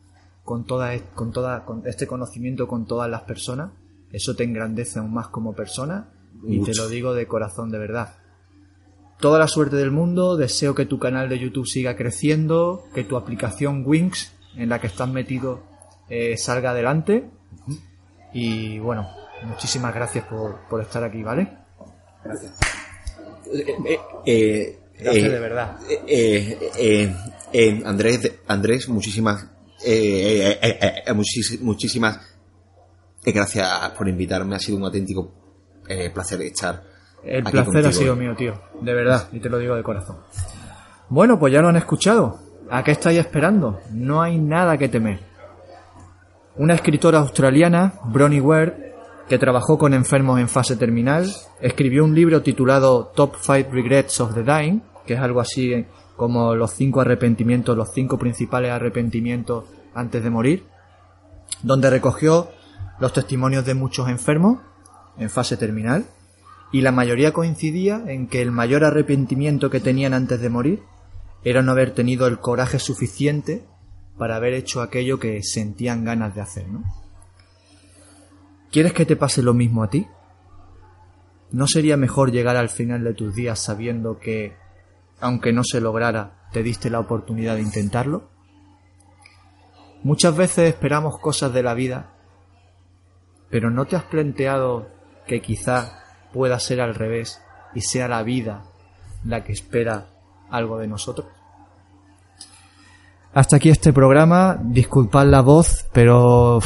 con, 0.43 0.65
toda, 0.65 0.97
con, 1.13 1.31
toda, 1.31 1.63
con 1.63 1.83
este 1.85 2.07
conocimiento 2.07 2.67
con 2.67 2.85
todas 2.85 3.09
las 3.09 3.21
personas, 3.21 3.71
eso 4.11 4.35
te 4.35 4.43
engrandece 4.43 4.99
aún 4.99 5.13
más 5.13 5.27
como 5.27 5.53
persona 5.53 6.09
y 6.43 6.57
Mucho. 6.57 6.71
te 6.71 6.77
lo 6.77 6.89
digo 6.89 7.13
de 7.13 7.27
corazón 7.27 7.69
de 7.69 7.77
verdad. 7.77 8.15
Toda 9.19 9.37
la 9.37 9.47
suerte 9.47 9.75
del 9.75 9.91
mundo, 9.91 10.35
deseo 10.35 10.73
que 10.73 10.87
tu 10.87 10.97
canal 10.97 11.29
de 11.29 11.37
YouTube 11.37 11.67
siga 11.67 11.95
creciendo, 11.95 12.83
que 12.95 13.03
tu 13.03 13.15
aplicación 13.15 13.83
Wings 13.85 14.33
en 14.55 14.69
la 14.69 14.81
que 14.81 14.87
estás 14.87 15.07
metido 15.07 15.61
eh, 16.09 16.35
salga 16.37 16.71
adelante 16.71 17.29
y 18.33 18.79
bueno, 18.79 19.09
muchísimas 19.43 19.93
gracias 19.93 20.25
por, 20.25 20.67
por 20.69 20.81
estar 20.81 21.03
aquí, 21.03 21.23
¿vale? 21.23 21.57
Gracias. 22.23 22.53
Eh, 23.53 23.99
eh, 24.25 24.79
gracias 24.97 25.31
de 25.31 25.39
verdad. 25.39 25.77
Eh, 27.53 27.81
Andrés, 27.85 28.39
Andrés, 28.47 28.87
muchísimas, 28.87 29.45
eh, 29.85 30.57
eh, 30.61 31.13
muchis, 31.13 31.61
muchísimas 31.61 32.19
gracias 33.25 33.89
por 33.97 34.07
invitarme. 34.07 34.55
Ha 34.55 34.59
sido 34.59 34.77
un 34.77 34.85
auténtico 34.85 35.33
placer 36.13 36.41
estar. 36.43 36.83
El 37.23 37.43
placer 37.43 37.65
contigo. 37.65 37.87
ha 37.89 37.91
sido 37.91 38.15
mío, 38.15 38.35
tío. 38.35 38.53
De 38.81 38.93
verdad, 38.93 39.27
y 39.31 39.39
te 39.39 39.49
lo 39.49 39.57
digo 39.57 39.75
de 39.75 39.83
corazón. 39.83 40.17
Bueno, 41.09 41.37
pues 41.37 41.51
ya 41.51 41.61
lo 41.61 41.67
han 41.67 41.75
escuchado. 41.75 42.39
¿A 42.69 42.83
qué 42.83 42.91
estáis 42.91 43.19
esperando? 43.19 43.81
No 43.91 44.21
hay 44.21 44.37
nada 44.37 44.77
que 44.77 44.87
temer. 44.87 45.19
Una 46.57 46.73
escritora 46.73 47.19
australiana, 47.19 47.93
Bronnie 48.03 48.41
Ware, 48.41 48.93
que 49.29 49.37
trabajó 49.37 49.77
con 49.77 49.93
enfermos 49.93 50.37
en 50.37 50.49
fase 50.49 50.75
terminal, 50.75 51.33
escribió 51.61 52.03
un 52.03 52.13
libro 52.13 52.41
titulado 52.41 53.13
Top 53.15 53.35
5 53.39 53.71
Regrets 53.71 54.19
of 54.19 54.33
the 54.33 54.43
Dying, 54.43 54.81
que 55.05 55.13
es 55.13 55.19
algo 55.21 55.39
así 55.39 55.85
como 56.17 56.53
los 56.53 56.71
cinco 56.71 56.99
arrepentimientos, 56.99 57.77
los 57.77 57.93
cinco 57.93 58.19
principales 58.19 58.71
arrepentimientos 58.71 59.63
antes 59.93 60.21
de 60.21 60.29
morir, 60.29 60.65
donde 61.63 61.89
recogió 61.89 62.49
los 62.99 63.13
testimonios 63.13 63.65
de 63.65 63.73
muchos 63.73 64.09
enfermos 64.09 64.59
en 65.17 65.29
fase 65.29 65.55
terminal 65.55 66.05
y 66.73 66.81
la 66.81 66.91
mayoría 66.91 67.31
coincidía 67.31 68.03
en 68.07 68.27
que 68.27 68.41
el 68.41 68.51
mayor 68.51 68.83
arrepentimiento 68.83 69.69
que 69.69 69.79
tenían 69.79 70.13
antes 70.13 70.41
de 70.41 70.49
morir 70.49 70.83
era 71.45 71.61
no 71.61 71.71
haber 71.71 71.91
tenido 71.91 72.27
el 72.27 72.39
coraje 72.39 72.77
suficiente 72.77 73.63
para 74.21 74.35
haber 74.35 74.53
hecho 74.53 74.83
aquello 74.83 75.17
que 75.17 75.41
sentían 75.41 76.05
ganas 76.05 76.35
de 76.35 76.41
hacer, 76.41 76.67
¿no? 76.67 76.83
¿Quieres 78.71 78.93
que 78.93 79.07
te 79.07 79.15
pase 79.15 79.41
lo 79.41 79.55
mismo 79.55 79.81
a 79.81 79.89
ti? 79.89 80.05
¿No 81.49 81.65
sería 81.65 81.97
mejor 81.97 82.31
llegar 82.31 82.55
al 82.55 82.69
final 82.69 83.03
de 83.03 83.15
tus 83.15 83.33
días 83.33 83.57
sabiendo 83.57 84.19
que 84.19 84.55
aunque 85.21 85.51
no 85.51 85.63
se 85.63 85.81
lograra, 85.81 86.47
te 86.51 86.61
diste 86.61 86.91
la 86.91 86.99
oportunidad 86.99 87.55
de 87.55 87.63
intentarlo? 87.63 88.29
Muchas 90.03 90.37
veces 90.37 90.69
esperamos 90.69 91.17
cosas 91.17 91.51
de 91.51 91.63
la 91.63 91.73
vida, 91.73 92.13
pero 93.49 93.71
¿no 93.71 93.85
te 93.85 93.95
has 93.95 94.03
planteado 94.03 94.87
que 95.25 95.41
quizá 95.41 96.03
pueda 96.31 96.59
ser 96.59 96.79
al 96.79 96.93
revés 96.93 97.41
y 97.73 97.81
sea 97.81 98.07
la 98.07 98.21
vida 98.21 98.65
la 99.23 99.43
que 99.43 99.53
espera 99.53 100.09
algo 100.51 100.77
de 100.77 100.85
nosotros? 100.85 101.40
Hasta 103.33 103.55
aquí 103.55 103.69
este 103.69 103.93
programa, 103.93 104.59
disculpad 104.61 105.25
la 105.27 105.41
voz, 105.41 105.85
pero 105.93 106.59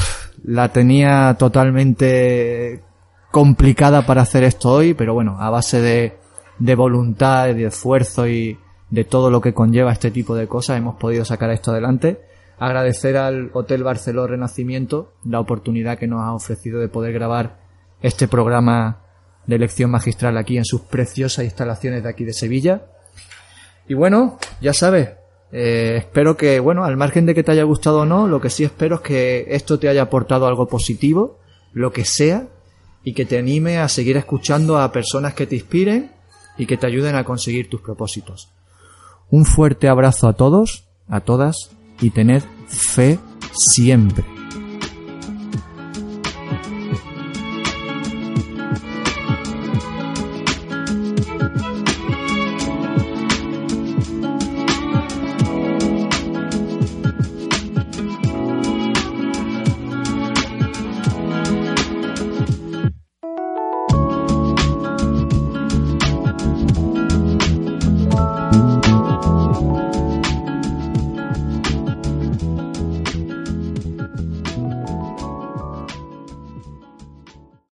la 0.44 0.70
tenía 0.70 1.36
totalmente 1.38 2.82
complicada 3.32 4.06
para 4.06 4.24
hacer 4.24 4.44
esto 4.44 4.72
hoy, 4.72 4.94
pero 4.94 5.14
bueno, 5.14 5.38
a 5.40 5.50
base 5.50 5.82
de 5.82 6.26
de 6.60 6.76
voluntad, 6.76 7.54
de 7.54 7.66
esfuerzo 7.66 8.28
y 8.28 8.58
de 8.90 9.04
todo 9.04 9.30
lo 9.30 9.42
que 9.42 9.54
conlleva 9.54 9.92
este 9.92 10.12
tipo 10.12 10.36
de 10.36 10.48
cosas 10.48 10.78
hemos 10.78 10.96
podido 10.96 11.26
sacar 11.26 11.50
esto 11.50 11.72
adelante. 11.72 12.22
Agradecer 12.58 13.18
al 13.18 13.50
Hotel 13.54 13.84
Barceló 13.84 14.28
Renacimiento 14.28 15.14
la 15.26 15.40
oportunidad 15.40 15.98
que 15.98 16.08
nos 16.08 16.22
ha 16.22 16.34
ofrecido 16.34 16.80
de 16.80 16.88
poder 16.88 17.14
grabar 17.14 17.58
este 18.02 18.28
programa 18.28 19.02
de 19.46 19.60
lección 19.60 19.92
magistral 19.92 20.38
aquí 20.38 20.58
en 20.58 20.66
sus 20.66 20.82
preciosas 20.82 21.46
instalaciones 21.46 22.04
de 22.04 22.10
aquí 22.10 22.24
de 22.24 22.34
Sevilla. 22.34 22.86
Y 23.88 23.94
bueno, 23.94 24.38
ya 24.62 24.74
sabes, 24.74 25.10
eh, 25.52 25.96
espero 25.98 26.36
que, 26.36 26.60
bueno, 26.60 26.84
al 26.84 26.98
margen 26.98 27.26
de 27.26 27.36
que 27.36 27.44
te 27.44 27.52
haya 27.52 27.64
gustado 27.64 28.02
o 28.02 28.06
no, 28.06 28.28
lo 28.28 28.42
que 28.42 28.50
sí 28.50 28.64
espero 28.64 28.96
es 28.96 29.02
que 29.02 29.46
esto 29.50 29.80
te 29.80 29.88
haya 29.88 30.04
aportado 30.04 30.48
algo 30.48 30.68
positivo, 30.68 31.40
lo 31.74 31.92
que 31.92 32.06
sea, 32.06 32.48
y 33.04 33.14
que 33.14 33.26
te 33.26 33.38
anime 33.38 33.78
a 33.78 33.88
seguir 33.88 34.18
escuchando 34.18 34.80
a 34.80 34.92
personas 34.92 35.34
que 35.34 35.46
te 35.46 35.56
inspiren 35.56 36.12
y 36.58 36.66
que 36.66 36.78
te 36.78 36.88
ayuden 36.88 37.16
a 37.16 37.24
conseguir 37.24 37.70
tus 37.70 37.82
propósitos. 37.82 38.50
Un 39.30 39.46
fuerte 39.46 39.88
abrazo 39.88 40.28
a 40.28 40.34
todos, 40.34 40.86
a 41.08 41.22
todas, 41.22 41.72
y 42.02 42.10
tened 42.10 42.44
fe 42.68 43.20
siempre. 43.54 44.35